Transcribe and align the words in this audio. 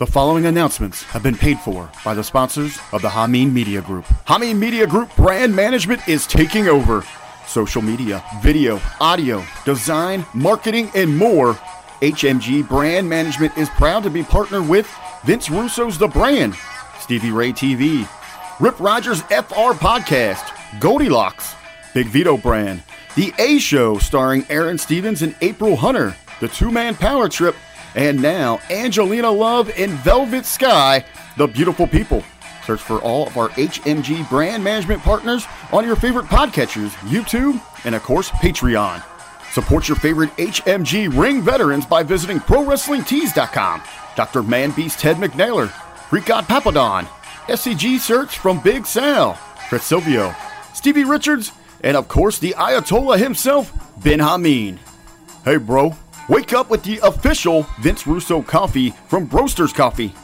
The 0.00 0.06
following 0.06 0.46
announcements 0.46 1.02
have 1.02 1.22
been 1.22 1.36
paid 1.36 1.60
for 1.60 1.90
by 2.06 2.14
the 2.14 2.24
sponsors 2.24 2.78
of 2.90 3.02
the 3.02 3.10
Hameen 3.10 3.52
Media 3.52 3.82
Group. 3.82 4.06
Hameen 4.26 4.56
Media 4.56 4.86
Group 4.86 5.14
brand 5.14 5.54
management 5.54 6.08
is 6.08 6.26
taking 6.26 6.68
over. 6.68 7.04
Social 7.46 7.82
media, 7.82 8.24
video, 8.42 8.80
audio, 8.98 9.44
design, 9.66 10.24
marketing, 10.32 10.90
and 10.94 11.14
more. 11.14 11.52
HMG 12.00 12.66
Brand 12.66 13.10
Management 13.10 13.58
is 13.58 13.68
proud 13.68 14.02
to 14.04 14.08
be 14.08 14.22
partnered 14.22 14.66
with 14.66 14.90
Vince 15.24 15.50
Russo's 15.50 15.98
The 15.98 16.08
Brand, 16.08 16.54
Stevie 16.98 17.30
Ray 17.30 17.52
TV, 17.52 18.08
Rip 18.58 18.80
Rogers 18.80 19.20
FR 19.24 19.74
Podcast, 19.76 20.80
Goldilocks, 20.80 21.54
Big 21.92 22.06
Vito 22.06 22.38
Brand, 22.38 22.82
The 23.16 23.34
A 23.38 23.58
Show 23.58 23.98
starring 23.98 24.46
Aaron 24.48 24.78
Stevens 24.78 25.20
and 25.20 25.36
April 25.42 25.76
Hunter, 25.76 26.16
The 26.40 26.48
Two 26.48 26.70
Man 26.70 26.94
Power 26.94 27.28
Trip, 27.28 27.54
and 27.94 28.20
now 28.20 28.60
Angelina 28.70 29.30
Love 29.30 29.70
and 29.76 29.92
Velvet 29.92 30.46
Sky, 30.46 31.04
The 31.36 31.46
Beautiful 31.46 31.86
People. 31.86 32.22
Search 32.64 32.80
for 32.80 33.00
all 33.00 33.26
of 33.26 33.36
our 33.36 33.48
HMG 33.50 34.28
brand 34.28 34.62
management 34.62 35.02
partners 35.02 35.46
on 35.72 35.84
your 35.84 35.96
favorite 35.96 36.26
podcatchers, 36.26 36.90
YouTube, 37.08 37.60
and 37.84 37.94
of 37.94 38.02
course, 38.02 38.30
Patreon. 38.30 39.02
Support 39.52 39.88
your 39.88 39.96
favorite 39.96 40.30
HMG 40.36 41.16
ring 41.16 41.42
veterans 41.42 41.84
by 41.84 42.02
visiting 42.02 42.38
ProWrestlingTees.com. 42.38 43.82
Dr. 44.16 44.42
Manbeast 44.42 44.98
Ted 44.98 45.16
McNaylor, 45.16 45.72
Greek 46.10 46.26
God 46.26 46.44
Papadon, 46.44 47.06
SCG 47.46 47.98
Search 47.98 48.38
from 48.38 48.60
Big 48.60 48.86
Sal, 48.86 49.34
Chris 49.68 49.84
Silvio, 49.84 50.34
Stevie 50.74 51.04
Richards, 51.04 51.52
and 51.82 51.96
of 51.96 52.06
course 52.08 52.38
the 52.38 52.54
Ayatollah 52.56 53.18
himself, 53.18 53.72
Ben 54.02 54.18
Hameen. 54.18 54.78
Hey 55.44 55.56
bro, 55.56 55.96
wake 56.30 56.52
up 56.52 56.70
with 56.70 56.82
the 56.84 57.00
official 57.02 57.66
Vince 57.80 58.06
Russo 58.06 58.40
coffee 58.40 58.90
from 59.08 59.28
Broasters 59.28 59.74
Coffee. 59.74 60.14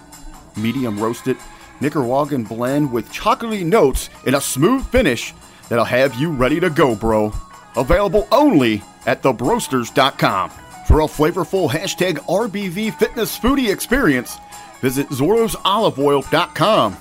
Medium 0.56 0.98
roasted, 0.98 1.36
Nicaraguan 1.80 2.44
blend 2.44 2.90
with 2.90 3.12
chocolatey 3.12 3.66
notes 3.66 4.08
and 4.24 4.36
a 4.36 4.40
smooth 4.40 4.86
finish 4.86 5.34
that'll 5.68 5.84
have 5.84 6.14
you 6.14 6.30
ready 6.30 6.60
to 6.60 6.70
go, 6.70 6.94
bro. 6.94 7.32
Available 7.76 8.28
only 8.30 8.82
at 9.04 9.22
thebroasters.com. 9.22 10.50
For 10.86 11.00
a 11.00 11.04
flavorful 11.04 11.68
hashtag 11.68 12.18
RBV 12.26 12.96
fitness 12.96 13.36
foodie 13.36 13.72
experience, 13.72 14.38
visit 14.80 15.08
ZordosOliveOil.com. 15.08 16.96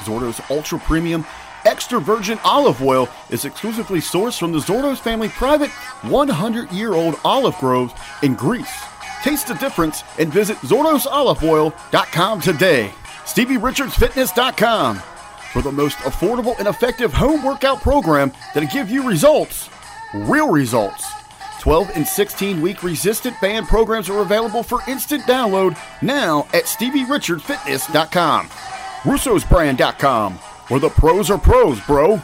Zordo's 0.00 0.40
Ultra 0.50 0.78
Premium 0.80 1.24
Extra 1.64 2.00
Virgin 2.00 2.38
Olive 2.44 2.82
Oil 2.82 3.08
is 3.30 3.44
exclusively 3.44 4.00
sourced 4.00 4.38
from 4.38 4.52
the 4.52 4.58
Zordos 4.58 4.98
family 4.98 5.28
private 5.28 5.70
100 5.70 6.72
year 6.72 6.94
old 6.94 7.16
olive 7.24 7.56
groves 7.58 7.92
in 8.22 8.34
Greece. 8.34 8.84
Taste 9.22 9.48
the 9.48 9.54
difference 9.54 10.02
and 10.18 10.32
visit 10.32 10.56
ZordosOliveOil.com 10.58 12.40
today. 12.40 12.90
StevieRichardsFitness.com 13.24 14.96
for 15.52 15.62
the 15.62 15.72
most 15.72 15.98
affordable 15.98 16.58
and 16.58 16.68
effective 16.68 17.12
home 17.12 17.44
workout 17.44 17.82
program 17.82 18.32
that'll 18.54 18.68
give 18.70 18.90
you 18.90 19.06
results. 19.06 19.68
Real 20.14 20.50
results. 20.50 21.06
12 21.60 21.90
and 21.94 22.06
16 22.06 22.62
week 22.62 22.82
resistant 22.82 23.38
band 23.40 23.66
programs 23.66 24.08
are 24.08 24.22
available 24.22 24.62
for 24.62 24.80
instant 24.88 25.22
download 25.24 25.76
now 26.00 26.46
at 26.54 26.64
StevieRichardsFitness.com. 26.64 28.48
Russo'sBrand.com, 29.02 30.38
where 30.70 30.80
the 30.80 30.88
pros 30.88 31.30
are 31.30 31.38
pros, 31.38 31.80
bro. 31.82 32.22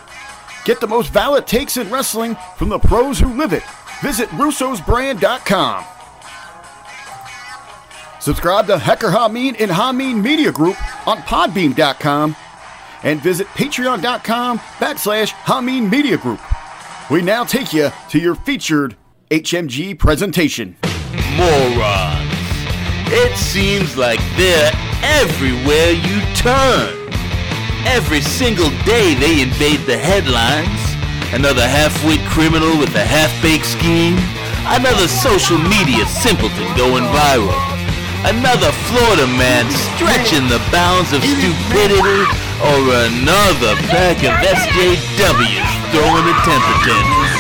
Get 0.65 0.81
the 0.81 0.87
most 0.87 1.13
valid 1.13 1.47
takes 1.47 1.77
in 1.77 1.91
wrestling 1.91 2.37
from 2.57 2.71
the 2.71 2.79
pros 2.79 3.19
who 3.19 3.37
live 3.37 3.53
it. 3.53 3.63
Visit 4.01 4.29
Russo'sBrand.com. 4.31 5.85
Subscribe 8.21 8.67
to 8.67 8.79
Hecker 8.79 9.09
Hameen 9.09 9.61
and 9.61 9.71
Hameen 9.71 10.23
Media 10.23 10.51
Group 10.51 10.77
on 11.07 11.19
Podbean.com 11.19 12.35
and 13.03 13.21
visit 13.21 13.47
Patreon.com 13.49 14.59
backslash 14.59 15.31
Hameen 15.45 15.91
Media 15.91 16.17
Group. 16.17 16.41
We 17.11 17.23
now 17.23 17.45
take 17.45 17.73
you 17.73 17.91
to 18.11 18.19
your 18.19 18.35
featured 18.35 18.97
HMG 19.31 19.97
presentation. 19.99 20.77
Morons. 21.37 22.31
It 23.09 23.37
seems 23.37 23.97
like 23.97 24.19
they're 24.37 24.73
everywhere 25.03 25.93
you 25.93 26.21
turn. 26.35 27.06
Every 27.87 28.21
single 28.21 28.71
day 28.83 29.15
they 29.15 29.41
invade 29.41 29.87
the 29.87 29.97
headlines. 29.97 30.83
Another 31.33 31.63
half-wit 31.63 32.19
criminal 32.27 32.75
with 32.83 32.91
a 32.99 33.07
half-baked 33.07 33.65
scheme. 33.65 34.19
Another 34.67 35.07
social 35.07 35.57
media 35.57 36.03
simpleton 36.11 36.67
going 36.75 37.07
viral. 37.15 37.55
Another 38.27 38.75
Florida 38.91 39.31
man 39.39 39.71
stretching 39.95 40.51
the 40.51 40.59
bounds 40.75 41.15
of 41.15 41.23
stupidity. 41.23 42.27
Or 42.59 42.83
another 43.07 43.79
pack 43.87 44.19
of 44.27 44.35
SJWs 44.35 45.73
throwing 45.95 46.27
a 46.27 46.37
temper 46.43 46.77
tantrum. 46.83 47.39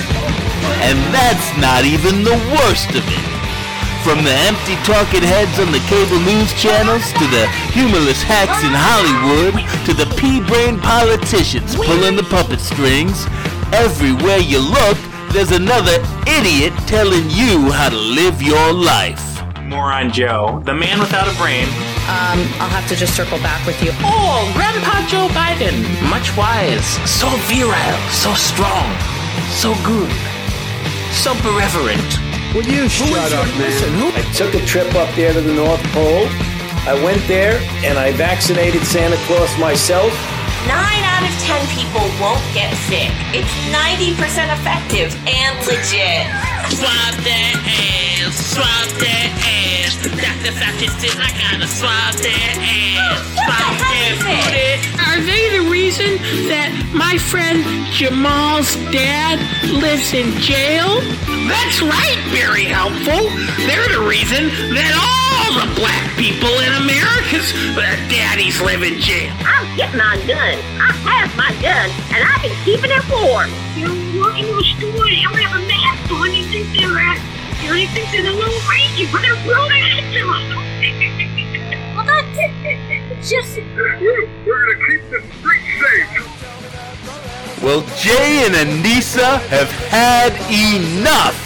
And 0.86 0.96
that's 1.10 1.50
not 1.58 1.82
even 1.82 2.22
the 2.22 2.38
worst 2.54 2.94
of 2.94 3.02
it. 3.02 3.35
From 4.06 4.22
the 4.22 4.30
empty 4.30 4.78
talking 4.86 5.26
heads 5.26 5.58
on 5.58 5.72
the 5.72 5.82
cable 5.90 6.22
news 6.22 6.54
channels 6.54 7.10
to 7.18 7.26
the 7.26 7.50
humorless 7.74 8.22
hacks 8.22 8.62
in 8.62 8.70
Hollywood 8.70 9.58
to 9.82 9.92
the 9.98 10.06
pea-brain 10.14 10.78
politicians 10.78 11.74
pulling 11.74 12.14
the 12.14 12.22
puppet 12.22 12.60
strings, 12.60 13.26
everywhere 13.74 14.38
you 14.38 14.62
look, 14.62 14.96
there's 15.34 15.50
another 15.50 15.98
idiot 16.22 16.70
telling 16.86 17.26
you 17.34 17.74
how 17.74 17.88
to 17.88 17.98
live 17.98 18.40
your 18.40 18.72
life. 18.72 19.42
Moron 19.66 20.12
Joe, 20.12 20.62
the 20.64 20.72
man 20.72 21.00
without 21.00 21.26
a 21.26 21.34
brain. 21.34 21.66
Um, 22.06 22.38
I'll 22.62 22.70
have 22.70 22.86
to 22.90 22.94
just 22.94 23.16
circle 23.16 23.38
back 23.42 23.66
with 23.66 23.82
you. 23.82 23.90
Oh, 24.06 24.46
Grandpa 24.54 25.02
Joe 25.10 25.26
Biden, 25.34 25.82
much 26.06 26.30
wise, 26.38 26.86
so 27.10 27.26
virile, 27.50 27.98
so 28.14 28.30
strong, 28.38 28.86
so 29.50 29.74
good, 29.82 30.14
so 31.10 31.34
irreverent. 31.42 32.25
Will 32.56 32.64
you 32.64 32.88
shut 32.88 33.34
up, 33.34 33.44
man? 33.60 34.16
I 34.16 34.32
took 34.32 34.54
a 34.54 34.64
trip 34.64 34.94
up 34.94 35.14
there 35.14 35.30
to 35.30 35.42
the 35.42 35.52
North 35.52 35.82
Pole. 35.92 36.24
I 36.88 36.98
went 37.04 37.20
there 37.28 37.60
and 37.84 37.98
I 37.98 38.12
vaccinated 38.12 38.80
Santa 38.80 39.18
Claus 39.28 39.52
myself. 39.60 40.08
Nine 40.64 41.04
out 41.04 41.20
of 41.20 41.36
ten 41.44 41.60
people 41.76 42.00
won't 42.16 42.40
get 42.56 42.72
sick. 42.88 43.12
It's 43.36 43.52
90% 43.68 44.16
effective 44.56 45.12
and 45.28 45.52
legit. 45.68 46.24
Swab 46.70 47.14
their 47.22 47.54
ass, 47.54 48.34
swab 48.34 48.88
their 48.98 49.30
ass. 49.44 49.96
Dr. 50.02 50.52
Fauci 50.58 50.88
says 51.00 51.16
I 51.18 51.30
gotta 51.38 51.66
swab 51.66 52.14
their 52.18 52.50
ass, 52.58 53.22
swab 53.34 53.74
their 53.82 54.14
booty. 54.22 54.72
Are 55.06 55.20
they 55.22 55.58
the 55.58 55.70
reason 55.70 56.16
that 56.50 56.70
my 56.92 57.16
friend 57.18 57.64
Jamal's 57.92 58.76
dad 58.92 59.38
lives 59.80 60.12
in 60.12 60.32
jail? 60.40 61.00
That's 61.48 61.80
right, 61.80 62.18
very 62.34 62.64
helpful. 62.64 63.30
They're 63.64 63.88
the 63.88 64.04
reason 64.04 64.50
that 64.74 64.92
all 64.92 65.56
the 65.56 65.68
black 65.78 66.04
people 66.18 66.52
in 66.60 66.72
America's 66.82 67.54
uh, 67.78 67.80
daddies 68.10 68.60
live 68.60 68.82
in 68.82 69.00
jail. 69.00 69.32
I'm 69.46 69.64
getting 69.76 69.96
my 69.96 70.18
gun. 70.26 70.58
I 70.82 70.92
have 71.22 71.32
my 71.36 71.52
gun, 71.62 71.88
and 72.12 72.20
I've 72.20 72.42
been 72.42 72.56
keeping 72.66 72.90
it 72.90 73.04
warm. 73.08 73.48
You 73.78 73.88
walk 74.20 74.36
into 74.36 74.52
a 74.58 74.64
store 74.76 75.06
and 75.06 75.16
you 75.16 75.28
don't 75.28 75.38
have 75.40 75.56
a 75.56 75.64
mask 75.64 75.86
on, 75.86 76.05
you 76.05 76.05
think 76.62 76.80
they're 76.80 76.98
at, 76.98 77.20
you 77.62 77.68
know, 77.68 77.74
you 77.76 77.86
the 78.22 78.32
little 78.32 78.60
range, 78.70 78.98
you 78.98 79.06
better 79.12 79.34
blow 79.44 79.68
their 79.68 79.84
heads 79.84 80.16
off. 80.24 80.40
well, 81.94 82.06
that's 82.06 82.38
it. 82.38 83.20
Just... 83.22 83.58
We're, 83.76 84.26
we're 84.46 84.74
gonna 84.74 84.86
keep 84.86 85.02
the 85.10 85.20
streets 85.36 85.68
safe. 85.80 87.62
Well, 87.62 87.82
Jay 87.98 88.46
and 88.46 88.54
Anissa 88.54 89.40
have 89.48 89.70
had 89.90 90.32
enough. 90.48 91.36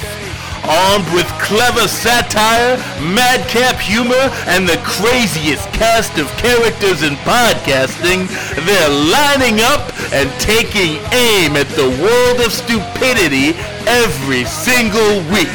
Armed 0.64 1.08
with 1.14 1.26
clever 1.40 1.88
satire, 1.88 2.76
madcap 3.00 3.80
humor, 3.80 4.30
and 4.46 4.68
the 4.68 4.78
craziest 4.84 5.64
cast 5.72 6.18
of 6.18 6.28
characters 6.36 7.02
in 7.02 7.14
podcasting, 7.24 8.28
they're 8.66 8.94
lining 9.10 9.60
up 9.60 9.88
and 10.12 10.28
taking 10.40 11.00
aim 11.12 11.56
at 11.56 11.68
the 11.74 11.88
world 12.02 12.40
of 12.44 12.52
stupidity 12.52 13.56
every 13.88 14.44
single 14.44 15.24
week. 15.32 15.48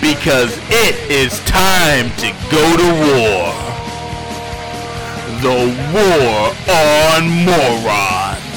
Because 0.00 0.56
it 0.70 0.94
is 1.10 1.40
time 1.44 2.10
to 2.22 2.28
go 2.50 2.64
to 2.76 2.88
war. 3.08 3.68
The 5.40 5.58
War 5.94 6.52
on 6.68 7.28
Morons. 7.44 8.47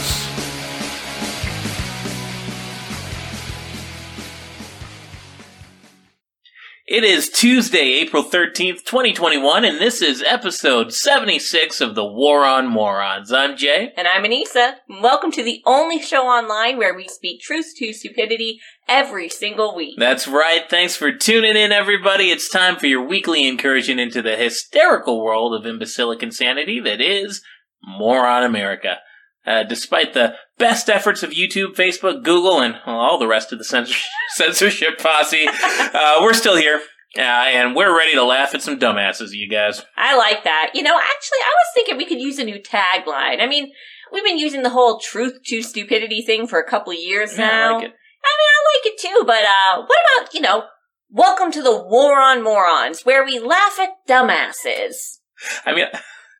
It 6.91 7.05
is 7.05 7.29
Tuesday, 7.29 8.01
April 8.01 8.21
13th, 8.21 8.83
2021, 8.83 9.63
and 9.63 9.79
this 9.79 10.01
is 10.01 10.21
episode 10.27 10.91
76 10.91 11.79
of 11.79 11.95
the 11.95 12.03
War 12.03 12.43
on 12.43 12.67
Morons. 12.67 13.31
I'm 13.31 13.55
Jay. 13.55 13.93
And 13.95 14.09
I'm 14.09 14.25
Anissa. 14.25 14.73
Welcome 15.01 15.31
to 15.31 15.41
the 15.41 15.61
only 15.65 16.01
show 16.01 16.23
online 16.23 16.77
where 16.77 16.93
we 16.93 17.07
speak 17.07 17.39
truth 17.39 17.71
to 17.77 17.93
stupidity 17.93 18.59
every 18.89 19.29
single 19.29 19.73
week. 19.73 19.95
That's 19.97 20.27
right. 20.27 20.69
Thanks 20.69 20.97
for 20.97 21.13
tuning 21.13 21.55
in, 21.55 21.71
everybody. 21.71 22.25
It's 22.25 22.49
time 22.49 22.75
for 22.75 22.87
your 22.87 23.07
weekly 23.07 23.47
incursion 23.47 23.97
into 23.97 24.21
the 24.21 24.35
hysterical 24.35 25.23
world 25.23 25.55
of 25.55 25.65
imbecilic 25.65 26.21
insanity 26.21 26.81
that 26.81 26.99
is 26.99 27.41
Moron 27.81 28.43
America. 28.43 28.97
Uh, 29.45 29.63
despite 29.63 30.13
the 30.13 30.35
best 30.59 30.87
efforts 30.89 31.23
of 31.23 31.31
YouTube, 31.31 31.75
Facebook, 31.75 32.23
Google, 32.23 32.59
and 32.61 32.75
well, 32.85 32.97
all 32.99 33.17
the 33.17 33.27
rest 33.27 33.51
of 33.51 33.57
the 33.57 33.65
censorship, 33.65 34.07
censorship 34.35 34.99
posse, 34.99 35.47
uh, 35.47 36.19
we're 36.21 36.33
still 36.33 36.55
here. 36.55 36.79
Uh, 37.17 37.21
and 37.21 37.75
we're 37.75 37.97
ready 37.97 38.13
to 38.13 38.23
laugh 38.23 38.53
at 38.55 38.61
some 38.61 38.79
dumbasses, 38.79 39.31
you 39.33 39.49
guys. 39.49 39.83
I 39.97 40.15
like 40.15 40.43
that. 40.45 40.71
You 40.73 40.83
know, 40.83 40.95
actually, 40.97 41.39
I 41.43 41.49
was 41.49 41.67
thinking 41.75 41.97
we 41.97 42.05
could 42.05 42.21
use 42.21 42.39
a 42.39 42.45
new 42.45 42.59
tagline. 42.61 43.41
I 43.41 43.47
mean, 43.47 43.71
we've 44.13 44.23
been 44.23 44.37
using 44.37 44.61
the 44.63 44.69
whole 44.69 44.99
truth 44.99 45.39
to 45.47 45.61
stupidity 45.61 46.21
thing 46.21 46.47
for 46.47 46.57
a 46.59 46.69
couple 46.69 46.93
of 46.93 46.99
years 46.99 47.37
Yeah, 47.37 47.45
I 47.45 47.49
now. 47.49 47.75
like 47.75 47.83
it. 47.85 47.93
I 48.23 48.31
mean, 48.37 48.49
I 48.55 48.77
like 48.77 48.93
it 48.93 48.99
too, 49.01 49.23
but 49.25 49.43
uh, 49.43 49.85
what 49.85 49.99
about, 50.19 50.33
you 50.33 50.39
know, 50.41 50.63
welcome 51.09 51.51
to 51.51 51.61
the 51.61 51.83
War 51.83 52.21
on 52.21 52.43
Morons, 52.43 53.01
where 53.03 53.25
we 53.25 53.39
laugh 53.39 53.77
at 53.79 53.89
dumbasses. 54.07 55.17
I 55.65 55.73
mean, 55.73 55.87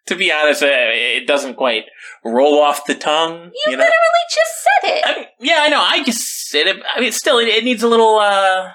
to 0.07 0.15
be 0.15 0.31
honest, 0.31 0.63
uh, 0.63 0.67
it 0.69 1.27
doesn't 1.27 1.55
quite 1.55 1.85
roll 2.25 2.59
off 2.59 2.85
the 2.85 2.95
tongue. 2.95 3.51
You, 3.53 3.71
You, 3.71 3.77
know? 3.77 3.83
literally 3.83 4.25
just 4.29 4.63
said 4.63 4.97
it. 4.97 5.03
I 5.05 5.15
mean, 5.19 5.25
yeah, 5.39 5.59
I 5.61 5.69
know. 5.69 5.79
I 5.81 6.03
just 6.03 6.47
said 6.49 6.67
it. 6.67 6.77
I 6.95 6.99
mean, 6.99 7.11
still, 7.11 7.37
it, 7.39 7.47
it 7.47 7.63
needs 7.63 7.83
a 7.83 7.87
little. 7.87 8.17
uh 8.17 8.71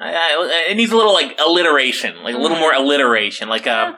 I, 0.00 0.12
I, 0.12 0.66
It 0.70 0.76
needs 0.76 0.92
a 0.92 0.96
little 0.96 1.12
like 1.14 1.38
alliteration, 1.44 2.22
like 2.22 2.34
a 2.34 2.38
little 2.38 2.58
more 2.58 2.72
alliteration. 2.72 3.48
Like, 3.48 3.66
um, 3.66 3.94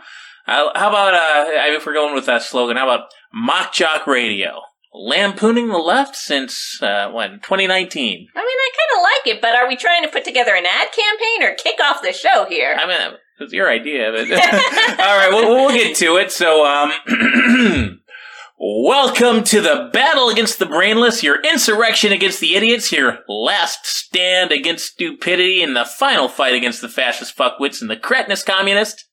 uh, 0.46 0.68
how 0.74 0.88
about 0.90 1.14
uh 1.14 1.50
if 1.74 1.86
we're 1.86 1.94
going 1.94 2.14
with 2.14 2.26
that 2.26 2.42
slogan? 2.42 2.76
How 2.76 2.88
about 2.90 3.08
mock 3.32 3.72
jock 3.72 4.06
radio? 4.06 4.60
Lampooning 4.94 5.68
the 5.68 5.76
left 5.78 6.16
since 6.16 6.80
uh, 6.82 7.10
when 7.10 7.32
2019. 7.40 8.28
I 8.34 8.38
mean, 8.38 8.46
I 8.46 8.70
kind 8.78 8.96
of 8.96 9.02
like 9.02 9.36
it, 9.36 9.42
but 9.42 9.54
are 9.54 9.68
we 9.68 9.76
trying 9.76 10.02
to 10.04 10.08
put 10.08 10.24
together 10.24 10.54
an 10.54 10.64
ad 10.64 10.88
campaign 10.90 11.42
or 11.42 11.54
kick 11.54 11.78
off 11.84 12.00
the 12.02 12.14
show 12.14 12.46
here? 12.48 12.74
I 12.80 12.86
mean, 12.86 13.18
it 13.38 13.42
was 13.42 13.52
your 13.52 13.70
idea, 13.70 14.12
but 14.12 14.30
all 14.30 15.18
right, 15.18 15.28
we'll, 15.30 15.54
we'll 15.54 15.74
get 15.74 15.96
to 15.96 16.16
it. 16.16 16.32
So, 16.32 16.64
um, 16.64 18.00
welcome 18.58 19.44
to 19.44 19.60
the 19.60 19.90
battle 19.92 20.30
against 20.30 20.58
the 20.58 20.66
brainless, 20.66 21.22
your 21.22 21.42
insurrection 21.42 22.12
against 22.12 22.40
the 22.40 22.54
idiots, 22.54 22.90
your 22.90 23.18
last 23.28 23.84
stand 23.84 24.52
against 24.52 24.92
stupidity, 24.92 25.62
and 25.62 25.76
the 25.76 25.84
final 25.84 26.28
fight 26.28 26.54
against 26.54 26.80
the 26.80 26.88
fascist 26.88 27.36
fuckwits 27.36 27.82
and 27.82 27.90
the 27.90 27.96
cretinous 27.96 28.42
communist. 28.42 29.04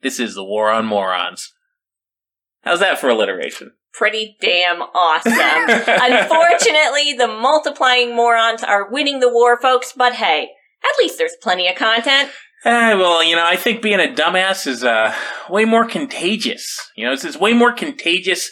This 0.00 0.18
is 0.18 0.34
the 0.34 0.44
war 0.44 0.70
on 0.70 0.86
morons. 0.86 1.52
How's 2.62 2.80
that 2.80 2.98
for 2.98 3.10
alliteration? 3.10 3.72
Pretty 3.92 4.36
damn 4.40 4.80
awesome. 4.80 5.32
Unfortunately, 5.34 7.12
the 7.12 7.28
multiplying 7.28 8.14
morons 8.14 8.62
are 8.62 8.90
winning 8.90 9.20
the 9.20 9.28
war, 9.28 9.60
folks, 9.60 9.92
but 9.94 10.14
hey, 10.14 10.48
at 10.82 10.98
least 10.98 11.18
there's 11.18 11.36
plenty 11.42 11.68
of 11.68 11.76
content. 11.76 12.30
Eh, 12.64 12.94
well, 12.94 13.22
you 13.22 13.36
know, 13.36 13.44
I 13.46 13.56
think 13.56 13.82
being 13.82 14.00
a 14.00 14.12
dumbass 14.12 14.66
is 14.66 14.82
uh, 14.82 15.14
way 15.48 15.64
more 15.64 15.86
contagious. 15.86 16.90
You 16.96 17.06
know, 17.06 17.12
it's, 17.12 17.24
it's 17.24 17.38
way 17.38 17.52
more 17.52 17.72
contagious 17.72 18.50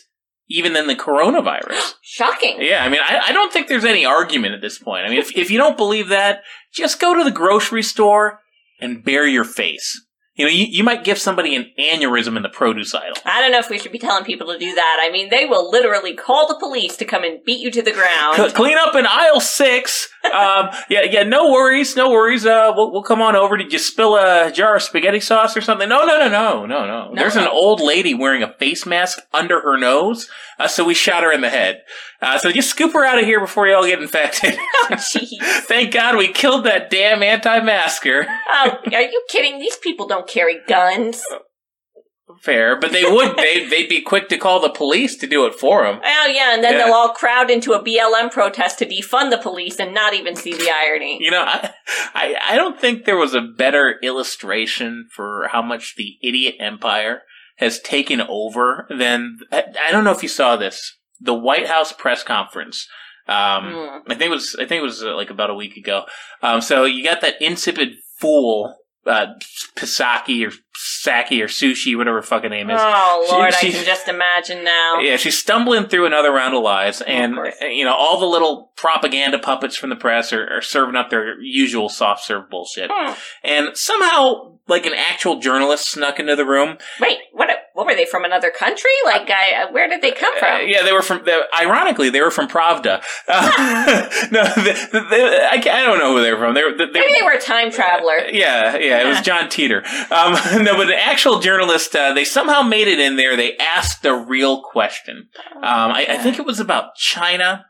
even 0.48 0.74
than 0.74 0.86
the 0.86 0.94
coronavirus. 0.94 1.94
Shocking. 2.02 2.58
Yeah, 2.60 2.84
I 2.84 2.88
mean, 2.88 3.00
I, 3.02 3.20
I 3.26 3.32
don't 3.32 3.52
think 3.52 3.66
there's 3.66 3.84
any 3.84 4.04
argument 4.04 4.54
at 4.54 4.60
this 4.60 4.78
point. 4.78 5.04
I 5.04 5.10
mean, 5.10 5.18
if, 5.18 5.36
if 5.36 5.50
you 5.50 5.58
don't 5.58 5.76
believe 5.76 6.08
that, 6.08 6.42
just 6.72 7.00
go 7.00 7.16
to 7.16 7.24
the 7.24 7.32
grocery 7.32 7.82
store 7.82 8.40
and 8.80 9.02
bare 9.04 9.26
your 9.26 9.44
face. 9.44 10.05
You 10.36 10.44
know, 10.44 10.50
you, 10.50 10.66
you 10.68 10.84
might 10.84 11.02
give 11.02 11.16
somebody 11.18 11.56
an 11.56 11.70
aneurysm 11.78 12.36
in 12.36 12.42
the 12.42 12.50
produce 12.50 12.94
aisle. 12.94 13.14
I 13.24 13.40
don't 13.40 13.52
know 13.52 13.58
if 13.58 13.70
we 13.70 13.78
should 13.78 13.90
be 13.90 13.98
telling 13.98 14.24
people 14.24 14.52
to 14.52 14.58
do 14.58 14.74
that. 14.74 14.98
I 15.02 15.10
mean, 15.10 15.30
they 15.30 15.46
will 15.46 15.70
literally 15.70 16.14
call 16.14 16.46
the 16.46 16.58
police 16.58 16.94
to 16.98 17.06
come 17.06 17.24
and 17.24 17.42
beat 17.42 17.60
you 17.60 17.70
to 17.70 17.80
the 17.80 17.92
C- 17.92 17.96
ground. 17.96 18.54
clean 18.54 18.76
up 18.76 18.94
in 18.94 19.06
aisle 19.06 19.40
six. 19.40 20.08
Um, 20.24 20.68
yeah, 20.90 21.04
yeah, 21.10 21.22
no 21.22 21.50
worries, 21.50 21.96
no 21.96 22.10
worries. 22.10 22.44
Uh, 22.44 22.70
we'll, 22.76 22.92
we'll 22.92 23.02
come 23.02 23.22
on 23.22 23.34
over. 23.34 23.56
Did 23.56 23.72
you 23.72 23.78
spill 23.78 24.16
a 24.16 24.52
jar 24.52 24.76
of 24.76 24.82
spaghetti 24.82 25.20
sauce 25.20 25.56
or 25.56 25.62
something? 25.62 25.88
No, 25.88 26.04
no, 26.04 26.18
no, 26.18 26.28
no, 26.28 26.66
no, 26.66 26.86
no. 26.86 27.12
There's 27.14 27.36
an 27.36 27.48
old 27.48 27.80
lady 27.80 28.12
wearing 28.12 28.42
a 28.42 28.52
face 28.52 28.84
mask 28.84 29.20
under 29.32 29.60
her 29.62 29.78
nose, 29.78 30.28
uh, 30.58 30.68
so 30.68 30.84
we 30.84 30.92
shot 30.92 31.22
her 31.22 31.32
in 31.32 31.40
the 31.40 31.50
head. 31.50 31.82
Uh, 32.22 32.38
so 32.38 32.50
just 32.50 32.70
scoop 32.70 32.92
her 32.94 33.04
out 33.04 33.18
of 33.18 33.24
here 33.24 33.40
before 33.40 33.66
you 33.68 33.74
all 33.74 33.86
get 33.86 34.00
infected. 34.02 34.56
Oh. 34.88 34.94
Thank 35.62 35.92
God 35.92 36.16
we 36.16 36.28
killed 36.32 36.64
that 36.64 36.90
damn 36.90 37.20
anti-masker. 37.20 38.24
Oh, 38.48 38.78
are 38.92 39.02
you 39.02 39.24
kidding? 39.28 39.58
These 39.58 39.78
people 39.78 40.06
don't 40.06 40.28
carry 40.28 40.58
guns. 40.68 41.24
Fair, 42.40 42.78
but 42.78 42.92
they 42.92 43.02
would. 43.04 43.36
They'd, 43.36 43.68
they'd 43.70 43.88
be 43.88 44.00
quick 44.00 44.28
to 44.28 44.38
call 44.38 44.60
the 44.60 44.68
police 44.70 45.16
to 45.18 45.26
do 45.26 45.44
it 45.46 45.54
for 45.54 45.82
them. 45.84 46.00
Oh, 46.04 46.26
yeah, 46.32 46.54
and 46.54 46.62
then 46.62 46.74
Yeah. 46.74 46.84
they'll 46.84 46.94
all 46.94 47.08
crowd 47.08 47.50
into 47.50 47.72
a 47.72 47.82
BLM 47.82 48.30
protest 48.30 48.78
to 48.78 48.86
defund 48.86 49.30
the 49.30 49.38
police 49.38 49.78
and 49.80 49.92
not 49.94 50.14
even 50.14 50.36
see 50.36 50.52
the 50.52 50.70
irony. 50.70 51.18
You 51.20 51.30
know, 51.32 51.42
I, 51.42 51.70
I 52.14 52.36
I 52.50 52.56
don't 52.56 52.80
think 52.80 53.04
there 53.04 53.16
was 53.16 53.34
a 53.34 53.40
better 53.40 53.98
illustration 54.02 55.08
for 55.12 55.48
how 55.50 55.62
much 55.62 55.94
the 55.96 56.16
idiot 56.22 56.56
empire 56.60 57.22
has 57.58 57.80
taken 57.80 58.20
over 58.20 58.86
than 58.90 59.38
I, 59.50 59.64
I 59.88 59.92
don't 59.92 60.04
know 60.04 60.12
if 60.12 60.22
you 60.22 60.28
saw 60.28 60.56
this 60.56 60.96
the 61.20 61.34
White 61.34 61.66
House 61.66 61.92
press 61.92 62.22
conference. 62.22 62.86
Um, 63.28 63.72
Hmm. 63.74 64.10
I 64.12 64.14
think 64.14 64.22
it 64.22 64.30
was 64.30 64.54
I 64.54 64.66
think 64.66 64.80
it 64.80 64.82
was 64.84 65.02
uh, 65.02 65.14
like 65.16 65.30
about 65.30 65.50
a 65.50 65.54
week 65.54 65.76
ago. 65.76 66.04
Um, 66.42 66.60
so 66.60 66.84
you 66.84 67.02
got 67.04 67.20
that 67.22 67.40
insipid 67.40 67.94
fool. 68.20 68.74
Uh, 69.04 69.34
Pisaki 69.76 70.44
or 70.48 70.52
Saki 70.74 71.40
or 71.40 71.46
Sushi, 71.46 71.96
whatever 71.96 72.16
her 72.16 72.22
fucking 72.22 72.50
name 72.50 72.70
is. 72.70 72.80
Oh, 72.82 73.26
Lord, 73.30 73.54
she- 73.54 73.68
I 73.68 73.70
can 73.70 73.84
just 73.84 74.08
imagine 74.08 74.64
now. 74.64 74.98
Yeah, 74.98 75.16
she's 75.16 75.38
stumbling 75.38 75.86
through 75.86 76.06
another 76.06 76.32
round 76.32 76.54
of 76.56 76.62
lies, 76.64 77.02
and 77.02 77.34
course. 77.36 77.54
uh, 77.62 77.66
you 77.66 77.84
know 77.84 77.94
all 77.94 78.18
the 78.18 78.26
little 78.26 78.72
propaganda 78.76 79.38
puppets 79.38 79.76
from 79.76 79.90
the 79.90 79.96
press 79.96 80.32
are, 80.32 80.48
are 80.58 80.60
serving 80.62 80.96
up 80.96 81.10
their 81.10 81.40
usual 81.40 81.88
soft 81.88 82.24
serve 82.24 82.50
bullshit. 82.50 82.90
Hmm. 82.92 83.12
And 83.44 83.76
somehow, 83.76 84.58
like 84.66 84.86
an 84.86 84.94
actual 84.94 85.38
journalist 85.38 85.88
snuck 85.90 86.18
into 86.18 86.34
the 86.34 86.44
room. 86.44 86.78
Wait, 87.00 87.18
what? 87.32 87.48
What 87.76 87.84
were 87.84 87.94
they 87.94 88.06
from 88.06 88.24
another 88.24 88.48
country? 88.50 88.90
Like, 89.04 89.28
I, 89.30 89.70
where 89.70 89.86
did 89.86 90.00
they 90.00 90.10
come 90.10 90.32
Uh, 90.36 90.38
from? 90.38 90.60
yeah, 90.66 90.82
they 90.82 90.92
were 90.92 91.02
from. 91.02 91.22
They, 91.26 91.38
ironically, 91.60 92.08
they 92.08 92.22
were 92.22 92.30
from 92.30 92.48
Pravda. 92.48 93.02
Uh, 93.28 94.08
no, 94.32 94.44
they, 94.56 94.72
they, 95.10 95.46
I, 95.52 95.56
I 95.56 95.82
don't 95.84 95.98
know 95.98 96.14
who 96.16 96.22
they 96.22 96.32
were 96.32 96.38
from. 96.38 96.54
They 96.54 96.62
were. 96.62 96.72
They, 96.72 96.86
Maybe 96.86 97.12
they 97.12 97.22
were 97.22 97.32
a 97.32 97.38
time 97.40 97.70
traveler. 97.70 98.16
Yeah, 98.32 98.78
yeah, 98.78 99.02
it 99.02 99.06
was 99.06 99.20
John 99.20 99.48
Titor. 99.48 99.84
Um, 100.10 100.32
no, 100.64 100.74
but 100.74 100.86
the 100.86 100.98
actual 100.98 101.40
journalist, 101.40 101.94
uh, 101.94 102.14
they 102.14 102.24
somehow 102.24 102.62
made 102.62 102.88
it 102.88 102.98
in 102.98 103.16
there. 103.16 103.36
They 103.36 103.58
asked 103.58 104.06
a 104.06 104.16
real 104.16 104.62
question. 104.62 105.28
Um, 105.56 105.62
I, 105.92 106.06
I 106.08 106.16
think 106.16 106.38
it 106.38 106.46
was 106.46 106.58
about 106.60 106.94
China, 106.94 107.66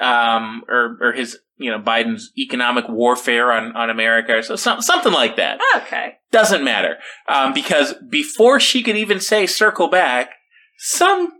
um, 0.00 0.62
or 0.68 0.96
or 1.00 1.12
his, 1.12 1.38
you 1.56 1.70
know, 1.70 1.78
Biden's 1.78 2.32
economic 2.38 2.88
warfare 2.88 3.52
on 3.52 3.76
on 3.76 3.90
America, 3.90 4.36
or 4.36 4.42
so, 4.42 4.56
some, 4.56 4.80
something 4.80 5.12
like 5.12 5.36
that. 5.36 5.60
Okay. 5.76 6.14
Doesn't 6.30 6.64
matter, 6.64 6.96
um, 7.28 7.52
because 7.52 7.94
before 8.08 8.58
she 8.58 8.82
could 8.82 8.96
even 8.96 9.20
say 9.20 9.46
"circle 9.46 9.88
back," 9.88 10.30
some 10.78 11.32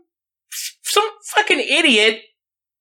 some 0.82 1.04
fucking 1.34 1.60
idiot 1.60 2.20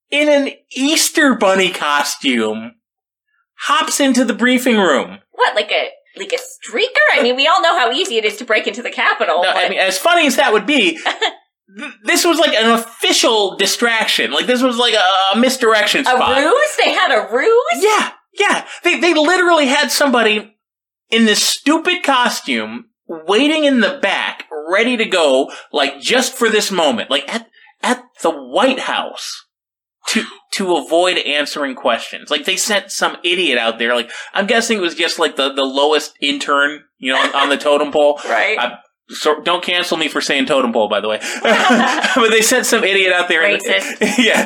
in 0.09 0.27
an 0.29 0.53
Easter 0.75 1.35
bunny 1.35 1.71
costume 1.71 2.73
hops 3.61 3.99
into 3.99 4.25
the 4.25 4.33
briefing 4.33 4.77
room. 4.77 5.19
What, 5.31 5.55
like 5.55 5.71
a 5.71 5.89
like 6.17 6.33
a 6.33 6.37
streaker? 6.37 7.19
I 7.19 7.23
mean, 7.23 7.35
we 7.35 7.47
all 7.47 7.61
know 7.61 7.77
how 7.77 7.91
easy 7.91 8.17
it 8.17 8.25
is 8.25 8.37
to 8.37 8.45
break 8.45 8.67
into 8.67 8.81
the 8.81 8.91
Capitol. 8.91 9.41
No, 9.41 9.53
but 9.53 9.65
I 9.65 9.69
mean, 9.69 9.79
as 9.79 9.97
funny 9.97 10.27
as 10.27 10.35
that 10.35 10.51
would 10.51 10.65
be, 10.65 10.99
th- 11.77 11.93
this 12.03 12.25
was 12.25 12.39
like 12.39 12.53
an 12.53 12.71
official 12.71 13.55
distraction. 13.57 14.31
Like 14.31 14.45
this 14.45 14.61
was 14.61 14.77
like 14.77 14.93
a, 14.93 15.35
a 15.35 15.37
misdirection 15.37 16.05
a 16.07 16.13
ruse? 16.13 16.77
They 16.83 16.91
had 16.91 17.11
a 17.11 17.33
ruse? 17.33 17.83
Yeah, 17.83 18.11
yeah. 18.37 18.67
They 18.83 18.99
they 18.99 19.13
literally 19.13 19.67
had 19.67 19.91
somebody 19.91 20.57
in 21.09 21.25
this 21.25 21.43
stupid 21.43 22.03
costume 22.03 22.85
waiting 23.07 23.65
in 23.65 23.81
the 23.81 23.99
back, 24.01 24.45
ready 24.69 24.97
to 24.97 25.05
go, 25.05 25.51
like 25.71 25.99
just 25.99 26.33
for 26.33 26.49
this 26.49 26.71
moment, 26.71 27.09
like 27.09 27.27
at 27.33 27.47
at 27.81 28.03
the 28.21 28.31
White 28.31 28.79
House. 28.79 29.45
To 30.07 30.23
to 30.53 30.75
avoid 30.77 31.19
answering 31.19 31.75
questions, 31.75 32.31
like 32.31 32.45
they 32.45 32.57
sent 32.57 32.91
some 32.91 33.17
idiot 33.23 33.59
out 33.59 33.77
there. 33.77 33.93
Like 33.93 34.09
I'm 34.33 34.47
guessing 34.47 34.79
it 34.79 34.81
was 34.81 34.95
just 34.95 35.19
like 35.19 35.35
the, 35.35 35.53
the 35.53 35.63
lowest 35.63 36.17
intern, 36.19 36.81
you 36.97 37.13
know, 37.13 37.19
on, 37.19 37.35
on 37.35 37.49
the 37.49 37.57
totem 37.57 37.91
pole. 37.91 38.19
Right. 38.25 38.57
I, 38.57 38.79
so 39.09 39.41
don't 39.41 39.63
cancel 39.63 39.97
me 39.97 40.07
for 40.07 40.21
saying 40.21 40.45
totem 40.45 40.71
pole, 40.71 40.87
by 40.87 41.01
the 41.01 41.07
way. 41.07 41.19
but 41.43 42.29
they 42.29 42.41
sent 42.41 42.65
some 42.65 42.83
idiot 42.83 43.11
out 43.11 43.27
there. 43.27 43.41
Racist. 43.43 43.99
yeah, 44.17 44.45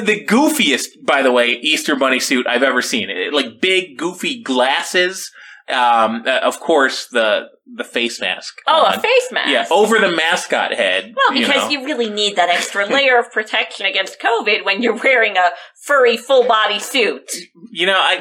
the 0.00 0.24
goofiest, 0.26 1.04
by 1.04 1.22
the 1.22 1.32
way, 1.32 1.48
Easter 1.48 1.96
bunny 1.96 2.20
suit 2.20 2.46
I've 2.46 2.62
ever 2.62 2.82
seen. 2.82 3.10
It- 3.10 3.32
like 3.32 3.60
big, 3.60 3.96
goofy 3.96 4.42
glasses. 4.42 5.30
Um, 5.68 6.24
uh, 6.26 6.40
of 6.42 6.60
course, 6.60 7.06
the 7.06 7.48
the 7.66 7.84
face 7.84 8.20
mask. 8.20 8.54
Oh, 8.66 8.84
on. 8.84 8.94
a 8.94 9.00
face 9.00 9.28
mask. 9.32 9.48
Yeah, 9.50 9.66
over 9.70 9.98
the 9.98 10.10
mascot 10.14 10.74
head. 10.74 11.14
Well, 11.16 11.38
because 11.38 11.64
know. 11.64 11.70
you, 11.70 11.84
really 11.86 12.10
need 12.10 12.36
that 12.36 12.50
extra 12.50 12.86
layer 12.92 13.18
of 13.18 13.32
protection 13.32 13.86
against 13.86 14.20
COVID 14.20 14.66
when 14.66 14.82
you're 14.82 14.96
wearing 15.02 15.38
a 15.38 15.50
furry 15.82 16.18
full 16.18 16.46
body 16.46 16.78
suit. 16.78 17.32
you 17.70 17.86
know, 17.86 17.96
I 17.98 18.20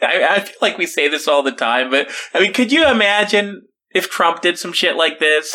I, 0.00 0.36
I 0.36 0.40
feel 0.40 0.56
like 0.62 0.78
we 0.78 0.86
say 0.86 1.08
this 1.08 1.28
all 1.28 1.42
the 1.42 1.52
time, 1.52 1.90
but 1.90 2.08
I 2.32 2.40
mean, 2.40 2.54
could 2.54 2.72
you 2.72 2.88
imagine 2.88 3.66
if 3.94 4.10
Trump 4.10 4.42
did 4.42 4.58
some 4.58 4.72
shit 4.72 4.96
like 4.96 5.18
this, 5.20 5.54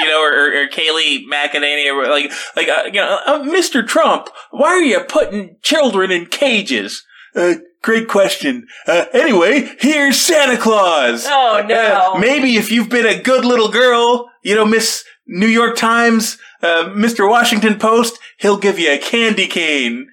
you 0.00 0.06
know, 0.06 0.20
or, 0.20 0.32
or, 0.32 0.64
or 0.64 0.68
Kayleigh 0.68 1.24
McEnany, 1.26 1.90
or 1.90 2.10
like, 2.10 2.32
like, 2.56 2.68
uh, 2.68 2.84
you 2.86 3.00
know, 3.00 3.20
uh, 3.24 3.38
Mr. 3.44 3.86
Trump, 3.86 4.28
why 4.50 4.68
are 4.68 4.82
you 4.82 5.00
putting 5.00 5.56
children 5.62 6.10
in 6.10 6.26
cages? 6.26 7.04
Uh, 7.34 7.54
great 7.82 8.08
question. 8.08 8.66
Uh, 8.86 9.04
anyway, 9.12 9.70
here's 9.78 10.18
Santa 10.18 10.56
Claus. 10.56 11.24
Oh, 11.28 11.64
no. 11.66 12.12
Uh, 12.14 12.18
maybe 12.18 12.56
if 12.56 12.70
you've 12.72 12.88
been 12.88 13.06
a 13.06 13.20
good 13.20 13.44
little 13.44 13.68
girl, 13.68 14.30
you 14.42 14.54
know, 14.54 14.64
Miss 14.64 15.04
New 15.26 15.46
York 15.46 15.76
Times, 15.76 16.38
uh, 16.62 16.88
Mr. 16.88 17.28
Washington 17.28 17.78
Post, 17.78 18.18
he'll 18.38 18.58
give 18.58 18.78
you 18.78 18.92
a 18.92 18.98
candy 18.98 19.46
cane. 19.46 20.08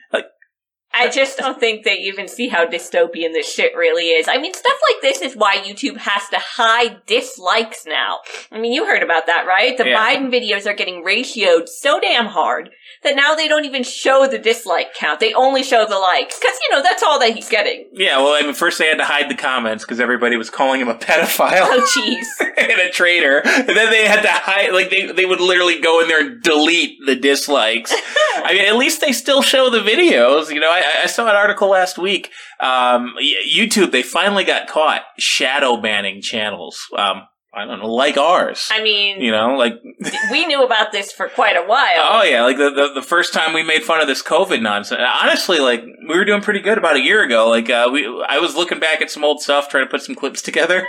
I 0.95 1.09
just 1.09 1.37
don't 1.37 1.59
think 1.59 1.83
they 1.83 1.95
even 1.95 2.27
see 2.27 2.47
how 2.49 2.65
dystopian 2.65 3.33
this 3.33 3.51
shit 3.51 3.75
really 3.75 4.09
is. 4.09 4.27
I 4.27 4.37
mean, 4.37 4.53
stuff 4.53 4.77
like 4.91 5.01
this 5.01 5.21
is 5.21 5.35
why 5.35 5.57
YouTube 5.57 5.97
has 5.97 6.29
to 6.29 6.37
hide 6.39 7.05
dislikes 7.05 7.85
now. 7.85 8.19
I 8.51 8.59
mean, 8.59 8.73
you 8.73 8.85
heard 8.85 9.03
about 9.03 9.25
that, 9.25 9.45
right? 9.47 9.77
The 9.77 9.89
Yeah. 9.89 9.97
Biden 9.97 10.31
videos 10.31 10.65
are 10.69 10.75
getting 10.75 11.03
ratioed 11.03 11.67
so 11.67 11.99
damn 11.99 12.27
hard 12.27 12.69
that 13.03 13.15
now 13.15 13.35
they 13.35 13.47
don't 13.47 13.65
even 13.65 13.83
show 13.83 14.27
the 14.27 14.37
dislike 14.37 14.93
count. 14.93 15.19
They 15.19 15.33
only 15.33 15.63
show 15.63 15.85
the 15.85 15.97
likes. 15.97 16.39
Cause, 16.39 16.57
you 16.61 16.75
know, 16.75 16.83
that's 16.83 17.03
all 17.03 17.19
that 17.19 17.33
he's 17.33 17.49
getting. 17.49 17.87
yeah, 17.93 18.17
well, 18.17 18.33
I 18.33 18.45
mean, 18.45 18.53
first 18.53 18.77
they 18.77 18.87
had 18.87 18.97
to 18.97 19.05
hide 19.05 19.29
the 19.29 19.35
comments 19.35 19.83
because 19.83 19.99
everybody 19.99 20.37
was 20.37 20.49
calling 20.49 20.81
him 20.81 20.87
a 20.87 20.95
pedophile. 20.95 21.51
Oh, 21.61 21.93
jeez. 21.97 22.25
and 22.57 22.79
a 22.81 22.89
traitor. 22.91 23.41
And 23.45 23.69
then 23.69 23.89
they 23.89 24.05
had 24.05 24.21
to 24.21 24.29
hide, 24.29 24.71
like, 24.73 24.89
they, 24.89 25.11
they 25.11 25.25
would 25.25 25.41
literally 25.41 25.79
go 25.79 26.01
in 26.01 26.07
there 26.07 26.25
and 26.25 26.41
delete 26.41 26.97
the 27.05 27.15
dislikes. 27.15 27.93
I 28.35 28.53
mean, 28.53 28.65
at 28.65 28.75
least 28.75 29.01
they 29.01 29.11
still 29.11 29.41
show 29.41 29.69
the 29.69 29.79
videos. 29.79 30.49
You 30.49 30.59
know, 30.59 30.69
I, 30.71 30.83
I 31.03 31.07
saw 31.07 31.27
an 31.27 31.35
article 31.35 31.69
last 31.69 31.97
week. 31.97 32.29
Um, 32.59 33.15
YouTube, 33.19 33.91
they 33.91 34.03
finally 34.03 34.43
got 34.43 34.67
caught 34.67 35.01
shadow 35.17 35.77
banning 35.77 36.21
channels. 36.21 36.87
Um, 36.97 37.23
I 37.55 37.65
don't 37.65 37.79
know, 37.79 37.93
like 37.93 38.17
ours. 38.17 38.67
I 38.71 38.81
mean, 38.81 39.21
You 39.21 39.31
know, 39.31 39.55
like, 39.55 39.73
we 40.31 40.45
knew 40.47 40.63
about 40.63 40.91
this 40.91 41.11
for 41.11 41.29
quite 41.29 41.55
a 41.55 41.63
while. 41.63 42.09
oh 42.11 42.23
yeah, 42.23 42.43
like 42.43 42.57
the, 42.57 42.71
the, 42.71 42.91
the 42.95 43.05
first 43.05 43.31
time 43.33 43.53
we 43.53 43.61
made 43.63 43.83
fun 43.83 44.01
of 44.01 44.07
this 44.07 44.23
COVID 44.23 44.61
nonsense. 44.61 45.01
Honestly, 45.21 45.59
like, 45.59 45.83
we 45.83 46.17
were 46.17 46.25
doing 46.25 46.41
pretty 46.41 46.61
good 46.61 46.77
about 46.79 46.95
a 46.95 47.01
year 47.01 47.23
ago. 47.23 47.47
Like, 47.49 47.69
uh, 47.69 47.89
we, 47.93 48.05
I 48.27 48.39
was 48.39 48.55
looking 48.55 48.79
back 48.79 49.01
at 49.01 49.11
some 49.11 49.23
old 49.23 49.41
stuff, 49.41 49.69
trying 49.69 49.85
to 49.85 49.89
put 49.89 50.01
some 50.01 50.15
clips 50.15 50.41
together. 50.43 50.87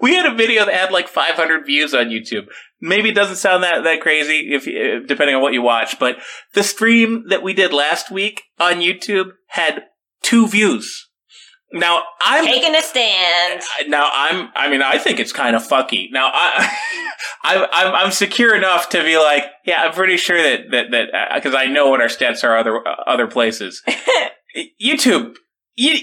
We 0.00 0.14
had 0.14 0.26
a 0.26 0.34
video 0.34 0.64
that 0.64 0.74
had 0.74 0.92
like 0.92 1.08
500 1.08 1.66
views 1.66 1.94
on 1.94 2.06
YouTube. 2.06 2.46
Maybe 2.80 3.08
it 3.08 3.14
doesn't 3.16 3.36
sound 3.36 3.64
that, 3.64 3.82
that 3.82 4.00
crazy 4.00 4.50
if 4.54 4.64
depending 5.08 5.34
on 5.34 5.42
what 5.42 5.52
you 5.52 5.62
watch, 5.62 5.98
but 5.98 6.18
the 6.52 6.62
stream 6.62 7.24
that 7.28 7.42
we 7.42 7.52
did 7.54 7.72
last 7.72 8.08
week 8.12 8.42
on 8.60 8.74
YouTube 8.74 9.30
had 9.48 9.82
two 10.22 10.46
views. 10.46 11.03
Now 11.74 12.02
I'm 12.22 12.44
Taking 12.44 12.74
a 12.74 12.80
stand. 12.82 13.62
now 13.88 14.08
I'm 14.12 14.48
I 14.54 14.70
mean 14.70 14.80
I 14.80 14.98
think 14.98 15.18
it's 15.18 15.32
kind 15.32 15.56
of 15.56 15.66
fucky. 15.66 16.08
Now 16.12 16.30
I 16.32 16.78
I 17.42 17.68
I'm, 17.72 17.94
I'm 18.06 18.10
secure 18.12 18.54
enough 18.54 18.88
to 18.90 19.02
be 19.02 19.16
like 19.18 19.44
yeah 19.66 19.82
I'm 19.82 19.92
pretty 19.92 20.16
sure 20.16 20.40
that 20.40 20.70
that 20.70 20.90
that 20.92 21.14
uh, 21.14 21.34
because 21.34 21.54
I 21.54 21.66
know 21.66 21.90
what 21.90 22.00
our 22.00 22.06
stats 22.06 22.44
are 22.44 22.56
other 22.56 22.86
uh, 22.86 22.94
other 23.06 23.26
places. 23.26 23.82
YouTube 24.82 25.34
you 25.76 25.98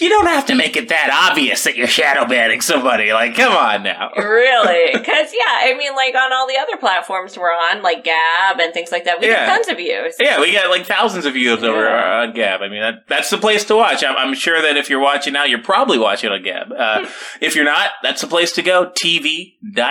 you 0.00 0.08
don't 0.08 0.26
have 0.26 0.46
to 0.46 0.54
make 0.54 0.76
it 0.76 0.88
that 0.88 1.10
obvious 1.30 1.64
that 1.64 1.76
you're 1.76 1.86
shadow 1.86 2.24
banning 2.26 2.60
somebody. 2.62 3.12
Like 3.12 3.34
come 3.34 3.52
on 3.52 3.82
now. 3.82 4.10
Really? 4.16 4.90
Because, 4.92 5.32
yeah, 5.32 5.60
I 5.70 5.74
mean, 5.76 5.94
like 5.94 6.14
on 6.14 6.32
all 6.32 6.46
the 6.48 6.56
other 6.58 6.76
platforms 6.78 7.36
we're 7.36 7.50
on, 7.50 7.82
like 7.82 8.02
Gab 8.04 8.58
and 8.60 8.72
things 8.74 8.90
like 8.92 9.04
that, 9.04 9.20
we 9.20 9.26
Yeah. 9.28 9.46
get 9.46 9.54
tons 9.56 9.68
of 9.68 9.76
views. 9.76 10.14
Yeah, 10.20 10.40
we 10.40 10.52
got 10.52 10.68
like 10.70 10.86
thousands 10.86 11.26
of 11.26 11.34
views 11.34 11.62
over 11.62 11.88
uh, 11.88 12.22
on 12.26 12.32
Gab. 12.32 12.60
I 12.62 12.68
mean, 12.68 12.80
that, 12.80 13.06
that's 13.08 13.30
the 13.30 13.38
place 13.38 13.64
to 13.66 13.76
watch. 13.76 14.02
I'm, 14.04 14.16
I'm 14.16 14.34
sure 14.34 14.60
that 14.62 14.76
if 14.76 14.88
you're 14.90 15.00
watching 15.00 15.32
now, 15.34 15.44
you're 15.44 15.62
probably 15.62 15.98
watching 15.98 16.30
on 16.30 16.42
Gab. 16.42 16.72
Uh, 16.72 17.06
if 17.40 17.54
you're 17.54 17.64
not, 17.64 17.90
that's 18.02 18.20
the 18.22 18.26
place 18.26 18.52
to 18.52 18.62
go. 18.62 18.90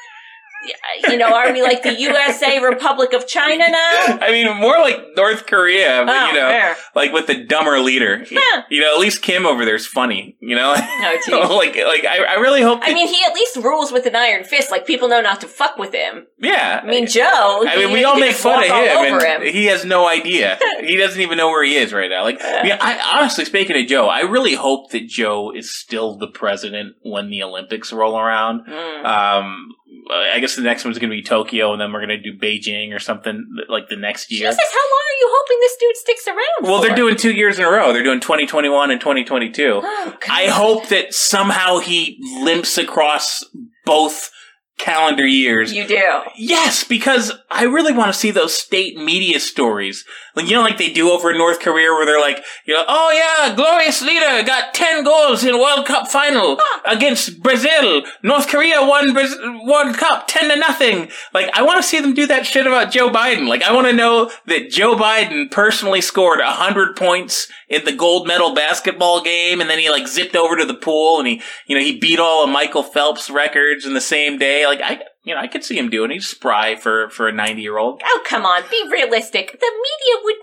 you 1.10 1.18
know 1.18 1.34
are 1.34 1.52
we 1.54 1.62
like 1.62 1.84
the 1.84 1.94
USA 2.00 2.60
Republic 2.60 3.14
of 3.14 3.28
China 3.28 3.66
now? 3.70 4.18
I 4.22 4.30
mean, 4.32 4.48
more 4.58 4.80
like 4.80 4.98
North 5.16 5.46
Korea, 5.46 6.04
but 6.06 6.16
Oh, 6.16 6.28
you 6.28 6.34
know, 6.34 6.50
fair. 6.50 6.76
like 6.96 7.12
with 7.14 7.28
the 7.28 7.44
dumber 7.44 7.80
leader. 7.80 8.26
Huh. 8.42 8.64
You 8.70 8.82
know, 8.82 8.94
at 8.94 9.00
least 9.00 9.22
Kim 9.22 9.46
over 9.46 9.66
there's 9.66 9.86
funny. 9.86 10.38
You 10.40 10.56
know, 10.56 10.74
No, 10.74 11.12
geez. 11.26 11.30
like 11.50 11.76
like 11.76 12.06
I, 12.06 12.24
I 12.30 12.36
really 12.36 12.62
hope. 12.62 12.80
I 12.84 12.94
mean, 12.94 13.08
he 13.08 13.24
at 13.26 13.34
least 13.34 13.58
rules 13.58 13.92
with 13.92 14.06
an 14.06 14.16
iron 14.16 14.44
fist. 14.44 14.72
Like 14.72 14.86
people 14.88 15.08
know 15.08 15.22
not 15.22 15.42
to 15.42 15.48
fuck 15.48 15.78
with 15.78 15.94
him. 15.94 16.28
yeah. 16.40 16.82
I 16.84 16.88
mean, 16.88 17.06
Joe. 17.08 17.64
I 17.68 17.76
mean, 17.78 17.92
we 17.92 18.04
all 18.04 18.20
make 18.20 18.36
fun 18.36 18.64
of 18.64 18.70
him, 18.70 19.20
and 19.20 19.44
he 19.44 19.66
has 19.66 19.84
no 19.86 20.08
idea. 20.08 20.58
he 20.82 20.96
doesn't 20.98 21.20
even 21.22 21.38
know 21.38 21.48
where 21.50 21.64
he 21.64 21.76
is 21.76 21.92
right 21.94 22.10
now. 22.10 22.24
Like, 22.24 22.40
I, 22.44 22.64
mean, 22.64 22.78
I 22.80 23.18
honestly, 23.20 23.46
speaking 23.46 23.80
of 23.82 23.88
Joe, 23.88 24.08
I 24.08 24.22
really 24.22 24.56
hope 24.56 24.92
that 24.92 25.08
Joe 25.08 25.52
is 25.52 25.74
still 25.78 26.18
the 26.18 26.28
president 26.28 26.96
when 27.02 27.30
the 27.30 27.44
Olympics 27.44 27.92
roll 27.92 28.18
around. 28.18 28.66
Mm. 28.68 29.06
Um, 29.06 29.76
I 30.12 30.40
guess 30.40 30.56
the 30.56 30.64
next 30.64 30.86
one's 30.86 30.98
going 30.98 31.10
to 31.10 31.16
be 31.16 31.22
Tokyo, 31.22 31.72
and 31.72 31.80
then 31.80 31.92
we're 31.94 32.06
going 32.06 32.10
to 32.10 32.32
do 32.32 32.38
Beijing 32.38 32.96
or 32.96 33.00
something 33.00 33.46
like 33.68 33.90
the 33.90 33.96
next 33.96 34.32
year. 34.32 34.50
Jesus, 34.50 34.72
how 34.72 34.80
long 34.80 35.04
are 35.08 35.20
you 35.20 35.30
hoping 35.32 35.58
this 35.60 35.78
dude 35.80 35.96
sticks 35.98 36.28
around? 36.28 36.72
Well, 36.72 36.82
they're 36.82 36.96
doing 36.96 37.16
two 37.16 37.32
years 37.32 37.60
in 37.60 37.66
a 37.66 37.70
row. 37.70 37.94
They're 37.94 38.04
doing 38.04 38.20
2021 38.20 38.92
and 38.92 39.00
2022. 39.00 39.82
Oh, 39.84 40.18
I 40.30 40.48
hope 40.48 40.88
that 40.88 41.14
somehow 41.14 41.78
he 41.80 42.18
limps 42.42 42.78
across 42.78 43.44
both 43.86 44.32
calendar 44.80 45.28
years. 45.28 45.74
you 45.74 45.86
do. 45.86 46.22
Yes, 46.36 46.84
because 46.84 47.32
I 47.52 47.64
really 47.66 47.94
want 47.94 48.12
to 48.12 48.18
see 48.18 48.32
those 48.32 48.58
state 48.58 48.98
media 48.98 49.40
stories. 49.40 50.06
Like, 50.36 50.48
you 50.48 50.56
know, 50.56 50.62
like 50.62 50.78
they 50.78 50.92
do 50.92 51.12
over 51.12 51.32
in 51.32 51.38
North 51.38 51.60
Korea 51.60 51.92
where 51.92 52.06
they're 52.06 52.20
like, 52.20 52.44
you 52.66 52.74
know, 52.74 52.86
oh 52.88 53.12
yeah, 53.12 53.54
glorious 53.56 54.02
leader 54.02 54.42
got 54.46 54.74
10 54.74 55.04
goals 55.04 55.44
in 55.44 55.60
World 55.60 55.86
Cup 55.86 56.08
final 56.08 56.60
against 56.86 57.42
Brazil. 57.44 58.04
North 58.24 58.48
Korea 58.48 58.82
won 58.82 59.10
Braz- 59.10 59.68
World 59.68 59.98
Cup 59.98 60.28
10 60.28 60.50
to 60.50 60.56
nothing. 60.56 61.10
Like, 61.34 61.50
I 61.54 61.62
want 61.64 61.82
to 61.82 61.88
see 61.88 62.00
them 62.00 62.14
do 62.14 62.26
that 62.28 62.46
shit 62.46 62.66
about 62.66 62.92
Joe 62.92 63.10
Biden. 63.10 63.48
Like, 63.50 63.64
I 63.64 63.74
want 63.74 63.88
to 63.88 63.94
know 63.94 64.32
that 64.48 64.70
Joe 64.70 64.96
Biden 64.96 65.52
personally 65.52 66.00
scored 66.02 66.40
100 66.40 66.96
points 66.96 67.48
in 67.68 67.84
the 67.86 67.92
gold 67.96 68.26
medal 68.28 68.56
basketball 68.56 69.22
game 69.22 69.62
and 69.62 69.70
then 69.70 69.78
he 69.78 69.90
like 69.92 70.08
zipped 70.08 70.36
over 70.36 70.56
to 70.56 70.66
the 70.66 70.74
pool 70.74 71.20
and 71.20 71.28
he, 71.28 71.42
you 71.68 71.76
know, 71.76 71.84
he 71.84 72.00
beat 72.00 72.20
all 72.20 72.44
of 72.44 72.50
Michael 72.50 72.82
Phelps 72.84 73.30
records 73.30 73.86
in 73.86 73.94
the 73.94 74.02
same 74.02 74.38
day. 74.38 74.66
Like, 74.70 74.82
I, 74.82 75.02
you 75.24 75.36
know, 75.36 75.42
I 75.42 75.48
could 75.48 75.64
see 75.64 75.78
him 75.78 75.90
doing. 75.90 76.12
it. 76.12 76.16
He's 76.16 76.28
spry 76.28 76.76
for 76.76 77.10
for 77.10 77.28
a 77.28 77.34
90 77.34 77.62
year 77.62 77.78
old. 77.78 78.02
Oh, 78.06 78.22
come 78.26 78.46
on, 78.46 78.64
be 78.70 78.88
realistic. 78.92 79.52
The 79.52 79.72
media 79.72 80.24
would 80.24 80.36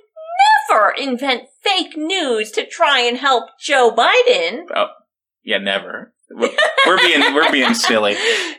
never 0.68 0.90
invent 0.99 1.45
fake 1.62 1.97
news 1.97 2.50
to 2.52 2.66
try 2.66 3.00
and 3.00 3.16
help 3.18 3.50
Joe 3.61 3.90
Biden. 3.90 4.64
Oh, 4.75 4.88
yeah, 5.42 5.59
never. 5.59 6.12
We're, 6.28 6.50
we're 6.87 6.99
being 6.99 7.21
we're 7.35 7.52
being 7.52 7.73
silly. 7.75 8.16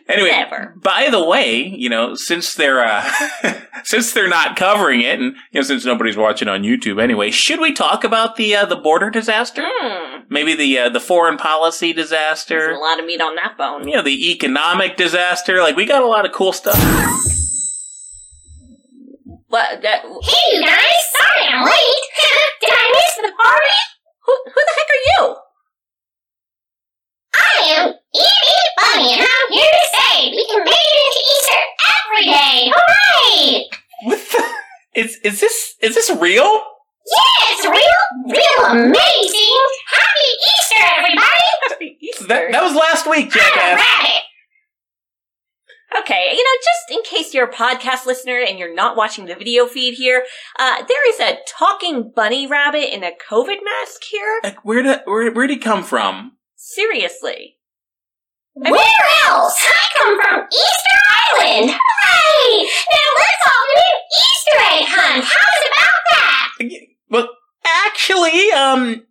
Anyway, 0.07 0.29
Never. 0.29 0.73
by 0.81 1.09
the 1.11 1.23
way, 1.23 1.63
you 1.67 1.89
know, 1.89 2.15
since 2.15 2.55
they're 2.55 2.79
uh, 2.83 3.03
since 3.83 4.13
they're 4.13 4.29
not 4.29 4.55
covering 4.55 5.01
it, 5.01 5.19
and 5.19 5.35
you 5.51 5.59
know, 5.59 5.61
since 5.63 5.83
nobody's 5.83 6.15
watching 6.15 6.47
on 6.47 6.63
YouTube 6.63 7.01
anyway, 7.01 7.29
should 7.29 7.59
we 7.59 7.73
talk 7.73 8.05
about 8.05 8.37
the 8.37 8.55
uh, 8.55 8.65
the 8.65 8.77
border 8.77 9.09
disaster? 9.09 9.63
Hmm. 9.65 10.21
Maybe 10.29 10.55
the 10.55 10.77
uh, 10.79 10.89
the 10.89 11.01
foreign 11.01 11.37
policy 11.37 11.91
There's 11.91 12.07
disaster. 12.09 12.71
a 12.71 12.79
lot 12.79 12.99
of 12.99 13.05
meat 13.05 13.19
on 13.21 13.35
that 13.35 13.57
bone. 13.57 13.85
You 13.87 13.95
know, 13.97 14.01
the 14.01 14.31
economic 14.31 14.95
disaster. 14.95 15.59
Like 15.61 15.75
we 15.75 15.85
got 15.85 16.01
a 16.03 16.07
lot 16.07 16.25
of 16.25 16.31
cool 16.31 16.53
stuff. 16.53 16.77
But 19.49 19.81
that, 19.81 20.01
Hey, 20.03 20.57
you 20.57 20.63
guys! 20.63 21.03
Sorry 21.17 21.47
I'm 21.53 21.65
late! 21.65 21.73
Did 22.61 22.69
I 22.71 22.91
miss 22.93 23.15
the 23.15 23.31
party? 23.43 23.77
who, 24.25 24.37
who 24.45 24.51
the 24.53 24.73
heck 24.75 24.89
are 24.89 25.25
you? 25.25 25.35
I 27.57 27.65
am 27.69 27.89
E.B. 27.89 28.47
Bunny, 28.77 29.13
and 29.13 29.21
I'm 29.21 29.51
here 29.51 29.71
to 29.71 29.85
say 29.97 30.29
we 30.29 30.45
can 30.45 30.63
make 30.63 30.73
it 30.73 30.97
into 31.07 31.21
Easter 31.33 31.61
every 31.97 32.25
day! 32.25 32.71
Hooray! 32.75 33.65
What 34.03 34.19
the? 34.19 34.99
is 35.23 35.39
this 35.41 35.75
is 35.81 35.95
this 35.95 36.11
real? 36.19 36.43
Yeah, 36.43 37.39
it's 37.49 37.65
real, 37.65 38.35
real 38.35 38.65
amazing. 38.69 39.57
Happy 39.89 40.29
Easter, 40.45 40.85
everybody! 40.99 41.47
Happy 41.69 41.97
Easter. 41.99 42.27
That, 42.27 42.51
that 42.51 42.63
was 42.63 42.75
last 42.75 43.09
week, 43.09 43.25
I'm 43.25 43.31
jackass. 43.31 43.81
rabbit. 43.81 44.23
Okay, 45.99 46.29
you 46.33 46.43
know, 46.43 46.59
just 46.63 46.91
in 46.91 47.17
case 47.17 47.33
you're 47.33 47.47
a 47.47 47.53
podcast 47.53 48.05
listener 48.05 48.39
and 48.39 48.59
you're 48.59 48.75
not 48.75 48.95
watching 48.95 49.25
the 49.25 49.35
video 49.35 49.65
feed 49.65 49.95
here, 49.95 50.25
uh, 50.59 50.83
there 50.87 51.09
is 51.09 51.19
a 51.19 51.39
talking 51.47 52.11
bunny 52.15 52.45
rabbit 52.45 52.93
in 52.93 53.03
a 53.03 53.11
COVID 53.29 53.63
mask 53.63 54.03
here. 54.11 54.41
Like, 54.43 54.63
where 54.63 54.83
did 54.83 54.99
where 55.05 55.31
where'd 55.31 55.49
he 55.49 55.57
come 55.57 55.83
from? 55.83 56.36
Seriously. 56.57 57.57
Where 58.55 58.71
else? 59.27 59.55
I 59.67 59.97
come 59.97 60.19
from 60.19 60.47
Easter 60.51 60.97
Island. 61.37 61.69
Hooray! 61.69 62.67
Now 62.91 63.09
let's 63.19 63.45
all 63.45 63.65
do 63.75 63.79
an 63.79 63.99
Easter 64.17 64.57
egg 64.73 64.85
hunt. 64.89 65.23
How's 65.23 65.61
about 65.67 66.01
that? 66.09 66.49
Well, 67.11 67.29
actually, 67.85 68.51
um, 68.51 69.05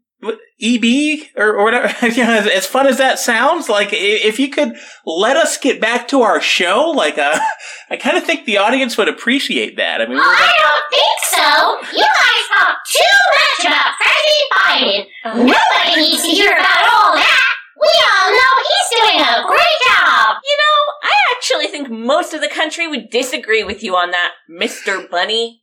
EB 0.60 1.28
or, 1.36 1.54
or 1.56 1.64
whatever. 1.64 2.06
you 2.08 2.24
know, 2.24 2.32
as, 2.32 2.46
as 2.48 2.66
fun 2.66 2.88
as 2.88 2.98
that 2.98 3.20
sounds, 3.20 3.68
like 3.68 3.90
if 3.92 4.40
you 4.40 4.48
could 4.48 4.74
let 5.04 5.36
us 5.36 5.56
get 5.58 5.80
back 5.80 6.08
to 6.08 6.22
our 6.22 6.40
show, 6.40 6.90
like 6.90 7.16
uh, 7.16 7.38
I 7.90 7.96
kind 7.96 8.16
of 8.16 8.24
think 8.24 8.44
the 8.44 8.58
audience 8.58 8.96
would 8.98 9.08
appreciate 9.08 9.76
that. 9.76 10.00
I 10.00 10.06
mean, 10.06 10.14
we 10.14 10.20
Oh, 10.20 10.22
I 10.24 10.52
don't 10.58 10.86
think 10.90 11.18
so. 11.22 11.96
You 11.96 12.04
guys 12.04 12.25
talk 12.56 12.78
too 12.88 13.16
much 13.36 13.66
about 13.68 13.92
President 14.00 14.48
Biden. 14.56 15.02
Nobody 15.44 16.00
needs 16.00 16.22
to 16.22 16.28
hear 16.28 16.52
about 16.52 16.82
all 16.88 17.14
that. 17.14 17.52
We 17.78 17.92
all 18.08 18.30
know 18.32 18.52
he's 18.64 18.88
doing 18.96 19.20
a 19.20 19.46
great 19.46 19.78
job. 19.84 20.36
You 20.42 20.56
know, 20.56 20.78
I 21.02 21.14
actually 21.36 21.66
think 21.68 21.90
most 21.90 22.32
of 22.32 22.40
the 22.40 22.48
country 22.48 22.88
would 22.88 23.10
disagree 23.10 23.62
with 23.64 23.82
you 23.82 23.94
on 23.94 24.10
that, 24.12 24.32
Mr. 24.50 25.08
Bunny. 25.10 25.62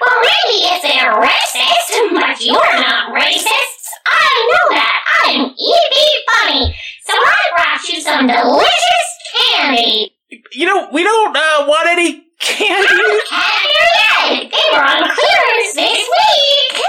Well, 0.00 0.18
maybe 0.20 0.64
if 0.66 0.82
they're 0.82 1.14
racist, 1.14 2.10
but 2.12 2.40
you're 2.44 2.80
not 2.80 3.14
racist. 3.14 3.84
I 4.06 4.50
know 4.50 4.76
that. 4.76 5.00
I'm 5.24 5.40
E.B. 5.46 5.96
Bunny. 6.32 6.76
So 7.04 7.12
I 7.14 7.36
brought 7.54 7.88
you 7.88 8.00
some 8.00 8.26
delicious 8.26 9.08
candy. 9.36 10.16
you 10.52 10.66
know, 10.66 10.88
we 10.92 11.04
don't 11.04 11.36
uh, 11.36 11.66
want 11.68 11.88
any 11.88 12.23
candy. 12.40 12.88
Cadbury 12.88 13.90
egg. 14.42 14.50
They 14.50 14.76
were 14.76 14.84
on 14.84 15.02
clearance 15.02 15.74
this 15.74 15.98
week. 15.98 16.82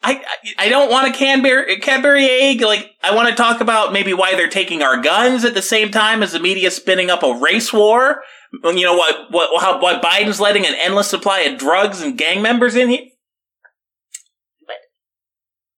I, 0.00 0.12
I 0.14 0.66
I 0.66 0.68
don't 0.68 0.90
want 0.90 1.08
a 1.08 1.12
Cadbury, 1.12 1.78
Cadbury 1.80 2.24
egg. 2.26 2.60
Like, 2.60 2.90
I 3.02 3.14
want 3.14 3.28
to 3.28 3.34
talk 3.34 3.60
about 3.60 3.92
maybe 3.92 4.14
why 4.14 4.34
they're 4.34 4.48
taking 4.48 4.80
our 4.82 5.00
guns 5.00 5.44
at 5.44 5.54
the 5.54 5.62
same 5.62 5.90
time 5.90 6.22
as 6.22 6.32
the 6.32 6.40
media 6.40 6.70
spinning 6.70 7.10
up 7.10 7.22
a 7.22 7.34
race 7.34 7.72
war. 7.72 8.22
You 8.64 8.84
know 8.84 8.94
what? 8.96 9.30
What? 9.30 9.60
How? 9.60 9.80
Why 9.80 9.98
Biden's 10.00 10.40
letting 10.40 10.64
an 10.66 10.74
endless 10.80 11.08
supply 11.08 11.40
of 11.40 11.58
drugs 11.58 12.00
and 12.00 12.16
gang 12.16 12.40
members 12.42 12.76
in 12.76 12.88
here? 12.88 13.06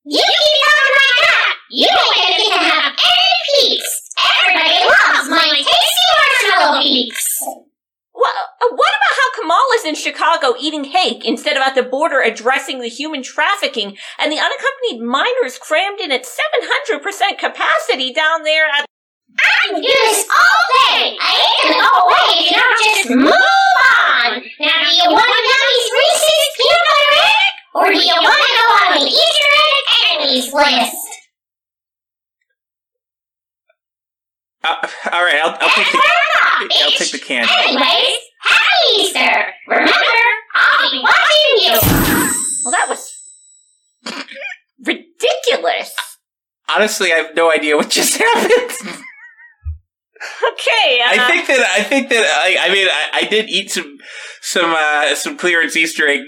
You 0.04 0.18
keep 0.18 0.56
talking 0.66 0.96
like 0.96 1.28
that. 1.28 1.54
You 1.70 1.86
don't 1.86 2.14
get 2.14 2.44
to 2.44 2.58
have 2.58 2.92
any 2.92 3.68
peeps. 3.68 4.10
Everybody 4.42 4.84
loves 4.84 5.28
my 5.28 5.48
tasty 5.56 6.50
marshmallow 6.50 6.82
peeps. 6.82 7.44
What, 8.20 8.34
what 8.60 8.92
about 9.00 9.16
how 9.16 9.40
Kamala's 9.40 9.84
in 9.86 9.94
Chicago 9.94 10.52
eating 10.60 10.84
hake 10.84 11.24
instead 11.24 11.56
of 11.56 11.62
at 11.62 11.74
the 11.74 11.82
border 11.82 12.20
addressing 12.20 12.80
the 12.80 12.88
human 12.88 13.22
trafficking 13.22 13.96
and 14.18 14.30
the 14.30 14.36
unaccompanied 14.36 15.00
minors 15.00 15.56
crammed 15.56 16.00
in 16.00 16.12
at 16.12 16.28
700% 16.28 17.38
capacity 17.38 18.12
down 18.12 18.42
there 18.42 18.66
at 18.66 18.84
I 19.38 19.68
can 19.68 19.80
do 19.80 19.88
this 19.88 20.26
all 20.28 20.62
day. 20.92 21.16
I 21.16 21.32
ain't 21.32 21.72
gonna 21.72 21.80
go 21.80 21.92
away 22.04 22.24
if 22.28 22.50
you 22.50 22.56
don't 22.60 22.78
just 22.84 23.08
move 23.08 23.32
on. 23.32 24.42
Now, 24.60 24.76
do 24.84 24.92
you 24.92 25.08
want 25.08 25.24
to 25.24 25.40
Yummies 25.48 25.88
Reese's 25.96 26.48
peanut 26.58 26.84
butter 26.90 27.12
egg? 27.24 27.52
Or 27.72 27.86
do 27.88 28.00
you 28.04 28.20
want 28.20 28.36
to 28.36 28.52
go 28.60 28.66
on 28.84 29.00
the 29.00 29.08
Easter 29.08 29.50
egg 29.64 29.84
enemies 30.12 30.52
list? 30.52 31.19
Uh, 34.62 34.86
all 35.12 35.24
right, 35.24 35.40
I'll, 35.42 35.56
I'll 35.60 35.70
take 35.70 35.90
the 35.90 35.98
right, 35.98 36.68
I'll 36.82 36.90
take 36.90 37.12
the 37.12 37.18
candy. 37.18 37.50
Anyways, 37.50 38.18
happy 38.42 38.96
Easter. 38.96 39.46
Remember, 39.68 39.92
I'll 40.54 40.90
be 40.90 41.02
watching 41.02 41.64
you. 41.64 41.78
Well, 42.64 42.72
that 42.72 42.86
was 42.88 43.10
ridiculous. 44.84 45.94
Honestly, 46.74 47.12
I 47.12 47.16
have 47.16 47.34
no 47.34 47.50
idea 47.50 47.76
what 47.76 47.88
just 47.90 48.18
happened. 48.22 49.02
Okay, 50.52 51.00
uh, 51.00 51.08
I 51.08 51.26
think 51.30 51.46
that 51.46 51.72
I 51.78 51.82
think 51.82 52.10
that 52.10 52.24
I, 52.44 52.68
I 52.68 52.72
mean 52.74 52.86
I, 52.86 53.24
I 53.24 53.28
did 53.28 53.48
eat 53.48 53.70
some 53.70 53.96
some 54.42 54.74
uh, 54.76 55.14
some 55.14 55.38
clearance 55.38 55.74
Easter 55.74 56.06
egg 56.06 56.20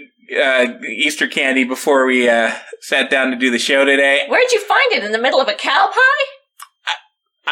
uh, 0.43 0.79
Easter 0.89 1.27
candy 1.27 1.65
before 1.65 2.07
we 2.07 2.27
uh, 2.31 2.53
sat 2.81 3.11
down 3.11 3.31
to 3.31 3.37
do 3.37 3.51
the 3.51 3.59
show 3.59 3.85
today. 3.85 4.25
where'd 4.29 4.51
you 4.53 4.61
find 4.61 4.93
it? 4.93 5.05
In 5.05 5.13
the 5.13 5.19
middle 5.21 5.41
of 5.41 5.49
a 5.49 5.53
cow 5.55 5.91
pie? 5.93 6.32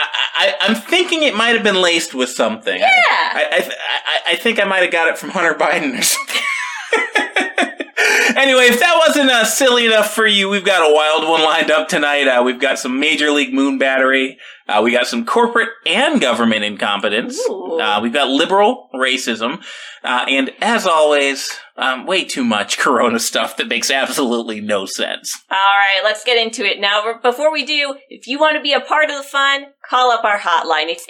I, 0.00 0.06
I, 0.34 0.54
I'm 0.62 0.74
thinking 0.74 1.22
it 1.22 1.34
might 1.34 1.54
have 1.54 1.62
been 1.62 1.80
laced 1.80 2.14
with 2.14 2.30
something. 2.30 2.78
Yeah. 2.78 2.88
I, 2.88 3.46
I, 3.50 3.58
I, 3.58 4.32
I 4.32 4.36
think 4.36 4.60
I 4.60 4.64
might 4.64 4.82
have 4.82 4.92
got 4.92 5.08
it 5.08 5.18
from 5.18 5.30
Hunter 5.30 5.54
Biden 5.54 5.98
or 5.98 6.02
something. 6.02 6.42
anyway, 8.36 8.64
if 8.64 8.80
that 8.80 9.02
wasn't 9.06 9.30
uh, 9.30 9.44
silly 9.44 9.86
enough 9.86 10.14
for 10.14 10.26
you, 10.26 10.48
we've 10.48 10.64
got 10.64 10.88
a 10.88 10.94
wild 10.94 11.28
one 11.28 11.42
lined 11.42 11.70
up 11.70 11.88
tonight. 11.88 12.26
Uh, 12.26 12.42
we've 12.42 12.60
got 12.60 12.78
some 12.78 12.98
Major 13.00 13.30
League 13.30 13.52
Moon 13.52 13.78
Battery. 13.78 14.38
Uh, 14.68 14.80
we 14.82 14.92
got 14.92 15.06
some 15.06 15.26
corporate 15.26 15.68
and 15.86 16.20
government 16.20 16.64
incompetence. 16.64 17.38
Uh, 17.48 18.00
we've 18.02 18.12
got 18.12 18.28
liberal 18.28 18.88
racism. 18.94 19.62
Uh, 20.02 20.24
and 20.28 20.50
as 20.60 20.86
always, 20.86 21.58
um, 21.76 22.06
way 22.06 22.24
too 22.24 22.44
much 22.44 22.78
Corona 22.78 23.18
stuff 23.18 23.56
that 23.56 23.68
makes 23.68 23.90
absolutely 23.90 24.60
no 24.60 24.86
sense. 24.86 25.42
All 25.50 25.56
right, 25.56 26.00
let's 26.04 26.24
get 26.24 26.38
into 26.38 26.64
it 26.64 26.80
now. 26.80 27.14
Before 27.22 27.52
we 27.52 27.64
do, 27.64 27.96
if 28.08 28.26
you 28.26 28.38
want 28.38 28.56
to 28.56 28.62
be 28.62 28.72
a 28.72 28.80
part 28.80 29.10
of 29.10 29.16
the 29.16 29.22
fun, 29.22 29.66
call 29.88 30.10
up 30.10 30.24
our 30.24 30.38
hotline. 30.38 30.88
It's 30.88 31.06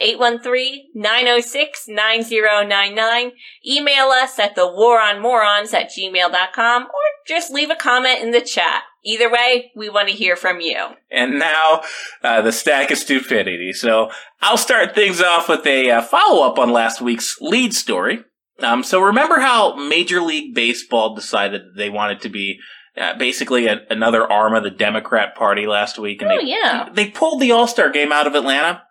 813-906-9099. 0.96 3.30
Email 3.66 4.06
us 4.06 4.38
at 4.38 4.56
thewaronmorons 4.56 5.74
at 5.74 5.90
gmail.com 5.90 6.82
or 6.82 6.88
just 7.26 7.52
leave 7.52 7.70
a 7.70 7.76
comment 7.76 8.22
in 8.22 8.30
the 8.30 8.40
chat. 8.40 8.84
Either 9.04 9.30
way, 9.30 9.72
we 9.74 9.88
want 9.88 10.08
to 10.08 10.14
hear 10.14 10.36
from 10.36 10.60
you. 10.60 10.76
And 11.10 11.38
now, 11.38 11.82
uh, 12.22 12.42
the 12.42 12.52
stack 12.52 12.90
of 12.90 12.98
stupidity. 12.98 13.72
So 13.72 14.10
I'll 14.42 14.58
start 14.58 14.94
things 14.94 15.22
off 15.22 15.48
with 15.48 15.66
a 15.66 15.90
uh, 15.90 16.02
follow 16.02 16.46
up 16.46 16.58
on 16.58 16.70
last 16.70 17.00
week's 17.00 17.40
lead 17.40 17.72
story. 17.72 18.24
Um, 18.62 18.82
so 18.82 19.00
remember 19.00 19.40
how 19.40 19.74
Major 19.76 20.20
League 20.20 20.54
Baseball 20.54 21.14
decided 21.14 21.62
they 21.76 21.90
wanted 21.90 22.20
to 22.22 22.28
be 22.28 22.58
uh, 22.96 23.16
basically 23.18 23.66
a, 23.66 23.80
another 23.90 24.30
arm 24.30 24.54
of 24.54 24.62
the 24.62 24.70
Democrat 24.70 25.34
Party 25.34 25.66
last 25.66 25.98
week, 25.98 26.22
and 26.22 26.30
Oh, 26.30 26.38
they 26.38 26.46
yeah. 26.48 26.88
they 26.92 27.10
pulled 27.10 27.40
the 27.40 27.52
All 27.52 27.66
Star 27.66 27.90
game 27.90 28.12
out 28.12 28.26
of 28.26 28.34
Atlanta. 28.34 28.82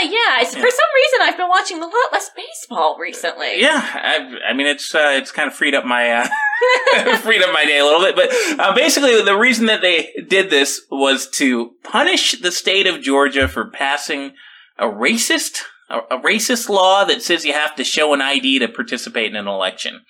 Yeah, 0.00 0.08
yeah. 0.10 0.40
It's, 0.40 0.54
For 0.54 0.60
some 0.60 0.90
reason, 0.94 1.18
I've 1.22 1.36
been 1.36 1.48
watching 1.48 1.76
a 1.78 1.84
lot 1.84 1.92
less 2.12 2.30
baseball 2.34 2.96
recently. 2.98 3.60
Yeah, 3.60 3.78
I, 3.94 4.50
I 4.50 4.52
mean 4.54 4.66
it's 4.66 4.94
uh, 4.94 5.12
it's 5.14 5.32
kind 5.32 5.48
of 5.48 5.54
freed 5.54 5.74
up 5.74 5.84
my 5.84 6.10
uh, 6.10 7.16
freed 7.18 7.42
up 7.42 7.52
my 7.52 7.64
day 7.66 7.78
a 7.78 7.84
little 7.84 8.00
bit, 8.00 8.16
but 8.16 8.30
uh, 8.58 8.74
basically 8.74 9.20
the 9.22 9.36
reason 9.36 9.66
that 9.66 9.82
they 9.82 10.10
did 10.28 10.48
this 10.50 10.80
was 10.90 11.28
to 11.30 11.72
punish 11.82 12.40
the 12.40 12.50
state 12.52 12.86
of 12.86 13.02
Georgia 13.02 13.48
for 13.48 13.68
passing 13.70 14.32
a 14.78 14.86
racist 14.86 15.58
a, 15.90 15.98
a 16.16 16.20
racist 16.20 16.68
law 16.68 17.04
that 17.04 17.22
says 17.22 17.44
you 17.44 17.52
have 17.52 17.74
to 17.76 17.84
show 17.84 18.14
an 18.14 18.20
ID 18.20 18.60
to 18.60 18.68
participate 18.68 19.30
in 19.30 19.36
an 19.36 19.48
election. 19.48 20.04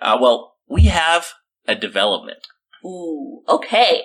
Uh, 0.00 0.16
well, 0.20 0.54
we 0.68 0.84
have 0.84 1.32
a 1.66 1.74
development. 1.74 2.46
Ooh, 2.84 3.42
okay. 3.48 4.04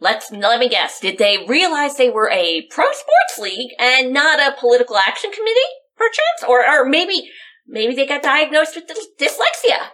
Let's 0.00 0.30
let 0.30 0.60
me 0.60 0.68
guess. 0.68 1.00
Did 1.00 1.18
they 1.18 1.44
realize 1.48 1.96
they 1.96 2.10
were 2.10 2.30
a 2.30 2.66
pro 2.70 2.86
sports 2.92 3.38
league 3.38 3.70
and 3.78 4.12
not 4.12 4.38
a 4.38 4.56
political 4.58 4.96
action 4.96 5.30
committee, 5.32 5.60
perchance? 5.96 6.48
Or, 6.48 6.64
or 6.64 6.88
maybe, 6.88 7.28
maybe 7.66 7.94
they 7.94 8.06
got 8.06 8.22
diagnosed 8.22 8.76
with 8.76 8.86
dys- 8.86 9.18
dyslexia. 9.20 9.88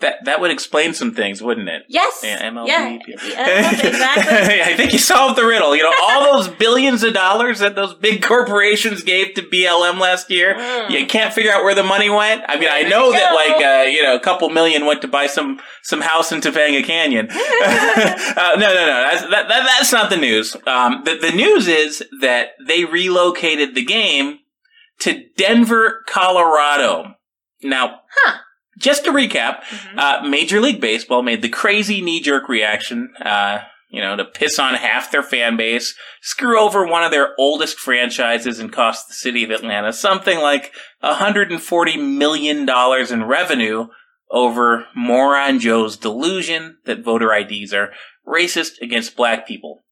That 0.00 0.24
that 0.24 0.40
would 0.40 0.50
explain 0.50 0.94
some 0.94 1.14
things, 1.14 1.42
wouldn't 1.42 1.68
it? 1.68 1.82
Yes. 1.88 2.20
Yeah, 2.24 2.50
MLB. 2.50 2.68
Yeah, 2.68 2.98
yeah, 3.28 3.70
exactly. 3.86 4.60
I 4.62 4.74
think 4.76 4.92
you 4.94 4.98
solved 4.98 5.36
the 5.38 5.44
riddle. 5.46 5.76
You 5.76 5.82
know, 5.82 5.92
all 6.02 6.32
those 6.32 6.48
billions 6.48 7.02
of 7.02 7.12
dollars 7.12 7.58
that 7.58 7.74
those 7.74 7.92
big 7.94 8.22
corporations 8.22 9.02
gave 9.02 9.34
to 9.34 9.42
BLM 9.42 9.98
last 10.00 10.30
year, 10.30 10.54
Mm. 10.54 10.90
you 10.90 11.06
can't 11.06 11.32
figure 11.34 11.52
out 11.52 11.64
where 11.64 11.74
the 11.74 11.82
money 11.82 12.08
went. 12.08 12.42
I 12.48 12.58
mean, 12.58 12.68
I 12.70 12.82
know 12.82 13.12
that 13.12 13.34
like 13.34 13.62
uh, 13.62 13.88
you 13.90 14.02
know, 14.02 14.14
a 14.16 14.20
couple 14.20 14.48
million 14.48 14.86
went 14.86 15.02
to 15.02 15.08
buy 15.08 15.26
some 15.26 15.60
some 15.82 16.00
house 16.00 16.32
in 16.32 16.40
Topanga 16.40 16.82
Canyon. 16.84 17.28
uh, 17.30 18.52
no, 18.56 18.66
no, 18.68 18.86
no, 18.86 19.06
that's 19.10 19.22
that, 19.22 19.48
that 19.48 19.66
that's 19.66 19.92
not 19.92 20.10
the 20.10 20.16
news. 20.16 20.56
Um, 20.66 21.02
the 21.04 21.16
the 21.16 21.30
news 21.32 21.68
is 21.68 22.02
that 22.20 22.50
they 22.66 22.84
relocated 22.84 23.74
the 23.74 23.84
game 23.84 24.38
to 25.00 25.24
Denver, 25.36 26.04
Colorado. 26.08 27.14
Now, 27.62 28.00
Huh. 28.24 28.38
Just 28.80 29.04
to 29.04 29.12
recap, 29.12 29.62
Mhm. 29.64 29.98
uh, 29.98 30.22
Major 30.28 30.60
League 30.60 30.80
Baseball 30.80 31.22
made 31.22 31.42
the 31.42 31.48
crazy 31.48 32.00
knee 32.00 32.20
jerk 32.20 32.48
reaction, 32.48 33.12
uh, 33.24 33.60
you 33.88 34.00
know, 34.00 34.16
to 34.16 34.24
piss 34.24 34.58
on 34.58 34.74
half 34.74 35.10
their 35.10 35.22
fan 35.22 35.56
base, 35.56 35.94
screw 36.22 36.58
over 36.58 36.86
one 36.86 37.02
of 37.02 37.10
their 37.10 37.34
oldest 37.38 37.78
franchises, 37.78 38.58
and 38.58 38.72
cost 38.72 39.08
the 39.08 39.14
city 39.14 39.42
of 39.44 39.50
Atlanta 39.50 39.92
something 39.92 40.38
like 40.38 40.72
$140 41.02 41.96
million 41.96 42.68
in 43.10 43.24
revenue 43.24 43.88
over 44.30 44.86
moron 44.94 45.58
Joe's 45.58 45.96
delusion 45.96 46.78
that 46.84 47.00
voter 47.04 47.32
IDs 47.34 47.74
are 47.74 47.92
racist 48.26 48.80
against 48.80 49.16
black 49.16 49.46
people. 49.46 49.82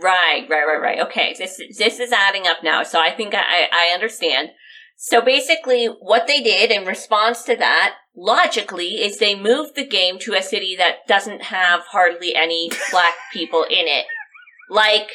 Right, 0.00 0.46
right, 0.48 0.64
right, 0.66 0.80
right. 0.80 1.00
Okay, 1.00 1.34
this 1.38 1.60
this 1.76 1.98
is 1.98 2.12
adding 2.12 2.46
up 2.46 2.58
now, 2.62 2.82
so 2.84 3.00
I 3.00 3.10
think 3.10 3.34
I 3.34 3.68
I 3.72 3.90
understand. 3.92 4.50
So 5.02 5.22
basically, 5.22 5.86
what 5.86 6.26
they 6.26 6.42
did 6.42 6.70
in 6.70 6.86
response 6.86 7.42
to 7.44 7.56
that, 7.56 7.94
logically, 8.14 9.02
is 9.02 9.16
they 9.16 9.34
moved 9.34 9.74
the 9.74 9.86
game 9.86 10.18
to 10.18 10.34
a 10.34 10.42
city 10.42 10.76
that 10.76 11.06
doesn't 11.08 11.44
have 11.44 11.80
hardly 11.86 12.34
any 12.34 12.70
black 12.90 13.14
people 13.32 13.62
in 13.62 13.86
it. 13.86 14.04
Like, 14.68 15.08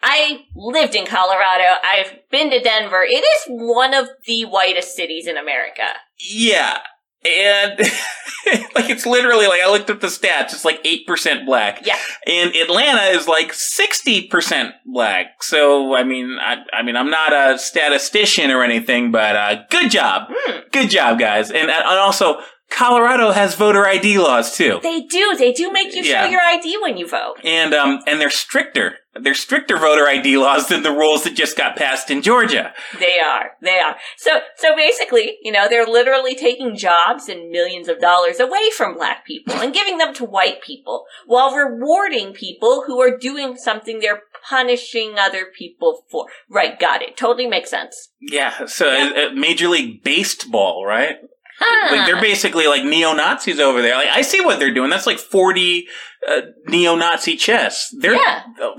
I 0.00 0.44
lived 0.54 0.94
in 0.94 1.04
Colorado. 1.04 1.80
I've 1.82 2.30
been 2.30 2.48
to 2.50 2.60
Denver. 2.60 3.02
It 3.02 3.24
is 3.24 3.44
one 3.48 3.92
of 3.92 4.08
the 4.24 4.44
whitest 4.44 4.94
cities 4.94 5.26
in 5.26 5.36
America. 5.36 5.94
Yeah. 6.20 6.78
And 7.26 7.78
like 8.74 8.88
it's 8.90 9.04
literally 9.04 9.46
like 9.48 9.60
I 9.60 9.70
looked 9.70 9.90
at 9.90 10.00
the 10.00 10.06
stats, 10.06 10.52
it's 10.52 10.64
like 10.64 10.80
eight 10.84 11.06
percent 11.06 11.46
black. 11.46 11.84
Yeah. 11.84 11.98
And 12.26 12.54
Atlanta 12.54 13.02
is 13.16 13.26
like 13.26 13.52
sixty 13.52 14.28
percent 14.28 14.74
black. 14.86 15.42
So 15.42 15.94
I 15.94 16.04
mean 16.04 16.38
I 16.40 16.62
I 16.72 16.82
mean 16.82 16.96
I'm 16.96 17.10
not 17.10 17.32
a 17.32 17.58
statistician 17.58 18.50
or 18.50 18.62
anything, 18.62 19.10
but 19.10 19.36
uh 19.36 19.64
good 19.70 19.90
job. 19.90 20.28
Good 20.70 20.90
job, 20.90 21.18
guys. 21.18 21.50
And 21.50 21.70
and 21.70 21.84
also 21.84 22.40
Colorado 22.70 23.32
has 23.32 23.54
voter 23.54 23.86
ID 23.86 24.18
laws 24.18 24.56
too. 24.56 24.78
They 24.82 25.00
do. 25.02 25.34
They 25.36 25.52
do 25.52 25.72
make 25.72 25.94
you 25.94 26.02
Yeah. 26.02 26.24
show 26.24 26.30
your 26.30 26.40
ID 26.42 26.78
when 26.82 26.96
you 26.96 27.06
vote. 27.08 27.36
And 27.44 27.74
um 27.74 28.00
and 28.06 28.20
they're 28.20 28.30
stricter. 28.30 28.98
They're 29.20 29.34
stricter 29.34 29.76
voter 29.78 30.06
ID 30.06 30.36
laws 30.38 30.68
than 30.68 30.82
the 30.84 30.92
rules 30.92 31.24
that 31.24 31.34
just 31.34 31.56
got 31.56 31.74
passed 31.76 32.08
in 32.08 32.22
Georgia. 32.22 32.72
They 33.00 33.18
are. 33.18 33.52
They 33.60 33.80
are. 33.80 33.96
So, 34.16 34.38
so 34.56 34.76
basically, 34.76 35.38
you 35.42 35.50
know, 35.50 35.66
they're 35.68 35.86
literally 35.86 36.36
taking 36.36 36.76
jobs 36.76 37.28
and 37.28 37.50
millions 37.50 37.88
of 37.88 37.98
dollars 37.98 38.38
away 38.38 38.70
from 38.76 38.94
black 38.94 39.26
people 39.26 39.54
and 39.54 39.74
giving 39.74 39.98
them 39.98 40.14
to 40.14 40.24
white 40.24 40.62
people 40.62 41.04
while 41.26 41.52
rewarding 41.52 42.32
people 42.32 42.84
who 42.86 43.00
are 43.00 43.16
doing 43.16 43.56
something 43.56 43.98
they're 43.98 44.22
punishing 44.48 45.18
other 45.18 45.46
people 45.46 46.04
for. 46.08 46.26
Right. 46.48 46.78
Got 46.78 47.02
it. 47.02 47.16
Totally 47.16 47.48
makes 47.48 47.70
sense. 47.70 48.10
Yeah, 48.20 48.66
so 48.66 48.88
uh, 48.88 49.30
uh, 49.30 49.30
Major 49.34 49.68
League 49.68 50.04
Baseball, 50.04 50.84
right? 50.86 51.16
Huh. 51.58 51.96
Like 51.96 52.06
they're 52.06 52.20
basically 52.20 52.66
like 52.66 52.84
neo 52.84 53.12
Nazis 53.12 53.58
over 53.60 53.82
there. 53.82 53.96
Like 53.96 54.08
I 54.08 54.22
see 54.22 54.40
what 54.40 54.58
they're 54.58 54.74
doing. 54.74 54.90
That's 54.90 55.06
like 55.06 55.18
forty 55.18 55.86
uh, 56.28 56.42
neo 56.66 56.94
Nazi 56.94 57.36
chess. 57.36 57.88
They're, 57.98 58.14
Yeah. 58.14 58.42
oh, 58.60 58.78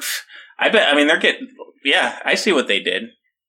I 0.58 0.70
bet. 0.70 0.94
I 0.94 0.96
mean, 0.96 1.08
they're 1.08 1.20
getting. 1.20 1.48
Yeah, 1.84 2.20
I 2.26 2.36
see 2.36 2.52
what 2.52 2.68
they 2.68 2.80
did. 2.80 3.04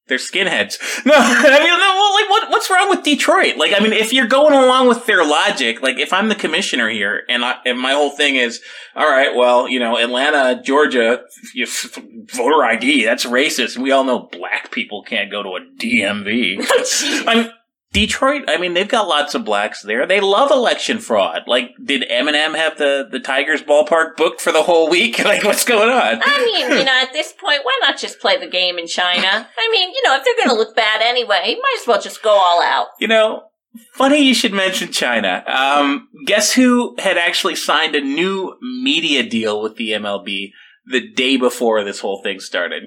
They're 0.08 0.18
skinheads. 0.18 0.76
No, 1.06 1.14
I 1.16 1.58
mean, 1.60 1.68
no, 1.68 1.76
well, 1.78 2.14
like 2.14 2.28
what? 2.28 2.50
What's 2.50 2.68
wrong 2.68 2.90
with 2.90 3.04
Detroit? 3.04 3.56
Like, 3.56 3.72
I 3.72 3.78
mean, 3.78 3.92
if 3.92 4.12
you're 4.12 4.26
going 4.26 4.52
along 4.52 4.88
with 4.88 5.06
their 5.06 5.24
logic, 5.24 5.82
like 5.82 5.98
if 6.00 6.12
I'm 6.12 6.28
the 6.28 6.34
commissioner 6.34 6.88
here, 6.88 7.22
and, 7.28 7.44
I, 7.44 7.56
and 7.64 7.78
my 7.78 7.92
whole 7.92 8.10
thing 8.10 8.34
is, 8.34 8.60
all 8.96 9.08
right, 9.08 9.34
well, 9.34 9.68
you 9.68 9.78
know, 9.78 9.96
Atlanta, 9.96 10.60
Georgia, 10.62 11.20
you, 11.54 11.66
voter 12.34 12.64
ID, 12.64 13.04
that's 13.04 13.24
racist, 13.24 13.78
we 13.78 13.92
all 13.92 14.02
know 14.04 14.28
black 14.32 14.72
people 14.72 15.02
can't 15.04 15.30
go 15.30 15.42
to 15.44 15.50
a 15.50 15.60
DMV. 15.78 16.58
I 17.28 17.34
mean, 17.36 17.50
Detroit, 17.92 18.44
I 18.46 18.56
mean, 18.56 18.74
they've 18.74 18.88
got 18.88 19.08
lots 19.08 19.34
of 19.34 19.44
blacks 19.44 19.82
there. 19.82 20.06
They 20.06 20.20
love 20.20 20.52
election 20.52 21.00
fraud. 21.00 21.42
Like, 21.48 21.72
did 21.84 22.08
Eminem 22.08 22.54
have 22.54 22.78
the, 22.78 23.08
the 23.10 23.18
Tigers 23.18 23.62
ballpark 23.62 24.16
booked 24.16 24.40
for 24.40 24.52
the 24.52 24.62
whole 24.62 24.88
week? 24.88 25.20
Like, 25.30 25.44
what's 25.44 25.64
going 25.64 25.90
on? 25.90 26.20
I 26.24 26.44
mean, 26.44 26.78
you 26.78 26.84
know, 26.84 27.02
at 27.02 27.12
this 27.12 27.32
point, 27.32 27.60
why 27.62 27.78
not 27.82 27.98
just 27.98 28.18
play 28.18 28.36
the 28.36 28.48
game 28.48 28.78
in 28.78 28.88
China? 28.88 29.48
I 29.56 29.68
mean, 29.70 29.90
you 29.90 30.02
know, 30.04 30.16
if 30.16 30.24
they're 30.24 30.34
going 30.34 30.48
to 30.48 30.54
look 30.54 30.74
bad 30.74 31.02
anyway, 31.02 31.56
might 31.60 31.76
as 31.80 31.86
well 31.86 32.00
just 32.00 32.20
go 32.20 32.30
all 32.30 32.60
out. 32.60 32.88
You 32.98 33.06
know, 33.06 33.44
funny 33.92 34.18
you 34.22 34.34
should 34.34 34.52
mention 34.52 34.90
China. 34.90 35.44
Um, 35.46 36.08
guess 36.26 36.52
who 36.54 36.96
had 36.98 37.16
actually 37.16 37.54
signed 37.54 37.94
a 37.94 38.00
new 38.00 38.56
media 38.82 39.22
deal 39.22 39.62
with 39.62 39.76
the 39.76 39.90
MLB 39.90 40.50
the 40.86 41.08
day 41.12 41.36
before 41.36 41.84
this 41.84 42.00
whole 42.00 42.22
thing 42.22 42.40
started? 42.40 42.84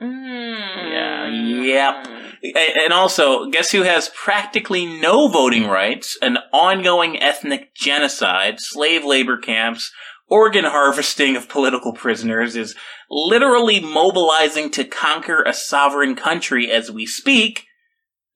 Mm. 0.00 0.92
Yeah, 0.92 1.28
yep. 1.62 2.15
And 2.42 2.92
also, 2.92 3.46
guess 3.50 3.70
who 3.70 3.82
has 3.82 4.10
practically 4.10 4.86
no 4.86 5.28
voting 5.28 5.66
rights, 5.66 6.18
an 6.22 6.38
ongoing 6.52 7.20
ethnic 7.20 7.74
genocide, 7.74 8.60
slave 8.60 9.04
labor 9.04 9.36
camps, 9.36 9.92
organ 10.28 10.64
harvesting 10.64 11.36
of 11.36 11.48
political 11.48 11.92
prisoners, 11.92 12.56
is 12.56 12.74
literally 13.10 13.80
mobilizing 13.80 14.70
to 14.72 14.84
conquer 14.84 15.42
a 15.42 15.52
sovereign 15.52 16.16
country 16.16 16.70
as 16.70 16.90
we 16.90 17.06
speak, 17.06 17.64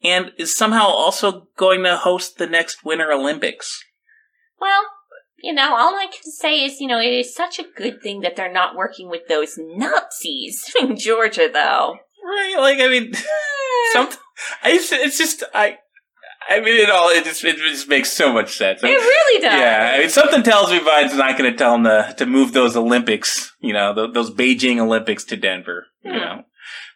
and 0.03 0.33
is 0.39 0.57
somehow 0.57 0.87
also 0.87 1.49
going 1.57 1.83
to 1.85 1.97
host 1.97 2.39
the 2.39 2.47
next 2.47 2.85
Winter 2.85 3.13
Olympics. 3.13 3.85
Well, 4.61 4.83
you 5.43 5.53
know, 5.53 5.75
all 5.75 5.95
I 5.95 6.07
can 6.07 6.31
say 6.31 6.65
is, 6.65 6.81
you 6.81 6.89
know, 6.89 7.01
it 7.01 7.13
is 7.13 7.35
such 7.35 7.59
a 7.59 7.65
good 7.77 8.03
thing 8.03 8.21
that 8.21 8.37
they're 8.37 8.53
not 8.53 8.77
working 8.77 9.09
with 9.09 9.23
those 9.29 9.55
Nazis 9.59 10.73
in 10.81 10.97
Georgia, 10.97 11.49
though. 11.53 11.97
Right? 12.25 12.55
Like, 12.59 12.79
I 12.81 12.89
mean, 12.89 13.13
some, 13.93 14.09
I, 14.63 14.73
just- 14.75 14.93
it's 14.93 15.19
just, 15.19 15.43
I, 15.55 15.79
I 16.49 16.61
mean, 16.61 16.81
it 16.81 16.91
all, 16.91 17.09
it 17.11 17.25
just, 17.25 17.45
it 17.45 17.57
just 17.57 17.89
makes 17.89 18.13
so 18.13 18.33
much 18.33 18.57
sense. 18.57 18.83
It 18.83 18.87
really 18.87 19.41
does. 19.43 19.53
Yeah, 19.59 19.93
I 19.95 19.99
mean, 20.01 20.09
something 20.09 20.43
tells 20.43 20.71
me 20.71 20.81
Biden's 20.81 21.15
not 21.17 21.39
going 21.39 21.51
to 21.53 21.57
tell 21.57 21.75
him 21.75 21.85
to, 21.85 22.15
to 22.19 22.27
move 22.27 22.53
those 22.53 22.77
Olympics, 22.77 23.55
you 23.61 23.73
know, 23.73 23.95
th- 23.95 24.15
those 24.15 24.31
Beijing 24.31 24.79
Olympics 24.81 25.25
to 25.25 25.37
Denver, 25.37 25.87
you 26.03 26.13
Hmm. 26.13 26.19
know. 26.19 26.43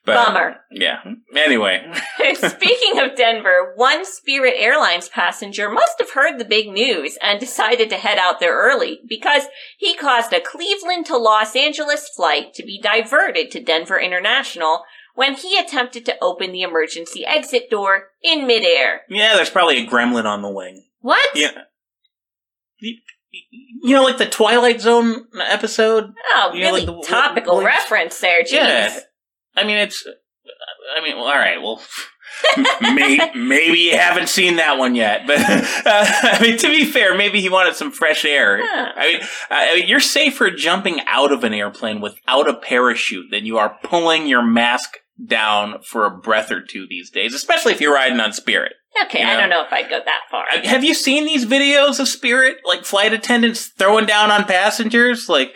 But, 0.06 0.26
Bummer. 0.26 0.56
Yeah. 0.70 0.98
Anyway. 1.34 1.82
Speaking 2.34 2.98
of 3.00 3.16
Denver, 3.16 3.72
one 3.74 4.04
Spirit 4.04 4.52
Airlines 4.58 5.08
passenger 5.08 5.70
must 5.70 5.94
have 5.98 6.10
heard 6.10 6.38
the 6.38 6.44
big 6.44 6.68
news 6.68 7.16
and 7.22 7.40
decided 7.40 7.88
to 7.88 7.96
head 7.96 8.18
out 8.18 8.38
there 8.38 8.54
early 8.54 9.00
because 9.08 9.44
he 9.78 9.94
caused 9.96 10.34
a 10.34 10.40
Cleveland 10.42 11.06
to 11.06 11.16
Los 11.16 11.56
Angeles 11.56 12.10
flight 12.14 12.52
to 12.52 12.62
be 12.62 12.78
diverted 12.82 13.50
to 13.52 13.62
Denver 13.64 13.98
International 13.98 14.82
when 15.14 15.34
he 15.34 15.56
attempted 15.58 16.04
to 16.06 16.16
open 16.20 16.52
the 16.52 16.62
emergency 16.62 17.24
exit 17.24 17.70
door 17.70 18.08
in 18.22 18.46
midair. 18.46 19.02
Yeah, 19.08 19.34
there's 19.34 19.50
probably 19.50 19.78
a 19.78 19.86
gremlin 19.86 20.24
on 20.24 20.42
the 20.42 20.50
wing. 20.50 20.84
What? 21.00 21.30
Yeah. 21.34 21.62
You, 22.80 23.94
know, 23.94 24.02
like 24.02 24.18
the 24.18 24.26
Twilight 24.28 24.80
Zone 24.80 25.26
episode? 25.40 26.12
Oh, 26.32 26.50
You 26.54 26.60
know, 26.60 26.66
really 26.72 26.86
like 26.86 27.02
the- 27.02 27.06
topical 27.08 27.62
reference 27.62 28.18
there, 28.20 28.42
jeez. 28.42 28.52
Yeah. 28.52 28.98
I 29.56 29.64
mean, 29.64 29.76
it's. 29.78 30.06
I 30.96 31.02
mean, 31.02 31.16
well, 31.16 31.26
all 31.26 31.34
right. 31.34 31.60
Well, 31.60 31.80
may, 32.80 33.18
maybe 33.34 33.78
you 33.78 33.96
haven't 33.96 34.28
seen 34.28 34.56
that 34.56 34.78
one 34.78 34.94
yet, 34.94 35.26
but 35.26 35.38
uh, 35.38 35.62
I 35.86 36.38
mean, 36.42 36.58
to 36.58 36.68
be 36.68 36.84
fair, 36.84 37.16
maybe 37.16 37.40
he 37.40 37.48
wanted 37.48 37.74
some 37.76 37.90
fresh 37.90 38.24
air. 38.24 38.60
Huh. 38.62 38.92
I 38.96 39.06
mean, 39.12 39.20
I 39.50 39.74
mean, 39.76 39.88
you're 39.88 40.00
safer 40.00 40.50
jumping 40.50 41.00
out 41.06 41.32
of 41.32 41.44
an 41.44 41.54
airplane 41.54 42.00
without 42.00 42.48
a 42.48 42.54
parachute 42.54 43.30
than 43.30 43.46
you 43.46 43.58
are 43.58 43.78
pulling 43.82 44.26
your 44.26 44.42
mask 44.42 44.98
down 45.22 45.80
for 45.82 46.06
a 46.06 46.10
breath 46.16 46.50
or 46.50 46.60
two 46.60 46.86
these 46.88 47.10
days, 47.10 47.34
especially 47.34 47.72
if 47.72 47.80
you're 47.80 47.94
riding 47.94 48.20
on 48.20 48.32
Spirit. 48.32 48.72
Okay, 49.04 49.20
Yeah. 49.20 49.30
I 49.30 49.40
don't 49.40 49.50
know 49.50 49.64
if 49.64 49.72
I'd 49.72 49.90
go 49.90 49.98
that 50.04 50.20
far. 50.30 50.44
Uh, 50.54 50.66
Have 50.68 50.84
you 50.84 50.94
seen 50.94 51.24
these 51.26 51.44
videos 51.44 51.98
of 51.98 52.06
Spirit, 52.06 52.58
like 52.64 52.84
flight 52.84 53.12
attendants 53.12 53.66
throwing 53.76 54.06
down 54.06 54.30
on 54.30 54.44
passengers? 54.44 55.28
Like, 55.28 55.52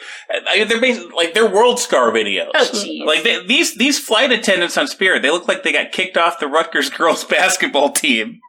they're 0.55 0.81
basically 0.81 1.11
like 1.15 1.35
they're 1.35 1.49
World 1.49 1.79
Star 1.79 2.11
videos. 2.11 2.51
Oh, 2.55 2.65
jeez. 2.73 3.07
Like 3.07 3.23
they, 3.23 3.47
these 3.47 3.77
these 3.77 3.99
flight 3.99 4.33
attendants 4.33 4.77
on 4.77 4.89
Spirit, 4.89 5.23
they 5.23 5.31
look 5.31 5.47
like 5.47 5.63
they 5.63 5.73
got 5.73 5.93
kicked 5.93 6.17
off 6.17 6.41
the 6.41 6.49
Rutgers 6.49 6.91
girls 6.97 7.25
basketball 7.25 7.91
team 7.91 8.41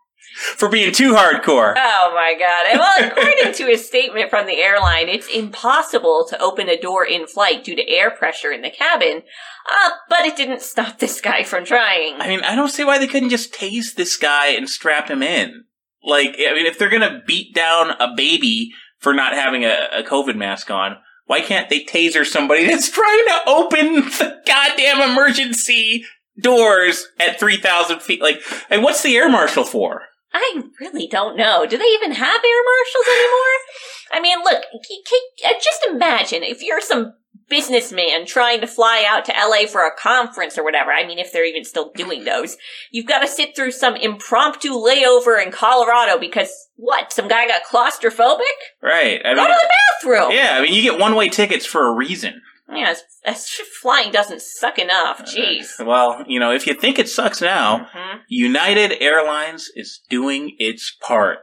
for 0.56 0.70
being 0.70 0.92
too 0.92 1.14
hardcore. 1.14 1.76
Oh 2.02 2.12
my 2.14 2.36
god. 2.38 2.80
Well, 2.80 3.12
according 3.12 3.54
to 3.54 3.72
a 3.72 3.78
statement 3.78 4.30
from 4.30 4.48
the 4.48 4.58
airline, 4.58 5.10
it's 5.10 5.28
impossible 5.28 6.26
to 6.30 6.42
open 6.42 6.70
a 6.70 6.80
door 6.80 7.06
in 7.06 7.28
flight 7.28 7.64
due 7.64 7.76
to 7.76 7.90
air 7.90 8.10
pressure 8.10 8.52
in 8.52 8.62
the 8.62 8.70
cabin. 8.70 9.22
Uh, 9.70 9.90
but 10.10 10.22
it 10.22 10.36
didn't 10.36 10.62
stop 10.62 11.00
this 11.00 11.22
guy 11.22 11.44
from 11.44 11.66
trying. 11.66 12.16
I 12.20 12.28
mean, 12.28 12.42
I 12.42 12.56
don't 12.56 12.70
see 12.70 12.84
why 12.84 12.98
they 12.98 13.08
couldn't 13.08 13.30
just 13.30 13.54
tase 13.54 13.94
this 13.96 14.18
guy 14.18 14.48
and 14.50 14.70
strap 14.70 15.10
him 15.10 15.22
in. 15.22 15.66
Like, 16.04 16.36
I 16.40 16.54
mean, 16.54 16.66
if 16.66 16.80
they're 16.80 16.90
gonna 16.90 17.22
beat 17.26 17.54
down 17.54 17.92
a 17.92 18.14
baby 18.16 18.72
for 18.98 19.14
not 19.14 19.34
having 19.34 19.66
a, 19.66 19.88
a 19.94 20.04
COVID 20.04 20.36
mask 20.36 20.72
on, 20.72 20.98
why 21.26 21.42
can't 21.42 21.70
they 21.70 21.84
taser 21.84 22.26
somebody 22.26 22.66
that's 22.68 22.90
trying 22.90 23.24
to 23.26 23.40
open 23.48 23.96
the 23.96 24.42
goddamn 24.48 25.12
emergency 25.12 26.04
doors 26.42 27.08
at 27.20 27.40
3,000 27.40 28.02
feet? 28.02 28.22
Like, 28.22 28.42
and 28.70 28.84
what's 28.84 29.04
the 29.04 29.16
air 29.16 29.30
marshal 29.30 29.64
for? 29.64 30.04
I 30.34 30.62
really 30.80 31.08
don't 31.08 31.38
know. 31.38 31.66
Do 31.66 31.78
they 31.78 31.86
even 31.86 32.12
have 32.12 32.42
air 32.44 32.64
marshals 32.64 33.08
anymore? 33.08 33.58
I 34.12 34.20
mean, 34.22 34.40
look, 34.44 34.64
uh, 35.46 35.54
just 35.62 35.86
imagine 35.90 36.44
if 36.44 36.62
you're 36.62 36.82
some 36.82 37.14
businessman 37.50 38.26
trying 38.28 38.62
to 38.62 38.68
fly 38.68 39.04
out 39.08 39.26
to 39.26 39.34
LA 39.34 39.66
for 39.66 39.86
a 39.86 39.96
conference 39.96 40.58
or 40.58 40.64
whatever. 40.64 40.92
I 40.92 41.06
mean, 41.06 41.18
if 41.18 41.32
they're 41.32 41.46
even 41.46 41.66
still 41.66 41.92
doing 41.96 42.24
those, 42.24 42.58
you've 42.92 43.08
got 43.08 43.20
to 43.20 43.28
sit 43.28 43.56
through 43.56 43.72
some 43.72 43.96
impromptu 43.96 44.70
layover 44.70 45.44
in 45.44 45.52
Colorado 45.52 46.20
because 46.20 46.52
what? 46.76 47.12
Some 47.12 47.28
guy 47.28 47.48
got 47.48 47.64
claustrophobic? 47.64 48.40
Right. 48.84 49.20
I 49.26 49.34
Go 49.34 49.44
mean, 49.44 49.48
to 49.48 49.60
the 49.62 49.70
bathroom. 50.04 50.32
yeah, 50.32 50.58
I 50.58 50.62
mean, 50.62 50.74
you 50.74 50.84
get 50.84 51.00
one 51.00 51.16
way 51.16 51.28
tickets 51.30 51.66
for 51.66 51.88
a 51.88 51.92
reason. 51.94 52.42
Yeah, 52.80 52.92
it's, 52.92 53.04
it's, 53.26 53.62
flying 53.82 54.12
doesn't 54.12 54.42
suck 54.42 54.78
enough. 54.80 55.24
Jeez. 55.26 55.68
Well, 55.86 56.24
you 56.28 56.40
know, 56.40 56.52
if 56.52 56.68
you 56.68 56.74
think 56.74 57.00
it 57.00 57.10
sucks 57.10 57.42
now, 57.42 57.88
Mhm. 57.94 58.20
United 58.28 59.02
Airlines 59.02 59.70
is 59.76 60.02
doing 60.10 60.56
its 60.60 60.96
part. 61.02 61.40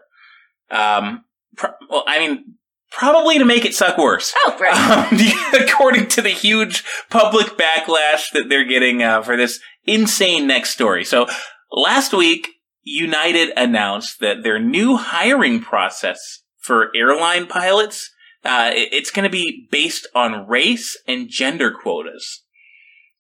Um, 0.70 1.25
Pro- 1.57 1.70
well, 1.88 2.05
I 2.07 2.18
mean, 2.18 2.55
probably 2.90 3.38
to 3.38 3.44
make 3.44 3.64
it 3.64 3.75
suck 3.75 3.96
worse. 3.99 4.35
Oh, 4.44 4.55
great. 4.59 4.75
Um, 4.77 5.61
according 5.68 6.09
to 6.09 6.22
the 6.22 6.31
huge 6.31 6.85
public 7.11 7.57
backlash 7.57 8.31
that 8.33 8.46
they're 8.49 8.64
getting 8.64 9.03
uh, 9.03 9.22
for 9.22 9.37
this 9.37 9.61
insane 9.85 10.46
next 10.46 10.70
story. 10.70 11.05
So 11.05 11.27
last 11.72 12.12
week, 12.12 12.49
United 12.83 13.53
announced 13.57 14.20
that 14.20 14.42
their 14.42 14.59
new 14.59 14.96
hiring 14.96 15.61
process 15.61 16.42
for 16.59 16.90
airline 16.94 17.46
pilots 17.46 18.11
uh, 18.46 18.70
it- 18.74 18.92
it's 18.92 19.11
going 19.11 19.24
to 19.24 19.30
be 19.30 19.66
based 19.70 20.06
on 20.14 20.46
race 20.46 20.96
and 21.06 21.28
gender 21.28 21.70
quotas. 21.70 22.42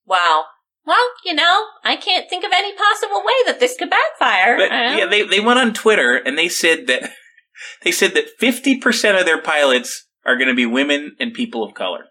Wow. 0.06 0.44
Well, 0.86 1.04
you 1.24 1.34
know, 1.34 1.64
I 1.82 1.96
can't 1.96 2.30
think 2.30 2.44
of 2.44 2.52
any 2.54 2.72
possible 2.76 3.18
way 3.24 3.34
that 3.46 3.58
this 3.58 3.76
could 3.76 3.90
backfire. 3.90 4.56
But 4.56 4.70
yeah, 4.70 5.06
they 5.06 5.22
they 5.22 5.40
went 5.40 5.58
on 5.58 5.74
Twitter 5.74 6.14
and 6.14 6.38
they 6.38 6.48
said 6.48 6.86
that 6.86 7.10
they 7.82 7.90
said 7.90 8.14
that 8.14 8.30
fifty 8.38 8.78
percent 8.78 9.18
of 9.18 9.26
their 9.26 9.42
pilots 9.42 10.06
are 10.24 10.36
going 10.36 10.48
to 10.48 10.54
be 10.54 10.66
women 10.66 11.16
and 11.18 11.34
people 11.34 11.64
of 11.64 11.74
color. 11.74 12.04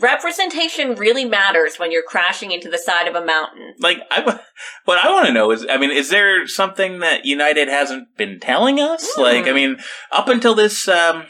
Representation 0.00 0.94
really 0.94 1.24
matters 1.24 1.78
when 1.78 1.90
you're 1.90 2.02
crashing 2.02 2.50
into 2.50 2.68
the 2.70 2.76
side 2.78 3.08
of 3.08 3.14
a 3.14 3.24
mountain. 3.24 3.74
Like, 3.78 3.98
I, 4.10 4.20
what 4.84 5.02
I 5.02 5.10
want 5.10 5.26
to 5.26 5.32
know 5.32 5.50
is, 5.50 5.64
I 5.68 5.78
mean, 5.78 5.90
is 5.90 6.10
there 6.10 6.46
something 6.46 6.98
that 7.00 7.24
United 7.24 7.68
hasn't 7.68 8.14
been 8.16 8.38
telling 8.38 8.80
us? 8.80 9.06
Hmm. 9.14 9.22
Like, 9.22 9.46
I 9.46 9.52
mean, 9.52 9.78
up 10.12 10.28
until 10.28 10.54
this 10.54 10.88
um, 10.88 11.24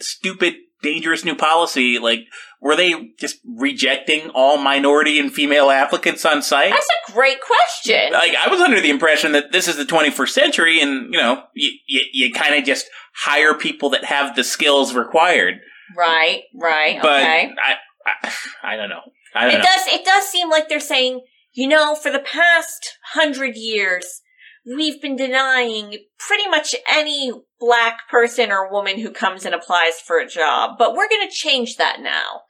stupid, 0.00 0.54
dangerous 0.82 1.24
new 1.24 1.34
policy, 1.34 1.98
like, 1.98 2.20
were 2.60 2.76
they 2.76 2.92
just 3.18 3.38
rejecting 3.44 4.30
all 4.34 4.56
minority 4.56 5.18
and 5.18 5.32
female 5.32 5.70
applicants 5.70 6.24
on 6.24 6.42
site? 6.42 6.70
That's 6.70 6.88
a 7.08 7.12
great 7.12 7.38
question. 7.40 8.12
like 8.12 8.34
I 8.34 8.48
was 8.50 8.60
under 8.60 8.80
the 8.80 8.90
impression 8.90 9.32
that 9.32 9.52
this 9.52 9.68
is 9.68 9.76
the 9.76 9.84
21st 9.84 10.28
century, 10.30 10.80
and 10.80 11.12
you 11.12 11.20
know, 11.20 11.42
you 11.54 11.70
you, 11.86 12.00
you 12.12 12.32
kind 12.32 12.54
of 12.54 12.64
just 12.64 12.86
hire 13.14 13.54
people 13.54 13.90
that 13.90 14.04
have 14.04 14.36
the 14.36 14.44
skills 14.44 14.94
required. 14.94 15.56
Right, 15.96 16.42
right, 16.54 16.98
But 17.00 17.20
okay. 17.22 17.50
I, 17.64 17.74
I 18.06 18.32
I 18.72 18.76
don't 18.76 18.88
know. 18.88 19.02
I 19.34 19.42
don't 19.44 19.54
It 19.54 19.58
know. 19.58 19.64
does 19.64 19.86
it 19.88 20.04
does 20.04 20.24
seem 20.28 20.50
like 20.50 20.68
they're 20.68 20.80
saying, 20.80 21.20
you 21.52 21.68
know, 21.68 21.94
for 21.94 22.10
the 22.10 22.18
past 22.20 22.96
hundred 23.12 23.54
years, 23.56 24.22
we've 24.66 25.00
been 25.00 25.16
denying 25.16 25.98
pretty 26.18 26.48
much 26.48 26.74
any 26.90 27.32
black 27.60 28.08
person 28.10 28.50
or 28.50 28.70
woman 28.70 28.98
who 28.98 29.10
comes 29.10 29.44
and 29.44 29.54
applies 29.54 30.00
for 30.00 30.18
a 30.18 30.28
job, 30.28 30.76
but 30.78 30.94
we're 30.94 31.08
gonna 31.08 31.30
change 31.30 31.76
that 31.76 32.00
now. 32.00 32.42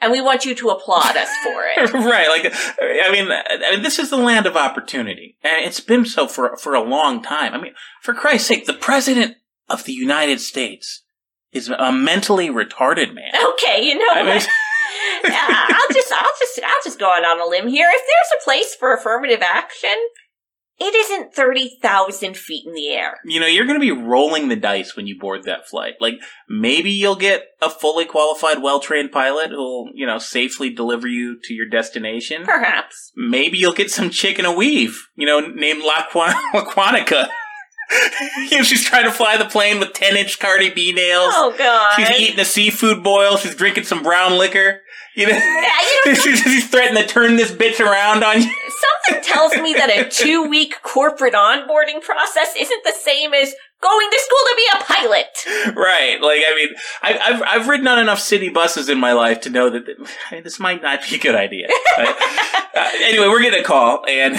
And 0.00 0.10
we 0.10 0.20
want 0.20 0.44
you 0.44 0.54
to 0.56 0.68
applaud 0.70 1.16
us 1.16 1.28
for 1.44 1.62
it. 1.64 1.92
right. 1.94 2.28
Like, 2.28 2.52
I 2.80 3.12
mean, 3.12 3.30
I 3.30 3.70
mean, 3.70 3.82
this 3.82 4.00
is 4.00 4.10
the 4.10 4.16
land 4.16 4.46
of 4.46 4.56
opportunity, 4.56 5.36
and 5.44 5.64
it's 5.64 5.78
been 5.78 6.04
so 6.04 6.26
for 6.26 6.56
for 6.56 6.74
a 6.74 6.82
long 6.82 7.22
time. 7.22 7.54
I 7.54 7.60
mean, 7.60 7.74
for 8.00 8.12
Christ's 8.12 8.48
sake, 8.48 8.66
the 8.66 8.72
president 8.74 9.36
of 9.68 9.84
the 9.84 9.92
United 9.92 10.40
States 10.40 11.04
is 11.52 11.68
a 11.68 11.92
mentally 11.92 12.48
retarded 12.48 13.14
man. 13.14 13.32
Okay, 13.50 13.84
you 13.84 13.96
know 13.96 14.08
I 14.10 14.22
mean- 14.24 14.42
I'll 15.24 15.94
just, 15.94 16.12
I'll 16.12 16.32
just, 16.38 16.60
I'll 16.64 16.82
just 16.84 16.98
go 16.98 17.06
out 17.06 17.24
on 17.24 17.40
a 17.40 17.46
limb 17.46 17.68
here. 17.68 17.88
If 17.88 18.00
there's 18.00 18.40
a 18.40 18.44
place 18.44 18.74
for 18.74 18.94
affirmative 18.94 19.40
action, 19.40 19.94
it 20.82 20.94
isn't 20.94 21.34
thirty 21.34 21.78
thousand 21.80 22.36
feet 22.36 22.66
in 22.66 22.74
the 22.74 22.88
air. 22.88 23.18
you 23.24 23.40
know, 23.40 23.46
you're 23.46 23.66
going 23.66 23.80
to 23.80 23.84
be 23.84 23.92
rolling 23.92 24.48
the 24.48 24.56
dice 24.56 24.96
when 24.96 25.06
you 25.06 25.18
board 25.18 25.44
that 25.44 25.68
flight. 25.68 25.94
Like, 26.00 26.14
maybe 26.48 26.90
you'll 26.90 27.16
get 27.16 27.44
a 27.60 27.70
fully 27.70 28.04
qualified, 28.04 28.62
well 28.62 28.80
trained 28.80 29.12
pilot 29.12 29.50
who'll, 29.50 29.90
you 29.94 30.06
know, 30.06 30.18
safely 30.18 30.70
deliver 30.70 31.06
you 31.06 31.38
to 31.44 31.54
your 31.54 31.66
destination. 31.68 32.44
Perhaps. 32.44 33.12
Maybe 33.16 33.58
you'll 33.58 33.72
get 33.72 33.90
some 33.90 34.10
chick 34.10 34.38
in 34.38 34.44
a 34.44 34.52
weave, 34.52 35.08
you 35.16 35.26
know, 35.26 35.40
named 35.40 35.82
Laquan- 35.82 36.32
Laquanica. 36.54 37.28
you 38.50 38.58
know, 38.58 38.62
she's 38.64 38.84
trying 38.84 39.04
to 39.04 39.12
fly 39.12 39.36
the 39.36 39.44
plane 39.44 39.78
with 39.78 39.92
10 39.92 40.16
inch 40.16 40.38
Cardi 40.38 40.70
B 40.70 40.92
nails. 40.92 41.32
Oh 41.34 41.54
God! 41.56 41.94
She's 41.96 42.20
eating 42.20 42.40
a 42.40 42.44
seafood 42.44 43.02
boil. 43.02 43.36
She's 43.36 43.54
drinking 43.54 43.84
some 43.84 44.02
brown 44.02 44.38
liquor. 44.38 44.80
You 45.14 45.26
know, 45.26 45.32
Yeah, 45.36 45.68
you 46.06 46.14
she's, 46.14 46.40
she's 46.40 46.68
threatening 46.70 47.02
to 47.02 47.08
turn 47.08 47.36
this 47.36 47.52
bitch 47.52 47.80
around 47.80 48.24
on 48.24 48.40
you. 48.42 48.50
something 49.04 49.22
tells 49.22 49.52
me 49.56 49.74
that 49.74 49.90
a 49.90 50.08
two-week 50.10 50.76
corporate 50.82 51.34
onboarding 51.34 52.00
process 52.00 52.54
isn't 52.58 52.84
the 52.84 52.94
same 52.98 53.34
as 53.34 53.54
going 53.82 54.10
to 54.10 54.18
school 54.18 54.38
to 54.38 54.54
be 54.56 54.66
a 54.72 54.84
pilot. 54.84 55.76
Right. 55.76 56.18
Like, 56.18 56.40
I 56.48 56.54
mean, 56.56 56.68
I, 57.02 57.18
I've, 57.18 57.42
I've 57.42 57.68
ridden 57.68 57.88
on 57.88 57.98
enough 57.98 58.20
city 58.20 58.48
buses 58.48 58.88
in 58.88 58.98
my 58.98 59.12
life 59.12 59.40
to 59.42 59.50
know 59.50 59.68
that 59.68 59.84
th- 59.84 60.42
this 60.44 60.58
might 60.58 60.80
not 60.80 61.00
be 61.06 61.16
a 61.16 61.18
good 61.18 61.34
idea. 61.34 61.68
Right? 61.98 62.08
uh, 62.74 62.90
anyway, 63.02 63.26
we're 63.28 63.42
getting 63.42 63.60
a 63.60 63.64
call, 63.64 64.06
and 64.08 64.36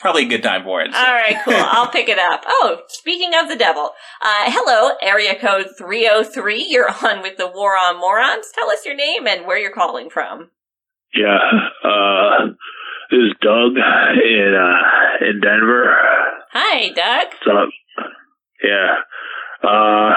probably 0.00 0.24
a 0.24 0.28
good 0.28 0.42
time 0.42 0.64
for 0.64 0.80
it. 0.80 0.92
so. 0.92 0.98
All 0.98 1.12
right, 1.14 1.36
cool. 1.44 1.54
I'll 1.56 1.88
pick 1.90 2.08
it 2.08 2.18
up. 2.18 2.42
Oh, 2.46 2.80
speaking 2.88 3.32
of 3.34 3.48
the 3.48 3.56
devil, 3.56 3.90
uh, 4.22 4.44
hello, 4.46 4.96
area 5.02 5.38
code 5.38 5.68
303. 5.78 6.66
You're 6.68 6.90
on 7.04 7.22
with 7.22 7.36
the 7.36 7.46
War 7.46 7.76
on 7.76 8.00
Morons. 8.00 8.46
Tell 8.54 8.70
us 8.70 8.84
your 8.84 8.96
name 8.96 9.26
and 9.26 9.46
where 9.46 9.58
you're 9.58 9.70
calling 9.72 10.10
from. 10.10 10.50
Yeah. 11.14 11.38
Uh, 11.84 12.46
this 13.10 13.18
is 13.18 13.32
Doug 13.42 13.72
in 13.76 14.54
uh, 14.56 15.26
in 15.28 15.40
Denver. 15.40 15.94
Hi, 16.52 16.88
Doug. 16.92 17.28
What's 17.44 17.58
up? 17.64 17.68
Yeah. 18.62 19.68
Uh, 19.68 20.10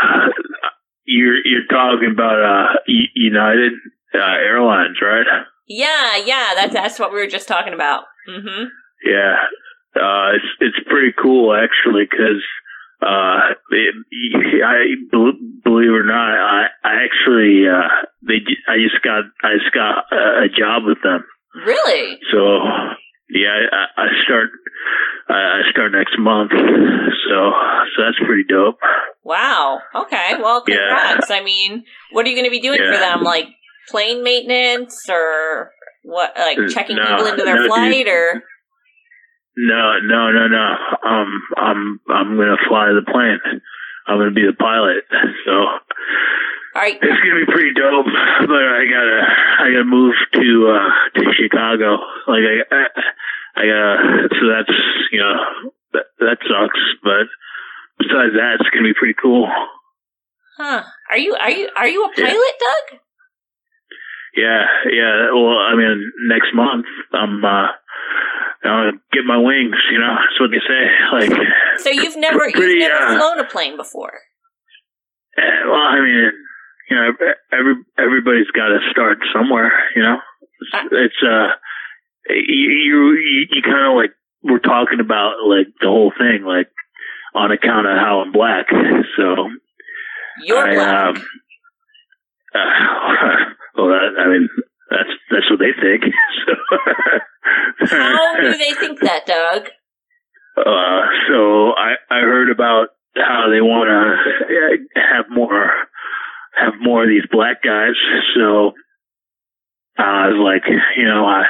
you're 1.06 1.38
you're 1.46 1.67
talking 1.69 2.12
about 2.13 2.39
uh, 2.43 2.74
United 2.88 3.74
uh, 4.13 4.19
Airlines, 4.19 4.98
right? 5.02 5.26
Yeah, 5.67 6.17
yeah, 6.17 6.52
that's 6.56 6.74
that's 6.74 7.00
what 7.00 7.12
we 7.12 7.19
were 7.19 7.28
just 7.28 7.48
talking 7.48 7.74
about. 7.74 8.04
Mm-hmm. 8.30 8.65
Yeah. 9.06 9.36
Uh, 9.95 10.36
it's 10.36 10.49
it's 10.60 10.88
pretty 10.89 11.13
cool 11.21 11.53
actually 11.56 12.06
because 12.10 12.41
uh, 13.01 13.53
it, 13.69 13.95
I 14.65 14.95
believe 15.12 15.89
it 15.89 15.99
or 16.01 16.03
not, 16.06 16.34
I 16.34 16.67
I 16.84 16.93
actually 17.06 17.67
uh, 17.67 17.88
they 18.27 18.41
I 18.67 18.77
just 18.82 19.01
got 19.03 19.23
I 19.43 19.58
just 19.62 19.73
got 19.73 20.06
a, 20.12 20.45
a 20.45 20.47
job 20.49 20.84
with 20.86 20.97
them. 21.03 21.23
Really? 21.65 22.19
So 22.32 22.39
yeah, 23.29 23.53
I, 23.71 24.01
I 24.01 24.08
start 24.25 24.49
I 25.29 25.62
start 25.71 25.91
next 25.91 26.17
month. 26.17 26.51
So 26.51 27.51
so 27.95 28.03
that's 28.03 28.17
pretty 28.25 28.43
dope. 28.49 28.79
Wow. 29.23 29.79
Okay. 29.95 30.36
Well, 30.41 30.63
Yeah. 30.67 30.75
congrats. 30.77 31.32
I 31.32 31.41
mean, 31.43 31.84
what 32.12 32.25
are 32.25 32.29
you 32.29 32.36
going 32.36 32.45
to 32.45 32.51
be 32.51 32.60
doing 32.60 32.79
for 32.79 32.97
them? 32.97 33.21
Like 33.23 33.45
plane 33.89 34.23
maintenance 34.23 35.08
or 35.10 35.71
what? 36.03 36.34
Like 36.38 36.58
Uh, 36.58 36.67
checking 36.69 36.95
no, 36.97 37.03
people 37.03 37.25
into 37.27 37.43
their 37.43 37.62
no, 37.62 37.67
flight 37.67 37.91
dude. 37.93 38.08
or? 38.08 38.43
No, 39.56 40.00
no, 40.04 40.32
no, 40.32 40.48
no. 40.48 40.76
Um, 41.06 41.42
I'm 41.58 42.00
I'm 42.10 42.38
gonna 42.38 42.58
fly 42.68 42.88
the 42.89 43.06
plane. 43.06 43.39
I'm 44.08 44.18
gonna 44.18 44.32
be 44.32 44.46
the 44.46 44.58
pilot. 44.58 45.04
So 45.46 45.52
All 45.54 46.82
right. 46.82 46.98
it's 47.00 47.22
gonna 47.22 47.46
be 47.46 47.52
pretty 47.52 47.74
dope. 47.74 48.06
But 48.06 48.63
I 48.66 48.84
gotta 48.89 49.22
I 49.62 49.66
gotta 49.72 49.86
move 49.86 50.16
to 50.34 50.74
uh 50.74 51.20
to 51.20 51.34
Chicago. 51.38 51.98
Like 52.28 52.42
I 52.50 52.56
I, 52.72 52.86
I 53.56 53.63
gotta. 53.68 54.30
So 54.42 54.48
that's 54.50 54.78
you 55.12 55.20
know 55.20 55.36
that 55.94 56.06
that 56.20 56.38
sucks. 56.50 56.80
But 57.04 57.28
besides 58.00 58.34
that, 58.34 58.58
it's 58.60 58.70
gonna 58.72 58.89
be 58.89 58.94
pretty 58.98 59.16
cool. 59.22 59.48
Huh? 60.58 60.84
Are 61.12 61.18
you 61.18 61.36
are 61.36 61.50
you 61.52 61.70
are 61.76 61.88
you 61.88 62.04
a 62.06 62.10
Yeah. 62.18 62.26
pilot, 62.26 62.56
Doug? 62.60 63.00
Yeah, 64.36 64.65
yeah. 64.91 65.30
Well, 65.32 65.58
I 65.58 65.76
mean, 65.76 66.12
next 66.28 66.54
month 66.54 66.86
I'm 67.13 67.43
uh, 67.43 67.67
I'm 68.63 68.91
gonna 68.91 68.91
get 69.12 69.26
my 69.26 69.38
wings. 69.38 69.76
You 69.91 70.00
know, 70.00 70.15
that's 70.15 70.39
what 70.39 70.50
they 70.52 70.63
say. 70.65 70.84
Like, 71.13 71.48
So 71.80 71.89
you've 71.89 72.17
never 72.17 72.39
Pretty, 72.39 72.58
you've 72.58 72.80
never 72.80 72.96
uh, 72.96 73.17
flown 73.17 73.39
a 73.39 73.46
plane 73.46 73.78
before. 73.78 74.13
well, 75.38 75.76
I 75.76 76.00
mean, 76.02 76.32
you 76.89 76.96
know, 76.96 77.12
every 77.52 77.76
everybody's 77.98 78.50
got 78.56 78.69
to 78.69 78.80
start 78.91 79.19
somewhere. 79.34 79.72
You 79.96 80.02
know, 80.02 80.17
it's, 80.62 80.89
it's 80.91 81.24
uh, 81.24 81.48
you 82.30 82.69
you 82.69 83.48
you 83.52 83.62
kind 83.62 83.86
of 83.86 83.96
like 83.96 84.12
we're 84.43 84.60
talking 84.60 85.00
about 85.00 85.34
like 85.48 85.67
the 85.80 85.88
whole 85.88 86.12
thing, 86.17 86.43
like 86.43 86.69
on 87.36 87.52
account 87.52 87.88
of 87.88 87.98
how 87.98 88.22
I'm 88.26 88.32
black. 88.32 88.65
So 89.17 89.50
You're 90.43 90.58
I, 90.58 90.74
black. 90.74 91.17
Um, 91.17 91.26
uh, 92.56 92.60
well, 93.76 93.88
that, 93.88 94.13
I 94.20 94.28
mean, 94.30 94.50
that's 94.89 95.10
that's 95.32 95.50
what 95.50 95.60
they 95.60 95.74
think. 95.80 96.04
So, 97.86 97.98
How 97.98 98.39
do 98.39 98.58
they 98.58 98.74
think 98.74 99.00
that, 99.02 99.26
Doug? 99.26 99.68
Uh, 100.58 101.02
so 101.28 101.72
I 101.72 101.96
I 102.10 102.22
heard 102.22 102.50
about 102.50 102.88
how 103.16 103.50
they 103.52 103.62
want 103.62 103.89
to 103.89 105.02
have 105.02 105.26
more 105.30 105.70
have 106.56 106.74
more 106.82 107.04
of 107.04 107.10
these 107.10 107.28
black 107.32 107.62
guys. 107.63 107.96
So 108.36 108.74
I 109.98 110.28
was 110.30 110.39
like, 110.39 110.63
you 110.98 111.06
know, 111.06 111.26
I, 111.26 111.44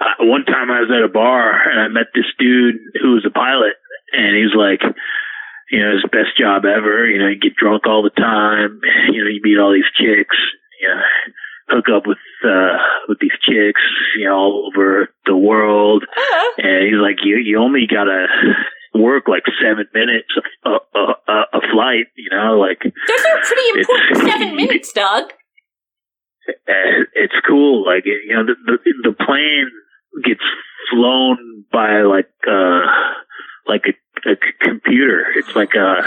I 0.00 0.12
one 0.20 0.44
time 0.44 0.70
I 0.70 0.80
was 0.80 0.90
at 0.94 1.04
a 1.04 1.12
bar 1.12 1.70
and 1.70 1.80
I 1.80 1.88
met 1.88 2.12
this 2.14 2.26
dude 2.38 2.76
who 3.00 3.14
was 3.14 3.24
a 3.26 3.30
pilot, 3.30 3.74
and 4.12 4.36
he's 4.36 4.54
like. 4.54 4.82
You 5.70 5.80
know, 5.84 5.92
his 5.92 6.04
best 6.10 6.36
job 6.38 6.64
ever. 6.64 7.06
You 7.06 7.18
know, 7.18 7.28
you 7.28 7.38
get 7.38 7.56
drunk 7.56 7.86
all 7.86 8.02
the 8.02 8.10
time. 8.10 8.80
You 9.12 9.24
know, 9.24 9.30
you 9.30 9.40
meet 9.42 9.58
all 9.58 9.72
these 9.72 9.90
chicks. 9.94 10.36
You 10.80 10.88
know, 10.88 11.02
hook 11.68 11.86
up 11.94 12.06
with 12.06 12.18
uh 12.44 12.76
with 13.08 13.18
these 13.20 13.36
chicks. 13.42 13.82
You 14.18 14.26
know, 14.26 14.34
all 14.34 14.70
over 14.70 15.08
the 15.26 15.36
world. 15.36 16.04
And 16.58 16.86
he's 16.86 17.00
like, 17.00 17.24
you 17.24 17.36
you 17.36 17.58
only 17.58 17.86
gotta 17.88 18.26
work 18.94 19.28
like 19.28 19.44
seven 19.62 19.86
minutes 19.94 20.28
a, 20.64 20.70
a, 20.70 21.00
a, 21.28 21.42
a 21.54 21.60
flight. 21.72 22.06
You 22.16 22.30
know, 22.30 22.58
like 22.58 22.82
Those 22.82 23.24
are 23.24 23.40
pretty 23.44 23.80
important 23.80 24.16
seven 24.30 24.56
minutes, 24.56 24.92
Doug. 24.92 25.32
it's 27.14 27.34
cool. 27.46 27.86
Like 27.86 28.04
you 28.06 28.34
know, 28.34 28.44
the 28.44 28.54
the, 28.66 29.10
the 29.10 29.24
plane 29.24 29.70
gets 30.24 30.42
flown 30.90 31.64
by 31.72 32.02
like 32.02 32.30
uh 32.48 32.86
like 33.66 33.82
a, 33.86 33.92
a 34.26 34.34
c- 34.34 34.52
computer. 34.60 35.24
It's 35.36 35.54
like 35.54 35.74
a 35.74 36.02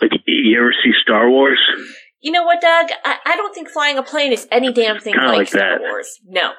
like 0.00 0.12
you 0.26 0.58
ever 0.58 0.74
see 0.82 0.92
Star 1.02 1.28
Wars? 1.30 1.60
You 2.20 2.32
know 2.32 2.44
what, 2.44 2.60
Doug? 2.60 2.86
I, 3.04 3.16
I 3.24 3.36
don't 3.36 3.54
think 3.54 3.68
flying 3.68 3.98
a 3.98 4.02
plane 4.02 4.32
is 4.32 4.46
any 4.50 4.72
damn 4.72 5.00
thing 5.00 5.14
like, 5.14 5.38
like 5.38 5.48
Star 5.48 5.78
that. 5.78 5.80
Wars. 5.80 6.18
No. 6.26 6.52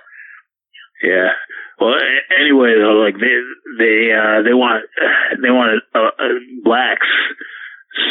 Yeah. 1.04 1.30
Well, 1.80 1.94
a- 1.94 2.42
anyway, 2.42 2.74
though, 2.80 3.04
like 3.04 3.16
they 3.16 3.36
they 3.78 4.12
uh, 4.12 4.42
they 4.44 4.54
want 4.54 4.86
they 5.42 5.50
want 5.52 5.84
uh, 5.94 6.00
uh, 6.00 6.28
blacks, 6.64 7.08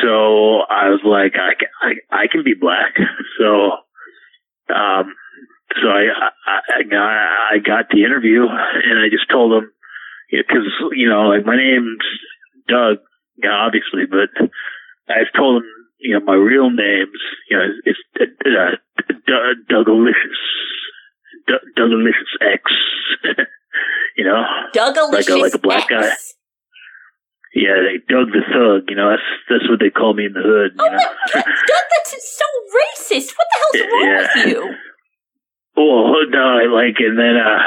so 0.02 0.60
I 0.70 0.90
was 0.90 1.00
like, 1.04 1.34
I 1.34 1.54
can 1.58 1.68
I, 1.82 2.22
I 2.24 2.26
can 2.30 2.44
be 2.44 2.54
black, 2.54 2.94
so 3.38 3.70
um, 4.74 5.14
so 5.80 5.88
I 5.88 6.04
I, 6.46 6.58
I 6.78 6.82
got 6.88 7.00
I 7.00 7.58
got 7.58 7.90
the 7.90 8.04
interview 8.04 8.42
and 8.42 8.98
I 9.00 9.08
just 9.10 9.28
told 9.30 9.50
them 9.52 9.72
because 10.30 10.66
you 10.94 11.08
know 11.08 11.28
like 11.28 11.44
my 11.46 11.56
name's 11.56 12.04
Doug, 12.68 12.98
yeah, 13.42 13.50
obviously, 13.52 14.06
but 14.10 14.30
I've 15.08 15.32
told 15.36 15.62
them 15.62 15.68
you 16.00 16.14
know 16.18 16.24
my 16.24 16.34
real 16.34 16.70
name's 16.70 17.20
you 17.50 17.56
know 17.56 17.64
it's 17.84 17.98
uh, 18.20 18.76
Doug 19.26 19.56
Dougalicious. 19.70 20.40
Dougalicious 21.78 22.32
X. 22.40 22.62
you 24.16 24.24
know, 24.24 24.42
Dougalicious 24.74 25.12
like 25.12 25.28
a 25.28 25.36
like 25.36 25.54
a 25.54 25.58
black 25.58 25.88
guy. 25.88 26.08
X. 26.08 26.34
Yeah, 27.54 27.76
they 27.86 27.98
Doug 28.12 28.32
the 28.32 28.42
Thug. 28.52 28.90
You 28.90 28.96
know, 28.96 29.10
that's 29.10 29.22
that's 29.48 29.70
what 29.70 29.78
they 29.80 29.90
call 29.90 30.12
me 30.14 30.26
in 30.26 30.32
the 30.32 30.42
hood. 30.42 30.72
You 30.76 30.90
know. 30.90 30.98
Doug, 31.32 31.86
that's 31.90 32.36
so 32.36 32.44
racist. 32.74 33.32
What 33.36 33.46
the 33.46 33.58
hell's 33.78 33.92
wrong 33.92 34.04
Yeah. 34.04 34.26
with 34.34 34.46
you? 34.54 34.74
Well, 35.76 36.24
no, 36.30 36.40
I 36.40 36.64
like, 36.72 36.96
and 37.00 37.18
then, 37.18 37.36
uh, 37.36 37.58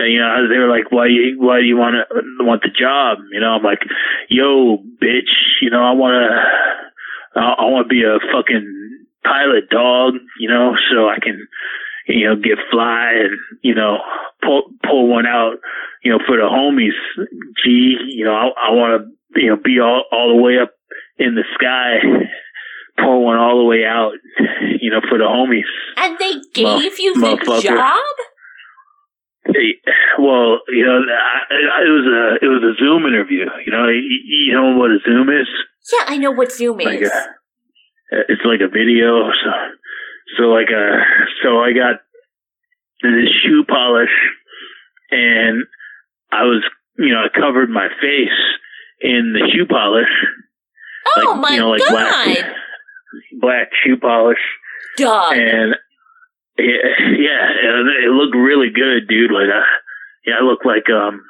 you 0.00 0.18
know, 0.18 0.48
they 0.48 0.58
were 0.58 0.68
like, 0.68 0.90
why, 0.90 1.06
you, 1.06 1.36
why 1.38 1.60
do 1.60 1.66
you 1.66 1.76
want 1.76 1.94
to, 1.94 2.44
want 2.44 2.62
the 2.62 2.70
job? 2.70 3.18
You 3.32 3.40
know, 3.40 3.50
I'm 3.56 3.62
like, 3.62 3.80
yo, 4.28 4.78
bitch, 4.78 5.32
you 5.62 5.70
know, 5.70 5.82
I 5.82 5.92
want 5.92 6.14
to, 6.14 7.40
I, 7.40 7.54
I 7.58 7.64
want 7.70 7.84
to 7.86 7.88
be 7.88 8.02
a 8.02 8.18
fucking 8.32 9.06
pilot 9.24 9.68
dog, 9.70 10.14
you 10.38 10.48
know, 10.48 10.74
so 10.90 11.08
I 11.08 11.18
can, 11.22 11.46
you 12.06 12.28
know, 12.28 12.36
get 12.36 12.58
fly 12.70 13.12
and, 13.14 13.38
you 13.62 13.74
know, 13.74 13.98
pull, 14.42 14.62
pull 14.84 15.08
one 15.08 15.26
out, 15.26 15.56
you 16.02 16.10
know, 16.10 16.18
for 16.26 16.36
the 16.36 16.48
homies. 16.48 16.96
Gee, 17.64 17.96
you 18.08 18.24
know, 18.24 18.34
I, 18.34 18.68
I 18.68 18.70
want 18.72 19.02
to, 19.02 19.40
you 19.40 19.50
know, 19.50 19.56
be 19.62 19.78
all, 19.80 20.04
all 20.10 20.34
the 20.34 20.42
way 20.42 20.58
up 20.58 20.72
in 21.18 21.34
the 21.34 21.44
sky, 21.54 21.98
pull 22.96 23.24
one 23.24 23.36
all 23.36 23.58
the 23.58 23.64
way 23.64 23.84
out, 23.84 24.12
you 24.80 24.90
know, 24.90 25.00
for 25.08 25.18
the 25.18 25.24
homies. 25.24 25.68
And 25.96 26.18
they 26.18 26.40
gave 26.54 26.98
you 26.98 27.14
the 27.14 27.60
job? 27.62 27.98
Hey, 29.46 29.80
Well, 30.18 30.60
you 30.68 30.84
know, 30.84 31.00
I, 31.00 31.54
I, 31.54 31.80
it 31.86 31.90
was 31.90 32.06
a 32.06 32.44
it 32.44 32.48
was 32.48 32.62
a 32.62 32.74
Zoom 32.78 33.06
interview. 33.06 33.46
You 33.64 33.72
know, 33.72 33.88
you, 33.88 34.20
you 34.24 34.52
know 34.52 34.76
what 34.76 34.90
a 34.90 34.98
Zoom 35.04 35.28
is? 35.30 35.48
Yeah, 35.92 36.04
I 36.08 36.16
know 36.18 36.30
what 36.30 36.52
Zoom 36.52 36.78
Like 36.78 37.00
is. 37.00 37.10
a, 37.10 38.20
it's 38.28 38.44
like 38.44 38.60
a 38.60 38.68
video. 38.68 39.30
So, 39.42 39.50
so 40.36 40.42
like 40.44 40.68
a 40.68 41.00
so 41.42 41.58
I 41.60 41.72
got 41.72 42.00
this 43.02 43.30
shoe 43.42 43.64
polish, 43.66 44.12
and 45.10 45.64
I 46.30 46.44
was 46.44 46.62
you 46.98 47.08
know 47.12 47.24
I 47.24 47.28
covered 47.38 47.70
my 47.70 47.88
face 48.00 48.38
in 49.00 49.32
the 49.32 49.50
shoe 49.52 49.66
polish. 49.66 50.12
Oh 51.16 51.30
like, 51.32 51.40
my 51.40 51.50
you 51.54 51.60
know, 51.60 51.70
like 51.70 51.80
god! 51.88 51.88
black 51.88 52.52
black 53.40 53.68
shoe 53.82 53.96
polish. 53.96 54.38
Doug. 54.96 55.36
And 55.36 55.74
yeah, 56.60 57.40
yeah, 57.62 58.06
it 58.06 58.12
looked 58.12 58.36
really 58.36 58.68
good, 58.74 59.08
dude. 59.08 59.30
Like, 59.32 59.48
uh, 59.48 59.64
yeah, 60.26 60.34
I 60.40 60.44
looked 60.44 60.64
like 60.66 60.88
um, 60.90 61.22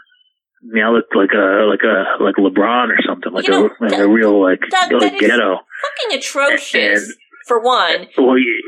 yeah, 0.75 0.89
I 0.89 0.91
looked 0.91 1.15
like 1.17 1.31
a 1.35 1.65
like 1.69 1.83
a 1.83 2.23
like 2.23 2.37
LeBron 2.37 2.89
or 2.89 2.99
something, 3.07 3.33
like 3.33 3.47
You 3.47 3.53
know, 3.53 3.67
a 3.67 3.85
like 3.85 3.99
a 3.99 4.09
real 4.09 4.41
like, 4.43 4.61
Doug, 4.71 4.93
like 4.93 5.13
that 5.13 5.21
ghetto. 5.21 5.57
Fucking 5.57 6.19
atrocious, 6.19 7.05
And- 7.05 7.15
for 7.47 7.61
one. 7.61 8.07
Well, 8.19 8.39
you, 8.39 8.63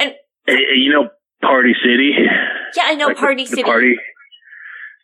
and, 0.00 0.12
you 0.46 0.92
know, 0.92 1.08
Party 1.42 1.74
City. 1.82 2.12
Yeah, 2.76 2.82
I 2.84 2.94
know 2.96 3.06
Like 3.06 3.16
the- 3.16 3.20
Party 3.20 3.44
the 3.44 3.48
City. 3.50 3.62
Party. 3.62 3.94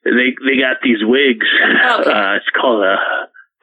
They 0.04 0.34
they 0.46 0.60
got 0.60 0.76
these 0.82 0.98
wigs. 1.02 1.46
Okay. 2.00 2.10
Uh, 2.10 2.36
it's 2.36 2.50
called 2.60 2.84
a 2.84 2.96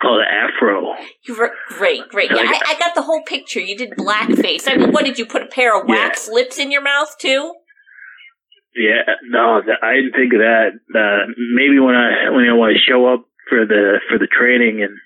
called 0.01 0.21
afro. 0.21 0.93
You 1.25 1.37
were 1.37 1.51
great, 1.69 2.09
great. 2.09 2.31
Yeah, 2.31 2.43
I, 2.43 2.59
I 2.67 2.79
got 2.79 2.95
the 2.95 3.03
whole 3.03 3.21
picture. 3.23 3.59
You 3.59 3.77
did 3.77 3.91
blackface. 3.91 4.67
I 4.67 4.75
mean, 4.77 4.91
what 4.91 5.05
did 5.05 5.19
you 5.19 5.25
put 5.25 5.43
a 5.43 5.47
pair 5.47 5.79
of 5.79 5.87
wax 5.87 6.27
lips 6.27 6.57
in 6.57 6.71
your 6.71 6.81
mouth 6.81 7.15
too? 7.19 7.53
Yeah, 8.75 9.03
no, 9.29 9.61
I 9.83 9.95
didn't 9.95 10.13
think 10.13 10.33
of 10.33 10.39
that. 10.39 10.71
Uh, 10.95 11.31
maybe 11.53 11.79
when 11.79 11.95
I 11.95 12.29
when 12.31 12.47
I 12.47 12.53
want 12.53 12.73
to 12.73 12.79
show 12.79 13.05
up 13.13 13.25
for 13.49 13.65
the 13.65 13.99
for 14.09 14.17
the 14.17 14.27
training 14.27 14.79
in 14.79 14.97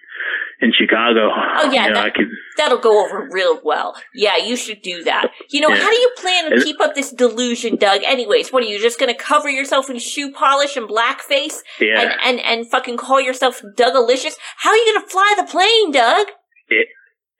in 0.61 0.71
Chicago. 0.73 1.29
Oh, 1.33 1.71
yeah, 1.71 1.87
you 1.87 1.93
know, 1.93 2.01
that-. 2.03 2.13
That'll 2.57 2.77
go 2.79 3.03
over 3.05 3.27
real 3.31 3.59
well. 3.63 3.95
Yeah, 4.13 4.37
you 4.37 4.55
should 4.55 4.81
do 4.81 5.03
that. 5.03 5.31
You 5.49 5.61
know, 5.61 5.69
Yeah. 5.69 5.75
how 5.83 5.89
do 5.89 5.95
you 5.99 6.11
plan 6.17 6.51
to 6.51 6.63
keep 6.63 6.79
up 6.81 6.95
this 6.95 7.11
delusion, 7.11 7.75
Doug? 7.75 8.01
Anyways, 8.05 8.51
what 8.53 8.63
are 8.63 8.67
you 8.67 8.79
just 8.79 8.99
going 8.99 9.13
to 9.13 9.19
cover 9.21 9.49
yourself 9.49 9.89
in 9.89 9.99
shoe 9.99 10.31
polish 10.31 10.77
and 10.77 10.87
blackface 10.89 11.57
Yeah. 11.79 11.99
and, 12.01 12.11
and 12.23 12.39
and 12.39 12.69
fucking 12.71 12.97
call 12.97 13.19
yourself 13.19 13.61
Dougalicious? 13.77 14.35
How 14.57 14.69
are 14.71 14.77
you 14.77 14.93
going 14.93 15.05
to 15.05 15.11
fly 15.11 15.33
the 15.37 15.43
plane, 15.43 15.91
Doug? 15.91 16.27
It, 16.69 16.87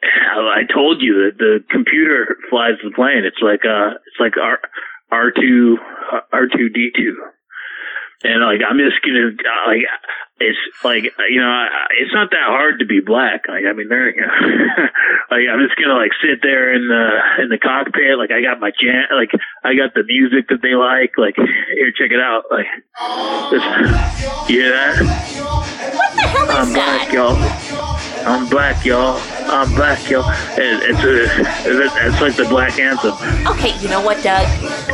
I 0.04 0.64
told 0.72 1.02
you 1.02 1.14
that 1.32 1.38
the 1.40 1.60
computer 1.72 2.38
flies 2.50 2.74
the 2.84 2.92
plane. 2.94 3.24
It's 3.26 3.42
like 3.42 3.62
uh, 3.66 3.96
it's 4.06 4.20
like 4.20 4.34
R 4.38 4.60
R 5.12 5.32
two 5.32 5.78
R 6.34 6.48
two 6.48 6.70
D 6.70 6.92
two. 6.96 7.16
And 8.24 8.42
like 8.42 8.62
I'm 8.64 8.78
just 8.80 9.02
gonna 9.04 9.36
uh, 9.36 9.68
like 9.68 9.84
it's 10.40 10.60
like 10.84 11.04
you 11.30 11.42
know 11.42 11.68
it's 12.00 12.14
not 12.14 12.32
that 12.32 12.48
hard 12.48 12.80
to 12.80 12.86
be 12.86 13.00
black. 13.02 13.48
Like 13.48 13.66
I 13.68 13.74
mean 13.74 13.90
there 13.90 14.10
you 14.10 14.22
like 15.32 15.46
I'm 15.52 15.60
just 15.62 15.76
gonna 15.76 16.00
like 16.00 16.12
sit 16.22 16.40
there 16.42 16.74
in 16.74 16.88
the 16.88 17.44
in 17.44 17.50
the 17.50 17.58
cockpit. 17.58 18.18
Like 18.18 18.32
I 18.32 18.42
got 18.42 18.60
my 18.60 18.72
jam 18.72 19.12
like 19.14 19.32
I 19.64 19.76
got 19.76 19.94
the 19.94 20.04
music 20.04 20.48
that 20.50 20.62
they 20.62 20.76
like. 20.76 21.18
Like 21.18 21.36
here 21.36 21.92
check 21.92 22.12
it 22.12 22.20
out. 22.20 22.48
Like 22.50 22.68
this, 23.52 23.64
you 24.50 24.62
hear 24.62 24.72
that? 24.72 24.96
What 25.76 26.16
the 26.16 26.28
hell 26.28 26.50
is 26.50 26.56
I'm 26.56 26.74
black, 26.74 27.12
y'all. 27.12 27.36
I'm 28.26 28.50
black, 28.50 28.86
y'all. 28.86 29.35
I'm 29.48 29.74
black. 29.76 30.00
It, 30.10 30.24
it's 30.58 31.00
uh, 31.00 31.70
a, 31.70 32.08
it's 32.08 32.22
like 32.22 32.36
the 32.36 32.46
black 32.46 32.80
anthem. 32.80 33.14
Okay, 33.48 33.78
you 33.80 33.90
know 33.90 34.02
what, 34.02 34.24
Doug? 34.24 34.48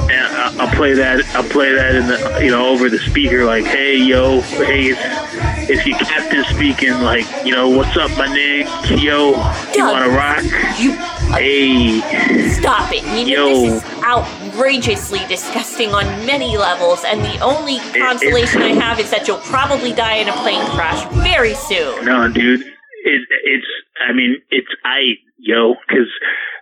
And 0.09 0.27
I, 0.35 0.55
I'll 0.59 0.75
play 0.75 0.93
that. 0.93 1.23
I'll 1.35 1.43
play 1.43 1.73
that 1.73 1.95
in 1.95 2.07
the, 2.07 2.39
you 2.43 2.51
know, 2.51 2.67
over 2.67 2.89
the 2.89 2.99
speaker. 2.99 3.45
Like, 3.45 3.65
hey, 3.65 3.97
yo, 3.97 4.41
hey, 4.41 4.87
it's, 4.87 5.69
it's 5.69 5.85
your 5.85 5.97
captain 5.99 6.43
speaking. 6.45 6.93
Like, 7.01 7.25
you 7.45 7.51
know, 7.51 7.69
what's 7.69 7.95
up, 7.97 8.11
my 8.17 8.27
nigga? 8.27 9.01
Yo, 9.01 9.31
you 9.75 9.85
wanna 9.85 10.09
rock? 10.09 10.43
You. 10.79 10.93
Uh, 10.93 11.37
hey. 11.37 12.01
Stop 12.49 12.91
it. 12.91 13.03
You 13.27 13.35
know, 13.35 13.47
Yo. 13.47 13.61
this 13.61 13.83
is 13.83 14.03
outrageously 14.03 15.19
disgusting 15.27 15.93
on 15.93 16.05
many 16.25 16.57
levels, 16.57 17.03
and 17.05 17.21
the 17.21 17.39
only 17.39 17.79
consolation 17.97 18.61
I 18.61 18.73
have 18.73 18.99
is 18.99 19.09
that 19.11 19.27
you'll 19.27 19.37
probably 19.37 19.93
die 19.93 20.15
in 20.15 20.27
a 20.27 20.33
plane 20.33 20.65
crash 20.71 21.05
very 21.23 21.53
soon. 21.55 22.05
No, 22.05 22.27
dude. 22.27 22.77
It, 23.03 23.21
it's. 23.45 23.65
I 24.07 24.13
mean, 24.13 24.37
it's 24.49 24.67
I, 24.83 25.17
yo, 25.37 25.75
because 25.87 26.09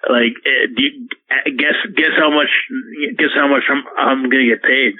like, 0.09 0.35
uh, 0.45 0.67
do 0.75 0.83
you, 0.83 1.07
uh, 1.29 1.49
guess 1.57 1.75
guess 1.95 2.15
how 2.17 2.29
much 2.29 2.49
guess 3.17 3.33
how 3.35 3.47
much 3.47 3.63
I'm 3.69 3.83
I'm 3.97 4.29
gonna 4.29 4.47
get 4.47 4.63
paid. 4.63 4.93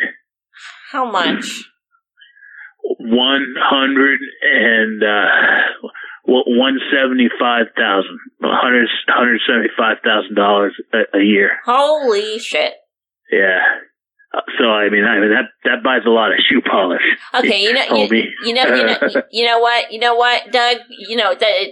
How 0.91 1.09
much? 1.09 1.63
one 2.99 3.53
hundred 3.57 4.19
and 4.41 5.03
uh 5.03 5.87
one 6.25 6.79
seventy 6.91 7.29
five 7.39 7.67
thousand 7.75 8.19
hundred 8.41 8.87
hundred 9.07 9.41
seventy 9.47 9.69
five 9.77 9.97
thousand 10.03 10.35
dollars 10.35 10.73
a 10.93 11.19
year. 11.19 11.51
Holy 11.65 12.39
shit. 12.39 12.73
Yeah. 13.31 13.59
Uh, 14.31 14.41
So 14.59 14.65
I 14.69 14.89
mean, 14.89 15.05
I 15.05 15.19
mean 15.19 15.31
that 15.31 15.49
that 15.63 15.81
buys 15.83 16.01
a 16.05 16.09
lot 16.09 16.31
of 16.31 16.37
shoe 16.47 16.61
polish. 16.61 17.01
Okay, 17.33 17.63
you 17.63 17.73
know, 17.73 17.83
you, 18.05 18.23
you 18.45 18.53
know, 18.53 18.63
you 18.75 18.85
know, 18.85 18.97
you 19.31 19.45
know 19.45 19.59
what, 19.59 19.91
you 19.91 19.99
know 19.99 20.13
what, 20.15 20.51
Doug, 20.51 20.77
you 21.07 21.15
know 21.15 21.33
that 21.33 21.67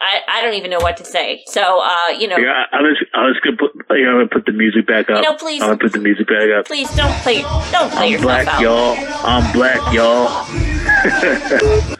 I, 0.00 0.20
I 0.26 0.40
don't 0.42 0.54
even 0.54 0.70
know 0.70 0.80
what 0.80 0.96
to 0.96 1.04
say. 1.04 1.42
So, 1.46 1.60
uh, 1.82 2.08
you 2.18 2.28
know, 2.28 2.38
Yeah, 2.38 2.64
I 2.72 2.80
was 2.80 2.96
I 3.14 3.24
was 3.26 3.36
gonna 3.44 3.56
put 3.58 3.72
you 3.96 4.04
know 4.04 4.10
I'm 4.12 4.16
gonna 4.26 4.28
put 4.28 4.46
the 4.46 4.52
music 4.52 4.86
back 4.86 5.10
up. 5.10 5.16
You 5.22 5.30
know, 5.30 5.36
please- 5.36 5.60
I'm 5.60 5.68
gonna 5.68 5.80
put 5.80 5.92
the 5.92 5.98
music 6.00 6.26
back 6.28 6.48
up. 6.58 6.64
please 6.66 6.88
don't 6.96 7.12
play, 7.22 7.42
don't 7.70 7.90
play 7.92 8.06
I'm 8.06 8.12
yourself 8.12 8.44
black, 8.44 8.48
out. 8.48 8.60
y'all. 8.62 8.96
I'm 9.24 9.52
black, 9.52 9.92
y'all. 9.92 10.28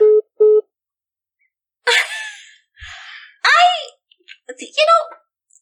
I, 3.44 3.66
you 4.58 4.86
know, 4.88 5.16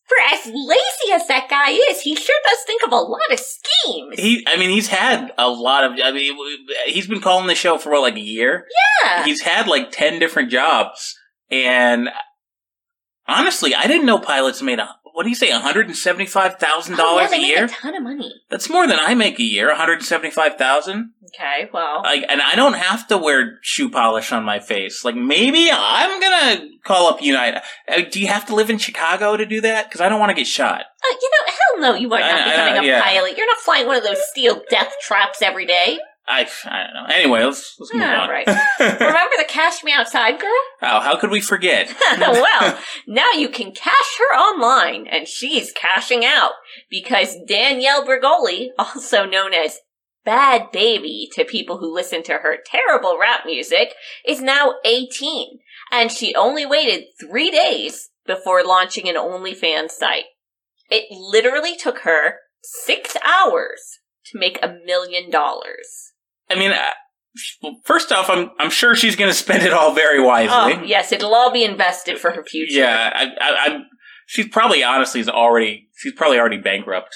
for 0.06 0.16
as 0.34 0.46
lazy 0.46 0.89
as 1.12 1.26
that 1.28 1.48
guy 1.48 1.70
is, 1.70 2.00
he 2.00 2.14
sure 2.14 2.36
does 2.48 2.58
think 2.66 2.82
of 2.82 2.92
a 2.92 2.96
lot 2.96 3.32
of 3.32 3.40
schemes. 3.40 4.18
He, 4.18 4.44
I 4.46 4.56
mean, 4.56 4.70
he's 4.70 4.88
had 4.88 5.32
a 5.38 5.48
lot 5.48 5.84
of. 5.84 5.92
I 6.02 6.12
mean, 6.12 6.36
he's 6.86 7.06
been 7.06 7.20
calling 7.20 7.46
the 7.46 7.54
show 7.54 7.78
for 7.78 7.90
what, 7.90 8.02
like 8.02 8.16
a 8.16 8.20
year. 8.20 8.66
Yeah. 9.04 9.24
He's 9.24 9.42
had 9.42 9.66
like 9.66 9.90
ten 9.90 10.18
different 10.18 10.50
jobs, 10.50 11.16
and 11.50 12.08
honestly, 13.30 13.74
I 13.74 13.86
didn't 13.86 14.06
know 14.06 14.18
pilots 14.18 14.62
made 14.62 14.78
a 14.78 14.88
what 15.12 15.24
do 15.24 15.28
you 15.28 15.34
say, 15.34 15.50
one 15.50 15.60
hundred 15.60 15.86
and 15.86 15.96
seventy 15.96 16.24
five 16.26 16.56
thousand 16.56 16.94
Oh, 16.94 16.98
dollars 16.98 17.30
they 17.30 17.38
a 17.38 17.40
make 17.40 17.48
year? 17.48 17.64
a 17.64 17.68
ton 17.68 17.96
of 17.96 18.02
money. 18.04 18.32
That's 18.48 18.70
more 18.70 18.86
than 18.86 18.98
I 19.00 19.14
make 19.14 19.40
a 19.40 19.42
year. 19.42 19.66
One 19.68 19.76
hundred 19.76 20.02
seventy 20.04 20.30
five 20.30 20.54
thousand. 20.56 21.12
Okay, 21.34 21.68
well, 21.72 22.02
Like, 22.02 22.24
and 22.28 22.40
I 22.40 22.54
don't 22.54 22.74
have 22.74 23.06
to 23.08 23.18
wear 23.18 23.58
shoe 23.62 23.88
polish 23.90 24.32
on 24.32 24.44
my 24.44 24.58
face. 24.60 25.04
Like, 25.04 25.16
maybe 25.16 25.68
I'm 25.72 26.20
gonna 26.20 26.68
call 26.84 27.08
up 27.08 27.20
United. 27.22 27.60
Uh, 27.88 28.02
do 28.10 28.20
you 28.20 28.28
have 28.28 28.46
to 28.46 28.54
live 28.54 28.70
in 28.70 28.78
Chicago 28.78 29.36
to 29.36 29.44
do 29.46 29.60
that? 29.62 29.88
Because 29.88 30.00
I 30.00 30.08
don't 30.08 30.20
want 30.20 30.30
to 30.30 30.34
get 30.36 30.46
shot. 30.46 30.80
uh, 30.80 31.14
you 31.20 31.30
know, 31.30 31.52
hell 31.82 31.92
no, 31.92 31.98
you 31.98 32.12
are 32.12 32.18
I- 32.20 32.30
not 32.32 32.40
I- 32.40 32.50
becoming 32.50 32.84
a 32.84 32.86
yeah. 32.86 33.02
pilot. 33.02 33.36
You're 33.36 33.46
not 33.46 33.58
flying 33.58 33.86
one 33.86 33.96
of 33.96 34.04
those 34.04 34.18
steel 34.30 34.62
death 34.70 34.92
traps 35.02 35.42
every 35.42 35.66
day. 35.66 35.98
I, 36.30 36.48
I 36.64 36.84
don't 36.84 36.94
know. 36.94 37.14
Anyway, 37.14 37.42
let's 37.42 37.74
let's 37.78 37.92
move 37.92 38.02
on. 38.04 38.28
right. 38.28 38.46
Remember 38.78 39.34
the 39.36 39.46
Cash 39.48 39.82
Me 39.82 39.92
Outside 39.92 40.38
girl? 40.38 40.50
oh, 40.82 41.00
how 41.00 41.18
could 41.18 41.30
we 41.30 41.40
forget? 41.40 41.92
well, 42.18 42.78
now 43.08 43.32
you 43.32 43.48
can 43.48 43.72
cash 43.72 44.18
her 44.18 44.36
online, 44.36 45.08
and 45.08 45.26
she's 45.26 45.72
cashing 45.72 46.24
out 46.24 46.52
because 46.88 47.36
Danielle 47.46 48.06
Bregoli, 48.06 48.68
also 48.78 49.24
known 49.24 49.52
as 49.52 49.80
Bhad 50.24 50.72
Bhabie 50.72 51.26
to 51.32 51.44
people 51.44 51.78
who 51.78 51.92
listen 51.92 52.22
to 52.24 52.34
her 52.34 52.58
terrible 52.64 53.18
rap 53.20 53.40
music, 53.44 53.94
is 54.24 54.40
now 54.40 54.74
18, 54.84 55.58
and 55.90 56.12
she 56.12 56.34
only 56.36 56.64
waited 56.64 57.06
three 57.20 57.50
days 57.50 58.10
before 58.24 58.62
launching 58.64 59.08
an 59.08 59.16
OnlyFans 59.16 59.90
site. 59.90 60.26
It 60.88 61.06
literally 61.10 61.76
took 61.76 62.00
her 62.00 62.36
six 62.62 63.16
hours 63.24 63.98
to 64.26 64.38
make 64.38 64.58
a 64.62 64.76
million 64.84 65.30
dollars. 65.30 66.09
I 66.50 66.56
mean, 66.58 66.72
uh, 66.72 67.70
first 67.84 68.12
off, 68.12 68.28
I'm 68.28 68.50
I'm 68.58 68.70
sure 68.70 68.94
she's 68.96 69.16
going 69.16 69.30
to 69.30 69.36
spend 69.36 69.62
it 69.62 69.72
all 69.72 69.94
very 69.94 70.20
wisely. 70.20 70.74
Oh, 70.74 70.82
yes, 70.84 71.12
it'll 71.12 71.34
all 71.34 71.52
be 71.52 71.64
invested 71.64 72.18
for 72.18 72.32
her 72.32 72.44
future. 72.44 72.78
Yeah, 72.78 73.10
I, 73.14 73.24
I, 73.40 73.56
I'm. 73.66 73.84
She's 74.26 74.48
probably 74.48 74.82
honestly 74.82 75.20
is 75.20 75.28
already. 75.28 75.88
She's 75.96 76.12
probably 76.12 76.38
already 76.38 76.58
bankrupt. 76.58 77.14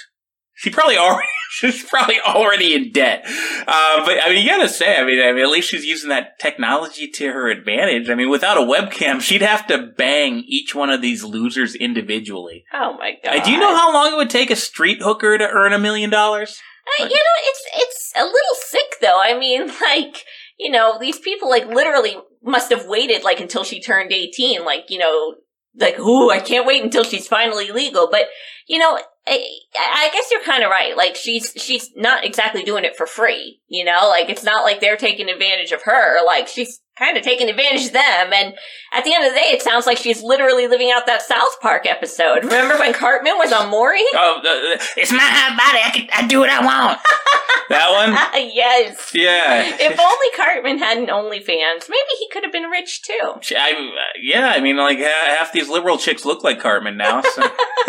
She 0.56 0.70
probably 0.70 0.96
already. 0.96 1.28
She's 1.50 1.84
probably 1.84 2.18
already 2.20 2.74
in 2.74 2.90
debt. 2.90 3.22
Uh, 3.24 4.04
but 4.04 4.18
I 4.24 4.28
mean, 4.30 4.42
you 4.42 4.48
gotta 4.50 4.68
say, 4.68 4.96
I 4.98 5.04
mean, 5.04 5.20
I 5.22 5.32
mean, 5.32 5.44
at 5.44 5.50
least 5.50 5.68
she's 5.68 5.84
using 5.84 6.08
that 6.10 6.38
technology 6.40 7.06
to 7.12 7.28
her 7.32 7.48
advantage. 7.48 8.10
I 8.10 8.16
mean, 8.16 8.28
without 8.28 8.56
a 8.56 8.60
webcam, 8.60 9.20
she'd 9.20 9.42
have 9.42 9.64
to 9.68 9.78
bang 9.96 10.42
each 10.48 10.74
one 10.74 10.90
of 10.90 11.00
these 11.00 11.22
losers 11.22 11.76
individually. 11.76 12.64
Oh 12.72 12.96
my 12.98 13.12
Uh, 13.24 13.34
god. 13.36 13.44
do 13.44 13.52
you 13.52 13.58
know 13.60 13.74
how 13.76 13.92
long 13.92 14.12
it 14.12 14.16
would 14.16 14.30
take 14.30 14.50
a 14.50 14.56
street 14.56 14.98
hooker 15.00 15.38
to 15.38 15.44
earn 15.48 15.72
a 15.72 15.78
million 15.78 16.10
dollars? 16.10 16.60
Uh, 17.00 17.04
you 17.04 17.08
know, 17.08 17.36
it's 17.38 17.62
it's 17.76 18.12
a 18.16 18.24
little 18.24 18.54
sick 18.56 18.96
though. 19.00 19.20
I 19.22 19.38
mean, 19.38 19.68
like 19.80 20.24
you 20.58 20.70
know, 20.70 20.98
these 21.00 21.18
people 21.18 21.48
like 21.48 21.66
literally 21.66 22.16
must 22.42 22.70
have 22.70 22.86
waited 22.86 23.24
like 23.24 23.40
until 23.40 23.64
she 23.64 23.80
turned 23.80 24.12
eighteen. 24.12 24.64
Like 24.64 24.90
you 24.90 24.98
know, 24.98 25.36
like 25.76 25.98
ooh, 25.98 26.30
I 26.30 26.40
can't 26.40 26.66
wait 26.66 26.82
until 26.82 27.04
she's 27.04 27.28
finally 27.28 27.70
legal. 27.70 28.08
But 28.10 28.26
you 28.68 28.78
know, 28.78 28.98
I, 29.26 29.42
I 29.76 30.10
guess 30.12 30.30
you're 30.30 30.42
kind 30.42 30.62
of 30.62 30.70
right. 30.70 30.96
Like 30.96 31.16
she's 31.16 31.52
she's 31.56 31.90
not 31.96 32.24
exactly 32.24 32.62
doing 32.62 32.84
it 32.84 32.96
for 32.96 33.06
free. 33.06 33.60
You 33.68 33.84
know, 33.84 34.08
like 34.08 34.28
it's 34.28 34.44
not 34.44 34.64
like 34.64 34.80
they're 34.80 34.96
taking 34.96 35.28
advantage 35.30 35.72
of 35.72 35.82
her. 35.82 36.24
Like 36.26 36.46
she's 36.46 36.80
kind 36.98 37.16
of 37.16 37.24
taking 37.24 37.48
advantage 37.48 37.86
of 37.86 37.92
them. 37.92 38.32
And 38.32 38.54
at 38.92 39.04
the 39.04 39.14
end 39.14 39.24
of 39.24 39.32
the 39.32 39.38
day, 39.38 39.46
it 39.46 39.62
sounds 39.62 39.86
like 39.86 39.98
she's 39.98 40.22
literally 40.22 40.68
living 40.68 40.92
out 40.94 41.06
that 41.06 41.22
South 41.22 41.60
Park 41.60 41.86
episode. 41.86 42.44
Remember 42.44 42.78
when 42.78 42.92
Cartman 42.92 43.36
was 43.38 43.52
on 43.52 43.70
Maury? 43.70 44.04
Oh, 44.14 44.38
uh, 44.38 44.82
it's 44.96 45.10
my 45.10 45.18
body. 45.18 45.80
I 45.84 45.90
can 45.92 46.08
I 46.12 46.26
do 46.26 46.40
what 46.40 46.50
I 46.50 46.64
want. 46.64 47.00
that 47.70 47.90
one. 47.90 48.12
yes. 48.52 49.10
Yeah. 49.14 49.76
If 49.80 49.98
only 49.98 50.26
Cartman 50.36 50.78
had 50.78 50.98
an 50.98 51.06
OnlyFans, 51.06 51.88
maybe 51.88 52.12
he 52.18 52.28
could 52.30 52.44
have 52.44 52.52
been 52.52 52.64
rich 52.64 53.02
too. 53.02 53.34
She- 53.40 53.56
I, 53.56 53.70
uh, 53.70 54.18
yeah, 54.20 54.52
I 54.54 54.60
mean, 54.60 54.76
like 54.76 54.98
half 54.98 55.52
these 55.52 55.68
liberal 55.68 55.98
chicks 55.98 56.24
look 56.24 56.44
like 56.44 56.60
Cartman 56.60 56.96
now. 56.96 57.22
So. 57.22 57.42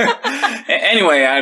Anyway, 0.86 1.24
I 1.26 1.40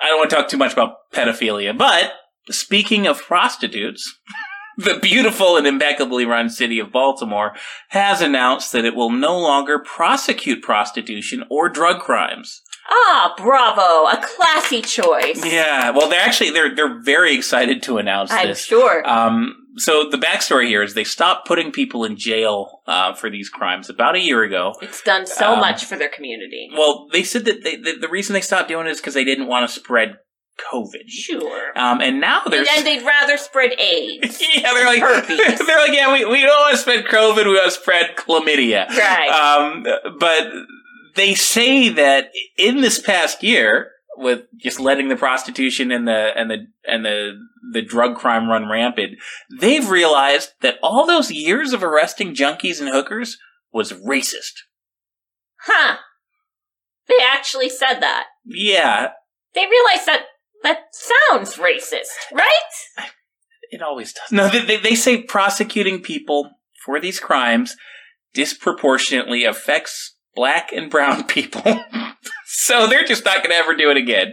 I 0.00 0.08
don't 0.08 0.18
want 0.18 0.30
to 0.30 0.36
talk 0.36 0.48
too 0.48 0.56
much 0.56 0.72
about 0.72 0.94
pedophilia, 1.12 1.76
but 1.76 2.12
speaking 2.50 3.06
of 3.06 3.22
prostitutes, 3.22 4.18
the 4.78 4.98
beautiful 5.00 5.56
and 5.56 5.66
impeccably 5.66 6.24
run 6.24 6.48
city 6.48 6.78
of 6.78 6.92
Baltimore 6.92 7.54
has 7.88 8.20
announced 8.20 8.72
that 8.72 8.84
it 8.84 8.94
will 8.94 9.10
no 9.10 9.38
longer 9.38 9.78
prosecute 9.78 10.62
prostitution 10.62 11.44
or 11.50 11.68
drug 11.68 12.00
crimes. 12.00 12.62
Ah, 12.90 13.34
bravo! 13.36 14.06
A 14.06 14.22
classy 14.22 14.80
choice. 14.80 15.44
Yeah, 15.44 15.90
well, 15.90 16.08
they're 16.08 16.20
actually 16.20 16.50
they're 16.50 16.74
they're 16.74 17.02
very 17.02 17.34
excited 17.34 17.82
to 17.82 17.98
announce 17.98 18.30
this. 18.30 18.38
I'm 18.38 18.48
this. 18.48 18.64
sure. 18.64 19.06
Um, 19.06 19.54
so 19.78 20.08
the 20.10 20.18
backstory 20.18 20.66
here 20.66 20.82
is 20.82 20.94
they 20.94 21.04
stopped 21.04 21.46
putting 21.46 21.72
people 21.72 22.04
in 22.04 22.16
jail 22.16 22.80
uh, 22.86 23.14
for 23.14 23.30
these 23.30 23.48
crimes 23.48 23.88
about 23.88 24.14
a 24.16 24.20
year 24.20 24.42
ago. 24.42 24.74
It's 24.82 25.02
done 25.02 25.26
so 25.26 25.54
Um, 25.54 25.60
much 25.60 25.84
for 25.84 25.96
their 25.96 26.08
community. 26.08 26.70
Well, 26.72 27.08
they 27.12 27.22
said 27.22 27.44
that 27.46 27.64
they, 27.64 27.76
the, 27.76 27.96
the 28.00 28.08
reason 28.08 28.34
they 28.34 28.40
stopped 28.40 28.68
doing 28.68 28.86
it 28.86 28.90
is 28.90 28.98
because 29.00 29.14
they 29.14 29.24
didn't 29.24 29.46
want 29.46 29.68
to 29.68 29.74
spread 29.74 30.16
COVID. 30.72 31.08
Sure. 31.08 31.78
Um, 31.78 32.00
and 32.00 32.20
now 32.20 32.42
they're 32.44 32.64
then 32.64 32.84
they'd 32.84 33.04
rather 33.04 33.36
spread 33.36 33.72
AIDS. 33.78 34.42
yeah, 34.54 34.72
they're 34.74 34.86
like 34.86 35.00
Herpes. 35.00 35.58
they're 35.66 35.78
like 35.78 35.92
yeah, 35.92 36.12
we, 36.12 36.24
we 36.24 36.40
don't 36.40 36.60
want 36.60 36.72
to 36.72 36.78
spread 36.78 37.04
COVID, 37.04 37.44
we 37.46 37.52
want 37.52 37.64
to 37.66 37.70
spread 37.70 38.16
chlamydia. 38.16 38.88
Right. 38.88 39.28
Um, 39.30 39.86
but 40.18 40.48
they 41.14 41.34
say 41.34 41.88
that 41.90 42.30
in 42.56 42.80
this 42.80 42.98
past 42.98 43.42
year, 43.42 43.92
with 44.18 44.42
just 44.56 44.80
letting 44.80 45.08
the 45.08 45.16
prostitution 45.16 45.90
and 45.90 46.06
the 46.06 46.30
and 46.36 46.50
the 46.50 46.66
and 46.84 47.04
the 47.04 47.38
the 47.72 47.82
drug 47.82 48.16
crime 48.16 48.48
run 48.48 48.68
rampant, 48.68 49.18
they've 49.60 49.88
realized 49.88 50.50
that 50.60 50.78
all 50.82 51.06
those 51.06 51.30
years 51.30 51.72
of 51.72 51.82
arresting 51.82 52.34
junkies 52.34 52.80
and 52.80 52.90
hookers 52.90 53.38
was 53.72 53.92
racist. 53.92 54.64
Huh. 55.62 55.96
They 57.06 57.18
actually 57.22 57.68
said 57.68 58.00
that. 58.00 58.26
Yeah, 58.44 59.10
They 59.54 59.62
realized 59.62 60.06
that 60.06 60.22
that 60.62 60.78
sounds 60.92 61.54
racist, 61.54 62.32
right? 62.32 63.06
It 63.70 63.82
always 63.82 64.12
does. 64.12 64.32
No, 64.32 64.48
they, 64.48 64.64
they, 64.64 64.76
they 64.78 64.94
say 64.94 65.22
prosecuting 65.22 66.00
people 66.02 66.50
for 66.84 67.00
these 67.00 67.20
crimes 67.20 67.76
disproportionately 68.34 69.44
affects 69.44 70.16
black 70.34 70.72
and 70.72 70.90
brown 70.90 71.24
people. 71.26 71.62
so 72.50 72.86
they're 72.86 73.04
just 73.04 73.24
not 73.24 73.38
going 73.38 73.50
to 73.50 73.56
ever 73.56 73.74
do 73.74 73.90
it 73.90 73.96
again. 73.96 74.32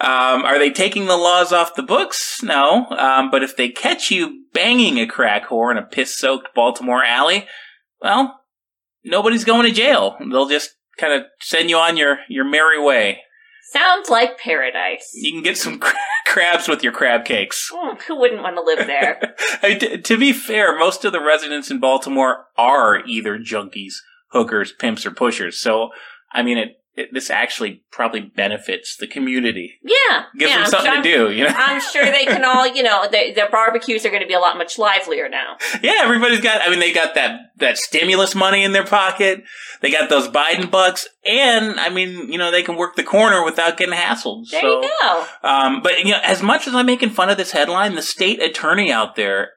Um, 0.00 0.44
are 0.44 0.58
they 0.58 0.70
taking 0.70 1.06
the 1.06 1.16
laws 1.16 1.52
off 1.52 1.74
the 1.74 1.82
books? 1.82 2.42
No. 2.42 2.86
Um, 2.86 3.30
but 3.30 3.42
if 3.42 3.56
they 3.56 3.68
catch 3.68 4.10
you 4.10 4.44
banging 4.54 4.98
a 4.98 5.06
crack 5.06 5.48
whore 5.48 5.70
in 5.70 5.76
a 5.76 5.82
piss 5.82 6.16
soaked 6.16 6.54
Baltimore 6.54 7.04
alley, 7.04 7.46
well, 8.00 8.40
nobody's 9.04 9.44
going 9.44 9.66
to 9.66 9.72
jail. 9.72 10.16
They'll 10.18 10.48
just 10.48 10.70
kind 10.96 11.12
of 11.12 11.26
send 11.40 11.68
you 11.68 11.76
on 11.76 11.98
your, 11.98 12.18
your 12.30 12.44
merry 12.44 12.82
way. 12.82 13.20
Sounds 13.72 14.08
like 14.08 14.38
paradise. 14.38 15.10
You 15.14 15.30
can 15.30 15.42
get 15.42 15.56
some 15.56 15.78
cra- 15.78 15.94
crabs 16.26 16.66
with 16.66 16.82
your 16.82 16.92
crab 16.92 17.24
cakes. 17.24 17.70
Mm, 17.72 18.00
who 18.02 18.18
wouldn't 18.18 18.42
want 18.42 18.56
to 18.56 18.62
live 18.62 18.86
there? 18.86 19.36
I 19.62 19.68
mean, 19.68 19.78
t- 19.78 19.98
to 19.98 20.18
be 20.18 20.32
fair, 20.32 20.76
most 20.78 21.04
of 21.04 21.12
the 21.12 21.22
residents 21.22 21.70
in 21.70 21.78
Baltimore 21.78 22.46
are 22.56 23.04
either 23.06 23.38
junkies, 23.38 23.94
hookers, 24.32 24.72
pimps, 24.72 25.06
or 25.06 25.12
pushers. 25.12 25.60
So, 25.60 25.90
I 26.32 26.42
mean, 26.42 26.58
it, 26.58 26.79
it 26.96 27.12
this 27.12 27.30
actually 27.30 27.82
probably 27.90 28.20
benefits 28.20 28.96
the 28.96 29.06
community. 29.06 29.78
Yeah. 29.82 30.24
Gives 30.36 30.50
yeah, 30.50 30.58
them 30.58 30.66
something 30.66 30.92
sure- 30.92 31.02
to 31.02 31.02
do, 31.02 31.30
you 31.32 31.44
know? 31.44 31.54
I'm 31.54 31.80
sure 31.80 32.04
they 32.04 32.24
can 32.24 32.44
all, 32.44 32.66
you 32.66 32.82
know, 32.82 33.08
their 33.10 33.48
barbecues 33.48 34.04
are 34.04 34.10
going 34.10 34.22
to 34.22 34.28
be 34.28 34.34
a 34.34 34.40
lot 34.40 34.58
much 34.58 34.78
livelier 34.78 35.28
now. 35.28 35.56
yeah, 35.82 36.00
everybody's 36.00 36.40
got. 36.40 36.60
I 36.62 36.70
mean, 36.70 36.80
they 36.80 36.92
got 36.92 37.14
that 37.14 37.52
that 37.58 37.78
stimulus 37.78 38.34
money 38.34 38.64
in 38.64 38.72
their 38.72 38.84
pocket. 38.84 39.44
They 39.80 39.90
got 39.90 40.10
those 40.10 40.28
Biden 40.28 40.70
bucks, 40.70 41.08
and 41.24 41.78
I 41.80 41.88
mean, 41.88 42.30
you 42.30 42.38
know, 42.38 42.50
they 42.50 42.62
can 42.62 42.76
work 42.76 42.96
the 42.96 43.02
corner 43.02 43.44
without 43.44 43.76
getting 43.76 43.94
hassled. 43.94 44.50
There 44.50 44.60
so, 44.60 44.82
you 44.82 44.90
go. 45.00 45.26
Um, 45.42 45.82
but 45.82 46.00
you 46.00 46.10
know, 46.10 46.20
as 46.22 46.42
much 46.42 46.66
as 46.66 46.74
I'm 46.74 46.86
making 46.86 47.10
fun 47.10 47.30
of 47.30 47.36
this 47.36 47.52
headline, 47.52 47.94
the 47.94 48.02
state 48.02 48.42
attorney 48.42 48.92
out 48.92 49.16
there, 49.16 49.50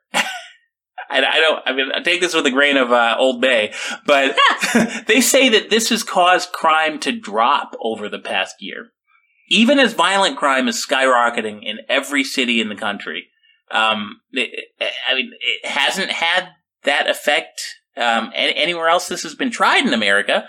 I, 1.10 1.18
I 1.26 1.40
don't. 1.40 1.62
I 1.66 1.74
mean, 1.74 1.92
I 1.94 2.02
take 2.02 2.22
this 2.22 2.34
with 2.34 2.46
a 2.46 2.52
grain 2.52 2.78
of 2.78 2.92
uh, 2.92 3.16
Old 3.18 3.42
Bay, 3.42 3.74
but 4.06 4.36
they 5.08 5.22
say 5.22 5.50
that 5.50 5.70
this 5.70 5.90
has 5.90 6.04
caused 6.04 6.52
crime 6.52 7.00
to 7.02 7.12
drop 7.12 7.76
over 7.82 8.10
the 8.10 8.20
past 8.20 8.56
year, 8.60 8.90
even 9.50 9.80
as 9.80 9.94
violent 9.94 10.38
crime 10.38 10.68
is 10.68 10.84
skyrocketing 10.86 11.64
in 11.64 11.80
every 11.90 12.24
city 12.24 12.62
in 12.62 12.70
the 12.70 12.76
country. 12.76 13.28
Um, 13.72 14.22
it, 14.32 14.66
I 15.10 15.16
mean, 15.16 15.32
it 15.40 15.70
hasn't 15.70 16.12
had 16.12 16.50
that 16.84 17.10
effect 17.10 17.62
um, 17.98 18.32
anywhere 18.36 18.88
else. 18.88 19.08
This 19.08 19.24
has 19.24 19.36
been 19.36 19.52
tried 19.52 19.86
in 19.86 19.94
America, 19.94 20.48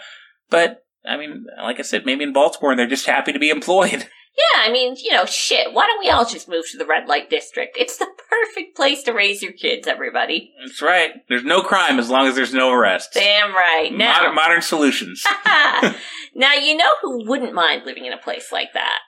but 0.50 0.84
I 1.04 1.16
mean, 1.16 1.46
like 1.62 1.78
I 1.78 1.82
said, 1.82 2.06
maybe 2.06 2.24
in 2.24 2.32
Baltimore 2.32 2.76
they're 2.76 2.86
just 2.86 3.06
happy 3.06 3.32
to 3.32 3.38
be 3.38 3.50
employed. 3.50 4.08
Yeah, 4.36 4.62
I 4.62 4.72
mean, 4.72 4.96
you 4.98 5.12
know, 5.12 5.26
shit. 5.26 5.72
Why 5.72 5.86
don't 5.86 6.00
we 6.00 6.10
all 6.10 6.24
just 6.24 6.48
move 6.48 6.64
to 6.70 6.78
the 6.78 6.86
red 6.86 7.06
light 7.06 7.30
district? 7.30 7.76
It's 7.78 7.98
the 7.98 8.08
perfect 8.28 8.76
place 8.76 9.04
to 9.04 9.12
raise 9.12 9.42
your 9.42 9.52
kids, 9.52 9.86
everybody. 9.86 10.52
That's 10.60 10.82
right. 10.82 11.12
There's 11.28 11.44
no 11.44 11.62
crime 11.62 12.00
as 12.00 12.10
long 12.10 12.26
as 12.26 12.34
there's 12.34 12.52
no 12.52 12.70
arrests. 12.70 13.14
Damn 13.14 13.54
right. 13.54 13.90
Now, 13.92 14.18
Modern, 14.18 14.34
modern 14.34 14.62
solutions. 14.62 15.24
now 16.34 16.54
you 16.54 16.76
know 16.76 16.94
who 17.00 17.28
wouldn't 17.28 17.54
mind 17.54 17.82
living 17.86 18.06
in 18.06 18.12
a 18.12 18.18
place 18.18 18.50
like 18.50 18.72
that. 18.74 18.98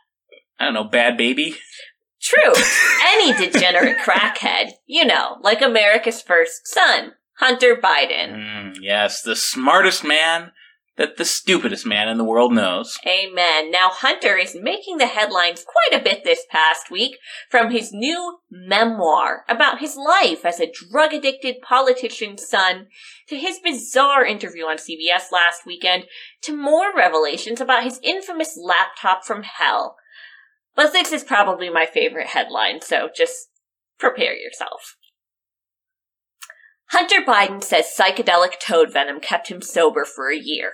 I 0.60 0.64
don't 0.64 0.74
know, 0.74 0.88
Bhad 0.88 1.18
Bhabie. 1.18 1.56
True. 2.22 2.52
Any 3.04 3.32
degenerate 3.32 3.98
crackhead, 3.98 4.70
you 4.86 5.04
know, 5.04 5.38
like 5.42 5.60
America's 5.60 6.22
first 6.22 6.66
son, 6.66 7.12
Hunter 7.38 7.76
Biden. 7.76 8.32
Mm, 8.32 8.76
yes, 8.80 9.22
the 9.22 9.36
smartest 9.36 10.04
man 10.04 10.52
that 10.96 11.16
the 11.18 11.24
stupidest 11.24 11.84
man 11.84 12.08
in 12.08 12.16
the 12.16 12.24
world 12.24 12.54
knows. 12.54 12.98
Amen. 13.06 13.70
Now, 13.70 13.90
Hunter 13.90 14.36
is 14.36 14.56
making 14.58 14.96
the 14.96 15.06
headlines 15.06 15.64
quite 15.64 16.00
a 16.00 16.02
bit 16.02 16.24
this 16.24 16.44
past 16.50 16.90
week 16.90 17.18
from 17.50 17.70
his 17.70 17.92
new 17.92 18.38
memoir 18.50 19.44
about 19.48 19.80
his 19.80 19.96
life 19.96 20.44
as 20.44 20.58
a 20.58 20.72
drug 20.72 21.12
addicted 21.12 21.60
politician's 21.60 22.48
son 22.48 22.86
to 23.28 23.36
his 23.36 23.58
bizarre 23.58 24.24
interview 24.24 24.64
on 24.64 24.78
CBS 24.78 25.30
last 25.30 25.66
weekend 25.66 26.04
to 26.42 26.56
more 26.56 26.94
revelations 26.96 27.60
about 27.60 27.84
his 27.84 28.00
infamous 28.02 28.58
laptop 28.60 29.24
from 29.24 29.42
hell. 29.42 29.96
But 30.74 30.92
this 30.92 31.12
is 31.12 31.24
probably 31.24 31.70
my 31.70 31.86
favorite 31.86 32.28
headline, 32.28 32.80
so 32.80 33.08
just 33.14 33.48
prepare 33.98 34.34
yourself. 34.34 34.96
Hunter 36.90 37.20
Biden 37.26 37.62
says 37.62 37.92
psychedelic 37.98 38.60
toad 38.60 38.92
venom 38.92 39.20
kept 39.20 39.48
him 39.48 39.60
sober 39.60 40.04
for 40.04 40.30
a 40.30 40.38
year. 40.38 40.72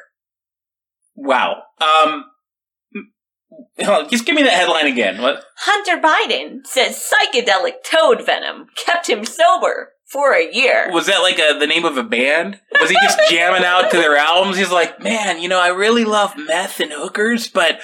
Wow. 1.15 1.63
Um, 1.81 2.25
on, 3.87 4.09
just 4.09 4.27
give 4.27 4.35
me 4.35 4.43
that 4.43 4.53
headline 4.53 4.87
again. 4.87 5.21
What? 5.21 5.45
Hunter 5.59 6.01
Biden 6.01 6.67
says 6.67 7.11
psychedelic 7.11 7.85
toad 7.85 8.25
venom 8.25 8.67
kept 8.77 9.09
him 9.09 9.25
sober 9.25 9.93
for 10.07 10.35
a 10.35 10.53
year. 10.53 10.91
Was 10.93 11.07
that 11.07 11.23
like 11.23 11.39
a, 11.39 11.59
the 11.59 11.67
name 11.67 11.85
of 11.85 11.97
a 11.97 12.03
band? 12.03 12.61
Was 12.81 12.91
he 12.91 12.97
just 13.03 13.19
jamming 13.31 13.65
out 13.65 13.91
to 13.91 13.97
their 13.97 14.17
albums? 14.17 14.59
He's 14.59 14.71
like, 14.71 15.01
man, 15.01 15.41
you 15.41 15.49
know, 15.49 15.61
I 15.61 15.69
really 15.69 16.05
love 16.05 16.35
meth 16.37 16.81
and 16.81 16.93
hookers, 16.93 17.49
but 17.49 17.81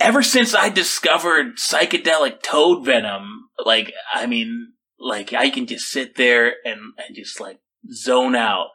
ever 0.00 0.22
since 0.22 0.54
I 0.54 0.68
discovered 0.68 1.56
psychedelic 1.56 2.42
toad 2.42 2.84
venom, 2.84 3.48
like, 3.64 3.92
I 4.12 4.26
mean, 4.26 4.72
like, 4.98 5.32
I 5.32 5.50
can 5.50 5.66
just 5.66 5.90
sit 5.90 6.16
there 6.16 6.54
and, 6.64 6.80
and 6.98 7.14
just 7.14 7.40
like 7.40 7.60
zone 7.92 8.34
out. 8.34 8.68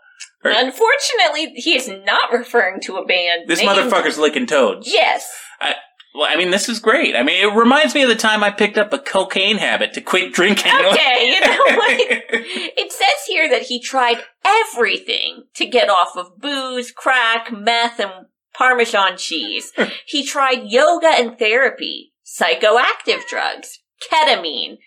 Or- 0.48 0.54
Unfortunately, 0.56 1.54
he 1.56 1.76
is 1.76 1.88
not 2.06 2.32
referring 2.32 2.80
to 2.82 2.98
a 2.98 3.06
band. 3.06 3.48
this 3.48 3.62
motherfucker's 3.62 4.18
licking 4.18 4.45
toads. 4.48 4.91
Yes. 4.91 5.28
I, 5.60 5.74
well, 6.16 6.28
I 6.30 6.36
mean, 6.36 6.50
this 6.52 6.68
is 6.70 6.80
great. 6.80 7.16
I 7.16 7.22
mean, 7.24 7.48
it 7.48 7.54
reminds 7.56 7.93
me 7.93 8.02
of 8.02 8.10
the 8.10 8.16
time 8.16 8.43
I 8.43 8.50
picked 8.50 8.78
up 8.78 8.91
a 8.91 8.98
cocaine 9.00 9.58
habit 9.58 9.93
to 9.93 10.02
quit 10.02 10.34
drinking. 10.34 10.72
Okay, 10.88 11.26
you 11.28 11.41
know 11.41 11.58
what? 11.76 11.98
It 12.00 12.91
says 12.91 13.26
here 13.28 13.48
that 13.50 13.64
he 13.64 13.80
tried 13.80 14.24
everything 14.43 15.43
to 15.56 15.66
get 15.66 15.89
off 15.89 16.16
of 16.18 16.39
booze, 16.39 16.91
crack, 16.91 17.52
meth, 17.52 18.00
and 18.00 18.28
Parmesan 18.56 19.18
cheese. 19.18 19.72
he 20.08 20.26
tried 20.26 20.64
yoga 20.66 21.08
and 21.10 21.38
therapy, 21.38 22.14
psychoactive 22.26 23.26
drugs, 23.30 23.80
ketamine. 24.12 24.78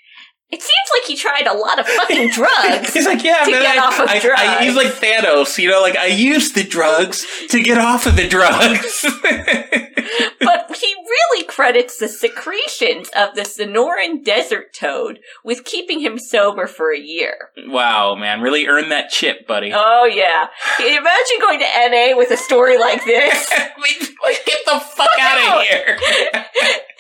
It 0.52 0.60
seems 0.62 0.88
like 0.94 1.04
he 1.06 1.16
tried 1.16 1.46
a 1.46 1.54
lot 1.56 1.78
of 1.78 1.86
fucking 1.86 2.30
drugs. 2.32 2.92
He's 2.92 3.06
like, 3.06 3.22
yeah, 3.22 3.44
to 3.44 3.50
man, 3.52 3.62
get 3.62 3.76
I, 3.78 3.86
off 3.86 4.00
of 4.00 4.08
I- 4.08 4.18
drugs. 4.18 4.40
I- 4.42 4.64
he's 4.64 4.74
like 4.74 4.88
Thanos, 4.88 5.56
you 5.58 5.70
know, 5.70 5.80
like 5.80 5.96
I 5.96 6.06
used 6.06 6.54
the 6.56 6.64
drugs 6.64 7.24
to 7.50 7.62
get 7.62 7.78
off 7.78 8.06
of 8.06 8.16
the 8.16 8.26
drugs. 8.28 9.06
but 10.40 10.76
he 10.76 10.94
really 10.94 11.44
credits 11.44 11.98
the 11.98 12.08
secretions 12.08 13.08
of 13.16 13.34
the 13.34 13.42
Sonoran 13.42 14.24
desert 14.24 14.72
toad 14.72 15.20
with 15.44 15.64
keeping 15.64 16.00
him 16.00 16.18
sober 16.18 16.66
for 16.66 16.92
a 16.92 16.98
year. 16.98 17.50
wow, 17.68 18.14
man, 18.16 18.40
really 18.40 18.66
earned 18.66 18.90
that 18.90 19.10
chip, 19.10 19.46
buddy. 19.46 19.72
Oh 19.82 20.04
yeah. 20.04 20.48
Imagine 20.78 21.38
going 21.40 21.58
to 21.60 21.66
NA 21.90 22.16
with 22.16 22.30
a 22.30 22.36
story 22.36 22.78
like 22.78 23.04
this. 23.04 23.50
like, 23.50 24.44
get 24.46 24.58
the 24.66 24.80
fuck 24.80 25.08
out 25.20 25.58
of 25.60 25.66
here. 25.66 25.98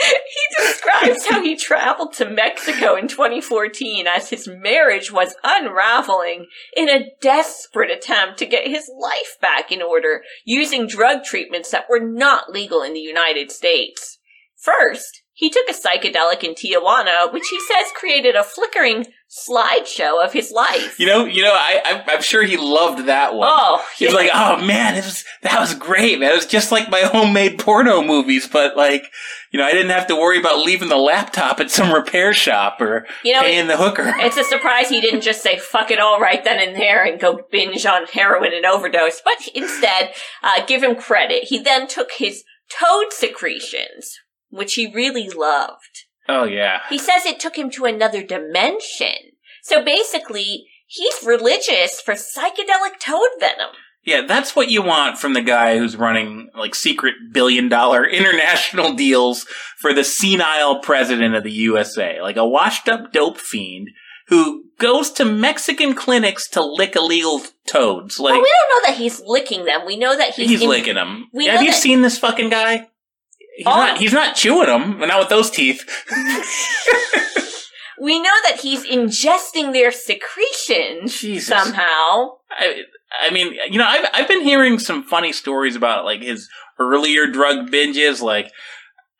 he 0.08 0.56
describes 0.56 1.26
how 1.26 1.42
he 1.42 1.56
traveled 1.56 2.12
to 2.14 2.28
Mexico 2.28 2.96
in 2.96 3.08
2014 3.08 4.06
as 4.06 4.30
his 4.30 4.48
marriage 4.48 5.12
was 5.12 5.34
unraveling 5.44 6.46
in 6.76 6.88
a 6.88 7.10
desperate 7.20 7.90
attempt 7.90 8.38
to 8.38 8.46
get 8.46 8.66
his 8.66 8.90
life 8.98 9.36
back 9.40 9.70
in 9.70 9.82
order 9.82 10.22
using 10.44 10.86
drug 10.86 11.22
treatments 11.24 11.70
that 11.70 11.86
were 11.90 12.00
not 12.00 12.50
legal 12.50 12.82
in 12.82 12.94
the 12.94 13.00
United 13.00 13.50
States. 13.50 14.18
First, 14.56 15.22
he 15.32 15.50
took 15.50 15.68
a 15.68 15.72
psychedelic 15.72 16.44
in 16.44 16.54
Tijuana, 16.54 17.32
which 17.32 17.48
he 17.50 17.58
says 17.60 17.92
created 17.94 18.36
a 18.36 18.42
flickering 18.42 19.06
slideshow 19.30 20.22
of 20.22 20.32
his 20.32 20.50
life. 20.50 20.98
You 20.98 21.06
know, 21.06 21.24
you 21.24 21.42
know, 21.44 21.52
I, 21.52 21.80
I'm, 21.84 22.02
I'm 22.08 22.22
sure 22.22 22.42
he 22.42 22.56
loved 22.56 23.06
that 23.06 23.34
one. 23.34 23.48
Oh, 23.50 23.84
He's 23.96 24.08
yeah. 24.10 24.14
like, 24.14 24.30
oh 24.34 24.64
man, 24.64 24.96
it 24.96 25.04
was 25.04 25.24
that 25.42 25.60
was 25.60 25.74
great, 25.74 26.18
man. 26.18 26.32
It 26.32 26.36
was 26.36 26.46
just 26.46 26.72
like 26.72 26.90
my 26.90 27.00
homemade 27.04 27.58
porno 27.58 28.02
movies, 28.02 28.48
but 28.48 28.76
like, 28.76 29.04
you 29.52 29.58
know, 29.58 29.64
I 29.64 29.70
didn't 29.72 29.90
have 29.90 30.08
to 30.08 30.16
worry 30.16 30.38
about 30.40 30.64
leaving 30.64 30.88
the 30.88 30.96
laptop 30.96 31.60
at 31.60 31.70
some 31.70 31.92
repair 31.92 32.32
shop 32.34 32.80
or 32.80 33.06
You 33.24 33.34
know, 33.34 33.42
paying 33.42 33.68
the 33.68 33.76
hooker. 33.76 34.12
It's 34.20 34.36
a 34.36 34.44
surprise 34.44 34.88
he 34.88 35.00
didn't 35.00 35.22
just 35.22 35.42
say 35.42 35.58
fuck 35.58 35.90
it 35.90 35.98
all 36.00 36.20
right 36.20 36.42
then 36.44 36.60
and 36.60 36.76
there 36.76 37.04
and 37.04 37.20
go 37.20 37.40
binge 37.50 37.86
on 37.86 38.06
heroin 38.06 38.52
and 38.52 38.66
overdose, 38.66 39.20
but 39.24 39.48
instead, 39.54 40.12
uh, 40.42 40.64
give 40.66 40.82
him 40.82 40.94
credit. 40.96 41.44
He 41.44 41.58
then 41.58 41.86
took 41.86 42.10
his 42.18 42.44
toad 42.68 43.12
secretions, 43.12 44.18
which 44.50 44.74
he 44.74 44.92
really 44.92 45.28
loved. 45.28 46.06
Oh 46.30 46.44
yeah. 46.44 46.80
He 46.88 46.98
says 46.98 47.26
it 47.26 47.40
took 47.40 47.56
him 47.56 47.70
to 47.72 47.84
another 47.84 48.22
dimension. 48.22 49.14
So 49.62 49.84
basically, 49.84 50.66
he's 50.86 51.22
religious 51.24 52.00
for 52.00 52.14
psychedelic 52.14 52.98
toad 53.00 53.28
venom. 53.38 53.70
Yeah, 54.02 54.22
that's 54.26 54.56
what 54.56 54.70
you 54.70 54.80
want 54.80 55.18
from 55.18 55.34
the 55.34 55.42
guy 55.42 55.76
who's 55.76 55.94
running 55.96 56.48
like 56.56 56.74
secret 56.74 57.14
billion 57.32 57.68
dollar 57.68 58.04
international 58.08 58.94
deals 58.94 59.44
for 59.78 59.92
the 59.92 60.04
senile 60.04 60.80
president 60.80 61.34
of 61.34 61.42
the 61.44 61.52
USA. 61.52 62.20
Like 62.22 62.36
a 62.36 62.46
washed 62.46 62.88
up 62.88 63.12
dope 63.12 63.38
fiend 63.38 63.88
who 64.28 64.64
goes 64.78 65.10
to 65.10 65.24
Mexican 65.24 65.92
clinics 65.94 66.48
to 66.50 66.62
lick 66.64 66.94
illegal 66.96 67.42
toads. 67.66 68.18
Like, 68.20 68.32
well, 68.32 68.40
we 68.42 68.48
don't 68.48 68.84
know 68.84 68.88
that 68.90 68.96
he's 68.98 69.20
licking 69.26 69.64
them. 69.64 69.80
We 69.84 69.96
know 69.96 70.16
that 70.16 70.34
he's, 70.34 70.48
he's 70.48 70.62
in- 70.62 70.68
licking 70.68 70.94
them. 70.94 71.26
we 71.34 71.46
Have 71.46 71.62
you 71.62 71.72
that- 71.72 71.80
seen 71.80 72.00
this 72.02 72.16
fucking 72.18 72.48
guy? 72.48 72.88
He's 73.56 73.66
Oh. 73.66 73.70
not. 73.70 73.98
He's 73.98 74.12
not 74.12 74.36
chewing 74.36 74.66
them. 74.66 74.98
Not 75.00 75.18
with 75.18 75.28
those 75.28 75.50
teeth. 75.50 75.84
We 78.02 78.18
know 78.18 78.30
that 78.44 78.60
he's 78.60 78.86
ingesting 78.86 79.74
their 79.74 79.90
secretions 79.92 81.20
Jesus. 81.20 81.48
somehow. 81.48 82.38
I, 82.50 82.84
I 83.20 83.30
mean, 83.30 83.52
you 83.70 83.78
know, 83.78 83.84
I've 83.86 84.06
I've 84.14 84.26
been 84.28 84.40
hearing 84.40 84.78
some 84.78 85.02
funny 85.04 85.34
stories 85.34 85.76
about 85.76 86.06
like 86.06 86.22
his 86.22 86.48
earlier 86.78 87.26
drug 87.26 87.70
binges. 87.70 88.22
Like, 88.22 88.52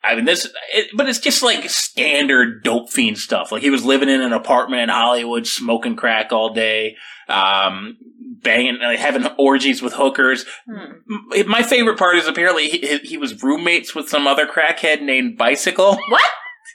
I 0.03 0.15
mean, 0.15 0.25
this, 0.25 0.49
it, 0.73 0.87
but 0.97 1.07
it's 1.07 1.19
just 1.19 1.43
like 1.43 1.69
standard 1.69 2.63
dope 2.63 2.91
fiend 2.91 3.19
stuff. 3.19 3.51
Like 3.51 3.61
he 3.61 3.69
was 3.69 3.85
living 3.85 4.09
in 4.09 4.19
an 4.21 4.33
apartment 4.33 4.81
in 4.81 4.89
Hollywood, 4.89 5.45
smoking 5.45 5.95
crack 5.95 6.31
all 6.31 6.51
day, 6.51 6.95
um, 7.29 7.97
banging, 8.41 8.79
like, 8.79 8.99
having 8.99 9.25
orgies 9.37 9.81
with 9.81 9.93
hookers. 9.93 10.45
Hmm. 10.69 11.47
My 11.47 11.63
favorite 11.63 11.97
part 11.97 12.15
is 12.15 12.27
apparently 12.27 12.69
he, 12.69 12.97
he 12.99 13.17
was 13.17 13.43
roommates 13.43 13.93
with 13.93 14.09
some 14.09 14.27
other 14.27 14.47
crackhead 14.47 15.01
named 15.01 15.37
Bicycle. 15.37 15.97
What? 16.09 16.25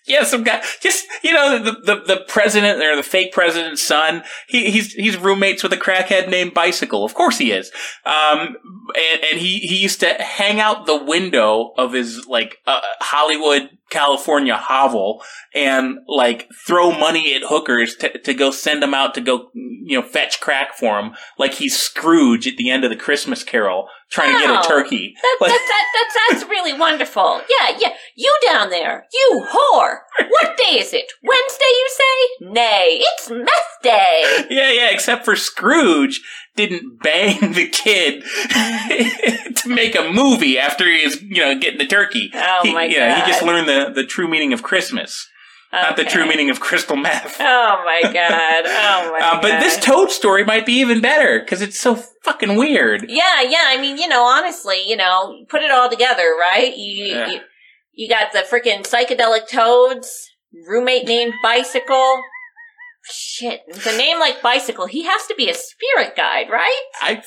Yeah, 0.07 0.23
some 0.23 0.45
guy, 0.45 0.63
just 0.81 1.05
you 1.23 1.33
know, 1.33 1.59
the, 1.59 1.73
the 1.73 2.03
the 2.07 2.25
president 2.29 2.83
or 2.83 2.95
the 2.95 3.03
fake 3.03 3.33
president's 3.33 3.83
son. 3.83 4.23
He, 4.47 4.71
he's 4.71 4.93
he's 4.93 5.17
roommates 5.17 5.63
with 5.63 5.73
a 5.73 5.77
crackhead 5.77 6.31
named 6.31 6.55
Bicycle. 6.55 7.05
Of 7.05 7.15
course 7.15 7.39
he 7.39 7.51
is. 7.51 7.73
Um, 8.05 8.57
and, 8.95 9.25
and 9.33 9.41
he 9.41 9.59
he 9.59 9.77
used 9.77 10.01
to 10.01 10.15
hang 10.15 10.61
out 10.61 10.87
the 10.87 11.03
window 11.03 11.73
of 11.77 11.93
his 11.93 12.27
like 12.27 12.59
uh, 12.67 12.81
Hollywood, 13.01 13.71
California 13.91 14.57
hovel 14.57 15.23
and 15.55 15.99
like 16.07 16.49
throw 16.67 16.93
money 16.93 17.35
at 17.35 17.43
hookers 17.45 17.97
to 17.97 18.19
to 18.19 18.33
go 18.33 18.53
send 18.53 18.83
them 18.83 18.95
out 18.95 19.15
to 19.15 19.21
go 19.21 19.51
you 19.55 20.01
know 20.01 20.07
fetch 20.07 20.41
crack 20.41 20.75
for 20.75 21.01
him, 21.01 21.15
like 21.37 21.55
he's 21.55 21.77
Scrooge 21.77 22.47
at 22.47 22.57
the 22.57 22.71
end 22.71 22.85
of 22.85 22.91
the 22.91 22.97
Christmas 22.97 23.43
Carol 23.43 23.89
trying 24.11 24.33
to 24.35 24.47
get 24.47 24.65
a 24.65 24.69
turkey. 24.69 25.15
That, 25.21 25.37
Like- 25.41 25.51
that, 25.51 25.67
that, 25.69 25.87
that, 26.15 26.31
that's 26.39 26.49
really 26.51 26.73
wonderful. 26.73 27.41
Yeah, 27.61 27.77
yeah. 27.79 27.95
You 28.17 28.33
down 28.45 28.71
there, 28.71 29.07
you 29.13 29.47
whore. 29.51 29.99
What 30.29 30.57
day 30.57 30.79
is 30.79 30.93
it? 30.95 31.13
Wednesday, 31.23 31.65
you 31.71 31.89
say? 31.91 32.47
Nay, 32.53 33.01
it's 33.03 33.31
meth 33.31 33.83
day. 33.83 34.47
Yeah, 34.51 34.71
yeah, 34.71 34.91
except 34.91 35.25
for 35.25 35.37
Scrooge 35.37 36.21
didn't 36.57 37.03
bang 37.03 37.53
the 37.53 37.69
kid 37.69 38.23
to 39.57 39.69
make 39.69 39.95
a 39.95 40.11
movie 40.11 40.59
after 40.59 40.91
he 40.91 41.05
was, 41.05 41.21
you 41.23 41.43
know, 41.43 41.59
getting 41.59 41.79
the 41.79 41.87
turkey. 41.87 42.31
Oh 42.35 42.61
He- 42.63 42.73
my 42.73 42.85
yeah, 42.85 43.25
he 43.25 43.31
just 43.31 43.43
learned 43.45 43.69
the, 43.69 43.91
the 43.95 44.05
true 44.07 44.29
meaning 44.29 44.53
of 44.53 44.63
Christmas, 44.63 45.29
not 45.83 45.97
the 45.97 46.05
true 46.05 46.27
meaning 46.27 46.51
of 46.51 46.61
crystal 46.61 46.97
meth. 46.97 47.37
Oh 47.41 47.83
my 47.85 48.03
god. 48.13 48.65
Oh 48.67 49.11
my 49.13 49.19
Uh, 49.19 49.33
god. 49.35 49.43
but 49.43 49.61
this 49.61 49.79
Toad 49.79 50.11
story 50.11 50.45
might 50.45 50.67
be 50.67 50.75
even 50.75 51.01
better 51.01 51.41
because 51.41 51.63
it's 51.63 51.79
so 51.79 51.97
fucking 52.25 52.57
weird. 52.57 53.07
Yeah, 53.09 53.43
yeah. 53.43 53.65
I 53.67 53.79
mean, 53.81 53.97
you 53.99 54.09
know, 54.09 54.25
honestly, 54.25 54.83
you 54.87 54.97
know, 54.97 55.45
put 55.49 55.63
it 55.63 55.71
all 55.71 55.89
together, 55.89 56.35
right? 56.39 56.75
You 56.77 57.05
Yeah. 57.05 57.27
you, 57.29 57.41
you 57.93 58.09
got 58.09 58.33
the 58.33 58.41
freaking 58.41 58.83
psychedelic 58.87 59.49
toads, 59.49 60.29
roommate 60.69 61.07
named 61.07 61.35
Bicycle. 61.43 62.23
Shit, 63.09 63.61
with 63.69 63.87
a 63.87 63.97
name 63.97 64.19
like 64.19 64.43
Bicycle, 64.43 64.87
he 64.87 65.05
has 65.05 65.27
to 65.29 65.35
be 65.37 65.49
a 65.49 65.55
spirit 65.55 66.17
guide, 66.17 66.51
right? 66.51 66.83
I, 67.01 67.23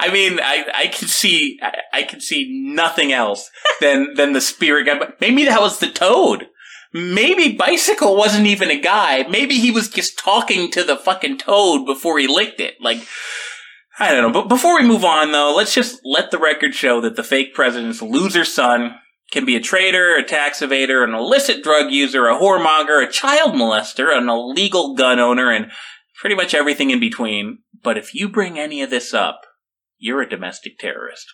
I 0.00 0.12
mean, 0.12 0.40
I, 0.42 0.64
I 0.74 0.86
can 0.88 1.06
see, 1.06 1.58
I, 1.62 1.72
I 1.92 2.02
can 2.02 2.20
see 2.20 2.48
nothing 2.74 3.12
else 3.12 3.48
than 3.80 4.14
than 4.14 4.32
the 4.32 4.40
spirit 4.40 4.86
guy. 4.86 4.98
But 4.98 5.20
maybe 5.20 5.44
that 5.44 5.60
was 5.60 5.78
the 5.78 5.88
Toad. 5.90 6.48
Maybe 6.96 7.56
Bicycle 7.56 8.16
wasn't 8.16 8.46
even 8.46 8.70
a 8.70 8.80
guy. 8.80 9.24
Maybe 9.28 9.56
he 9.56 9.72
was 9.72 9.88
just 9.88 10.16
talking 10.16 10.70
to 10.70 10.84
the 10.84 10.96
fucking 10.96 11.38
Toad 11.38 11.84
before 11.86 12.20
he 12.20 12.28
licked 12.28 12.60
it. 12.60 12.76
Like, 12.80 13.04
I 13.98 14.12
don't 14.12 14.22
know. 14.22 14.40
But 14.40 14.48
before 14.48 14.76
we 14.80 14.86
move 14.86 15.04
on, 15.04 15.32
though, 15.32 15.52
let's 15.56 15.74
just 15.74 16.00
let 16.04 16.30
the 16.30 16.38
record 16.38 16.72
show 16.72 17.00
that 17.00 17.16
the 17.16 17.24
fake 17.24 17.52
president's 17.52 18.00
loser 18.00 18.44
son 18.44 18.94
can 19.32 19.44
be 19.44 19.56
a 19.56 19.60
traitor, 19.60 20.14
a 20.14 20.22
tax 20.22 20.60
evader, 20.60 21.02
an 21.02 21.14
illicit 21.14 21.64
drug 21.64 21.90
user, 21.90 22.28
a 22.28 22.38
whoremonger, 22.38 23.04
a 23.04 23.10
child 23.10 23.54
molester, 23.54 24.16
an 24.16 24.28
illegal 24.28 24.94
gun 24.94 25.18
owner, 25.18 25.50
and 25.50 25.72
pretty 26.20 26.36
much 26.36 26.54
everything 26.54 26.90
in 26.90 27.00
between. 27.00 27.58
But 27.82 27.98
if 27.98 28.14
you 28.14 28.28
bring 28.28 28.56
any 28.56 28.82
of 28.82 28.90
this 28.90 29.12
up, 29.12 29.40
you're 29.98 30.22
a 30.22 30.28
domestic 30.28 30.78
terrorist. 30.78 31.26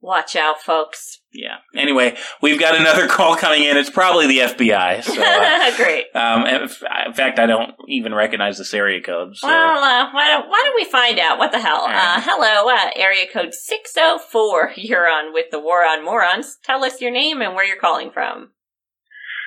Watch 0.00 0.36
out, 0.36 0.60
folks. 0.60 1.20
Yeah. 1.32 1.56
Anyway, 1.74 2.16
we've 2.42 2.60
got 2.60 2.78
another 2.78 3.08
call 3.08 3.34
coming 3.34 3.64
in. 3.64 3.76
It's 3.76 3.90
probably 3.90 4.26
the 4.26 4.38
FBI. 4.38 5.02
So, 5.02 5.22
uh, 5.22 5.76
Great. 5.76 6.04
um, 6.14 6.46
in 6.46 6.62
in 6.62 7.12
fact, 7.12 7.38
I 7.38 7.46
don't 7.46 7.72
even 7.88 8.14
recognize 8.14 8.58
this 8.58 8.72
area 8.74 9.00
code. 9.02 9.36
So. 9.36 9.48
Well, 9.48 9.82
uh, 9.82 10.12
why 10.12 10.28
don't 10.28 10.48
why 10.48 10.62
don't 10.64 10.76
we 10.76 10.84
find 10.84 11.18
out? 11.18 11.38
What 11.38 11.50
the 11.52 11.60
hell? 11.60 11.86
Uh, 11.88 12.20
hello, 12.20 12.68
uh, 12.70 12.90
area 12.94 13.24
code 13.32 13.54
six 13.54 13.94
zero 13.94 14.18
four. 14.18 14.72
You're 14.76 15.08
on 15.08 15.32
with 15.32 15.46
the 15.50 15.58
War 15.60 15.84
on 15.84 16.04
Morons. 16.04 16.58
Tell 16.62 16.84
us 16.84 17.00
your 17.00 17.10
name 17.10 17.40
and 17.40 17.54
where 17.54 17.64
you're 17.66 17.80
calling 17.80 18.10
from. 18.12 18.50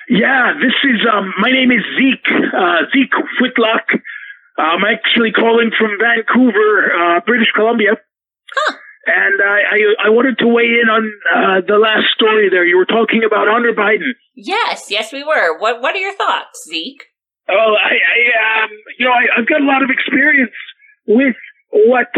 Yeah, 0.08 0.52
this 0.60 0.74
is 0.84 1.00
um. 1.10 1.32
My 1.40 1.50
name 1.52 1.70
is 1.70 1.84
Zeke. 1.96 2.52
Uh, 2.52 2.82
Zeke 2.92 3.14
Whitlock. 3.40 3.86
I'm 4.58 4.84
actually 4.84 5.32
calling 5.32 5.70
from 5.78 5.92
Vancouver, 5.98 6.92
uh, 6.92 7.20
British 7.24 7.48
Columbia. 7.54 7.92
And 9.10 9.42
I, 9.42 9.58
I 9.74 9.78
I 10.06 10.10
wanted 10.10 10.38
to 10.38 10.46
weigh 10.46 10.78
in 10.78 10.88
on 10.88 11.04
uh, 11.34 11.60
the 11.66 11.78
last 11.78 12.14
story 12.14 12.48
there. 12.50 12.64
You 12.64 12.76
were 12.78 12.86
talking 12.86 13.22
about 13.26 13.50
Hunter 13.50 13.74
Biden. 13.74 14.14
Yes, 14.34 14.90
yes, 14.90 15.12
we 15.12 15.24
were. 15.24 15.58
What 15.58 15.82
What 15.82 15.94
are 15.94 15.98
your 15.98 16.14
thoughts, 16.14 16.66
Zeke? 16.68 17.04
Oh, 17.48 17.74
I, 17.74 17.98
I 17.98 18.64
um, 18.64 18.70
you 18.98 19.06
know, 19.06 19.12
I, 19.12 19.26
I've 19.38 19.48
got 19.48 19.60
a 19.60 19.66
lot 19.66 19.82
of 19.82 19.90
experience 19.90 20.54
with 21.06 21.34
what 21.72 22.12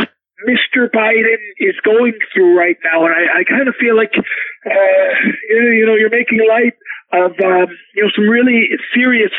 Mr. 0.44 0.90
Biden 0.90 1.40
is 1.58 1.74
going 1.84 2.12
through 2.32 2.58
right 2.58 2.76
now, 2.84 3.06
and 3.06 3.14
I, 3.14 3.40
I 3.40 3.44
kind 3.44 3.68
of 3.68 3.74
feel 3.78 3.96
like, 3.96 4.12
uh, 4.12 5.10
you 5.48 5.56
know, 5.56 5.70
you 5.70 5.86
know, 5.86 5.94
you're 5.94 6.10
making 6.10 6.42
light 6.44 6.76
of, 7.12 7.32
um, 7.40 7.70
you 7.94 8.02
know, 8.02 8.10
some 8.14 8.28
really 8.28 8.68
serious 8.94 9.32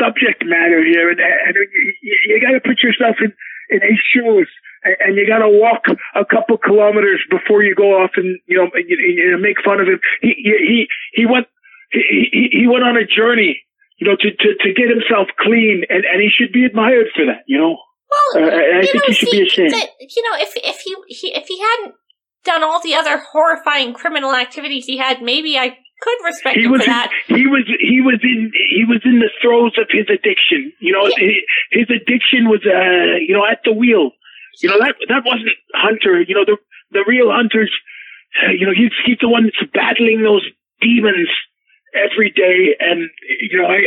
subject 0.00 0.42
matter 0.44 0.82
here, 0.82 1.10
and, 1.10 1.20
and 1.20 1.54
you, 2.02 2.16
you 2.26 2.40
got 2.40 2.56
to 2.56 2.60
put 2.60 2.82
yourself 2.82 3.16
in 3.20 3.32
in 3.70 3.80
his 3.80 4.00
shoes, 4.12 4.48
and, 4.84 4.96
and 5.00 5.16
you 5.16 5.26
got 5.26 5.38
to 5.38 5.48
walk 5.48 5.82
a 6.14 6.24
couple 6.24 6.58
kilometers 6.58 7.20
before 7.30 7.62
you 7.62 7.74
go 7.74 8.02
off 8.02 8.10
and 8.16 8.38
you 8.46 8.56
know, 8.58 8.68
you 8.76 9.38
make 9.40 9.56
fun 9.64 9.80
of 9.80 9.86
him. 9.88 10.00
He 10.20 10.34
he 10.42 10.86
he 11.12 11.26
went 11.26 11.46
he 11.90 12.28
he, 12.32 12.48
he 12.62 12.66
went 12.66 12.84
on 12.84 12.96
a 12.96 13.06
journey 13.06 13.60
you 13.98 14.08
know, 14.08 14.16
to, 14.16 14.30
to, 14.34 14.48
to 14.58 14.74
get 14.74 14.88
himself 14.90 15.28
clean, 15.38 15.84
and, 15.88 16.02
and 16.04 16.18
he 16.20 16.28
should 16.28 16.50
be 16.52 16.64
admired 16.64 17.06
for 17.14 17.24
that, 17.26 17.44
you 17.46 17.56
know. 17.56 17.76
Well, 18.10 18.42
Uh, 18.44 18.50
and 18.50 18.78
I 18.78 18.80
you 18.80 18.90
think 18.90 19.04
know, 19.04 19.06
he 19.06 19.12
should 19.14 19.30
be 19.30 19.42
ashamed. 19.46 19.70
that- 19.70 19.90
you 20.00 20.22
know, 20.26 20.34
if 20.42 20.50
if 20.56 20.78
he, 20.80 20.96
he 21.06 21.28
if 21.32 21.46
he 21.46 21.60
hadn't 21.60 21.94
done 22.44 22.64
all 22.64 22.80
the 22.82 22.96
other 22.96 23.22
horrifying 23.30 23.92
criminal 23.94 24.34
activities 24.34 24.86
he 24.86 24.96
had, 24.98 25.22
maybe 25.22 25.56
I 25.56 25.78
could 26.02 26.18
respect 26.24 26.56
He 26.56 26.64
him 26.64 26.72
was 26.72 26.80
for 26.82 26.90
in, 26.90 26.96
that. 26.96 27.10
he 27.28 27.46
was 27.46 27.62
he 27.78 28.00
was 28.00 28.18
in 28.24 28.50
he 28.74 28.84
was 28.88 29.00
in 29.04 29.20
the 29.20 29.30
throes 29.40 29.74
of 29.78 29.86
his 29.88 30.06
addiction. 30.10 30.72
You 30.80 30.92
know, 30.94 31.04
his, 31.06 31.38
his 31.70 31.86
addiction 31.94 32.48
was 32.50 32.60
uh 32.66 33.22
you 33.22 33.34
know 33.34 33.46
at 33.46 33.60
the 33.64 33.72
wheel. 33.72 34.10
You 34.60 34.68
know 34.68 34.78
that 34.78 34.96
that 35.08 35.24
wasn't 35.24 35.56
Hunter. 35.74 36.20
You 36.22 36.34
know 36.34 36.44
the 36.44 36.56
the 36.90 37.04
real 37.06 37.30
Hunter's. 37.30 37.72
Uh, 38.42 38.52
you 38.52 38.66
know 38.66 38.72
he's 38.72 38.92
he's 39.04 39.18
the 39.20 39.28
one 39.28 39.44
that's 39.44 39.70
battling 39.72 40.22
those 40.22 40.44
demons 40.80 41.28
every 41.94 42.30
day, 42.30 42.76
and 42.80 43.10
you 43.40 43.60
know 43.60 43.68
I 43.68 43.80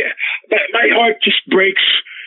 my, 0.50 0.62
my 0.72 0.86
heart 0.94 1.16
just 1.22 1.42
breaks. 1.48 1.82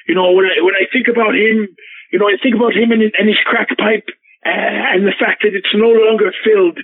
You 0.08 0.16
know 0.16 0.32
when 0.32 0.46
I 0.46 0.62
when 0.62 0.76
I 0.76 0.86
think 0.92 1.08
about 1.08 1.36
him. 1.36 1.68
You 2.12 2.18
know 2.18 2.26
I 2.26 2.42
think 2.42 2.56
about 2.56 2.74
him 2.74 2.92
and, 2.92 3.04
and 3.04 3.30
his 3.30 3.38
crack 3.46 3.70
pipe 3.78 4.10
uh, 4.42 4.98
and 4.98 5.06
the 5.06 5.14
fact 5.14 5.44
that 5.44 5.54
it's 5.54 5.70
no 5.78 5.94
longer 5.94 6.34
filled 6.44 6.80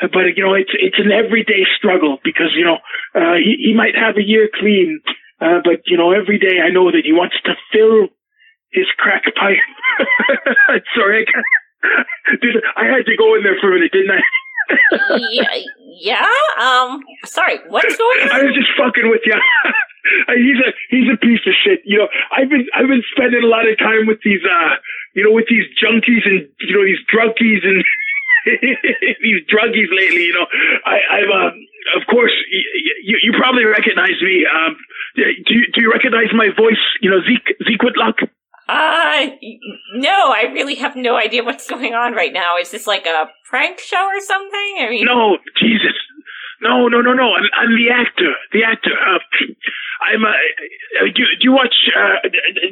but 0.00 0.36
you 0.36 0.44
know 0.44 0.54
it's 0.54 0.70
it's 0.74 0.98
an 0.98 1.12
everyday 1.12 1.64
struggle 1.76 2.18
because 2.24 2.54
you 2.54 2.64
know 2.64 2.78
uh, 3.14 3.34
he 3.34 3.56
he 3.58 3.74
might 3.74 3.94
have 3.94 4.16
a 4.16 4.22
year 4.22 4.48
clean, 4.52 5.00
uh, 5.40 5.60
but 5.64 5.82
you 5.86 5.96
know 5.96 6.12
every 6.12 6.38
day 6.38 6.60
I 6.62 6.70
know 6.70 6.90
that 6.90 7.02
he 7.04 7.12
wants 7.12 7.36
to 7.44 7.54
fill 7.72 8.08
his 8.72 8.86
crack 8.98 9.24
pipe. 9.36 9.62
Sorry, 10.96 11.26
I, 11.28 11.42
Dude, 12.40 12.62
I 12.76 12.84
had 12.86 13.04
to 13.06 13.16
go 13.16 13.34
in 13.34 13.42
there 13.42 13.56
for 13.60 13.70
a 13.72 13.74
minute, 13.74 13.92
didn't 13.92 14.10
I? 14.12 14.22
yeah, 15.30 15.54
yeah. 15.98 16.26
Um, 16.60 17.02
sorry. 17.24 17.58
What's 17.68 17.96
going 17.96 18.18
on? 18.22 18.30
I 18.32 18.42
was 18.46 18.54
just 18.54 18.70
fucking 18.78 19.10
with 19.10 19.20
you. 19.26 19.34
he's 20.38 20.60
a 20.62 20.70
he's 20.88 21.08
a 21.12 21.18
piece 21.18 21.42
of 21.46 21.52
shit. 21.64 21.82
You 21.84 21.98
know, 21.98 22.08
I've 22.30 22.48
been 22.48 22.64
I've 22.72 22.86
been 22.88 23.02
spending 23.14 23.42
a 23.42 23.46
lot 23.50 23.68
of 23.68 23.76
time 23.78 24.06
with 24.06 24.18
these 24.24 24.40
uh 24.46 24.78
you 25.14 25.24
know 25.26 25.32
with 25.34 25.46
these 25.50 25.66
junkies 25.82 26.24
and 26.24 26.46
you 26.62 26.72
know 26.72 26.84
these 26.86 27.02
drunkies 27.10 27.66
and 27.66 27.82
these 29.22 29.42
druggies 29.50 29.90
lately. 29.90 30.24
You 30.30 30.34
know, 30.34 30.46
I 30.86 30.96
I've 31.20 31.30
um 31.30 31.54
of 31.98 32.06
course 32.06 32.32
y- 32.32 32.98
you 33.04 33.18
you 33.22 33.32
probably 33.36 33.64
recognize 33.64 34.16
me. 34.22 34.46
Um, 34.46 34.76
do 35.16 35.52
you 35.54 35.66
do 35.74 35.82
you 35.82 35.90
recognize 35.90 36.30
my 36.32 36.48
voice? 36.56 36.80
You 37.02 37.10
know, 37.10 37.20
Zeke 37.26 37.56
Zeke 37.66 37.82
Whitlock. 37.82 38.22
Uh, 38.68 39.26
no, 39.94 40.32
I 40.32 40.50
really 40.52 40.76
have 40.76 40.94
no 40.96 41.16
idea 41.16 41.42
what's 41.42 41.68
going 41.68 41.94
on 41.94 42.14
right 42.14 42.32
now. 42.32 42.56
Is 42.58 42.70
this 42.70 42.86
like 42.86 43.06
a 43.06 43.28
prank 43.48 43.78
show 43.80 44.04
or 44.04 44.20
something? 44.20 44.76
I 44.80 44.88
mean, 44.90 45.04
No, 45.04 45.38
Jesus. 45.60 45.92
No, 46.60 46.86
no, 46.88 47.00
no, 47.00 47.12
no. 47.12 47.32
I'm, 47.34 47.48
I'm 47.58 47.74
the 47.76 47.90
actor. 47.92 48.32
The 48.52 48.62
actor. 48.64 48.92
Uh, 48.92 49.18
I'm. 50.12 50.24
Uh, 50.24 50.28
uh, 50.28 51.04
do, 51.06 51.24
do 51.24 51.42
you 51.42 51.52
watch? 51.52 51.74
Uh, 51.96 52.28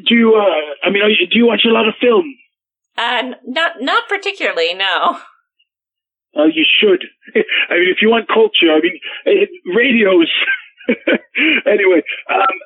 do 0.09 0.15
you? 0.15 0.35
Uh, 0.37 0.87
I 0.87 0.91
mean, 0.91 1.03
are 1.03 1.09
you, 1.11 1.27
do 1.27 1.39
you 1.39 1.47
watch 1.47 1.63
a 1.67 1.71
lot 1.73 1.89
of 1.89 1.95
film? 2.01 2.35
uh, 2.97 3.23
not 3.47 3.73
not 3.81 4.09
particularly. 4.09 4.75
No. 4.75 5.19
Oh, 6.37 6.47
you 6.47 6.65
should. 6.65 7.05
I 7.71 7.75
mean, 7.75 7.91
if 7.91 7.99
you 8.01 8.09
want 8.09 8.29
culture, 8.29 8.71
I 8.71 8.81
mean, 8.81 9.01
uh, 9.27 9.75
radios. 9.75 10.31
anyway, 11.67 12.03
um, 12.31 12.57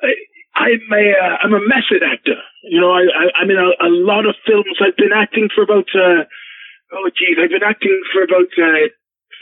I'm 0.55 0.87
a 0.91 1.05
uh, 1.11 1.35
I'm 1.43 1.53
a 1.53 1.59
method 1.59 2.01
actor. 2.01 2.39
You 2.63 2.79
know, 2.79 2.91
I, 2.91 3.03
I 3.03 3.23
I'm 3.41 3.49
in 3.49 3.57
a, 3.57 3.69
a 3.85 3.91
lot 3.91 4.25
of 4.25 4.35
films. 4.47 4.79
I've 4.79 4.95
been 4.95 5.13
acting 5.13 5.49
for 5.53 5.63
about 5.63 5.87
uh, 5.93 6.23
oh 6.93 7.09
geez, 7.11 7.37
I've 7.41 7.51
been 7.51 7.67
acting 7.67 8.01
for 8.13 8.23
about 8.23 8.49
uh, 8.57 8.87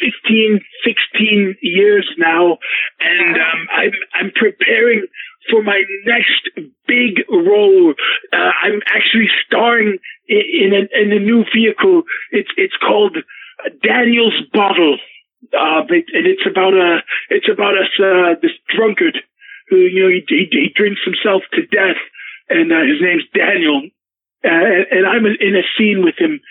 15, 0.01 0.59
16 0.84 1.55
years 1.61 2.09
now, 2.18 2.57
and 2.99 3.36
um, 3.38 3.68
I'm 3.78 3.91
I'm 4.16 4.32
preparing 4.36 5.05
for 5.49 5.61
my 5.61 5.84
next 6.05 6.49
big 6.88 7.22
role. 7.30 7.93
Uh, 8.32 8.51
I'm 8.64 8.82
actually 8.95 9.30
starring 9.45 9.97
in, 10.28 10.43
in 10.51 10.74
a 10.74 11.01
in 11.01 11.11
a 11.11 11.20
new 11.20 11.45
vehicle. 11.53 12.03
It's 12.32 12.49
it's 12.57 12.78
called 12.78 13.18
Daniel's 13.84 14.41
Bottle. 14.51 14.97
Uh, 15.51 15.84
but, 15.84 16.07
and 16.16 16.26
it's 16.26 16.47
about 16.49 16.74
a, 16.74 17.03
it's 17.30 17.49
about 17.51 17.76
us, 17.76 17.91
uh, 17.99 18.39
this 18.41 18.55
drunkard 18.74 19.18
who, 19.70 19.78
you 19.78 20.03
know, 20.03 20.09
he, 20.09 20.24
he, 20.28 20.47
he 20.51 20.74
drinks 20.76 21.01
himself 21.05 21.43
to 21.53 21.66
death 21.68 21.99
and, 22.49 22.72
uh, 22.72 22.84
his 22.84 23.01
name's 23.01 23.28
Daniel. 23.34 23.82
Uh, 24.43 24.49
and, 24.49 24.86
and 24.91 25.03
I'm 25.07 25.26
in 25.26 25.55
a 25.55 25.66
scene 25.78 26.03
with 26.03 26.16
him, 26.18 26.41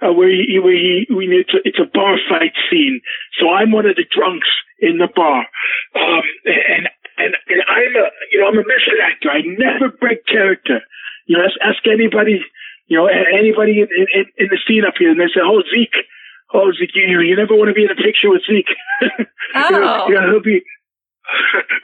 uh, 0.00 0.12
where 0.12 0.28
he, 0.28 0.58
where 0.58 0.72
he, 0.72 1.06
we, 1.14 1.28
it's 1.28 1.52
a, 1.52 1.60
it's 1.64 1.78
a 1.78 1.90
bar 1.92 2.16
fight 2.28 2.56
scene. 2.70 3.00
So 3.38 3.50
I'm 3.50 3.70
one 3.70 3.86
of 3.86 3.96
the 3.96 4.08
drunks 4.08 4.48
in 4.80 4.98
the 4.98 5.08
bar. 5.14 5.46
Um, 5.94 6.24
and, 6.46 6.88
and, 7.18 7.32
and 7.46 7.60
I'm 7.68 7.94
a, 7.94 8.06
you 8.32 8.40
know, 8.40 8.48
I'm 8.48 8.58
a 8.58 8.66
method 8.66 8.98
actor. 9.04 9.30
I 9.30 9.42
never 9.44 9.92
break 9.92 10.26
character. 10.26 10.80
You 11.26 11.36
know, 11.38 11.44
ask, 11.44 11.56
ask 11.62 11.86
anybody, 11.86 12.40
you 12.86 12.96
know, 12.96 13.06
anybody 13.06 13.80
in, 13.80 13.88
in, 13.88 14.24
in 14.36 14.48
the 14.50 14.58
scene 14.66 14.84
up 14.84 14.94
here 14.98 15.10
and 15.10 15.20
they 15.20 15.28
say, 15.28 15.44
oh, 15.44 15.62
Zeke, 15.70 16.08
oh, 16.52 16.72
Zeke, 16.72 16.96
you, 16.96 17.20
you 17.20 17.36
never 17.36 17.54
want 17.54 17.68
to 17.68 17.74
be 17.74 17.84
in 17.84 17.90
a 17.90 17.96
picture 17.96 18.30
with 18.30 18.42
Zeke. 18.48 18.74
Oh. 19.54 20.08
you 20.08 20.14
know, 20.14 20.30
he'll 20.30 20.40
be, 20.40 20.62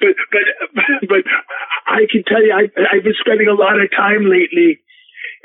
but, 0.00 0.14
but, 0.74 0.84
but 1.08 1.24
I 1.86 2.06
can 2.10 2.22
tell 2.26 2.42
you, 2.42 2.52
I, 2.52 2.68
I've 2.92 3.04
been 3.04 3.14
spending 3.20 3.48
a 3.48 3.54
lot 3.54 3.80
of 3.80 3.90
time 3.90 4.24
lately, 4.24 4.80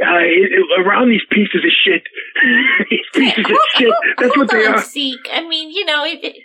uh, 0.02 0.82
around 0.82 1.10
these 1.10 1.26
pieces 1.30 1.62
of 1.64 1.72
shit. 1.84 2.04
these 2.90 3.08
pieces 3.14 3.46
of 3.46 3.58
shit. 3.78 3.94
That's 4.18 4.38
what 4.38 4.50
they 4.50 4.66
on, 4.66 4.76
are. 4.76 4.82
Zeke. 4.82 5.28
I 5.32 5.48
mean, 5.48 5.70
you 5.72 5.86
know, 5.86 6.04
it, 6.04 6.24
it, 6.24 6.36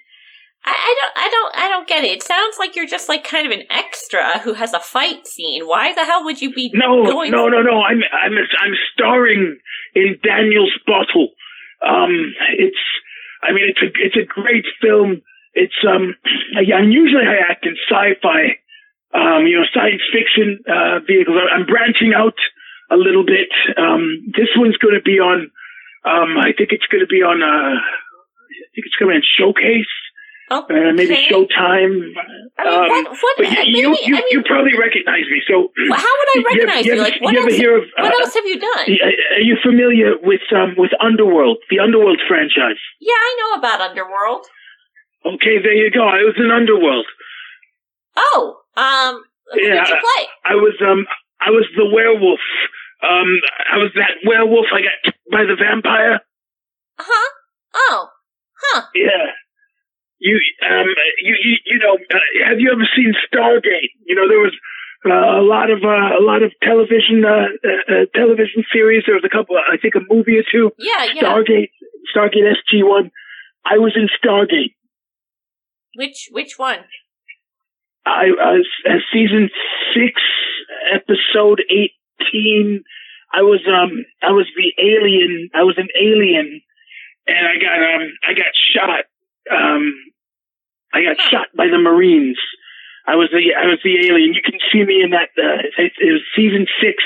I, 0.65 0.71
I 0.71 0.95
don't, 1.01 1.13
I 1.17 1.31
don't, 1.31 1.57
I 1.57 1.69
don't 1.69 1.89
get 1.89 2.05
it. 2.05 2.11
It 2.19 2.23
sounds 2.23 2.57
like 2.59 2.77
you're 2.77 2.87
just 2.87 3.09
like 3.09 3.25
kind 3.25 3.47
of 3.47 3.53
an 3.53 3.65
extra 3.71 4.41
who 4.41 4.55
has 4.55 4.75
a 4.75 4.81
fight 4.81 5.27
scene. 5.27 5.67
Why 5.67 5.95
the 5.95 6.05
hell 6.05 6.25
would 6.25 6.43
you 6.43 6.53
be 6.53 6.71
No, 6.75 7.05
going? 7.05 7.31
no, 7.31 7.49
no, 7.49 7.63
no. 7.63 7.81
I'm 7.81 8.03
I'm 8.13 8.33
I'm 8.37 8.75
starring 8.93 9.59
in 9.95 10.19
Daniel's 10.23 10.77
Bottle. 10.87 11.31
Um, 11.87 12.35
it's 12.59 12.77
I 13.43 13.53
mean 13.53 13.65
it's 13.69 13.81
a 13.83 13.87
it's 14.05 14.17
a 14.17 14.27
great 14.27 14.65
film. 14.83 15.23
It's 15.59 15.81
um 15.93 16.15
usually 16.63 17.27
I 17.27 17.37
act 17.51 17.67
in 17.67 17.75
sci-fi, 17.91 18.43
um 19.15 19.47
you 19.49 19.57
know 19.59 19.67
science 19.75 20.03
fiction 20.15 20.61
uh, 20.71 21.01
vehicles. 21.07 21.37
I'm 21.55 21.67
branching 21.67 22.13
out 22.15 22.39
a 22.91 22.97
little 22.97 23.25
bit. 23.27 23.51
Um, 23.77 24.03
this 24.39 24.49
one's 24.57 24.79
going 24.79 24.95
to 24.95 25.03
be 25.05 25.19
on. 25.21 25.51
Um, 26.09 26.31
I 26.41 26.53
think 26.57 26.71
it's 26.73 26.87
going 26.93 27.05
to 27.05 27.11
be 27.11 27.21
on. 27.21 27.43
Uh, 27.43 27.75
I 27.77 28.67
think 28.73 28.87
it's 28.89 28.97
going 28.97 29.11
to 29.13 29.15
be 29.15 29.21
on 29.21 29.27
Showcase. 29.37 29.95
Uh, 30.51 30.65
maybe 30.97 31.13
Showtime. 31.29 31.93
I 31.93 31.93
mean, 31.93 32.17
Um, 32.57 32.89
what- 32.89 33.09
what- 33.21 33.37
but 33.37 33.53
you, 33.53 33.61
you, 33.69 33.89
you, 34.09 34.17
I 34.17 34.21
mean- 34.25 34.33
you 34.33 34.41
probably 34.49 34.73
recognize 34.79 35.27
me. 35.29 35.43
So 35.47 35.55
how 35.93 36.13
would 36.19 36.31
I 36.37 36.39
recognize 36.49 36.87
you 36.87 36.95
you? 36.95 37.01
ever- 37.01 37.11
Like, 37.11 37.21
what 37.21 37.35
you 37.35 37.43
else? 37.45 37.55
hear 37.61 37.77
of, 37.77 37.85
what 37.99 38.15
uh, 38.15 38.21
else 38.25 38.33
have 38.33 38.47
you 38.47 38.59
done? 38.59 38.87
uh, 38.89 39.37
are 39.37 39.45
you 39.51 39.57
familiar 39.63 40.11
with 40.23 40.41
um 40.57 40.73
with 40.79 40.93
Underworld, 41.09 41.59
the 41.69 41.79
Underworld 41.81 42.21
franchise? 42.27 42.81
Yeah, 43.01 43.21
I 43.29 43.31
know 43.41 43.51
about 43.61 43.79
Underworld. 43.91 44.47
Okay, 45.35 45.61
there 45.63 45.75
you 45.77 45.91
go. 45.91 46.03
I 46.09 46.25
was 46.25 46.35
in 46.39 46.51
Underworld. 46.51 47.07
Oh, 48.17 48.61
um, 48.77 49.23
Yeah, 49.55 49.85
did 49.85 49.89
you 49.89 50.01
play? 50.01 50.25
I 50.45 50.55
was 50.55 50.75
um 50.81 51.07
I 51.41 51.51
was 51.51 51.67
the 51.77 51.85
werewolf. 51.85 52.41
Um, 53.03 53.39
I 53.73 53.79
was 53.79 53.91
that 53.95 54.19
werewolf 54.27 54.67
I 54.73 54.81
got 54.83 55.15
by 55.31 55.45
the 55.45 55.55
vampire. 55.55 56.21
Huh? 56.99 57.31
Oh, 57.75 58.09
huh. 58.59 58.83
Yeah. 58.95 59.37
You 60.19 60.41
um 60.69 60.87
you 61.23 61.35
you, 61.45 61.57
you 61.67 61.79
know 61.79 61.95
uh, 61.95 62.49
have 62.49 62.59
you 62.59 62.73
ever 62.73 62.89
seen 62.97 63.15
Stargate? 63.31 63.93
You 64.07 64.17
know 64.17 64.27
there 64.29 64.41
was 64.41 64.55
uh, 65.07 65.39
a 65.39 65.45
lot 65.47 65.71
of 65.71 65.85
uh, 65.85 66.19
a 66.19 66.23
lot 66.23 66.43
of 66.43 66.51
television 66.63 67.23
uh, 67.25 67.55
uh, 67.63 67.71
uh, 67.87 68.05
television 68.15 68.65
series. 68.73 69.05
There 69.07 69.15
was 69.15 69.23
a 69.25 69.31
couple, 69.31 69.55
I 69.57 69.77
think, 69.77 69.95
a 69.95 70.01
movie 70.11 70.39
or 70.39 70.45
two. 70.51 70.73
Yeah, 70.79 71.07
yeah. 71.15 71.23
Stargate, 71.23 71.71
Stargate 72.11 72.51
SG 72.59 72.83
One. 72.83 73.13
I 73.65 73.79
was 73.79 73.95
in 73.95 74.09
Stargate. 74.19 74.75
Which 75.99 76.29
which 76.31 76.55
one? 76.59 76.79
I 78.07 78.31
was 78.31 78.69
uh, 78.89 79.03
season 79.13 79.51
six, 79.93 80.23
episode 80.95 81.61
eighteen. 81.69 82.85
I 83.35 83.43
was 83.43 83.67
um 83.67 84.05
I 84.23 84.31
was 84.31 84.47
the 84.55 84.71
alien. 84.79 85.51
I 85.53 85.65
was 85.65 85.75
an 85.77 85.89
alien, 86.01 86.61
and 87.27 87.49
I 87.49 87.59
got 87.59 87.83
um 87.83 88.13
I 88.29 88.35
got 88.35 88.55
shot. 88.55 89.05
Um, 89.51 89.93
I 90.95 91.03
got 91.03 91.21
shot 91.21 91.49
by 91.57 91.67
the 91.67 91.79
Marines. 91.79 92.39
I 93.05 93.17
was 93.17 93.31
the 93.33 93.59
I 93.59 93.67
was 93.67 93.81
the 93.83 93.99
alien. 94.07 94.35
You 94.35 94.43
can 94.45 94.61
see 94.71 94.85
me 94.85 95.03
in 95.03 95.11
that. 95.11 95.31
Uh, 95.37 95.67
it, 95.83 95.93
it 95.99 96.13
was 96.13 96.23
season 96.37 96.67
six, 96.81 97.03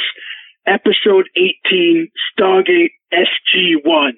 episode 0.66 1.30
eighteen, 1.34 2.10
Stargate 2.36 2.92
SG 3.10 3.80
One. 3.86 4.16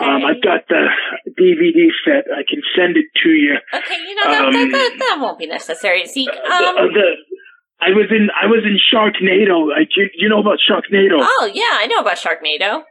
Um, 0.00 0.24
I've 0.24 0.42
got 0.42 0.66
the 0.68 0.86
DVD 1.38 1.86
set. 2.04 2.24
I 2.32 2.42
can 2.48 2.60
send 2.76 2.96
it 2.96 3.06
to 3.22 3.28
you. 3.30 3.56
Okay, 3.72 3.98
you 4.08 4.14
know 4.16 4.30
that, 4.30 4.44
Um, 4.46 4.52
that, 4.52 4.68
that, 4.72 4.96
that 4.98 5.18
won't 5.20 5.38
be 5.38 5.46
necessary. 5.46 6.04
Zeke, 6.06 6.30
the, 6.32 6.50
um, 6.50 6.76
uh, 6.76 6.82
the, 6.92 7.06
I 7.80 7.90
was 7.90 8.06
in 8.10 8.28
I 8.34 8.46
was 8.46 8.64
in 8.64 8.78
Sharknado. 8.92 9.70
I, 9.76 9.86
you, 9.96 10.08
you 10.18 10.28
know 10.28 10.40
about 10.40 10.58
Sharknado? 10.58 11.18
oh 11.20 11.50
yeah, 11.52 11.62
I 11.78 11.86
know 11.86 11.98
about 12.00 12.16
Sharknado. 12.16 12.82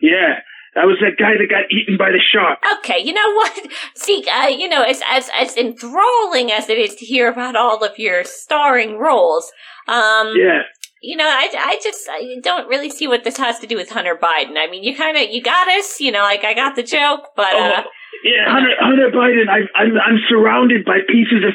Yeah, 0.00 0.40
I 0.74 0.84
was 0.84 0.96
that 1.00 1.16
guy 1.18 1.32
that 1.38 1.48
got 1.50 1.70
eaten 1.70 1.96
by 1.96 2.10
the 2.10 2.18
shark. 2.20 2.58
Okay, 2.78 2.98
you 3.02 3.12
know 3.12 3.34
what, 3.34 3.58
Zeke? 3.98 4.26
Uh, 4.32 4.48
you 4.48 4.68
know, 4.68 4.82
as 4.82 5.02
as 5.08 5.30
as 5.38 5.56
enthralling 5.56 6.50
as 6.50 6.68
it 6.68 6.78
is 6.78 6.94
to 6.96 7.04
hear 7.04 7.30
about 7.30 7.56
all 7.56 7.84
of 7.84 7.98
your 7.98 8.24
starring 8.24 8.98
roles, 8.98 9.52
um, 9.86 10.32
Yeah. 10.36 10.62
You 11.02 11.16
know, 11.16 11.26
I, 11.28 11.48
I 11.56 11.78
just 11.82 12.08
I 12.10 12.38
don't 12.42 12.68
really 12.68 12.90
see 12.90 13.06
what 13.06 13.24
this 13.24 13.36
has 13.36 13.58
to 13.60 13.66
do 13.66 13.76
with 13.76 13.90
Hunter 13.90 14.16
Biden. 14.16 14.56
I 14.56 14.66
mean, 14.70 14.82
you 14.82 14.96
kind 14.96 15.16
of 15.16 15.30
you 15.30 15.42
got 15.42 15.68
us, 15.68 16.00
you 16.00 16.10
know, 16.10 16.22
like 16.22 16.44
I 16.44 16.54
got 16.54 16.76
the 16.76 16.82
joke, 16.82 17.30
but 17.36 17.52
uh, 17.54 17.82
Oh, 17.84 17.90
yeah, 18.24 18.48
Hunter, 18.48 18.74
Hunter 18.80 19.10
Biden. 19.10 19.48
I, 19.48 19.60
I'm 19.78 19.92
I'm 19.98 20.18
surrounded 20.28 20.84
by 20.84 20.98
pieces 21.06 21.44
of 21.46 21.54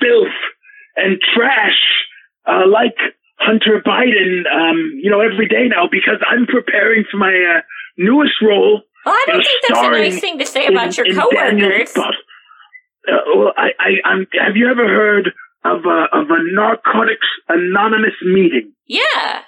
filth 0.00 0.34
and 0.96 1.18
trash, 1.34 1.78
uh, 2.46 2.66
like 2.68 2.96
Hunter 3.38 3.82
Biden. 3.84 4.44
Um, 4.50 4.98
you 5.00 5.10
know, 5.10 5.20
every 5.20 5.48
day 5.48 5.68
now 5.68 5.86
because 5.90 6.18
I'm 6.28 6.46
preparing 6.46 7.04
for 7.10 7.18
my 7.18 7.32
uh, 7.32 7.60
newest 7.98 8.34
role. 8.42 8.82
well, 9.04 9.14
I 9.14 9.24
don't 9.26 9.44
think 9.44 9.62
that's 9.68 9.80
a 9.80 9.90
nice 9.90 10.20
thing 10.20 10.38
to 10.38 10.46
say 10.46 10.66
about 10.66 10.96
your 10.96 11.06
in 11.06 11.14
Daniel 11.14 11.70
coworkers. 11.70 11.96
Uh, 11.96 13.12
well, 13.36 13.52
I, 13.56 13.70
I, 13.78 13.90
I'm. 14.04 14.26
Have 14.44 14.56
you 14.56 14.68
ever 14.70 14.86
heard 14.88 15.32
of 15.64 15.84
a 15.84 16.06
of 16.12 16.30
a 16.30 16.40
Narcotics 16.54 17.26
Anonymous 17.48 18.16
meeting? 18.24 18.72
Yeah. 18.86 19.42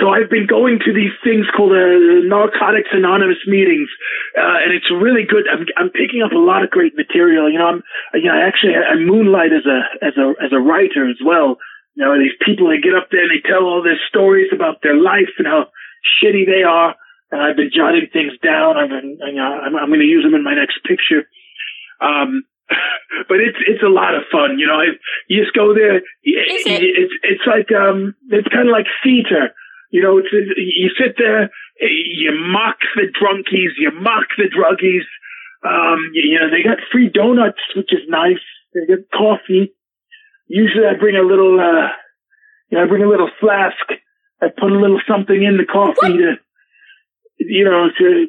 So 0.00 0.08
I've 0.08 0.30
been 0.30 0.48
going 0.48 0.80
to 0.88 0.92
these 0.92 1.12
things 1.22 1.44
called 1.54 1.76
uh, 1.76 2.24
Narcotics 2.24 2.88
Anonymous 2.92 3.44
meetings, 3.46 3.88
uh, 4.32 4.64
and 4.64 4.72
it's 4.72 4.88
really 4.88 5.28
good. 5.28 5.44
I'm, 5.52 5.68
I'm 5.76 5.90
picking 5.92 6.24
up 6.24 6.32
a 6.32 6.40
lot 6.40 6.64
of 6.64 6.70
great 6.72 6.96
material. 6.96 7.52
You 7.52 7.58
know, 7.58 7.76
I'm, 7.76 7.82
you 8.14 8.24
know, 8.24 8.34
I 8.34 8.48
actually 8.48 8.72
I 8.72 8.96
moonlight 8.96 9.52
as 9.52 9.68
a 9.68 9.78
as 10.00 10.16
a 10.16 10.32
as 10.40 10.52
a 10.52 10.64
writer 10.64 11.08
as 11.08 11.20
well. 11.20 11.60
You 11.94 12.08
know, 12.08 12.16
these 12.16 12.36
people 12.40 12.72
they 12.72 12.80
get 12.80 12.96
up 12.96 13.12
there 13.12 13.20
and 13.20 13.30
they 13.30 13.44
tell 13.44 13.68
all 13.68 13.84
their 13.84 14.00
stories 14.08 14.48
about 14.48 14.80
their 14.82 14.96
life 14.96 15.36
and 15.36 15.46
how 15.46 15.68
shitty 16.16 16.48
they 16.48 16.64
are. 16.64 16.96
And 17.30 17.40
I've 17.40 17.56
been 17.56 17.70
jotting 17.72 18.08
things 18.12 18.32
down. 18.42 18.76
I've 18.76 18.88
been, 18.88 19.18
you 19.20 19.36
know, 19.36 19.44
I'm, 19.44 19.76
I'm 19.76 19.88
going 19.88 20.00
to 20.00 20.08
use 20.08 20.24
them 20.24 20.34
in 20.34 20.44
my 20.44 20.54
next 20.54 20.80
picture. 20.88 21.28
Um, 22.00 22.44
but 23.28 23.38
it's 23.40 23.58
it's 23.66 23.82
a 23.82 23.92
lot 23.92 24.14
of 24.14 24.22
fun. 24.30 24.58
You 24.58 24.66
know, 24.66 24.80
I, 24.80 24.96
you 25.28 25.42
just 25.42 25.54
go 25.54 25.74
there. 25.74 25.96
Is 25.96 26.66
it? 26.66 26.82
It's 26.82 27.14
it's 27.22 27.46
like 27.46 27.68
um, 27.72 28.14
it's 28.30 28.48
kind 28.48 28.68
of 28.68 28.72
like 28.72 28.86
theater. 29.02 29.52
You 29.92 30.00
know, 30.00 30.18
it's 30.18 30.32
you 30.32 30.88
sit 30.96 31.16
there, 31.18 31.50
you 31.80 32.32
mock 32.32 32.80
the 32.96 33.12
drunkies, 33.12 33.76
you 33.76 33.92
mock 33.92 34.24
the 34.38 34.48
druggies. 34.48 35.04
Um, 35.62 36.10
you, 36.14 36.32
you 36.32 36.38
know, 36.40 36.50
they 36.50 36.64
got 36.64 36.78
free 36.90 37.10
donuts, 37.12 37.60
which 37.76 37.92
is 37.92 38.08
nice. 38.08 38.42
They 38.74 38.86
get 38.88 39.10
coffee. 39.12 39.76
Usually, 40.48 40.86
I 40.86 40.98
bring 40.98 41.16
a 41.16 41.22
little, 41.22 41.60
uh, 41.60 41.92
you 42.70 42.78
know, 42.78 42.84
I 42.84 42.88
bring 42.88 43.04
a 43.04 43.08
little 43.08 43.30
flask. 43.38 43.84
I 44.40 44.48
put 44.48 44.72
a 44.72 44.80
little 44.80 45.00
something 45.06 45.38
in 45.38 45.56
the 45.56 45.68
coffee 45.68 46.16
to, 46.16 46.34
you 47.38 47.64
know, 47.64 47.88
to. 47.92 48.26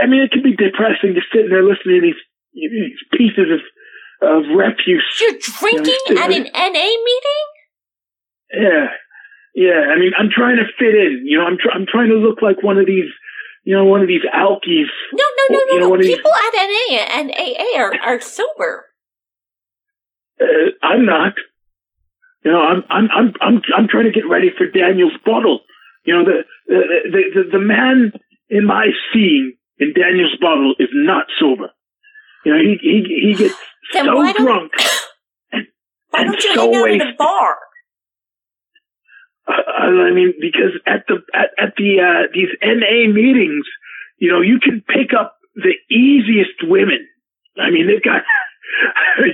I 0.00 0.06
mean, 0.06 0.22
it 0.22 0.30
can 0.30 0.42
be 0.42 0.56
depressing 0.56 1.18
just 1.18 1.28
sitting 1.34 1.50
there 1.50 1.66
listening 1.66 2.00
to 2.00 2.06
these, 2.06 2.22
these 2.54 3.02
pieces 3.12 3.50
of 3.52 3.60
of 4.22 4.42
refuse. 4.56 5.04
You're 5.20 5.38
drinking 5.60 5.94
You 6.08 6.14
know, 6.14 6.22
at 6.22 6.30
an 6.30 6.44
NA 6.44 6.88
meeting? 7.08 7.46
Yeah, 8.52 8.86
yeah. 9.54 9.80
I 9.94 9.98
mean, 9.98 10.12
I'm 10.18 10.28
trying 10.30 10.56
to 10.56 10.64
fit 10.78 10.94
in. 10.94 11.22
You 11.24 11.38
know, 11.38 11.44
I'm 11.44 11.56
tr- 11.58 11.70
I'm 11.72 11.86
trying 11.86 12.08
to 12.08 12.16
look 12.16 12.42
like 12.42 12.62
one 12.62 12.78
of 12.78 12.86
these, 12.86 13.08
you 13.64 13.76
know, 13.76 13.84
one 13.84 14.00
of 14.02 14.08
these 14.08 14.22
alkies. 14.34 14.90
No, 15.12 15.24
no, 15.24 15.44
no, 15.56 15.58
You 15.58 15.66
no, 15.74 15.80
know, 15.80 15.88
no. 15.88 15.94
of 15.94 16.00
these- 16.02 16.16
People 16.16 16.32
at 16.32 16.54
NA 16.54 16.96
and 17.18 17.30
AA 17.30 17.78
are, 17.78 17.94
are 18.02 18.20
sober. 18.20 18.86
Uh, 20.40 20.70
I'm 20.82 21.04
not. 21.04 21.34
You 22.44 22.52
know, 22.52 22.60
I'm 22.60 22.82
I'm 22.88 23.08
I'm 23.14 23.34
I'm 23.40 23.62
I'm 23.76 23.88
trying 23.88 24.04
to 24.04 24.12
get 24.12 24.28
ready 24.28 24.50
for 24.56 24.66
Daniel's 24.66 25.12
bottle. 25.24 25.60
You 26.04 26.14
know, 26.14 26.24
the 26.24 26.42
the 26.66 26.80
the 27.12 27.22
the, 27.34 27.50
the 27.52 27.58
man 27.58 28.12
in 28.48 28.64
my 28.66 28.86
scene 29.12 29.54
in 29.78 29.92
Daniel's 29.92 30.36
bottle 30.40 30.74
is 30.78 30.88
not 30.94 31.26
sober. 31.38 31.70
You 32.44 32.52
know, 32.54 32.58
he 32.60 32.78
he 32.80 33.26
he 33.28 33.34
gets 33.34 33.54
Then 33.92 34.04
so 34.06 34.16
why 34.16 34.32
drunk 34.32 34.72
Why 36.10 36.22
and 36.22 36.32
don't 36.32 36.42
you 36.44 36.54
so 36.54 36.72
hang 36.72 36.74
out 36.74 36.88
at 36.88 36.90
a 36.90 36.98
wasted. 36.98 37.16
bar? 37.18 37.56
Uh, 39.48 39.52
I 39.82 40.10
mean, 40.12 40.34
because 40.40 40.78
at 40.86 41.04
the 41.08 41.16
at, 41.34 41.50
at 41.58 41.72
the 41.76 41.98
uh, 42.00 42.28
these 42.34 42.48
NA 42.62 43.12
meetings, 43.12 43.64
you 44.18 44.30
know, 44.30 44.40
you 44.40 44.58
can 44.60 44.82
pick 44.86 45.10
up 45.18 45.36
the 45.56 45.74
easiest 45.94 46.62
women. 46.62 47.06
I 47.60 47.70
mean, 47.70 47.86
they've 47.88 48.02
got. 48.02 48.22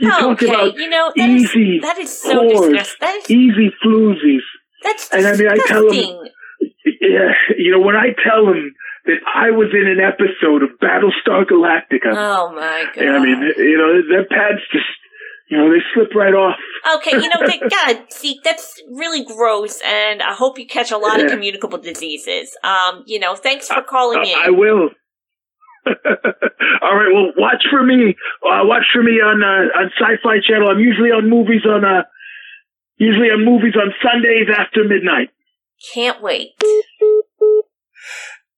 you 0.00 0.10
talk 0.10 0.40
about 0.42 0.74
you 0.76 0.88
know 0.88 1.12
that 1.16 1.28
is 1.28 1.42
easy 1.56 1.80
that 1.80 1.98
is 1.98 2.16
so 2.22 2.42
disgusting. 2.48 2.96
That 3.00 3.16
is 3.16 3.30
easy 3.30 3.70
floozies. 3.84 4.46
that's 4.84 5.08
And 5.10 5.26
I 5.26 5.36
mean, 5.36 5.48
I 5.48 5.56
tell 5.66 5.82
'em- 5.86 5.88
disgusting. 5.90 6.28
Yeah, 7.00 7.32
you 7.58 7.70
know, 7.72 7.80
when 7.80 7.96
I 7.96 8.08
tell 8.22 8.46
them 8.46 8.72
that 9.06 9.20
I 9.34 9.50
was 9.50 9.68
in 9.72 9.86
an 9.86 10.00
episode 10.00 10.62
of 10.62 10.70
Battlestar 10.80 11.44
Galactica, 11.44 12.12
Oh 12.16 12.52
my 12.54 12.84
god. 12.94 13.04
I 13.04 13.18
mean, 13.18 13.42
you 13.56 13.78
know, 13.78 14.00
their 14.08 14.24
pads 14.24 14.60
just, 14.72 14.86
you 15.50 15.58
know, 15.58 15.70
they 15.70 15.80
slip 15.92 16.14
right 16.14 16.32
off. 16.32 16.56
Okay, 16.96 17.12
you 17.12 17.28
know, 17.28 17.40
that, 17.40 17.60
God, 17.96 18.06
see, 18.10 18.40
that's 18.42 18.80
really 18.90 19.24
gross, 19.24 19.80
and 19.84 20.22
I 20.22 20.32
hope 20.32 20.58
you 20.58 20.66
catch 20.66 20.90
a 20.90 20.98
lot 20.98 21.22
of 21.22 21.30
communicable 21.30 21.78
diseases. 21.78 22.56
Um, 22.64 23.04
you 23.06 23.18
know, 23.18 23.36
thanks 23.36 23.68
for 23.68 23.82
calling 23.82 24.22
in. 24.24 24.38
I 24.38 24.50
will. 24.50 24.90
All 25.86 26.96
right, 26.96 27.12
well, 27.12 27.32
watch 27.36 27.64
for 27.70 27.84
me. 27.84 28.16
Uh, 28.42 28.64
watch 28.64 28.84
for 28.92 29.02
me 29.02 29.20
on 29.20 29.42
uh, 29.42 29.78
on 29.78 29.90
Sci-Fi 29.98 30.36
Channel. 30.48 30.68
I'm 30.70 30.80
usually 30.80 31.10
on 31.10 31.28
movies 31.28 31.60
on 31.66 31.84
uh, 31.84 32.04
usually 32.96 33.28
on 33.28 33.44
movies 33.44 33.74
on 33.76 33.92
Sundays 34.02 34.48
after 34.56 34.84
midnight. 34.84 35.28
Can't 35.92 36.22
wait. 36.22 36.52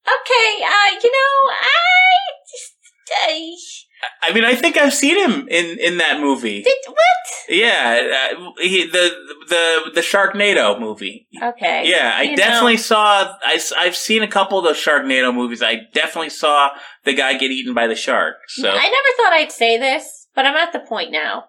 Okay, 0.06 0.62
uh, 0.62 1.00
you 1.02 1.10
know, 1.10 1.50
I 1.50 1.78
just, 2.50 2.76
I, 3.10 3.56
I 4.22 4.32
mean, 4.32 4.44
I 4.44 4.54
think 4.54 4.76
I've 4.76 4.94
seen 4.94 5.18
him 5.18 5.48
in 5.48 5.78
in 5.78 5.98
that 5.98 6.20
movie. 6.20 6.62
did, 6.62 6.76
what? 6.86 6.96
Yeah, 7.48 8.32
uh, 8.32 8.50
he, 8.60 8.86
the 8.86 9.10
the 9.48 9.90
the 9.94 10.00
Sharknado 10.00 10.78
movie. 10.78 11.26
Okay. 11.42 11.88
Yeah, 11.88 12.12
I 12.14 12.22
you 12.22 12.36
definitely 12.36 12.74
know. 12.74 12.82
saw. 12.82 13.34
I, 13.42 13.60
I've 13.78 13.96
seen 13.96 14.22
a 14.22 14.28
couple 14.28 14.58
of 14.58 14.64
those 14.64 14.76
Sharknado 14.76 15.34
movies. 15.34 15.62
I 15.62 15.80
definitely 15.92 16.30
saw 16.30 16.70
the 17.04 17.14
guy 17.14 17.34
get 17.34 17.50
eaten 17.50 17.74
by 17.74 17.86
the 17.86 17.94
shark. 17.94 18.36
So 18.48 18.68
I 18.68 18.74
never 18.74 19.16
thought 19.16 19.32
I'd 19.32 19.52
say 19.52 19.78
this, 19.78 20.28
but 20.34 20.44
I'm 20.46 20.56
at 20.56 20.72
the 20.72 20.80
point 20.80 21.12
now. 21.12 21.44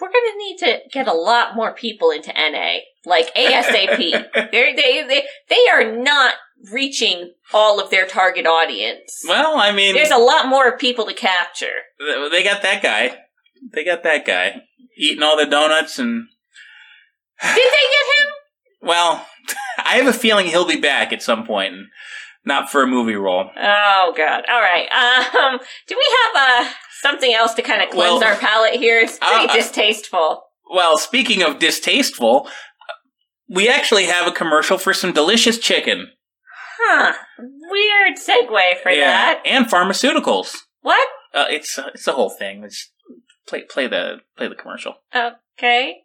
We're 0.00 0.08
gonna 0.08 0.36
need 0.38 0.56
to 0.58 0.78
get 0.92 1.06
a 1.06 1.12
lot 1.12 1.54
more 1.54 1.74
people 1.74 2.10
into 2.10 2.32
NA, 2.32 2.78
like 3.04 3.32
ASAP. 3.34 3.98
They're, 4.50 4.74
they 4.74 5.04
they 5.06 5.24
they 5.48 5.68
are 5.72 5.96
not 5.96 6.34
reaching 6.70 7.32
all 7.52 7.80
of 7.80 7.90
their 7.90 8.06
target 8.06 8.46
audience. 8.46 9.22
well, 9.26 9.56
I 9.56 9.72
mean, 9.72 9.94
There's 9.94 10.10
a 10.10 10.18
lot 10.18 10.46
more 10.48 10.76
people 10.76 11.06
to 11.06 11.14
capture. 11.14 11.72
they 11.98 12.42
got 12.44 12.62
that 12.62 12.82
guy. 12.82 13.16
They 13.72 13.84
got 13.84 14.02
that 14.02 14.26
guy 14.26 14.62
eating 14.96 15.22
all 15.22 15.36
the 15.36 15.46
donuts 15.46 15.98
and 15.98 16.26
Did 17.42 17.54
they 17.54 17.54
get 17.56 18.24
him? 18.24 18.32
Well, 18.84 19.24
I 19.78 19.96
have 19.98 20.08
a 20.08 20.12
feeling 20.12 20.46
he'll 20.46 20.66
be 20.66 20.80
back 20.80 21.12
at 21.12 21.22
some 21.22 21.46
point, 21.46 21.72
and 21.72 21.86
not 22.44 22.68
for 22.68 22.82
a 22.82 22.86
movie 22.88 23.14
role. 23.14 23.48
Oh 23.56 24.12
God! 24.16 24.42
All 24.48 24.60
right. 24.60 24.88
Um, 24.90 25.60
do 25.86 25.96
we 25.96 26.16
have 26.34 26.66
uh 26.66 26.72
something 27.00 27.32
else 27.32 27.54
to 27.54 27.62
kind 27.62 27.80
of 27.80 27.90
cleanse 27.90 28.20
Well, 28.20 28.24
our 28.24 28.34
palate 28.36 28.74
here? 28.74 28.98
It's 29.00 29.18
pretty 29.18 29.48
uh, 29.48 29.52
distasteful. 29.54 30.42
Well, 30.68 30.98
speaking 30.98 31.42
of 31.42 31.60
distasteful, 31.60 32.48
we 33.48 33.68
actually 33.68 34.06
have 34.06 34.26
a 34.26 34.32
commercial 34.32 34.78
for 34.78 34.92
some 34.92 35.12
delicious 35.12 35.58
chicken. 35.58 36.08
Huh? 36.84 37.12
Weird 37.38 38.18
segue 38.18 38.82
for 38.82 38.94
that. 38.94 39.42
and 39.44 39.66
pharmaceuticals. 39.66 40.54
What? 40.82 41.06
Uh, 41.34 41.46
it's 41.48 41.78
uh, 41.78 41.90
it's 41.94 42.04
the 42.04 42.12
whole 42.12 42.30
thing. 42.30 42.64
It's 42.64 42.90
play 43.46 43.62
play 43.62 43.86
the 43.86 44.18
play 44.36 44.48
the 44.48 44.54
commercial. 44.54 44.94
Okay. 45.14 46.02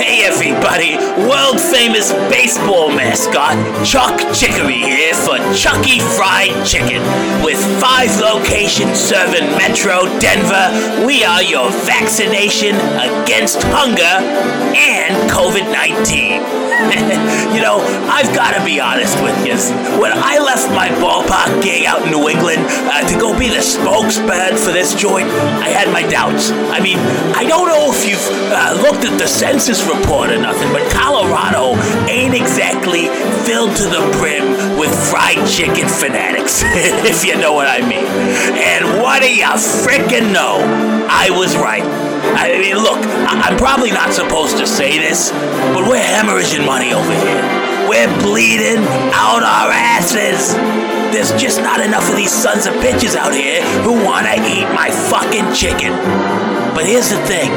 Hey 0.00 0.24
everybody, 0.24 0.96
world 1.28 1.60
famous 1.60 2.10
baseball 2.32 2.88
mascot 2.88 3.84
Chuck 3.84 4.16
Chicory 4.32 4.78
here 4.78 5.12
for 5.12 5.36
Chucky 5.54 6.00
Fried 6.16 6.64
Chicken. 6.64 7.02
With 7.44 7.60
five 7.78 8.08
locations 8.18 8.98
serving 8.98 9.44
Metro 9.58 10.06
Denver, 10.18 11.04
we 11.06 11.22
are 11.22 11.42
your 11.42 11.70
vaccination 11.84 12.76
against 12.96 13.62
hunger 13.64 14.24
and 14.72 15.30
COVID 15.30 15.70
19. 15.70 16.70
you 17.52 17.60
know, 17.60 17.76
I've 18.08 18.32
got 18.34 18.56
to 18.56 18.64
be 18.64 18.80
honest 18.80 19.20
with 19.20 19.36
you. 19.44 19.52
When 20.00 20.12
I 20.16 20.38
left 20.38 20.70
my 20.70 20.88
ballpark 20.96 21.62
gig 21.62 21.84
out 21.84 22.00
in 22.02 22.10
New 22.10 22.28
England 22.28 22.64
uh, 22.88 23.04
to 23.06 23.18
go 23.20 23.38
be 23.38 23.48
the 23.48 23.60
spokesman 23.60 24.56
for 24.56 24.72
this 24.72 24.94
joint, 24.94 25.28
I 25.60 25.68
had 25.68 25.92
my 25.92 26.08
doubts. 26.08 26.50
I 26.72 26.80
mean, 26.80 26.96
I 27.36 27.44
don't 27.44 27.68
know 27.68 27.92
if 27.92 28.08
you've 28.08 28.24
uh, 28.48 28.80
looked 28.80 29.04
at 29.04 29.18
the 29.18 29.28
census 29.28 29.84
report 29.90 30.30
or 30.30 30.38
nothing, 30.40 30.70
but 30.72 30.88
Colorado 30.90 31.74
ain't 32.08 32.34
exactly 32.34 33.08
filled 33.44 33.74
to 33.76 33.84
the 33.84 34.02
brim 34.18 34.78
with 34.78 34.90
fried 35.10 35.42
chicken 35.48 35.88
fanatics, 35.88 36.62
if 37.06 37.24
you 37.24 37.36
know 37.36 37.52
what 37.52 37.66
I 37.66 37.80
mean. 37.80 38.06
And 38.56 39.02
what 39.02 39.22
do 39.22 39.32
you 39.32 39.44
frickin' 39.44 40.32
know? 40.32 40.60
I 41.10 41.30
was 41.30 41.56
right. 41.56 41.82
I 41.82 42.58
mean, 42.58 42.76
look, 42.76 42.98
I- 43.26 43.50
I'm 43.50 43.56
probably 43.58 43.90
not 43.90 44.12
supposed 44.12 44.58
to 44.58 44.66
say 44.66 44.98
this, 44.98 45.30
but 45.74 45.88
we're 45.88 45.98
hemorrhaging 46.02 46.64
money 46.64 46.92
over 46.92 47.12
here. 47.12 47.42
We're 47.88 48.12
bleeding 48.22 48.84
out 49.12 49.42
our 49.42 49.70
asses. 49.72 50.54
There's 51.12 51.32
just 51.40 51.60
not 51.60 51.80
enough 51.80 52.08
of 52.08 52.14
these 52.16 52.30
sons 52.30 52.66
of 52.66 52.74
bitches 52.74 53.16
out 53.16 53.34
here 53.34 53.62
who 53.82 53.92
want 54.04 54.26
to 54.26 54.34
eat 54.46 54.64
my 54.74 54.90
fucking 55.10 55.52
chicken. 55.52 55.92
But 56.74 56.86
here's 56.86 57.10
the 57.10 57.18
thing 57.26 57.50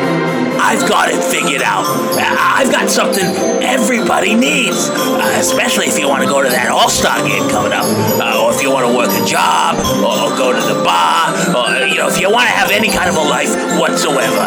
I've 0.59 0.87
got 0.89 1.09
it 1.09 1.21
figured 1.23 1.61
out. 1.61 1.85
I've 2.17 2.71
got 2.71 2.89
something 2.89 3.25
everybody 3.63 4.35
needs, 4.35 4.89
uh, 4.89 5.37
especially 5.39 5.87
if 5.87 5.97
you 5.99 6.07
want 6.07 6.23
to 6.23 6.29
go 6.29 6.41
to 6.41 6.49
that 6.49 6.69
All 6.69 6.89
Star 6.89 7.21
game 7.27 7.49
coming 7.49 7.73
up, 7.73 7.85
uh, 7.85 8.43
or 8.43 8.53
if 8.53 8.61
you 8.61 8.71
want 8.71 8.87
to 8.87 8.93
work 8.95 9.11
a 9.11 9.25
job, 9.25 9.77
or, 10.01 10.13
or 10.13 10.29
go 10.37 10.53
to 10.53 10.61
the 10.61 10.83
bar, 10.83 11.33
or, 11.55 11.87
you 11.87 11.97
know, 11.97 12.07
if 12.07 12.19
you 12.19 12.29
want 12.31 12.47
to 12.47 12.55
have 12.55 12.71
any 12.71 12.89
kind 12.89 13.09
of 13.09 13.15
a 13.15 13.25
life 13.25 13.53
whatsoever. 13.79 14.45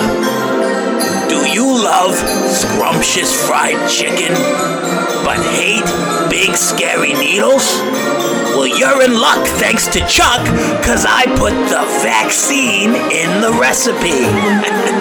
Do 1.28 1.44
you 1.50 1.66
love 1.66 2.14
scrumptious 2.48 3.34
fried 3.46 3.88
chicken, 3.90 4.32
but 5.24 5.38
hate 5.58 5.86
big 6.30 6.56
scary 6.56 7.14
needles? 7.14 7.64
Well, 8.56 8.66
you're 8.66 9.02
in 9.02 9.12
luck 9.12 9.46
thanks 9.60 9.86
to 9.88 10.00
Chuck, 10.06 10.40
because 10.80 11.04
I 11.06 11.24
put 11.36 11.52
the 11.68 11.84
vaccine 12.00 12.94
in 12.94 13.40
the 13.42 13.52
recipe. 13.60 14.24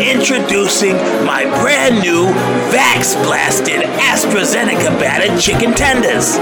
Introducing 0.00 0.96
my 1.26 1.44
brand 1.60 2.00
new 2.00 2.24
Vax 2.72 3.22
Blasted 3.22 3.82
AstraZeneca 3.82 4.98
battered 4.98 5.38
chicken 5.38 5.74
tenders. 5.74 6.36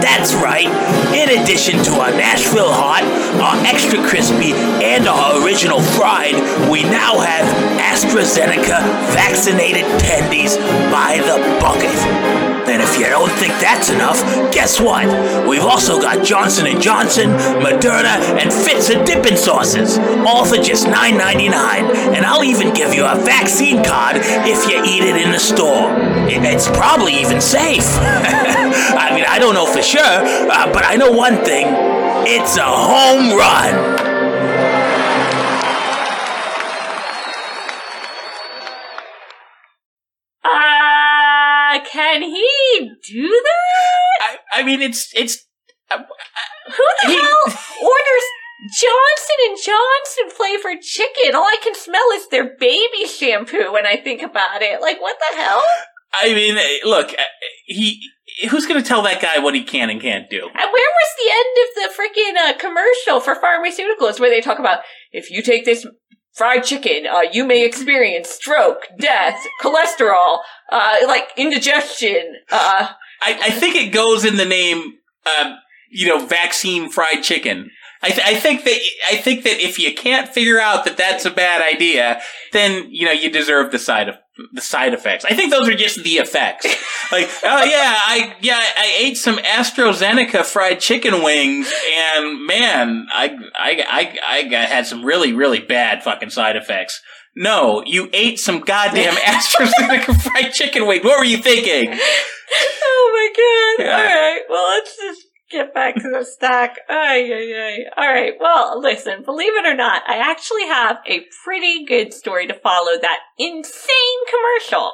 That's 0.00 0.32
right, 0.34 0.68
in 1.14 1.42
addition 1.42 1.82
to 1.84 1.90
our 2.00 2.10
Nashville 2.10 2.72
hot, 2.72 3.02
our 3.42 3.66
extra 3.66 4.02
crispy, 4.08 4.52
and 4.82 5.06
our 5.06 5.44
original 5.44 5.82
fried, 5.82 6.34
we 6.70 6.82
now 6.82 7.18
have 7.18 7.46
AstraZeneca 7.78 8.80
vaccinated 9.12 9.84
tendies 10.00 10.56
by 10.90 11.18
the 11.18 11.38
bucket. 11.60 12.53
And 12.66 12.82
if 12.82 12.98
you 12.98 13.06
don't 13.06 13.30
think 13.32 13.52
that's 13.60 13.90
enough, 13.90 14.20
guess 14.52 14.80
what? 14.80 15.06
We've 15.48 15.62
also 15.62 16.00
got 16.00 16.24
Johnson 16.24 16.66
& 16.80 16.80
Johnson, 16.80 17.30
Moderna, 17.60 18.16
and 18.40 18.52
Fitz 18.52 18.90
and 18.90 19.06
dipping 19.06 19.36
sauces, 19.36 19.98
all 20.26 20.44
for 20.44 20.56
just 20.56 20.86
$9.99. 20.86 21.52
And 22.14 22.24
I'll 22.24 22.44
even 22.44 22.72
give 22.72 22.94
you 22.94 23.04
a 23.04 23.16
vaccine 23.16 23.84
card 23.84 24.16
if 24.16 24.68
you 24.68 24.82
eat 24.84 25.04
it 25.04 25.16
in 25.16 25.30
the 25.30 25.38
store. 25.38 25.92
It's 26.26 26.68
probably 26.68 27.14
even 27.14 27.40
safe. 27.40 27.84
I 27.98 29.12
mean, 29.14 29.24
I 29.28 29.38
don't 29.38 29.54
know 29.54 29.66
for 29.66 29.82
sure, 29.82 30.00
uh, 30.02 30.72
but 30.72 30.84
I 30.84 30.96
know 30.96 31.12
one 31.12 31.44
thing. 31.44 31.66
It's 32.26 32.56
a 32.56 32.62
home 32.62 33.36
run. 33.36 33.93
Can 42.14 42.22
he 42.22 42.90
do 43.10 43.28
that? 43.28 44.38
I, 44.52 44.60
I 44.60 44.62
mean, 44.62 44.80
it's 44.80 45.10
it's 45.14 45.46
Who 45.90 45.98
the 47.02 47.08
hell 47.08 47.44
orders 47.82 48.26
Johnson 48.80 49.38
and 49.48 49.58
Johnson 49.58 50.36
flavored 50.36 50.82
chicken? 50.82 51.34
All 51.34 51.44
I 51.44 51.56
can 51.62 51.74
smell 51.74 52.06
is 52.14 52.28
their 52.28 52.56
baby 52.58 53.06
shampoo 53.06 53.72
when 53.72 53.86
I 53.86 53.96
think 53.96 54.22
about 54.22 54.62
it. 54.62 54.80
Like, 54.80 55.00
what 55.00 55.16
the 55.18 55.36
hell? 55.36 55.62
I 56.16 56.32
mean, 56.32 56.56
eh, 56.56 56.78
look, 56.84 57.12
eh, 57.12 57.24
he 57.66 58.00
who's 58.50 58.66
going 58.66 58.80
to 58.80 58.86
tell 58.86 59.02
that 59.02 59.20
guy 59.20 59.38
what 59.38 59.54
he 59.54 59.64
can 59.64 59.90
and 59.90 60.00
can't 60.00 60.30
do? 60.30 60.42
And 60.42 60.52
where 60.54 60.70
was 60.70 61.10
the 61.18 61.30
end 61.32 61.56
of 61.64 61.68
the 61.74 62.02
freaking 62.02 62.48
uh, 62.48 62.58
commercial 62.58 63.20
for 63.20 63.34
pharmaceuticals 63.34 64.20
where 64.20 64.30
they 64.30 64.40
talk 64.40 64.58
about 64.58 64.80
if 65.12 65.30
you 65.30 65.42
take 65.42 65.64
this 65.64 65.86
fried 66.34 66.64
chicken, 66.64 67.06
uh, 67.06 67.22
you 67.32 67.44
may 67.44 67.64
experience 67.64 68.28
stroke, 68.28 68.86
death, 68.98 69.40
cholesterol, 69.62 70.38
uh, 70.70 70.96
like 71.06 71.28
indigestion. 71.36 72.36
Uh, 72.50 72.88
I, 73.22 73.38
I 73.44 73.50
think 73.50 73.76
it 73.76 73.92
goes 73.92 74.24
in 74.24 74.36
the 74.36 74.44
name, 74.44 74.94
um, 75.40 75.56
you 75.90 76.08
know, 76.08 76.26
vaccine 76.26 76.90
fried 76.90 77.22
chicken. 77.22 77.70
I, 78.04 78.10
th- 78.10 78.26
I 78.26 78.34
think 78.34 78.64
that 78.64 78.78
I 79.10 79.16
think 79.16 79.44
that 79.44 79.64
if 79.64 79.78
you 79.78 79.94
can't 79.94 80.28
figure 80.28 80.60
out 80.60 80.84
that 80.84 80.98
that's 80.98 81.24
a 81.24 81.30
bad 81.30 81.62
idea, 81.62 82.20
then 82.52 82.88
you 82.90 83.06
know 83.06 83.12
you 83.12 83.30
deserve 83.30 83.72
the 83.72 83.78
side 83.78 84.10
of 84.10 84.16
the 84.52 84.60
side 84.60 84.92
effects. 84.92 85.24
I 85.24 85.32
think 85.34 85.50
those 85.50 85.66
are 85.70 85.74
just 85.74 86.04
the 86.04 86.16
effects. 86.16 86.66
like, 87.12 87.30
oh 87.42 87.64
yeah, 87.64 87.94
I 87.96 88.36
yeah 88.42 88.60
I 88.60 88.94
ate 88.98 89.16
some 89.16 89.36
AstraZeneca 89.38 90.44
fried 90.44 90.80
chicken 90.80 91.22
wings, 91.22 91.72
and 91.96 92.46
man, 92.46 93.06
I 93.10 93.38
I 93.58 94.18
I 94.22 94.54
I 94.54 94.66
had 94.66 94.86
some 94.86 95.02
really 95.02 95.32
really 95.32 95.60
bad 95.60 96.02
fucking 96.02 96.28
side 96.30 96.56
effects. 96.56 97.00
No, 97.34 97.82
you 97.86 98.10
ate 98.12 98.38
some 98.38 98.60
goddamn 98.60 99.14
AstraZeneca 99.14 100.20
fried 100.20 100.52
chicken 100.52 100.86
wings. 100.86 101.04
What 101.04 101.18
were 101.18 101.24
you 101.24 101.38
thinking? 101.38 101.90
oh 101.90 103.10
my 103.14 103.78
god! 103.78 103.86
Yeah. 103.86 103.96
All 103.96 104.04
right, 104.04 104.42
well 104.50 104.68
let's 104.76 104.94
just 104.94 105.22
get 105.54 105.74
back 105.74 105.94
to 105.94 106.10
the 106.10 106.24
stack. 106.24 106.78
Ay, 106.88 107.30
ay, 107.32 107.54
ay. 107.54 107.78
All 107.96 108.12
right, 108.12 108.34
well 108.38 108.80
listen, 108.80 109.22
believe 109.24 109.54
it 109.54 109.66
or 109.66 109.74
not, 109.74 110.02
I 110.08 110.18
actually 110.18 110.66
have 110.66 110.98
a 111.06 111.26
pretty 111.44 111.84
good 111.84 112.12
story 112.12 112.46
to 112.46 112.54
follow 112.54 112.98
that 113.00 113.20
insane 113.38 114.20
commercial. 114.28 114.92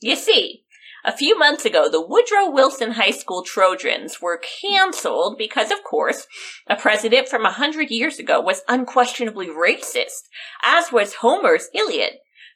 You 0.00 0.16
see, 0.16 0.64
a 1.04 1.16
few 1.16 1.36
months 1.36 1.64
ago, 1.64 1.88
the 1.90 2.04
Woodrow 2.04 2.50
Wilson 2.50 2.92
High 2.92 3.10
School 3.10 3.42
Trojans 3.42 4.20
were 4.20 4.40
canceled 4.62 5.36
because, 5.36 5.72
of 5.72 5.82
course, 5.82 6.28
a 6.68 6.76
president 6.76 7.28
from 7.28 7.44
a 7.44 7.50
hundred 7.50 7.90
years 7.90 8.20
ago 8.20 8.40
was 8.40 8.62
unquestionably 8.68 9.48
racist, 9.48 10.28
as 10.62 10.92
was 10.92 11.14
Homer's 11.14 11.68
Iliad. 11.74 12.14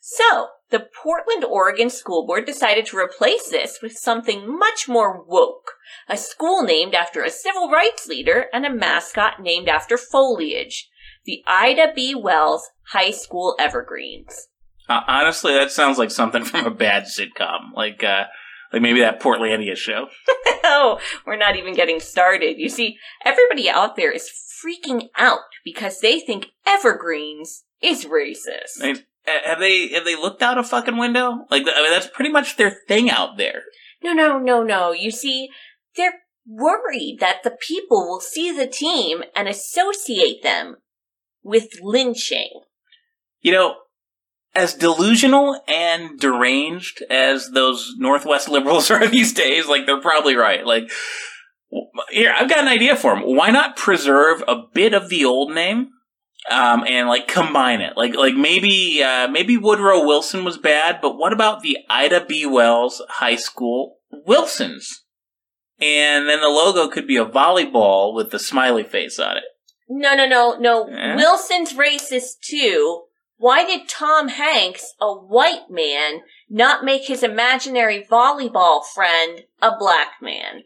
So, 0.08 0.50
the 0.70 0.86
Portland, 1.02 1.44
Oregon 1.44 1.90
School 1.90 2.28
Board 2.28 2.46
decided 2.46 2.86
to 2.86 2.96
replace 2.96 3.50
this 3.50 3.80
with 3.82 3.98
something 3.98 4.46
much 4.56 4.86
more 4.86 5.20
woke. 5.20 5.72
A 6.08 6.16
school 6.16 6.62
named 6.62 6.94
after 6.94 7.24
a 7.24 7.28
civil 7.28 7.68
rights 7.72 8.06
leader 8.06 8.46
and 8.52 8.64
a 8.64 8.72
mascot 8.72 9.42
named 9.42 9.68
after 9.68 9.98
foliage. 9.98 10.88
The 11.24 11.42
Ida 11.44 11.88
B. 11.92 12.14
Wells 12.14 12.70
High 12.92 13.10
School 13.10 13.56
Evergreens. 13.58 14.46
Uh, 14.88 15.00
honestly, 15.08 15.54
that 15.54 15.72
sounds 15.72 15.98
like 15.98 16.12
something 16.12 16.44
from 16.44 16.66
a 16.66 16.70
bad 16.70 17.06
sitcom, 17.06 17.72
like 17.74 18.04
uh, 18.04 18.26
like 18.72 18.82
maybe 18.82 19.00
that 19.00 19.20
Portlandia 19.20 19.76
show. 19.76 20.06
oh, 20.62 21.00
we're 21.26 21.34
not 21.34 21.56
even 21.56 21.74
getting 21.74 21.98
started. 21.98 22.58
You 22.58 22.68
see, 22.68 22.96
everybody 23.24 23.68
out 23.68 23.96
there 23.96 24.12
is 24.12 24.30
freaking 24.64 25.08
out 25.16 25.40
because 25.64 25.98
they 25.98 26.20
think 26.20 26.52
evergreens 26.64 27.64
is 27.82 28.04
racist. 28.04 28.80
I 28.80 29.02
Uh, 29.26 29.48
have 29.48 29.58
they 29.58 29.88
have 29.88 30.04
they 30.04 30.16
looked 30.16 30.42
out 30.42 30.58
a 30.58 30.62
fucking 30.62 30.96
window? 30.96 31.44
Like, 31.50 31.62
I 31.62 31.82
mean, 31.82 31.90
that's 31.90 32.06
pretty 32.06 32.30
much 32.30 32.56
their 32.56 32.70
thing 32.88 33.10
out 33.10 33.36
there. 33.36 33.62
No, 34.02 34.12
no, 34.12 34.38
no, 34.38 34.62
no. 34.62 34.92
You 34.92 35.10
see, 35.10 35.48
they're 35.96 36.20
worried 36.46 37.18
that 37.20 37.42
the 37.42 37.56
people 37.60 38.06
will 38.06 38.20
see 38.20 38.56
the 38.56 38.66
team 38.66 39.24
and 39.34 39.48
associate 39.48 40.42
them 40.42 40.76
with 41.42 41.80
lynching. 41.82 42.62
You 43.40 43.52
know, 43.52 43.74
as 44.54 44.74
delusional 44.74 45.60
and 45.68 46.18
deranged 46.18 47.02
as 47.10 47.50
those 47.50 47.94
Northwest 47.98 48.48
liberals 48.48 48.90
are 48.92 49.06
these 49.06 49.32
days, 49.32 49.66
like 49.66 49.86
they're 49.86 50.00
probably 50.00 50.36
right. 50.36 50.64
Like, 50.64 50.90
here, 52.10 52.32
I've 52.36 52.48
got 52.48 52.60
an 52.60 52.68
idea 52.68 52.96
for 52.96 53.14
them. 53.14 53.24
Why 53.24 53.50
not 53.50 53.76
preserve 53.76 54.42
a 54.46 54.62
bit 54.72 54.94
of 54.94 55.08
the 55.08 55.24
old 55.24 55.52
name? 55.52 55.90
Um, 56.48 56.84
and 56.86 57.08
like 57.08 57.26
combine 57.26 57.80
it, 57.80 57.96
like 57.96 58.14
like 58.14 58.34
maybe 58.34 59.02
uh, 59.02 59.26
maybe 59.26 59.56
Woodrow 59.56 60.06
Wilson 60.06 60.44
was 60.44 60.58
bad, 60.58 61.00
but 61.02 61.18
what 61.18 61.32
about 61.32 61.62
the 61.62 61.78
Ida 61.90 62.24
B. 62.24 62.46
Wells 62.46 63.02
High 63.08 63.34
School 63.34 63.96
Wilsons? 64.12 65.02
And 65.80 66.28
then 66.28 66.40
the 66.40 66.48
logo 66.48 66.88
could 66.88 67.06
be 67.06 67.16
a 67.16 67.26
volleyball 67.26 68.14
with 68.14 68.30
the 68.30 68.38
smiley 68.38 68.84
face 68.84 69.18
on 69.18 69.36
it. 69.36 69.42
No, 69.88 70.14
no, 70.14 70.26
no, 70.26 70.56
no. 70.58 70.88
Eh? 70.88 71.16
Wilson's 71.16 71.74
racist 71.74 72.40
too. 72.42 73.02
Why 73.38 73.66
did 73.66 73.88
Tom 73.88 74.28
Hanks, 74.28 74.94
a 75.00 75.12
white 75.12 75.70
man, 75.70 76.20
not 76.48 76.84
make 76.84 77.06
his 77.06 77.22
imaginary 77.22 78.06
volleyball 78.10 78.82
friend 78.84 79.42
a 79.60 79.76
black 79.78 80.12
man? 80.22 80.62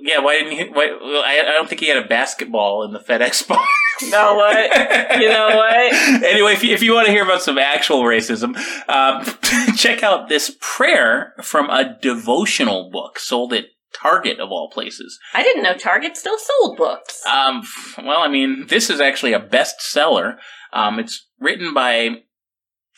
Yeah, 0.00 0.20
why 0.20 0.38
didn't 0.38 0.52
he? 0.52 0.64
Why, 0.64 0.96
well, 1.00 1.22
I, 1.22 1.40
I 1.40 1.52
don't 1.52 1.68
think 1.68 1.80
he 1.80 1.88
had 1.88 2.02
a 2.02 2.08
basketball 2.08 2.82
in 2.84 2.92
the 2.92 2.98
FedEx 2.98 3.46
box. 3.48 3.68
Know 4.08 4.34
what? 4.34 5.20
You 5.20 5.28
know 5.28 5.48
what? 5.56 5.92
anyway, 6.24 6.52
if 6.52 6.64
you, 6.64 6.74
if 6.74 6.82
you 6.82 6.94
want 6.94 7.06
to 7.06 7.12
hear 7.12 7.24
about 7.24 7.42
some 7.42 7.58
actual 7.58 8.02
racism, 8.02 8.56
um, 8.88 9.74
check 9.76 10.02
out 10.02 10.28
this 10.28 10.56
prayer 10.60 11.34
from 11.42 11.68
a 11.70 11.98
devotional 12.00 12.90
book 12.90 13.18
sold 13.18 13.52
at 13.52 13.66
Target 13.92 14.38
of 14.38 14.50
all 14.50 14.70
places. 14.70 15.18
I 15.34 15.42
didn't 15.42 15.62
know 15.62 15.74
Target 15.74 16.16
still 16.16 16.38
sold 16.38 16.76
books. 16.76 17.20
Um, 17.26 17.62
well, 17.98 18.20
I 18.20 18.28
mean, 18.28 18.66
this 18.68 18.88
is 18.88 19.00
actually 19.00 19.32
a 19.32 19.40
bestseller. 19.40 20.36
Um, 20.72 20.98
it's 20.98 21.26
written 21.40 21.74
by, 21.74 22.22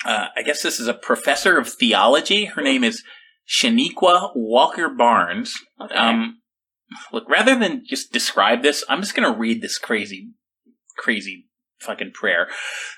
uh, 0.04 0.26
I 0.36 0.42
guess 0.42 0.62
this 0.62 0.78
is 0.78 0.88
a 0.88 0.94
professor 0.94 1.58
of 1.58 1.68
theology. 1.68 2.44
Her 2.44 2.62
name 2.62 2.84
is 2.84 3.02
Chanequa 3.48 4.32
Walker 4.34 4.88
Barnes. 4.88 5.54
Okay. 5.80 5.94
Um, 5.94 6.42
look, 7.12 7.28
rather 7.28 7.58
than 7.58 7.84
just 7.86 8.12
describe 8.12 8.62
this, 8.62 8.84
I'm 8.88 9.00
just 9.00 9.14
going 9.14 9.30
to 9.30 9.38
read 9.38 9.62
this 9.62 9.78
crazy, 9.78 10.30
crazy 10.96 11.46
fucking 11.80 12.12
prayer. 12.12 12.48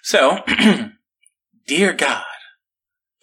So, 0.02 0.38
dear 1.66 1.92
God, 1.92 2.24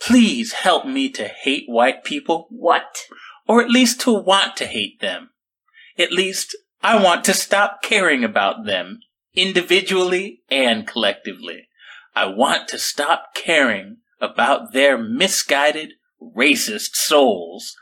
please 0.01 0.53
help 0.53 0.85
me 0.85 1.09
to 1.11 1.27
hate 1.27 1.65
white 1.67 2.03
people. 2.03 2.47
What? 2.49 2.97
Or 3.47 3.61
at 3.61 3.69
least 3.69 4.01
to 4.01 4.13
want 4.13 4.55
to 4.57 4.65
hate 4.65 4.99
them. 4.99 5.29
At 5.97 6.11
least 6.11 6.55
I 6.81 7.01
want 7.01 7.23
to 7.25 7.33
stop 7.33 7.81
caring 7.83 8.23
about 8.23 8.65
them 8.65 9.01
individually 9.35 10.41
and 10.49 10.87
collectively. 10.87 11.67
I 12.15 12.25
want 12.25 12.67
to 12.69 12.79
stop 12.79 13.33
caring 13.35 13.97
about 14.19 14.73
their 14.73 14.97
misguided, 14.97 15.93
racist 16.21 16.95
souls. 16.95 17.75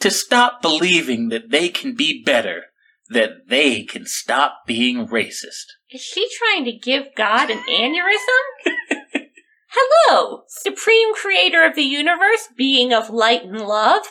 To 0.00 0.10
stop 0.10 0.60
believing 0.60 1.30
that 1.30 1.50
they 1.50 1.70
can 1.70 1.94
be 1.94 2.22
better, 2.22 2.66
that 3.10 3.48
they 3.48 3.82
can 3.82 4.06
stop 4.06 4.62
being 4.66 5.06
racist. 5.06 5.66
Is 5.90 6.00
she 6.00 6.28
trying 6.38 6.64
to 6.64 6.72
give 6.72 7.14
God 7.16 7.50
an 7.50 7.58
aneurysm? 7.68 8.90
Hello, 9.68 10.42
Supreme 10.48 11.14
Creator 11.14 11.64
of 11.64 11.74
the 11.74 11.82
universe, 11.82 12.48
being 12.56 12.92
of 12.92 13.10
light 13.10 13.44
and 13.44 13.60
love. 13.60 14.06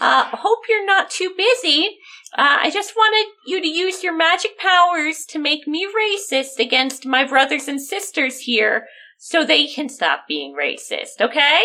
Uh, 0.00 0.24
hope 0.32 0.60
you're 0.68 0.86
not 0.86 1.10
too 1.10 1.32
busy. 1.36 1.98
Uh, 2.36 2.58
I 2.62 2.70
just 2.70 2.94
wanted 2.96 3.30
you 3.46 3.60
to 3.60 3.68
use 3.68 4.02
your 4.02 4.16
magic 4.16 4.58
powers 4.58 5.24
to 5.28 5.38
make 5.38 5.66
me 5.66 5.86
racist 5.86 6.58
against 6.58 7.04
my 7.04 7.26
brothers 7.26 7.68
and 7.68 7.80
sisters 7.80 8.40
here 8.40 8.86
so 9.18 9.44
they 9.44 9.66
can 9.66 9.88
stop 9.88 10.26
being 10.26 10.56
racist, 10.58 11.20
okay? 11.20 11.62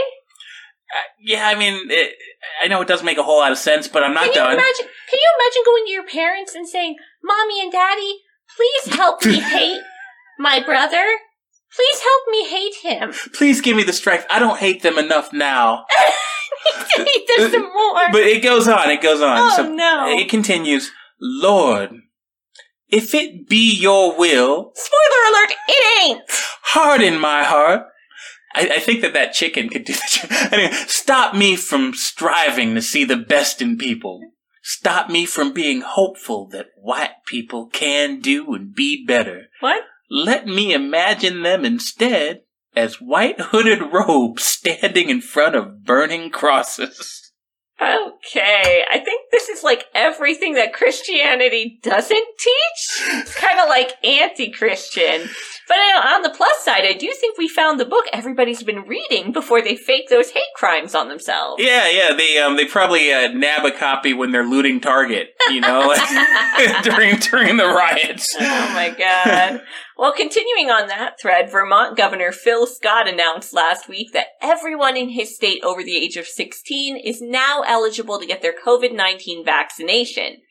Uh, 0.94 1.00
yeah, 1.20 1.48
I 1.48 1.56
mean, 1.56 1.90
it, 1.90 2.14
I 2.64 2.68
know 2.68 2.82
it 2.82 2.88
doesn't 2.88 3.06
make 3.06 3.18
a 3.18 3.24
whole 3.24 3.40
lot 3.40 3.52
of 3.52 3.58
sense, 3.58 3.88
but 3.88 4.04
I'm 4.04 4.14
not 4.14 4.26
Can 4.26 4.34
you 4.34 4.40
done. 4.40 4.54
imagine 4.54 4.86
can 5.10 5.20
you 5.20 5.30
imagine 5.40 5.62
going 5.66 5.86
to 5.86 5.92
your 5.92 6.06
parents 6.08 6.56
and 6.56 6.68
saying, 6.68 6.96
Mommy 7.24 7.62
and 7.62 7.72
Daddy, 7.72 8.20
please 8.56 8.96
help 8.96 9.26
me 9.26 9.40
hate 9.40 9.82
my 10.40 10.62
brother? 10.64 11.04
Please 11.76 12.02
help 12.02 12.22
me 12.32 12.48
hate 12.48 12.76
him. 12.84 13.14
Please 13.34 13.60
give 13.60 13.76
me 13.76 13.84
the 13.84 13.92
strength. 13.92 14.26
I 14.30 14.40
don't 14.40 14.58
hate 14.60 14.82
them 14.82 14.98
enough 14.98 15.34
now. 15.34 15.86
I 15.90 16.14
need 16.70 16.86
to 16.96 17.12
hate 17.12 17.28
them 17.38 17.52
some 17.52 17.64
more. 17.74 18.12
But 18.14 18.22
it 18.22 18.42
goes 18.42 18.68
on, 18.70 18.90
it 18.90 19.02
goes 19.02 19.22
on. 19.22 19.38
Oh, 19.38 19.54
so 19.58 19.68
no. 19.70 20.08
It 20.18 20.30
continues, 20.30 20.92
Lord, 21.20 21.90
if 22.88 23.14
it 23.14 23.50
be 23.50 23.76
your 23.78 24.18
will, 24.18 24.72
Spoiler 24.74 25.30
alert, 25.32 25.52
it 25.68 26.04
ain't. 26.06 26.22
harden 26.62 27.20
my 27.20 27.44
heart. 27.44 27.88
I, 28.56 28.76
I 28.76 28.80
think 28.80 29.02
that 29.02 29.14
that 29.14 29.34
chicken 29.34 29.70
could 29.70 29.84
do 29.84 29.94
that. 29.94 30.50
Anyway, 30.54 30.72
stop 30.88 31.36
me 31.36 31.56
from 31.56 31.94
striving 31.94 32.76
to 32.76 32.82
see 32.82 33.04
the 33.04 33.18
best 33.18 33.62
in 33.62 33.78
people. 33.78 34.22
Stop 34.64 35.10
me 35.10 35.26
from 35.26 35.54
being 35.54 35.82
hopeful 35.82 36.48
that 36.48 36.68
white 36.78 37.24
people 37.28 37.68
can 37.68 38.20
do 38.20 38.54
and 38.54 38.74
be 38.74 39.06
better. 39.06 39.44
What? 39.60 39.84
Let 40.10 40.48
me 40.48 40.74
imagine 40.74 41.44
them 41.44 41.66
instead 41.66 42.42
as 42.76 43.02
white 43.02 43.40
hooded 43.40 43.82
robes 43.94 44.44
standing 44.44 45.10
in 45.10 45.22
front 45.22 45.56
of 45.56 45.84
burning 45.84 46.30
crosses. 46.30 47.25
Okay, 47.82 48.86
I 48.90 49.00
think 49.00 49.32
this 49.32 49.50
is 49.50 49.62
like 49.62 49.86
everything 49.94 50.54
that 50.54 50.72
Christianity 50.72 51.78
doesn't 51.84 52.26
teach. 52.40 53.04
It's 53.16 53.36
kind 53.36 53.60
of 53.60 53.68
like 53.68 53.92
anti-Christian. 54.02 55.30
But 55.68 55.78
on 55.78 56.22
the 56.22 56.30
plus 56.30 56.64
side, 56.64 56.86
I 56.86 56.94
do 56.94 57.12
think 57.20 57.38
we 57.38 57.50
found 57.50 57.78
the 57.78 57.86
book 57.86 58.06
everybody's 58.14 58.64
been 58.64 58.84
reading 58.84 59.34
before 59.34 59.62
they 59.62 59.76
fake 59.76 60.08
those 60.10 60.30
hate 60.30 60.44
crimes 60.56 60.96
on 60.96 61.10
themselves. 61.10 61.62
Yeah, 61.62 61.90
yeah, 61.90 62.16
they 62.16 62.38
um 62.38 62.56
they 62.56 62.66
probably 62.66 63.12
uh, 63.12 63.28
nab 63.34 63.66
a 63.66 63.72
copy 63.72 64.14
when 64.14 64.32
they're 64.32 64.48
looting 64.48 64.80
Target, 64.80 65.36
you 65.50 65.60
know, 65.60 65.94
during 66.84 67.18
during 67.18 67.58
the 67.58 67.66
riots. 67.66 68.36
Oh 68.40 68.72
my 68.74 68.96
god. 68.98 69.62
Well, 69.98 70.12
continuing 70.12 70.70
on 70.70 70.88
that 70.88 71.20
thread, 71.20 71.50
Vermont 71.50 71.96
Governor 71.96 72.32
Phil 72.32 72.68
Scott 72.68 73.08
announced 73.08 73.54
last 73.54 73.88
week 73.88 74.12
that 74.12 74.28
everyone 74.42 74.98
in 74.98 75.10
his 75.10 75.36
state 75.36 75.64
over 75.64 75.84
the 75.84 75.96
age 75.96 76.18
of 76.18 76.28
16 76.28 76.98
is 76.98 77.22
now 77.22 77.64
eligible 77.66 78.20
to 78.20 78.26
get 78.26 78.42
their 78.42 78.54
COVID-19 78.54 79.46
vaccination. 79.46 80.42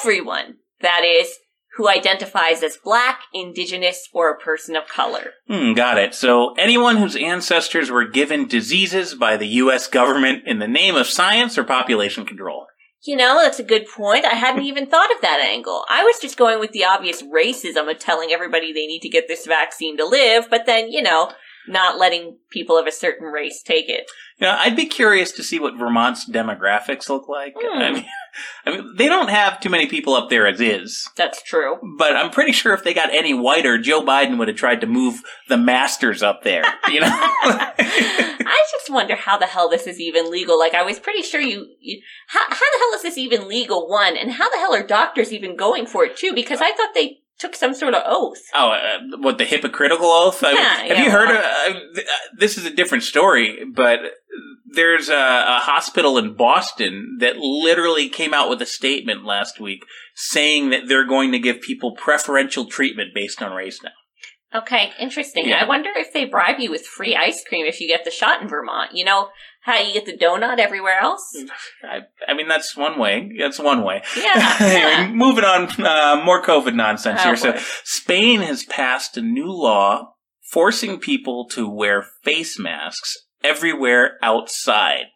Everyone, 0.00 0.58
that 0.80 1.02
is, 1.04 1.38
who 1.76 1.88
identifies 1.88 2.62
as 2.62 2.78
black, 2.82 3.22
indigenous, 3.34 4.08
or 4.12 4.30
a 4.30 4.38
person 4.38 4.76
of 4.76 4.88
color. 4.88 5.32
Hmm, 5.46 5.74
got 5.74 5.98
it. 5.98 6.14
So 6.14 6.54
anyone 6.54 6.96
whose 6.96 7.16
ancestors 7.16 7.90
were 7.90 8.06
given 8.06 8.48
diseases 8.48 9.14
by 9.14 9.36
the 9.36 9.48
U.S. 9.48 9.86
government 9.86 10.44
in 10.46 10.58
the 10.58 10.68
name 10.68 10.94
of 10.94 11.06
science 11.06 11.58
or 11.58 11.64
population 11.64 12.24
control. 12.24 12.66
You 13.06 13.16
know, 13.16 13.40
that's 13.40 13.58
a 13.58 13.64
good 13.64 13.86
point. 13.86 14.24
I 14.24 14.34
hadn't 14.34 14.62
even 14.64 14.86
thought 14.86 15.14
of 15.14 15.20
that 15.22 15.40
angle. 15.40 15.84
I 15.88 16.04
was 16.04 16.18
just 16.20 16.36
going 16.36 16.60
with 16.60 16.72
the 16.72 16.84
obvious 16.84 17.22
racism 17.22 17.90
of 17.90 17.98
telling 17.98 18.30
everybody 18.30 18.72
they 18.72 18.86
need 18.86 19.00
to 19.00 19.08
get 19.08 19.28
this 19.28 19.46
vaccine 19.46 19.96
to 19.98 20.04
live, 20.04 20.48
but 20.50 20.66
then, 20.66 20.90
you 20.90 21.02
know, 21.02 21.30
not 21.68 21.98
letting 21.98 22.36
people 22.50 22.78
of 22.78 22.86
a 22.86 22.92
certain 22.92 23.28
race 23.28 23.62
take 23.62 23.88
it. 23.88 24.10
Know, 24.40 24.54
I'd 24.58 24.76
be 24.76 24.86
curious 24.86 25.32
to 25.32 25.42
see 25.42 25.58
what 25.58 25.78
Vermont's 25.78 26.28
demographics 26.28 27.08
look 27.08 27.28
like. 27.28 27.54
Hmm. 27.56 27.82
I 27.82 27.90
mean, 27.92 28.06
I 28.66 28.70
mean, 28.70 28.94
they 28.96 29.06
don't 29.06 29.30
have 29.30 29.60
too 29.60 29.70
many 29.70 29.86
people 29.86 30.14
up 30.14 30.28
there 30.28 30.46
as 30.46 30.60
is. 30.60 31.08
That's 31.16 31.42
true. 31.42 31.78
But 31.96 32.14
I'm 32.16 32.30
pretty 32.30 32.52
sure 32.52 32.74
if 32.74 32.84
they 32.84 32.92
got 32.92 33.14
any 33.14 33.32
whiter, 33.32 33.78
Joe 33.78 34.02
Biden 34.02 34.38
would 34.38 34.48
have 34.48 34.56
tried 34.56 34.82
to 34.82 34.86
move 34.86 35.22
the 35.48 35.56
masters 35.56 36.22
up 36.22 36.42
there. 36.42 36.64
You 36.88 37.00
know, 37.00 37.08
I 37.10 38.66
just 38.72 38.90
wonder 38.90 39.16
how 39.16 39.38
the 39.38 39.46
hell 39.46 39.70
this 39.70 39.86
is 39.86 40.00
even 40.00 40.30
legal. 40.30 40.58
Like, 40.58 40.74
I 40.74 40.82
was 40.82 41.00
pretty 41.00 41.22
sure 41.22 41.40
you, 41.40 41.66
you 41.80 42.02
how, 42.28 42.40
how 42.40 42.56
the 42.56 42.78
hell 42.78 42.94
is 42.94 43.02
this 43.02 43.18
even 43.18 43.48
legal, 43.48 43.88
one? 43.88 44.16
And 44.16 44.32
how 44.32 44.50
the 44.50 44.58
hell 44.58 44.74
are 44.74 44.86
doctors 44.86 45.32
even 45.32 45.56
going 45.56 45.86
for 45.86 46.04
it, 46.04 46.16
too? 46.16 46.34
Because 46.34 46.60
I 46.60 46.72
thought 46.72 46.94
they 46.94 47.20
took 47.38 47.54
some 47.54 47.74
sort 47.74 47.94
of 47.94 48.02
oath. 48.06 48.40
Oh, 48.54 48.70
uh, 48.70 49.18
what 49.18 49.38
the 49.38 49.44
hypocritical 49.44 50.06
oath? 50.06 50.42
I 50.44 50.52
mean, 50.52 50.62
have 50.62 50.88
yeah, 50.98 51.04
you 51.04 51.10
heard? 51.10 51.28
well- 51.28 51.70
Of, 51.70 51.76
uh, 51.76 51.80
th- 51.94 52.06
uh, 52.06 52.36
this 52.38 52.58
is 52.58 52.64
a 52.66 52.70
different 52.70 53.04
story, 53.04 53.58
but 53.74 54.00
there's 54.66 55.08
a, 55.08 55.14
a 55.14 55.58
hospital 55.62 56.18
in 56.18 56.34
Boston 56.34 57.18
that 57.20 57.36
literally 57.36 58.08
came 58.08 58.34
out 58.34 58.48
with 58.50 58.60
a 58.62 58.66
statement 58.66 59.24
last 59.24 59.60
week 59.60 59.84
saying 60.14 60.70
that 60.70 60.88
they're 60.88 61.06
going 61.06 61.32
to 61.32 61.38
give 61.38 61.60
people 61.60 61.92
preferential 61.94 62.66
treatment 62.66 63.10
based 63.14 63.42
on 63.42 63.52
race 63.52 63.80
now. 63.82 63.90
Okay, 64.54 64.92
interesting. 65.00 65.48
Yeah. 65.48 65.62
I 65.62 65.68
wonder 65.68 65.90
if 65.96 66.12
they 66.12 66.24
bribe 66.24 66.60
you 66.60 66.70
with 66.70 66.86
free 66.86 67.16
ice 67.16 67.42
cream 67.46 67.66
if 67.66 67.80
you 67.80 67.88
get 67.88 68.04
the 68.04 68.10
shot 68.10 68.40
in 68.40 68.48
Vermont. 68.48 68.92
You 68.94 69.04
know 69.04 69.28
how 69.62 69.78
you 69.80 69.92
get 69.92 70.06
the 70.06 70.16
donut 70.16 70.58
everywhere 70.58 70.98
else? 71.00 71.22
I, 71.82 72.02
I 72.26 72.34
mean, 72.34 72.48
that's 72.48 72.76
one 72.76 72.98
way. 72.98 73.30
That's 73.38 73.58
one 73.58 73.82
way. 73.82 74.02
Yeah. 74.16 74.56
anyway, 74.60 75.12
moving 75.14 75.44
on. 75.44 75.68
Uh, 75.84 76.22
more 76.24 76.42
COVID 76.42 76.74
nonsense 76.74 77.20
Oh, 77.22 77.24
here. 77.24 77.36
So. 77.36 77.54
Spain 77.84 78.40
has 78.42 78.64
passed 78.64 79.16
a 79.16 79.22
new 79.22 79.50
law 79.50 80.14
forcing 80.52 81.00
people 81.00 81.48
to 81.48 81.68
wear 81.68 82.04
face 82.22 82.58
masks 82.58 83.16
everywhere 83.42 84.16
outside. 84.22 85.06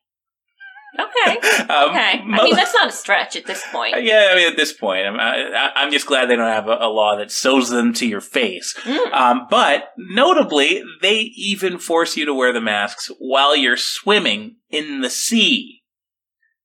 Okay. 0.99 1.38
Um, 1.70 1.91
okay. 1.91 2.20
I 2.20 2.43
mean, 2.45 2.57
that's 2.57 2.74
not 2.74 2.88
a 2.88 2.93
stretch 2.93 3.36
at 3.36 3.47
this 3.47 3.62
point. 3.70 4.03
Yeah, 4.03 4.30
I 4.32 4.34
mean, 4.34 4.51
at 4.51 4.57
this 4.57 4.72
point, 4.72 5.07
I'm, 5.07 5.20
I, 5.20 5.70
I'm 5.76 5.93
just 5.93 6.07
glad 6.07 6.26
they 6.28 6.34
don't 6.34 6.51
have 6.53 6.66
a, 6.66 6.78
a 6.80 6.88
law 6.91 7.16
that 7.16 7.30
sews 7.30 7.68
them 7.68 7.93
to 7.95 8.07
your 8.09 8.20
face. 8.20 8.74
Mm. 8.82 9.12
Um, 9.12 9.47
but 9.49 9.91
notably, 9.97 10.82
they 11.01 11.18
even 11.36 11.78
force 11.78 12.16
you 12.16 12.24
to 12.26 12.34
wear 12.34 12.53
the 12.53 12.61
masks 12.61 13.11
while 13.20 13.55
you're 13.55 13.76
swimming 13.76 14.57
in 14.68 15.01
the 15.01 15.11
sea. 15.11 15.82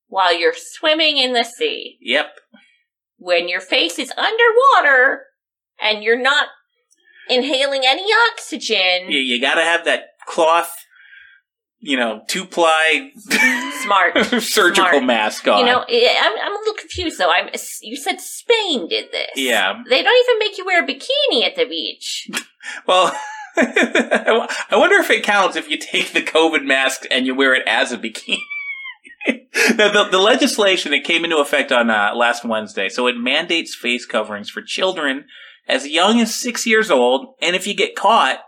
While 0.08 0.36
you're 0.40 0.56
swimming 0.56 1.18
in 1.18 1.34
the 1.34 1.44
sea, 1.44 1.98
Yep. 2.02 2.32
when 3.18 3.48
your 3.48 3.62
face 3.62 4.00
is 4.00 4.12
underwater 4.18 5.24
and 5.80 6.04
you're 6.04 6.20
not 6.20 6.48
inhaling 7.30 7.82
any 7.86 8.08
oxygen, 8.32 9.10
You, 9.12 9.20
you 9.20 9.40
got 9.42 9.56
to 9.56 9.64
have 9.64 9.86
that 9.86 10.06
cloth, 10.28 10.74
you 11.86 11.98
know, 11.98 12.22
two 12.28 12.46
ply 12.46 13.12
smart. 13.84 14.18
surgical 14.42 14.90
Smart. 14.90 15.04
mask 15.04 15.48
on. 15.48 15.60
You 15.60 15.66
know, 15.66 15.82
I'm, 15.82 16.34
I'm 16.42 16.56
a 16.56 16.60
little 16.60 16.74
confused 16.74 17.20
though. 17.20 17.30
I'm, 17.32 17.50
you 17.82 17.96
said 17.96 18.20
Spain 18.20 18.88
did 18.88 19.12
this. 19.12 19.30
Yeah. 19.36 19.82
They 19.88 20.02
don't 20.02 20.26
even 20.28 20.40
make 20.40 20.58
you 20.58 20.66
wear 20.66 20.84
a 20.84 20.88
bikini 20.88 21.46
at 21.46 21.56
the 21.56 21.66
beach. 21.66 22.30
Well, 22.88 23.16
I 23.58 24.48
wonder 24.72 24.96
if 24.96 25.12
it 25.12 25.24
counts 25.24 25.56
if 25.56 25.70
you 25.70 25.78
take 25.78 26.14
the 26.14 26.24
COVID 26.24 26.66
mask 26.66 27.04
and 27.12 27.28
you 27.28 27.36
wear 27.36 27.54
it 27.54 27.62
as 27.68 27.92
a 27.92 27.98
bikini. 28.00 28.40
now, 29.28 29.92
the, 29.94 30.08
the 30.10 30.18
legislation 30.18 30.92
that 30.94 31.04
came 31.04 31.24
into 31.24 31.38
effect 31.38 31.72
on 31.72 31.92
uh, 31.92 32.16
last 32.16 32.44
Wednesday, 32.44 32.90
so 32.90 33.06
it 33.06 33.18
mandates 33.18 33.76
face 33.76 34.08
coverings 34.08 34.50
for 34.50 34.64
children 34.64 35.26
as 35.68 35.88
young 35.88 36.20
as 36.20 36.34
six 36.34 36.66
years 36.66 36.90
old, 36.90 37.36
and 37.40 37.56
if 37.56 37.68
you 37.68 37.76
get 37.76 37.96
caught 37.96 38.40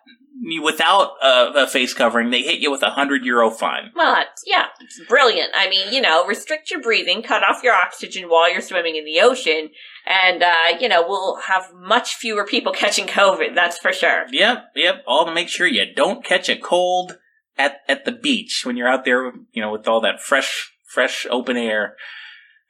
without 0.64 1.12
a, 1.22 1.64
a 1.64 1.68
face 1.68 1.94
covering, 1.94 2.30
they 2.30 2.42
hit 2.42 2.60
you 2.60 2.72
with 2.72 2.82
a 2.82 2.92
hundred 2.92 3.26
euro 3.26 3.52
fine. 3.52 3.92
Well, 3.96 4.22
it's, 4.22 4.44
yeah, 4.46 4.68
it's 4.80 5.00
brilliant. 5.08 5.52
I 5.54 5.70
mean, 5.70 5.92
you 5.94 6.02
know, 6.02 6.26
restrict 6.26 6.72
your 6.72 6.82
breathing, 6.82 7.22
cut 7.22 7.44
off 7.44 7.64
your 7.64 7.74
oxygen 7.74 8.30
while 8.30 8.52
you're 8.52 8.62
swimming 8.62 8.96
in 8.96 9.06
the 9.06 9.20
ocean, 9.20 9.70
and, 10.06 10.42
uh, 10.42 10.78
you 10.80 10.88
know, 10.88 11.06
we'll 11.08 11.42
have 11.48 11.74
much 11.76 12.16
fewer 12.16 12.46
people 12.46 12.72
catching 12.76 13.08
COVID, 13.08 13.56
that's 13.56 13.78
for 13.78 13.92
sure. 13.92 14.26
Yep, 14.32 14.72
yep. 14.76 15.04
All 15.06 15.26
to 15.26 15.34
make 15.34 15.50
sure 15.50 15.68
you 15.68 15.94
don't 15.94 16.24
catch 16.24 16.50
a 16.50 16.56
cold 16.56 17.18
at 17.58 17.80
at 17.90 18.06
the 18.06 18.12
beach 18.12 18.62
when 18.64 18.78
you're 18.78 18.88
out 18.88 19.04
there, 19.04 19.34
you 19.52 19.62
know, 19.62 19.72
with 19.72 19.88
all 19.88 20.02
that 20.02 20.22
fresh, 20.22 20.72
fresh 20.86 21.28
open 21.30 21.58
air. 21.58 21.96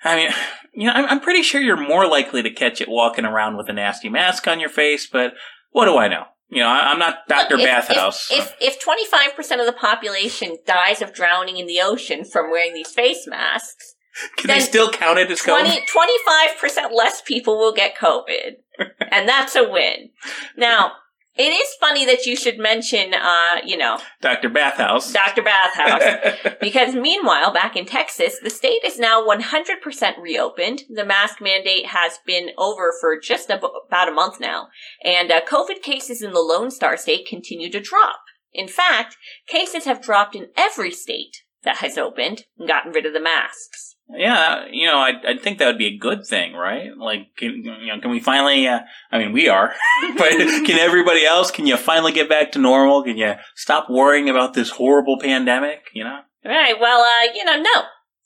I 0.03 0.15
mean, 0.15 0.29
you 0.73 0.87
know, 0.87 0.93
I'm, 0.93 1.05
I'm 1.05 1.19
pretty 1.19 1.43
sure 1.43 1.61
you're 1.61 1.77
more 1.77 2.07
likely 2.07 2.41
to 2.41 2.49
catch 2.49 2.81
it 2.81 2.89
walking 2.89 3.25
around 3.25 3.57
with 3.57 3.69
a 3.69 3.73
nasty 3.73 4.09
mask 4.09 4.47
on 4.47 4.59
your 4.59 4.69
face, 4.69 5.07
but 5.07 5.33
what 5.71 5.85
do 5.85 5.97
I 5.97 6.07
know? 6.07 6.25
You 6.49 6.61
know, 6.61 6.67
I, 6.67 6.91
I'm 6.91 6.99
not 6.99 7.27
Doctor 7.27 7.57
Look, 7.57 7.67
if- 7.67 7.87
Bathhouse. 7.87 8.31
If, 8.31 8.55
if, 8.61 8.77
if 8.77 9.35
25% 9.37 9.59
of 9.59 9.65
the 9.65 9.73
population 9.73 10.57
dies 10.65 11.01
of 11.01 11.13
drowning 11.13 11.57
in 11.57 11.67
the 11.67 11.81
ocean 11.81 12.23
from 12.23 12.49
wearing 12.51 12.73
these 12.73 12.91
face 12.91 13.27
masks, 13.27 13.95
Can 14.37 14.47
they 14.47 14.59
still 14.59 14.89
count 14.89 15.19
it 15.19 15.29
as 15.29 15.39
20, 15.39 15.69
COVID? 15.69 15.81
25% 16.57 16.91
less 16.95 17.21
people 17.21 17.57
will 17.57 17.73
get 17.73 17.97
COVID. 17.97 18.55
and 19.11 19.27
that's 19.27 19.55
a 19.55 19.69
win. 19.69 20.09
Now, 20.55 20.93
it 21.37 21.43
is 21.43 21.75
funny 21.79 22.05
that 22.05 22.25
you 22.25 22.35
should 22.35 22.57
mention, 22.57 23.13
uh, 23.13 23.57
you 23.65 23.77
know, 23.77 23.99
Doctor 24.21 24.49
Bathhouse. 24.49 25.11
Dr. 25.13 25.43
Bathhouse. 25.43 26.55
because 26.61 26.95
meanwhile, 26.95 27.51
back 27.53 27.75
in 27.75 27.85
Texas, 27.85 28.39
the 28.41 28.49
state 28.49 28.81
is 28.83 28.99
now 28.99 29.25
100% 29.25 30.21
reopened. 30.21 30.83
The 30.89 31.05
mask 31.05 31.41
mandate 31.41 31.87
has 31.87 32.19
been 32.25 32.49
over 32.57 32.93
for 32.99 33.19
just 33.19 33.49
about 33.49 34.09
a 34.09 34.11
month 34.11 34.39
now. 34.39 34.69
And 35.03 35.31
uh, 35.31 35.41
COVID 35.41 35.81
cases 35.81 36.21
in 36.21 36.33
the 36.33 36.39
Lone 36.39 36.71
Star 36.71 36.97
State 36.97 37.27
continue 37.27 37.71
to 37.71 37.79
drop. 37.79 38.19
In 38.53 38.67
fact, 38.67 39.17
cases 39.47 39.85
have 39.85 40.01
dropped 40.01 40.35
in 40.35 40.47
every 40.55 40.91
state 40.91 41.43
that 41.63 41.77
has 41.77 41.97
opened 41.97 42.45
and 42.57 42.67
gotten 42.67 42.91
rid 42.91 43.05
of 43.05 43.13
the 43.13 43.19
masks. 43.19 43.86
Yeah, 44.09 44.65
you 44.71 44.87
know, 44.87 44.97
I 44.97 45.13
I 45.27 45.37
think 45.37 45.59
that 45.59 45.67
would 45.67 45.77
be 45.77 45.87
a 45.87 45.97
good 45.97 46.25
thing, 46.25 46.53
right? 46.53 46.95
Like, 46.97 47.35
can, 47.37 47.55
you 47.63 47.87
know, 47.87 47.99
can 47.99 48.09
we 48.09 48.19
finally? 48.21 48.67
Uh, 48.67 48.79
I 49.11 49.17
mean, 49.17 49.33
we 49.33 49.49
are, 49.49 49.73
but 50.17 50.29
can 50.29 50.79
everybody 50.79 51.25
else? 51.25 51.51
Can 51.51 51.67
you 51.67 51.75
finally 51.75 52.13
get 52.13 52.29
back 52.29 52.53
to 52.53 52.59
normal? 52.59 53.03
Can 53.03 53.17
you 53.17 53.33
stop 53.55 53.89
worrying 53.89 54.29
about 54.29 54.53
this 54.53 54.69
horrible 54.69 55.19
pandemic? 55.19 55.87
You 55.93 56.05
know? 56.05 56.19
Right. 56.45 56.79
Well, 56.79 57.01
uh, 57.01 57.33
you 57.35 57.43
know, 57.43 57.61
no. 57.61 57.83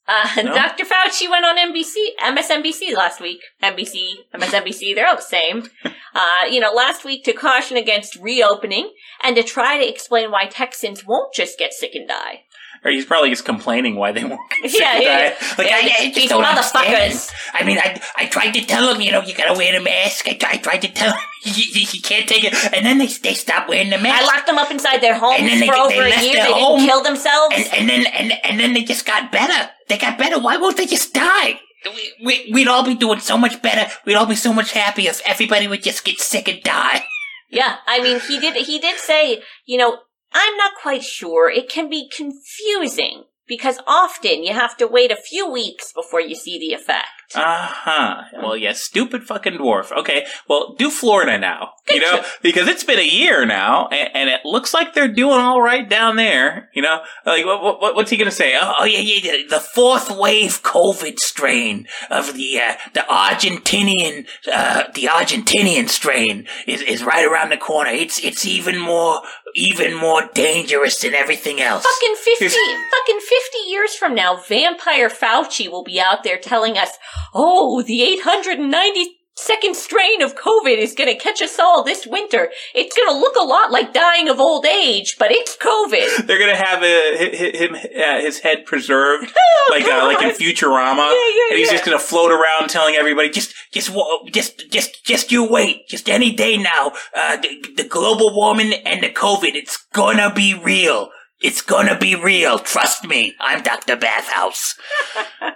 Uh, 0.07 0.41
No? 0.43 0.53
Dr. 0.55 0.83
Fauci 0.83 1.29
went 1.29 1.45
on 1.45 1.57
NBC, 1.57 1.93
MSNBC 2.19 2.95
last 2.95 3.21
week. 3.21 3.39
NBC, 3.63 4.09
MSNBC, 4.35 4.93
they're 4.93 5.07
all 5.07 5.15
the 5.15 5.21
same. 5.21 5.63
Uh, 6.13 6.45
you 6.51 6.59
know, 6.59 6.73
last 6.73 7.05
week 7.05 7.23
to 7.23 7.31
caution 7.31 7.77
against 7.77 8.17
reopening 8.17 8.91
and 9.23 9.33
to 9.37 9.41
try 9.41 9.77
to 9.77 9.87
explain 9.87 10.29
why 10.29 10.45
Texans 10.45 11.05
won't 11.05 11.33
just 11.33 11.57
get 11.57 11.71
sick 11.71 11.95
and 11.95 12.05
die. 12.05 12.41
Or 12.83 12.89
he's 12.89 13.05
probably 13.05 13.29
just 13.29 13.45
complaining 13.45 13.95
why 13.95 14.11
they 14.11 14.23
won't. 14.29 14.41
Get 14.49 14.63
Yeah, 14.63 14.69
sick 14.71 14.81
yeah, 14.81 14.93
and 14.95 15.03
yeah. 15.03 15.29
die. 15.29 15.55
Like, 15.57 15.67
Yeah, 15.67 15.75
I, 15.75 16.05
I 16.07 16.11
just 16.11 16.29
don't 16.29 16.43
understand. 16.43 16.87
motherfuckers. 16.87 17.31
I 17.53 17.63
mean, 17.63 17.77
I 17.77 18.01
I 18.17 18.25
tried 18.25 18.51
to 18.53 18.65
tell 18.65 18.93
him, 18.93 19.01
you 19.01 19.11
know, 19.11 19.21
you 19.21 19.35
gotta 19.35 19.53
wear 19.57 19.71
the 19.77 19.83
mask. 19.83 20.27
I, 20.27 20.37
I 20.47 20.57
tried 20.57 20.79
to 20.81 20.87
tell 20.91 21.11
him 21.13 21.19
he, 21.43 21.51
he, 21.51 21.83
he 21.85 21.99
can't 21.99 22.27
take 22.27 22.43
it, 22.43 22.53
and 22.73 22.83
then 22.85 22.97
they 22.97 23.05
they 23.07 23.33
stopped 23.35 23.69
wearing 23.69 23.89
the 23.91 23.99
mask. 23.99 24.23
I 24.23 24.25
locked 24.25 24.47
them 24.47 24.57
up 24.57 24.71
inside 24.71 24.99
their 25.01 25.15
homes 25.17 25.39
And 25.39 25.47
then 25.47 25.59
they- 25.59 25.67
for 25.67 25.73
they 25.75 25.79
over 25.79 26.01
a 26.01 26.21
year. 26.23 26.33
They 26.43 26.51
home. 26.51 26.79
didn't 26.79 26.89
kill 26.89 27.03
themselves. 27.03 27.55
and, 27.55 27.67
and 27.77 27.89
then 27.89 28.05
and 28.07 28.33
and 28.43 28.59
then 28.59 28.73
they 28.73 28.83
just 28.83 29.05
got 29.05 29.31
better. 29.31 29.69
They 29.87 29.97
got 29.99 30.17
better. 30.17 30.39
Why 30.39 30.57
won't 30.57 30.77
they 30.77 30.85
just 30.87 31.13
die? 31.13 31.59
We, 31.83 32.13
we, 32.23 32.51
we'd 32.53 32.67
all 32.67 32.83
be 32.85 32.93
doing 32.95 33.19
so 33.19 33.37
much 33.37 33.59
better. 33.61 33.91
We'd 34.05 34.13
all 34.15 34.27
be 34.27 34.35
so 34.35 34.53
much 34.53 34.71
happier 34.71 35.09
if 35.09 35.21
everybody 35.25 35.67
would 35.67 35.81
just 35.81 36.03
get 36.05 36.19
sick 36.19 36.47
and 36.47 36.61
die. 36.63 37.03
Yeah, 37.49 37.77
I 37.87 38.01
mean, 38.03 38.19
he 38.21 38.39
did. 38.39 38.55
He 38.65 38.79
did 38.79 38.99
say, 38.99 39.41
you 39.65 39.77
know, 39.79 39.99
I'm 40.33 40.55
not 40.57 40.73
quite 40.81 41.03
sure. 41.03 41.49
It 41.49 41.69
can 41.69 41.89
be 41.89 42.09
confusing 42.09 43.25
because 43.47 43.79
often 43.85 44.43
you 44.43 44.53
have 44.53 44.77
to 44.77 44.87
wait 44.87 45.11
a 45.11 45.15
few 45.15 45.49
weeks 45.49 45.91
before 45.91 46.21
you 46.21 46.35
see 46.35 46.57
the 46.57 46.73
effect. 46.73 47.20
Uh 47.35 47.67
huh. 47.67 48.21
Well, 48.41 48.57
yeah, 48.57 48.73
stupid 48.73 49.23
fucking 49.23 49.53
dwarf. 49.53 49.91
Okay, 49.91 50.25
well, 50.47 50.75
do 50.77 50.89
Florida 50.89 51.37
now. 51.37 51.71
You 51.89 51.99
know, 51.99 52.23
because 52.41 52.67
it's 52.67 52.83
been 52.83 52.99
a 52.99 53.07
year 53.07 53.45
now, 53.45 53.87
and, 53.87 54.09
and 54.15 54.29
it 54.29 54.41
looks 54.45 54.73
like 54.73 54.93
they're 54.93 55.07
doing 55.11 55.39
all 55.39 55.61
right 55.61 55.87
down 55.89 56.15
there. 56.15 56.69
You 56.73 56.81
know, 56.81 57.01
like 57.25 57.45
what, 57.45 57.81
what 57.81 57.95
what's 57.95 58.09
he 58.11 58.17
gonna 58.17 58.31
say? 58.31 58.55
Oh, 58.59 58.73
Oh 58.81 58.85
yeah, 58.85 58.99
yeah, 58.99 59.43
the- 59.49 59.59
fourth 59.59 60.09
wave 60.11 60.61
COVID 60.63 61.17
strain 61.19 61.87
of 62.09 62.33
the 62.33 62.59
uh, 62.59 62.75
the 62.93 63.01
Argentinian 63.09 64.25
uh, 64.51 64.83
the 64.93 65.03
Argentinian 65.03 65.87
strain 65.89 66.47
is, 66.67 66.81
is 66.81 67.03
right 67.03 67.25
around 67.25 67.49
the 67.49 67.57
corner. 67.57 67.89
It's 67.91 68.19
it's 68.23 68.45
even 68.45 68.77
more 68.79 69.21
even 69.55 69.93
more 69.95 70.29
dangerous 70.33 70.99
than 71.01 71.13
everything 71.13 71.59
else. 71.61 71.83
Fucking 71.85 72.15
50, 72.15 72.45
fucking 72.47 73.19
50 73.19 73.57
years 73.67 73.93
from 73.95 74.15
now, 74.15 74.37
Vampire 74.37 75.09
Fauci 75.09 75.69
will 75.69 75.83
be 75.83 75.99
out 75.99 76.23
there 76.23 76.37
telling 76.37 76.77
us, 76.77 76.91
oh, 77.33 77.81
the 77.81 78.01
892nd 78.23 79.75
strain 79.75 80.21
of 80.21 80.35
COVID 80.35 80.77
is 80.77 80.93
gonna 80.93 81.15
catch 81.15 81.41
us 81.41 81.57
all 81.59 81.83
this 81.83 82.05
winter. 82.05 82.49
It's 82.75 82.95
gonna 82.95 83.17
look 83.17 83.35
a 83.35 83.43
lot 83.43 83.71
like 83.71 83.93
dying 83.93 84.29
of 84.29 84.39
old 84.39 84.65
age, 84.65 85.15
but 85.17 85.31
it's 85.31 85.55
COVID. 85.57 86.25
they're 86.27 86.39
gonna 86.39 86.55
have 86.55 86.83
a, 86.83 87.17
hi- 87.17 87.57
him 87.57 87.75
uh, 87.75 88.19
his 88.21 88.39
head 88.39 88.65
preserved, 88.65 89.31
like 89.69 89.85
uh, 89.85 90.05
like 90.05 90.21
in 90.21 90.29
Futurama, 90.31 90.97
Yeah, 90.97 91.13
yeah, 91.13 91.49
and 91.51 91.57
he's 91.57 91.67
yeah. 91.67 91.73
just 91.73 91.85
gonna 91.85 91.99
float 91.99 92.31
around 92.31 92.69
telling 92.69 92.95
everybody 92.95 93.29
just 93.29 93.53
Just 93.71 93.91
just 94.33 94.69
just 94.69 95.03
just 95.05 95.31
you 95.31 95.49
wait. 95.49 95.87
Just 95.87 96.09
any 96.09 96.33
day 96.33 96.57
now. 96.57 96.91
Uh, 97.15 97.37
the, 97.37 97.73
the 97.77 97.83
global 97.87 98.35
warming 98.35 98.73
and 98.85 99.01
the 99.01 99.09
COVID. 99.09 99.55
It's 99.55 99.77
gonna 99.93 100.33
be 100.33 100.53
real. 100.53 101.09
It's 101.41 101.61
gonna 101.61 101.97
be 101.97 102.15
real. 102.15 102.59
Trust 102.59 103.07
me. 103.07 103.33
I'm 103.39 103.61
Dr. 103.63 103.95
Bathhouse. 103.95 104.75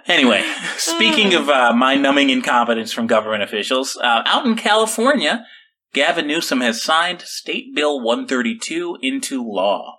Anyway, 0.08 0.44
speaking 0.76 1.34
of 1.34 1.48
uh, 1.48 1.72
mind-numbing 1.72 2.30
incompetence 2.30 2.92
from 2.92 3.08
government 3.08 3.42
officials, 3.42 3.96
uh, 3.96 4.22
out 4.24 4.46
in 4.46 4.54
California, 4.54 5.44
Gavin 5.92 6.28
Newsom 6.28 6.60
has 6.60 6.80
signed 6.80 7.22
State 7.22 7.74
Bill 7.74 8.00
132 8.00 8.98
into 9.02 9.42
law. 9.42 9.98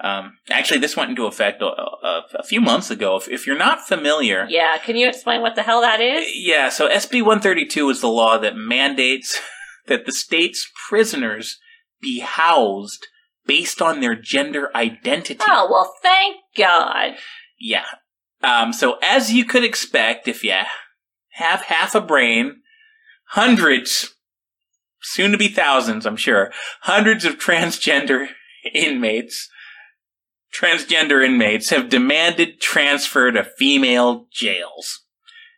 Um, 0.00 0.34
actually, 0.50 0.80
this 0.80 0.94
went 0.96 1.08
into 1.10 1.24
effect 1.24 1.62
a, 1.62 1.66
a, 1.66 2.22
a 2.34 2.42
few 2.42 2.60
months 2.60 2.90
ago. 2.90 3.16
If, 3.16 3.28
if 3.28 3.46
you're 3.46 3.56
not 3.58 3.80
familiar, 3.86 4.46
Yeah, 4.50 4.76
can 4.76 4.96
you 4.96 5.08
explain 5.08 5.40
what 5.40 5.54
the 5.54 5.62
hell 5.62 5.80
that 5.80 6.00
is? 6.02 6.26
yeah, 6.34 6.68
so 6.68 6.88
SB 6.88 7.22
132 7.22 7.88
is 7.88 8.00
the 8.02 8.08
law 8.08 8.36
that 8.38 8.56
mandates 8.56 9.40
that 9.86 10.04
the 10.04 10.12
state's 10.12 10.70
prisoners 10.88 11.58
be 12.02 12.20
housed 12.20 13.06
based 13.46 13.80
on 13.80 14.00
their 14.00 14.14
gender 14.14 14.70
identity. 14.74 15.42
Oh, 15.46 15.68
well, 15.70 15.94
thank 16.02 16.36
God. 16.56 17.12
Yeah. 17.58 17.86
Um, 18.42 18.72
so 18.72 18.98
as 19.02 19.32
you 19.32 19.44
could 19.44 19.64
expect, 19.64 20.28
if 20.28 20.44
you 20.44 20.54
have 21.30 21.62
half 21.62 21.94
a 21.94 22.00
brain, 22.00 22.62
hundreds, 23.30 24.14
soon 25.00 25.32
to 25.32 25.38
be 25.38 25.48
thousands, 25.48 26.06
I'm 26.06 26.16
sure, 26.16 26.52
hundreds 26.82 27.24
of 27.24 27.38
transgender 27.38 28.28
inmates, 28.74 29.48
transgender 30.54 31.24
inmates 31.24 31.70
have 31.70 31.88
demanded 31.88 32.60
transfer 32.60 33.30
to 33.32 33.44
female 33.44 34.26
jails. 34.32 35.02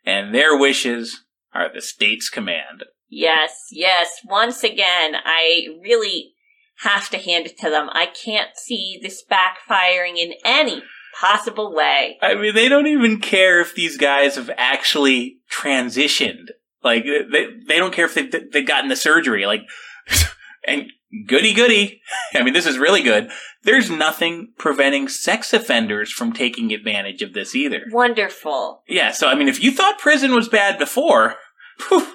And 0.05 0.33
their 0.33 0.57
wishes 0.57 1.23
are 1.53 1.71
the 1.71 1.81
state's 1.81 2.29
command. 2.29 2.85
Yes, 3.09 3.67
yes. 3.71 4.09
Once 4.23 4.63
again, 4.63 5.15
I 5.25 5.67
really 5.81 6.33
have 6.81 7.09
to 7.09 7.17
hand 7.17 7.45
it 7.45 7.57
to 7.59 7.69
them. 7.69 7.89
I 7.91 8.07
can't 8.07 8.55
see 8.55 8.99
this 9.01 9.23
backfiring 9.23 10.17
in 10.17 10.33
any 10.45 10.81
possible 11.19 11.73
way. 11.73 12.17
I 12.21 12.35
mean, 12.35 12.55
they 12.55 12.69
don't 12.69 12.87
even 12.87 13.19
care 13.19 13.59
if 13.59 13.75
these 13.75 13.97
guys 13.97 14.35
have 14.35 14.49
actually 14.57 15.39
transitioned. 15.51 16.49
Like, 16.83 17.03
they, 17.03 17.47
they 17.67 17.77
don't 17.77 17.93
care 17.93 18.05
if 18.05 18.15
they've, 18.15 18.31
they've 18.51 18.67
gotten 18.67 18.89
the 18.89 18.95
surgery. 18.95 19.45
Like, 19.45 19.61
and 20.67 20.91
goody 21.27 21.53
goody. 21.53 22.01
I 22.33 22.43
mean, 22.43 22.53
this 22.53 22.65
is 22.65 22.77
really 22.77 23.03
good. 23.03 23.29
There's 23.63 23.89
nothing 23.89 24.53
preventing 24.57 25.09
sex 25.09 25.53
offenders 25.53 26.11
from 26.11 26.31
taking 26.31 26.71
advantage 26.71 27.21
of 27.21 27.33
this 27.33 27.55
either. 27.55 27.81
Wonderful. 27.91 28.83
Yeah, 28.87 29.11
so 29.11 29.27
I 29.27 29.35
mean, 29.35 29.49
if 29.49 29.61
you 29.61 29.71
thought 29.71 29.99
prison 29.99 30.33
was 30.33 30.47
bad 30.47 30.79
before, 30.79 31.35
phew, 31.79 32.07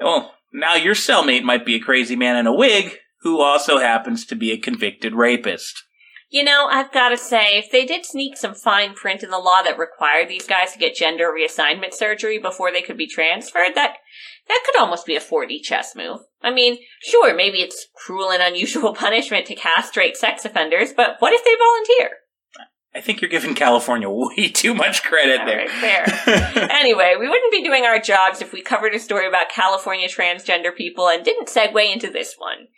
well, 0.00 0.34
now 0.52 0.76
your 0.76 0.94
cellmate 0.94 1.42
might 1.42 1.66
be 1.66 1.74
a 1.74 1.80
crazy 1.80 2.14
man 2.14 2.36
in 2.36 2.46
a 2.46 2.54
wig 2.54 2.96
who 3.24 3.40
also 3.40 3.78
happens 3.78 4.24
to 4.26 4.36
be 4.36 4.52
a 4.52 4.58
convicted 4.58 5.14
rapist. 5.14 5.82
You 6.28 6.44
know, 6.44 6.68
I've 6.70 6.92
got 6.92 7.08
to 7.08 7.16
say, 7.16 7.58
if 7.58 7.70
they 7.70 7.86
did 7.86 8.04
sneak 8.04 8.36
some 8.36 8.54
fine 8.54 8.94
print 8.94 9.22
in 9.22 9.30
the 9.30 9.38
law 9.38 9.62
that 9.62 9.78
required 9.78 10.28
these 10.28 10.46
guys 10.46 10.72
to 10.72 10.78
get 10.78 10.94
gender 10.94 11.32
reassignment 11.32 11.94
surgery 11.94 12.38
before 12.38 12.70
they 12.70 12.82
could 12.82 12.96
be 12.96 13.06
transferred, 13.06 13.74
that 13.74 13.96
that 14.48 14.62
could 14.66 14.78
almost 14.78 15.06
be 15.06 15.16
a 15.16 15.20
4D 15.20 15.62
chess 15.62 15.96
move. 15.96 16.20
I 16.42 16.50
mean, 16.50 16.78
sure, 17.02 17.34
maybe 17.34 17.58
it's 17.58 17.86
cruel 17.94 18.30
and 18.30 18.42
unusual 18.42 18.94
punishment 18.96 19.46
to 19.46 19.54
castrate 19.54 20.16
sex 20.16 20.44
offenders, 20.44 20.92
but 20.92 21.16
what 21.18 21.32
if 21.32 21.44
they 21.44 21.54
volunteer? 21.58 22.18
I 22.94 23.00
think 23.00 23.20
you're 23.20 23.30
giving 23.30 23.54
California 23.54 24.08
way 24.10 24.48
too 24.48 24.74
much 24.74 25.02
credit 25.02 25.40
there. 25.46 25.66
right, 25.66 25.70
fair. 25.70 26.68
anyway, 26.70 27.14
we 27.18 27.28
wouldn't 27.28 27.52
be 27.52 27.64
doing 27.64 27.84
our 27.84 27.98
jobs 27.98 28.40
if 28.40 28.52
we 28.52 28.62
covered 28.62 28.94
a 28.94 29.00
story 29.00 29.26
about 29.26 29.48
California 29.48 30.08
transgender 30.08 30.74
people 30.74 31.08
and 31.08 31.24
didn't 31.24 31.48
segue 31.48 31.92
into 31.92 32.10
this 32.10 32.34
one. 32.38 32.68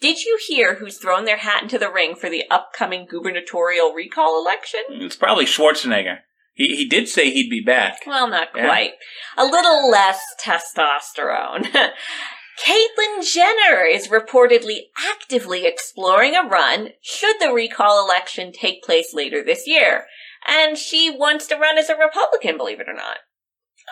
Did 0.00 0.24
you 0.24 0.38
hear 0.46 0.76
who's 0.76 0.98
thrown 0.98 1.24
their 1.24 1.38
hat 1.38 1.62
into 1.62 1.78
the 1.78 1.90
ring 1.90 2.14
for 2.14 2.30
the 2.30 2.44
upcoming 2.50 3.06
gubernatorial 3.10 3.92
recall 3.92 4.40
election? 4.40 4.80
It's 4.90 5.16
probably 5.16 5.44
Schwarzenegger. 5.44 6.18
He, 6.54 6.76
he 6.76 6.88
did 6.88 7.08
say 7.08 7.30
he'd 7.30 7.50
be 7.50 7.60
back. 7.64 8.00
Well, 8.06 8.28
not 8.28 8.48
Yeah. 8.54 8.66
quite. 8.66 8.92
A 9.36 9.44
little 9.44 9.90
less 9.90 10.20
testosterone. 10.44 11.66
Caitlyn 12.64 13.22
Jenner 13.32 13.84
is 13.84 14.08
reportedly 14.08 14.86
actively 14.98 15.64
exploring 15.64 16.34
a 16.34 16.42
run 16.42 16.90
should 17.00 17.36
the 17.40 17.52
recall 17.52 18.04
election 18.04 18.50
take 18.52 18.82
place 18.82 19.14
later 19.14 19.44
this 19.44 19.66
year. 19.66 20.06
And 20.46 20.76
she 20.76 21.10
wants 21.10 21.46
to 21.48 21.56
run 21.56 21.78
as 21.78 21.88
a 21.88 21.96
Republican, 21.96 22.56
believe 22.56 22.80
it 22.80 22.88
or 22.88 22.94
not. 22.94 23.18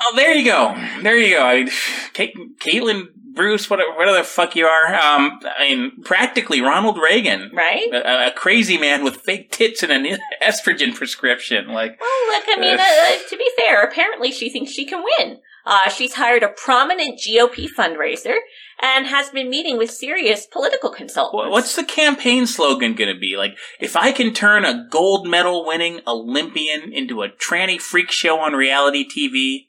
Oh, 0.02 0.12
there 0.16 0.35
you 0.35 0.44
go. 0.44 0.74
There 1.02 1.16
you 1.16 1.36
go. 1.36 1.44
I 1.44 1.68
Kate, 2.12 2.35
Caitlyn 2.59 3.09
Bruce, 3.36 3.68
whatever, 3.68 3.93
whatever 3.97 4.16
the 4.16 4.24
fuck 4.24 4.56
you 4.56 4.66
are. 4.66 4.86
Um, 4.94 5.39
I 5.59 5.68
mean, 5.68 6.02
practically 6.02 6.60
Ronald 6.62 6.98
Reagan. 6.98 7.51
Right? 7.55 7.89
A, 7.93 8.28
a 8.28 8.32
crazy 8.32 8.78
man 8.78 9.05
with 9.05 9.16
fake 9.18 9.52
tits 9.52 9.82
and 9.82 9.93
an 9.93 10.18
estrogen 10.43 10.94
prescription. 10.94 11.68
Like, 11.68 12.01
Well, 12.01 12.27
look, 12.35 12.44
I 12.48 12.56
mean, 12.59 12.78
uh, 12.78 13.28
to 13.28 13.36
be 13.36 13.48
fair, 13.59 13.82
apparently 13.82 14.32
she 14.32 14.48
thinks 14.51 14.73
she 14.73 14.86
can 14.86 15.05
win. 15.18 15.39
Uh, 15.66 15.89
she's 15.89 16.14
hired 16.14 16.44
a 16.44 16.48
prominent 16.48 17.18
GOP 17.20 17.66
fundraiser 17.77 18.36
and 18.81 19.06
has 19.06 19.31
been 19.31 19.51
meeting 19.51 19.77
with 19.77 19.90
serious 19.90 20.47
political 20.47 20.90
consultants. 20.90 21.51
what's 21.51 21.74
the 21.74 21.85
campaign 21.85 22.47
slogan 22.47 22.94
going 22.94 23.12
to 23.12 23.18
be? 23.18 23.36
Like, 23.36 23.56
if 23.81 23.97
I 23.97 24.12
can 24.12 24.32
turn 24.32 24.64
a 24.64 24.86
gold 24.90 25.27
medal 25.27 25.66
winning 25.66 26.01
Olympian 26.06 26.93
into 26.93 27.23
a 27.23 27.28
tranny 27.28 27.81
freak 27.81 28.12
show 28.12 28.39
on 28.39 28.52
reality 28.52 29.05
TV, 29.05 29.66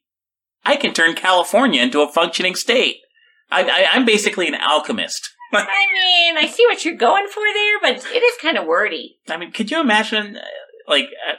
I 0.67 0.75
can 0.75 0.93
turn 0.93 1.15
California 1.15 1.81
into 1.81 2.01
a 2.01 2.11
functioning 2.11 2.55
state. 2.55 2.97
I, 3.49 3.63
I, 3.63 3.87
I'm 3.93 4.05
basically 4.05 4.47
an 4.47 4.55
alchemist. 4.55 5.29
I 5.53 5.87
mean, 5.93 6.37
I 6.37 6.45
see 6.45 6.65
what 6.65 6.83
you're 6.83 6.97
going 6.97 7.27
for 7.27 7.43
there, 7.53 7.79
but 7.81 8.05
it 8.13 8.21
is 8.21 8.33
kind 8.41 8.57
of 8.57 8.65
wordy. 8.65 9.17
I 9.29 9.37
mean, 9.37 9.53
could 9.53 9.71
you 9.71 9.79
imagine, 9.79 10.35
uh, 10.35 10.41
like, 10.89 11.05
uh, 11.05 11.35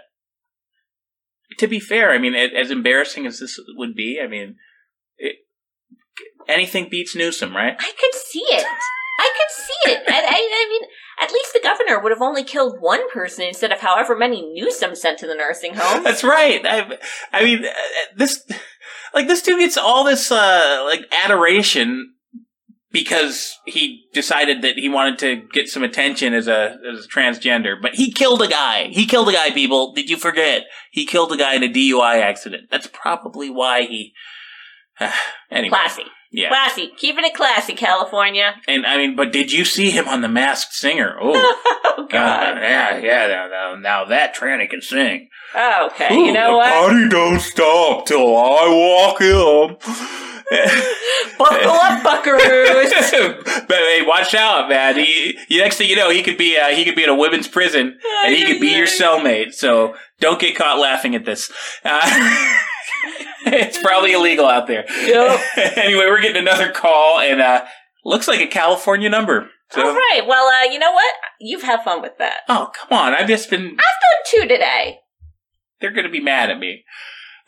to 1.59 1.67
be 1.67 1.79
fair, 1.79 2.11
I 2.11 2.19
mean, 2.19 2.35
as 2.35 2.71
embarrassing 2.71 3.27
as 3.27 3.39
this 3.39 3.61
would 3.77 3.95
be, 3.95 4.19
I 4.23 4.27
mean, 4.29 4.57
it, 5.19 5.37
anything 6.49 6.89
beats 6.91 7.15
Newsom, 7.15 7.55
right? 7.55 7.77
I 7.79 7.93
could 8.01 8.15
see 8.15 8.45
it. 8.49 8.65
I 9.19 9.31
could 9.37 9.55
see 9.55 9.93
it. 9.93 10.03
I, 10.09 10.21
I, 10.21 10.23
I 10.23 10.69
mean, 10.71 10.89
at 11.21 11.33
least 11.33 11.53
the 11.53 11.61
governor 11.61 12.01
would 12.01 12.13
have 12.13 12.23
only 12.23 12.45
killed 12.45 12.81
one 12.81 13.11
person 13.11 13.45
instead 13.47 13.73
of 13.73 13.81
however 13.81 14.17
many 14.17 14.53
Newsom 14.55 14.95
sent 14.95 15.19
to 15.19 15.27
the 15.27 15.35
nursing 15.35 15.75
home. 15.75 16.03
That's 16.05 16.23
right. 16.23 16.65
I, 16.65 16.99
I 17.33 17.45
mean, 17.45 17.65
uh, 17.65 17.71
this, 18.17 18.47
like, 19.15 19.29
this 19.29 19.43
dude 19.43 19.61
gets 19.61 19.77
all 19.77 20.05
this, 20.05 20.31
uh, 20.31 20.83
like, 20.85 21.07
adoration 21.25 22.15
because 22.91 23.59
he 23.67 24.07
decided 24.15 24.63
that 24.63 24.77
he 24.79 24.89
wanted 24.89 25.19
to 25.19 25.37
get 25.53 25.69
some 25.69 25.83
attention 25.83 26.33
as 26.33 26.49
a, 26.49 26.77
as 26.91 27.05
a 27.05 27.09
transgender, 27.09 27.75
but 27.81 27.95
he 27.95 28.11
killed 28.11 28.41
a 28.41 28.49
guy. 28.49 28.89
He 28.89 29.07
killed 29.07 29.29
a 29.29 29.33
guy, 29.33 29.51
people. 29.51 29.93
Did 29.93 30.09
you 30.09 30.17
forget? 30.17 30.65
He 30.91 31.05
killed 31.05 31.33
a 31.33 31.37
guy 31.37 31.55
in 31.55 31.63
a 31.63 31.69
DUI 31.69 32.23
accident. 32.23 32.69
That's 32.71 32.87
probably 32.87 33.51
why 33.51 33.83
he, 33.83 34.15
anyway. 35.51 35.71
Classy. 35.71 36.05
Yeah. 36.31 36.49
Classy. 36.49 36.93
Keeping 36.97 37.25
it 37.25 37.35
classy, 37.35 37.75
California. 37.75 38.55
And 38.67 38.85
I 38.87 38.97
mean, 38.99 39.17
but 39.17 39.33
did 39.33 39.51
you 39.51 39.65
see 39.65 39.91
him 39.91 40.07
on 40.09 40.21
The 40.21 40.29
Masked 40.29 40.75
Singer? 40.75 41.17
Oh, 41.21 41.33
Oh, 41.99 42.07
God. 42.09 42.59
Uh, 42.59 42.61
yeah, 42.61 42.97
yeah. 42.99 43.27
Now, 43.27 43.49
now, 43.49 43.75
now 43.75 44.05
that 44.07 44.35
tranny 44.35 44.69
can 44.71 44.81
sing. 44.81 45.29
okay, 45.55 46.15
you 46.15 46.33
know 46.33 46.53
the 46.53 46.57
what? 46.59 46.73
party 46.73 47.09
don't 47.09 47.41
stop 47.41 48.07
till 48.07 48.37
I 48.37 48.69
walk 48.69 49.21
in. 49.21 49.77
Buckle 51.39 51.71
up, 51.71 52.03
buckaroos. 52.03 53.67
but 53.69 53.77
hey, 53.77 54.03
watch 54.07 54.35
out, 54.35 54.69
man. 54.69 54.97
He, 54.97 55.37
next 55.51 55.77
thing 55.77 55.91
you 55.91 55.97
know, 55.97 56.09
he 56.11 56.23
could 56.23 56.39
be 56.39 56.57
uh, 56.57 56.69
he 56.69 56.85
could 56.85 56.95
be 56.95 57.03
in 57.05 57.11
a 57.11 57.15
women's 57.15 57.49
prison, 57.49 57.99
and 58.25 58.35
he 58.35 58.47
could 58.47 58.61
be 58.61 58.69
your 58.69 58.87
cellmate. 58.87 59.53
So 59.53 59.95
don't 60.21 60.41
get 60.41 60.57
caught 60.57 60.79
laughing 60.79 61.15
at 61.15 61.25
this. 61.27 61.53
Uh, 61.85 62.01
it's 63.47 63.79
probably 63.83 64.13
illegal 64.13 64.47
out 64.47 64.67
there. 64.67 64.85
Yep. 64.89 65.41
anyway, 65.77 66.07
we're 66.07 66.21
getting 66.21 66.43
another 66.43 66.71
call, 66.71 67.21
and 67.21 67.41
uh, 67.41 67.65
looks 68.05 68.29
like 68.29 68.41
a 68.41 68.47
California 68.47 69.09
number. 69.09 69.51
So, 69.71 69.87
All 69.87 69.95
right. 69.95 70.23
Well, 70.27 70.47
uh, 70.47 70.73
you 70.73 70.79
know 70.79 70.93
what? 70.93 71.15
You've 71.41 71.63
had 71.63 71.83
fun 71.83 72.01
with 72.03 72.17
that. 72.19 72.41
oh 72.49 72.71
come 72.75 72.99
on! 72.99 73.15
I've 73.15 73.29
just 73.29 73.51
been. 73.51 73.67
I've 73.67 73.77
done 73.77 73.77
two 74.27 74.49
today. 74.49 75.01
They're 75.81 75.93
going 75.93 76.07
to 76.07 76.11
be 76.11 76.21
mad 76.21 76.51
at 76.51 76.59
me. 76.59 76.85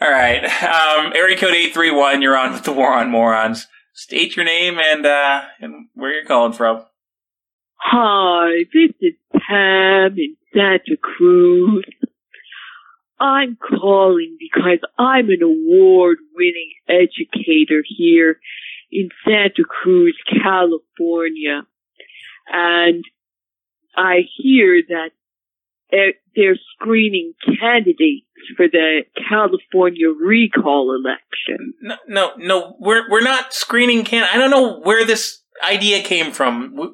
All 0.01 0.10
right. 0.10 0.44
Um, 0.44 1.12
area 1.14 1.36
code 1.36 1.52
831, 1.52 2.22
you're 2.22 2.36
on 2.36 2.52
with 2.52 2.64
the 2.64 2.72
War 2.72 2.94
on 2.94 3.10
Morons. 3.10 3.66
State 3.93 4.35
your 4.35 4.47
name 4.47 4.78
and, 4.78 5.05
uh, 5.05 5.43
and 5.60 5.89
where 5.94 6.14
you're 6.14 6.24
calling 6.24 6.55
from. 6.55 6.85
Hi, 7.77 8.64
this 8.72 8.93
is 9.01 9.14
Pam 9.32 10.16
in 10.16 10.36
Santa 10.55 10.97
Cruz. 11.02 11.85
I'm 13.20 13.56
calling 13.56 14.36
because 14.40 14.78
I'm 14.98 15.28
an 15.28 15.42
award 15.42 16.18
winning 16.34 16.72
educator 16.88 17.82
here 17.86 18.40
in 18.90 19.10
Santa 19.24 19.64
Cruz, 19.64 20.16
California. 20.42 21.62
And 22.51 23.05
I 23.97 24.20
hear 24.38 24.82
that 24.88 25.10
they're 26.34 26.59
screening 26.74 27.34
candidates 27.60 28.26
for 28.56 28.68
the 28.68 29.02
California 29.28 30.09
recall 30.09 30.94
election. 30.94 31.74
No, 31.82 31.97
no, 32.09 32.32
no, 32.38 32.76
we're, 32.80 33.09
we're 33.10 33.22
not 33.22 33.52
screening 33.52 34.05
can, 34.05 34.26
I 34.32 34.38
don't 34.38 34.51
know 34.51 34.80
where 34.80 35.05
this 35.05 35.42
idea 35.62 36.02
came 36.02 36.32
from. 36.32 36.74
We, 36.74 36.88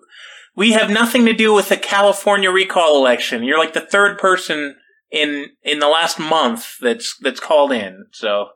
we 0.57 0.73
have 0.73 0.90
nothing 0.90 1.27
to 1.27 1.35
do 1.35 1.53
with 1.53 1.69
the 1.69 1.77
California 1.77 2.51
recall 2.51 2.97
election. 2.97 3.44
You're 3.44 3.59
like 3.59 3.74
the 3.74 3.81
third 3.81 4.19
person 4.19 4.77
in, 5.17 5.47
in 5.63 5.79
the 5.79 5.89
last 5.89 6.19
month 6.19 6.79
that's, 6.81 7.17
that's 7.21 7.41
called 7.41 7.73
in. 7.73 8.07
So, 8.13 8.49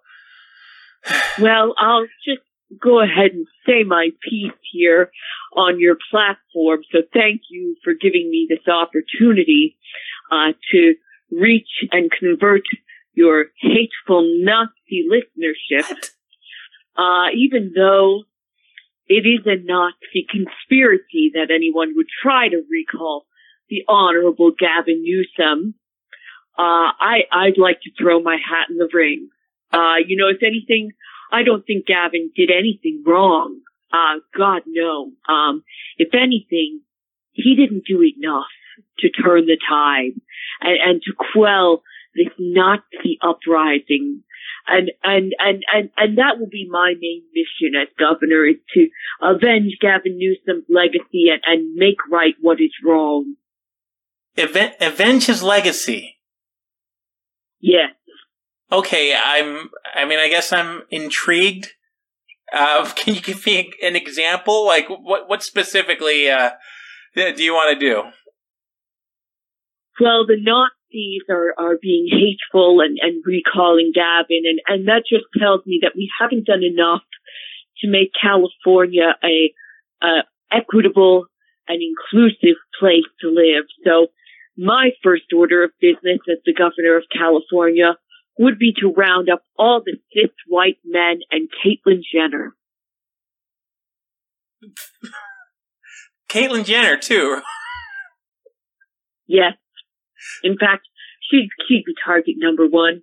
Well, 1.40 1.74
I'll 1.78 2.06
just 2.24 2.42
go 2.80 3.02
ahead 3.02 3.32
and 3.32 3.46
say 3.66 3.82
my 3.84 4.10
piece 4.28 4.52
here 4.72 5.10
on 5.56 5.80
your 5.80 5.96
platform. 6.10 6.80
So 6.92 6.98
thank 7.12 7.42
you 7.50 7.76
for 7.82 7.94
giving 7.94 8.30
me 8.30 8.46
this 8.48 8.66
opportunity 8.68 9.76
uh, 10.30 10.52
to 10.72 10.94
reach 11.30 11.68
and 11.90 12.10
convert 12.10 12.62
your 13.14 13.46
hateful 13.60 14.24
Nazi 14.40 15.06
listenership. 15.10 16.10
Uh, 16.96 17.30
even 17.34 17.72
though 17.74 18.24
it 19.06 19.26
is 19.26 19.44
a 19.46 19.56
Nazi 19.64 20.26
conspiracy 20.30 21.32
that 21.34 21.50
anyone 21.52 21.94
would 21.96 22.06
try 22.22 22.48
to 22.48 22.62
recall 22.70 23.26
the 23.68 23.82
Honorable 23.88 24.52
Gavin 24.56 25.02
Newsom, 25.02 25.74
uh, 26.58 26.92
I, 27.00 27.20
I'd 27.32 27.58
like 27.58 27.80
to 27.82 27.90
throw 27.98 28.20
my 28.20 28.36
hat 28.36 28.68
in 28.70 28.76
the 28.76 28.88
ring. 28.92 29.30
Uh, 29.72 29.96
you 30.06 30.16
know, 30.16 30.28
if 30.28 30.42
anything, 30.42 30.90
I 31.32 31.42
don't 31.42 31.64
think 31.64 31.86
Gavin 31.86 32.30
did 32.34 32.50
anything 32.50 33.02
wrong. 33.06 33.60
Uh, 33.92 34.20
God, 34.36 34.62
no. 34.66 35.12
Um, 35.28 35.62
if 35.96 36.14
anything, 36.14 36.80
he 37.32 37.54
didn't 37.54 37.84
do 37.86 38.02
enough 38.02 38.50
to 38.98 39.08
turn 39.10 39.46
the 39.46 39.56
tide 39.68 40.20
and, 40.60 40.78
and 40.84 41.02
to 41.02 41.12
quell 41.32 41.82
this 42.14 42.32
Nazi 42.38 43.18
uprising. 43.22 44.22
And, 44.66 44.90
and, 45.02 45.32
and, 45.38 45.64
and, 45.72 45.90
and 45.96 46.18
that 46.18 46.38
will 46.38 46.48
be 46.48 46.68
my 46.70 46.94
main 47.00 47.22
mission 47.34 47.80
as 47.80 47.88
governor 47.98 48.44
is 48.44 48.56
to 48.74 48.88
avenge 49.22 49.78
Gavin 49.80 50.18
Newsom's 50.18 50.66
legacy 50.68 51.28
and, 51.32 51.40
and 51.46 51.74
make 51.74 51.96
right 52.10 52.34
what 52.40 52.60
is 52.60 52.72
wrong. 52.84 53.34
aven- 54.36 54.74
avenge 54.80 55.26
his 55.26 55.42
legacy. 55.42 56.19
Yes. 57.60 57.90
Okay, 58.72 59.14
I'm. 59.14 59.68
I 59.94 60.04
mean, 60.04 60.18
I 60.18 60.28
guess 60.28 60.52
I'm 60.52 60.82
intrigued. 60.90 61.68
Uh, 62.52 62.90
can 62.96 63.14
you 63.14 63.20
give 63.20 63.44
me 63.46 63.72
an 63.82 63.96
example? 63.96 64.66
Like, 64.66 64.88
what 64.88 65.28
what 65.28 65.42
specifically 65.42 66.30
uh, 66.30 66.50
do 67.14 67.42
you 67.42 67.52
want 67.52 67.78
to 67.78 67.86
do? 67.86 68.02
Well, 70.00 70.26
the 70.26 70.36
Nazis 70.40 71.22
are, 71.28 71.52
are 71.58 71.76
being 71.80 72.08
hateful 72.10 72.80
and, 72.80 72.98
and 73.02 73.22
recalling 73.26 73.92
Gavin, 73.94 74.44
and, 74.44 74.60
and 74.66 74.88
that 74.88 75.02
just 75.08 75.26
tells 75.38 75.60
me 75.66 75.80
that 75.82 75.92
we 75.94 76.10
haven't 76.18 76.46
done 76.46 76.62
enough 76.62 77.02
to 77.80 77.88
make 77.88 78.10
California 78.20 79.14
a, 79.22 79.52
a 80.02 80.22
equitable 80.50 81.26
and 81.68 81.80
inclusive 81.82 82.56
place 82.78 83.06
to 83.20 83.28
live. 83.28 83.64
So 83.84 84.08
my 84.60 84.90
first 85.02 85.24
order 85.34 85.64
of 85.64 85.70
business 85.80 86.20
as 86.30 86.36
the 86.44 86.52
governor 86.52 86.98
of 86.98 87.04
California 87.10 87.96
would 88.38 88.58
be 88.58 88.74
to 88.78 88.92
round 88.92 89.30
up 89.30 89.42
all 89.58 89.80
the 89.84 89.96
cis 90.12 90.30
white 90.46 90.76
men 90.84 91.20
and 91.30 91.48
Caitlyn 91.48 92.02
Jenner. 92.12 92.54
Caitlyn 96.30 96.64
Jenner 96.64 96.96
too. 96.96 97.40
Yes. 99.32 99.52
In 100.42 100.58
fact, 100.58 100.88
she'd, 101.30 101.50
she'd 101.68 101.84
be 101.86 101.94
target 102.04 102.34
number 102.36 102.66
one. 102.66 103.02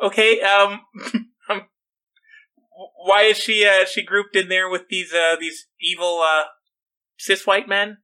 Okay, 0.00 0.40
um, 0.42 0.82
um 1.50 1.62
why 3.04 3.22
is 3.22 3.36
she 3.36 3.66
uh 3.66 3.84
she 3.84 4.04
grouped 4.04 4.36
in 4.36 4.48
there 4.48 4.68
with 4.68 4.88
these 4.88 5.12
uh 5.12 5.34
these 5.40 5.66
evil 5.80 6.22
uh 6.24 6.44
cis 7.18 7.48
white 7.48 7.68
men? 7.68 7.96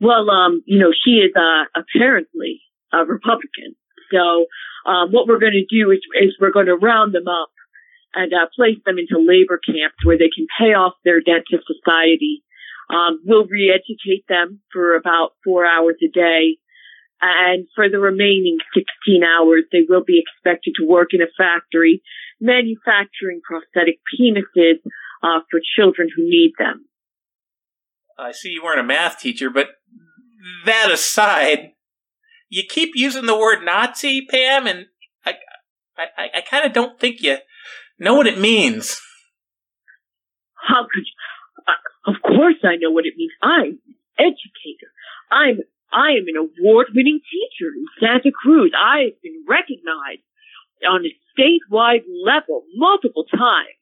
Well, 0.00 0.30
um, 0.30 0.62
you 0.66 0.78
know, 0.78 0.92
she 0.92 1.20
is 1.20 1.32
uh 1.36 1.64
apparently 1.74 2.62
a 2.92 3.04
Republican. 3.04 3.76
So 4.10 4.46
um, 4.86 5.12
what 5.12 5.28
we're 5.28 5.38
going 5.38 5.58
to 5.58 5.66
do 5.68 5.90
is, 5.90 6.00
is 6.20 6.36
we're 6.40 6.50
going 6.50 6.66
to 6.66 6.74
round 6.74 7.14
them 7.14 7.28
up 7.28 7.50
and 8.14 8.32
uh, 8.32 8.46
place 8.56 8.78
them 8.84 8.98
into 8.98 9.22
labor 9.22 9.60
camps 9.64 10.02
where 10.02 10.18
they 10.18 10.30
can 10.34 10.46
pay 10.58 10.74
off 10.74 10.94
their 11.04 11.20
debt 11.20 11.46
to 11.50 11.58
society. 11.62 12.42
Um, 12.90 13.22
we'll 13.24 13.46
re-educate 13.46 14.26
them 14.28 14.60
for 14.72 14.96
about 14.96 15.38
four 15.44 15.64
hours 15.64 15.96
a 16.02 16.10
day. 16.10 16.58
And 17.22 17.68
for 17.76 17.88
the 17.88 18.00
remaining 18.00 18.58
16 18.74 19.22
hours, 19.22 19.62
they 19.70 19.86
will 19.88 20.02
be 20.02 20.18
expected 20.18 20.74
to 20.80 20.86
work 20.88 21.10
in 21.12 21.22
a 21.22 21.30
factory 21.38 22.02
manufacturing 22.40 23.42
prosthetic 23.44 24.00
penises 24.08 24.80
uh, 25.22 25.40
for 25.50 25.60
children 25.76 26.08
who 26.14 26.24
need 26.24 26.52
them. 26.58 26.86
I 28.18 28.32
see 28.32 28.50
you 28.50 28.64
weren't 28.64 28.80
a 28.80 28.84
math 28.84 29.18
teacher, 29.18 29.50
but 29.50 29.68
that 30.64 30.90
aside, 30.90 31.72
you 32.48 32.64
keep 32.68 32.90
using 32.94 33.26
the 33.26 33.38
word 33.38 33.64
Nazi, 33.64 34.26
Pam, 34.26 34.66
and 34.66 34.86
I, 35.24 35.34
I, 35.96 36.26
I 36.38 36.40
kind 36.40 36.64
of 36.64 36.72
don't 36.72 36.98
think 36.98 37.22
you 37.22 37.38
know 37.98 38.14
what 38.14 38.26
it 38.26 38.38
means. 38.38 39.00
How 40.54 40.82
could 40.82 41.04
you? 41.04 41.12
Uh, 41.66 42.10
of 42.10 42.22
course, 42.22 42.56
I 42.64 42.76
know 42.76 42.90
what 42.90 43.06
it 43.06 43.14
means. 43.16 43.32
I'm 43.42 43.78
an 43.86 43.94
educator. 44.18 44.90
I'm 45.30 45.60
I 45.92 46.10
am 46.12 46.26
an 46.28 46.36
award-winning 46.36 47.20
teacher 47.20 47.70
in 47.74 47.84
Santa 47.98 48.30
Cruz. 48.30 48.72
I've 48.78 49.20
been 49.22 49.44
recognized 49.48 50.22
on 50.88 51.04
a 51.04 51.12
statewide 51.34 52.04
level 52.24 52.62
multiple 52.74 53.24
times, 53.24 53.76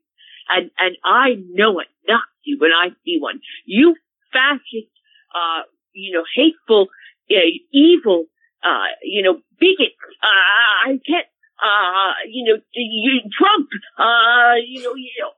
and 0.49 0.71
and 0.79 0.97
I 1.05 1.37
know 1.53 1.81
a 1.81 1.85
Nazi 2.07 2.59
when 2.59 2.71
I 2.73 2.91
see 3.05 3.19
one. 3.21 3.41
You 3.65 3.95
fascist, 4.33 4.93
uh, 5.35 5.63
you 5.99 6.13
know, 6.13 6.25
hateful, 6.35 6.89
uh, 7.31 7.51
evil 7.73 8.27
uh, 8.63 8.91
you 9.03 9.23
know, 9.23 9.39
bigot. 9.61 9.95
Uh, 10.23 10.91
I 10.91 11.01
can't, 11.07 11.27
uh, 11.59 12.13
you 12.27 12.45
know, 12.45 12.61
you, 12.75 13.21
Trump, 13.31 13.69
uh, 13.99 14.59
you 14.67 14.83
know, 14.83 14.95
you 14.95 15.11
know, 15.21 15.33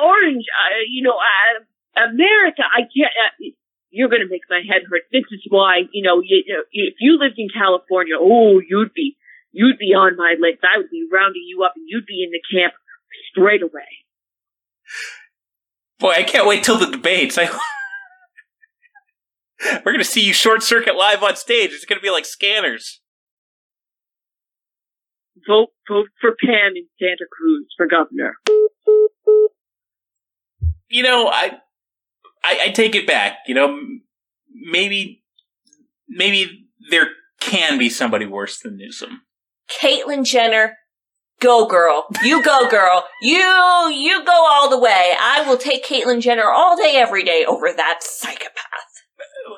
orange, 0.00 0.44
uh, 0.50 0.82
you 0.88 1.02
know, 1.02 1.16
uh, 1.18 2.04
America. 2.10 2.62
I 2.62 2.82
can't. 2.82 3.10
Uh, 3.10 3.54
you're 3.90 4.08
going 4.08 4.22
to 4.22 4.30
make 4.30 4.42
my 4.48 4.62
head 4.62 4.82
hurt. 4.88 5.02
This 5.10 5.26
is 5.32 5.42
why, 5.48 5.82
you 5.92 6.02
know, 6.02 6.22
you, 6.22 6.44
you 6.46 6.54
know, 6.54 6.62
if 6.70 6.94
you 7.00 7.18
lived 7.18 7.38
in 7.38 7.48
California, 7.50 8.14
oh, 8.18 8.60
you'd 8.60 8.94
be, 8.94 9.16
you'd 9.50 9.78
be 9.78 9.94
on 9.94 10.16
my 10.16 10.36
list. 10.38 10.62
I 10.62 10.78
would 10.78 10.90
be 10.90 11.08
rounding 11.12 11.42
you 11.44 11.64
up, 11.64 11.72
and 11.74 11.84
you'd 11.88 12.06
be 12.06 12.22
in 12.22 12.30
the 12.30 12.40
camp 12.54 12.72
straight 13.30 13.62
away. 13.62 13.90
Boy, 15.98 16.12
I 16.12 16.22
can't 16.22 16.46
wait 16.46 16.62
till 16.62 16.78
the 16.78 16.86
debates. 16.86 17.36
I 17.36 17.50
We're 19.84 19.92
gonna 19.92 20.04
see 20.04 20.24
you 20.24 20.32
short 20.32 20.62
circuit 20.62 20.96
live 20.96 21.22
on 21.22 21.36
stage. 21.36 21.70
It's 21.72 21.84
gonna 21.84 22.00
be 22.00 22.10
like 22.10 22.24
scanners. 22.24 23.00
Vote 25.46 25.68
vote 25.88 26.08
for 26.20 26.34
Pam 26.42 26.72
in 26.76 26.86
Santa 26.98 27.26
Cruz 27.30 27.66
for 27.76 27.86
governor. 27.86 28.36
You 30.88 31.02
know, 31.02 31.28
I, 31.28 31.58
I, 32.44 32.58
I 32.64 32.68
take 32.70 32.94
it 32.94 33.06
back. 33.06 33.38
You 33.46 33.54
know, 33.54 33.80
maybe 34.52 35.22
maybe 36.08 36.66
there 36.90 37.08
can 37.40 37.78
be 37.78 37.88
somebody 37.88 38.26
worse 38.26 38.58
than 38.58 38.76
Newsom. 38.76 39.22
Caitlyn 39.80 40.24
Jenner, 40.24 40.76
go 41.40 41.66
girl. 41.66 42.06
You 42.22 42.42
go 42.42 42.68
girl. 42.68 43.06
You 43.22 43.90
you 43.94 44.24
go 44.24 44.46
all 44.48 44.68
the 44.68 44.78
way. 44.78 45.14
I 45.18 45.44
will 45.46 45.58
take 45.58 45.84
Caitlyn 45.84 46.20
Jenner 46.20 46.50
all 46.50 46.76
day 46.76 46.94
every 46.96 47.24
day 47.24 47.44
over 47.46 47.72
that 47.72 48.02
psychopath 48.02 48.89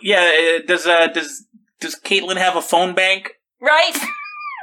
yeah, 0.02 0.58
uh, 0.58 0.66
does 0.66 0.86
uh, 0.86 1.08
does 1.08 1.46
does 1.80 1.96
Caitlyn 1.96 2.36
have 2.36 2.56
a 2.56 2.62
phone 2.62 2.94
bank? 2.94 3.32
Right. 3.60 3.96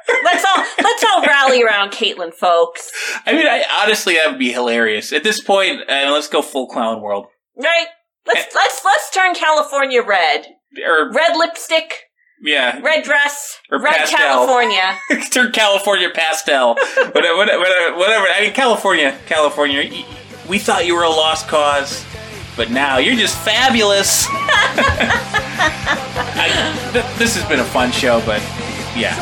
let's 0.24 0.46
all 0.46 0.66
let's 0.84 1.04
all 1.04 1.24
rally 1.24 1.64
around 1.64 1.92
Caitlyn, 1.92 2.34
folks. 2.34 2.92
I 3.26 3.34
mean, 3.34 3.46
I, 3.46 3.64
honestly, 3.82 4.16
that 4.16 4.30
would 4.30 4.40
be 4.40 4.52
hilarious. 4.52 5.14
At 5.14 5.24
this 5.24 5.42
point, 5.42 5.82
uh, 5.90 6.10
let's 6.12 6.28
go 6.28 6.42
full 6.42 6.68
clown 6.68 7.02
world. 7.02 7.28
Right. 7.56 7.88
Let's 8.26 8.46
and, 8.46 8.56
let's 8.56 8.86
let's 8.86 9.10
turn 9.12 9.36
California 9.36 10.02
red. 10.02 10.48
Or 10.86 11.12
red 11.12 11.36
lipstick. 11.36 11.94
Yeah. 12.42 12.80
Red 12.82 13.04
dress. 13.04 13.60
Or 13.70 13.82
red 13.82 13.96
pastel. 13.96 14.18
California. 14.18 14.98
turn 15.32 15.52
California 15.52 16.10
pastel. 16.14 16.76
whatever, 16.96 17.38
whatever, 17.38 17.98
whatever. 17.98 18.28
I 18.28 18.42
mean, 18.42 18.54
California, 18.54 19.18
California. 19.26 20.06
We 20.48 20.60
thought 20.60 20.86
you 20.86 20.96
were 20.96 21.04
a 21.04 21.10
lost 21.10 21.48
cause 21.48 22.06
but 22.60 22.70
now 22.72 22.98
you're 22.98 23.16
just 23.16 23.38
fabulous. 23.38 24.28
I, 26.36 26.92
th- 26.92 27.06
this 27.18 27.34
has 27.38 27.48
been 27.48 27.62
a 27.62 27.64
fun 27.64 27.90
show, 27.90 28.20
but 28.26 28.42
yeah, 29.00 29.16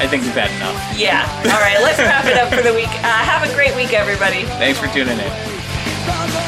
I 0.00 0.08
think 0.08 0.24
we've 0.24 0.34
had 0.34 0.50
enough. 0.56 0.74
Yeah. 0.98 1.22
All 1.44 1.60
right, 1.60 1.78
let's 1.78 2.00
wrap 2.00 2.24
it 2.26 2.36
up 2.36 2.52
for 2.52 2.60
the 2.60 2.74
week. 2.74 2.90
Uh, 2.90 3.22
have 3.22 3.48
a 3.48 3.54
great 3.54 3.76
week, 3.76 3.92
everybody. 3.92 4.42
Thanks 4.58 4.80
for 4.80 4.88
tuning 4.88 5.16
in. 5.16 6.41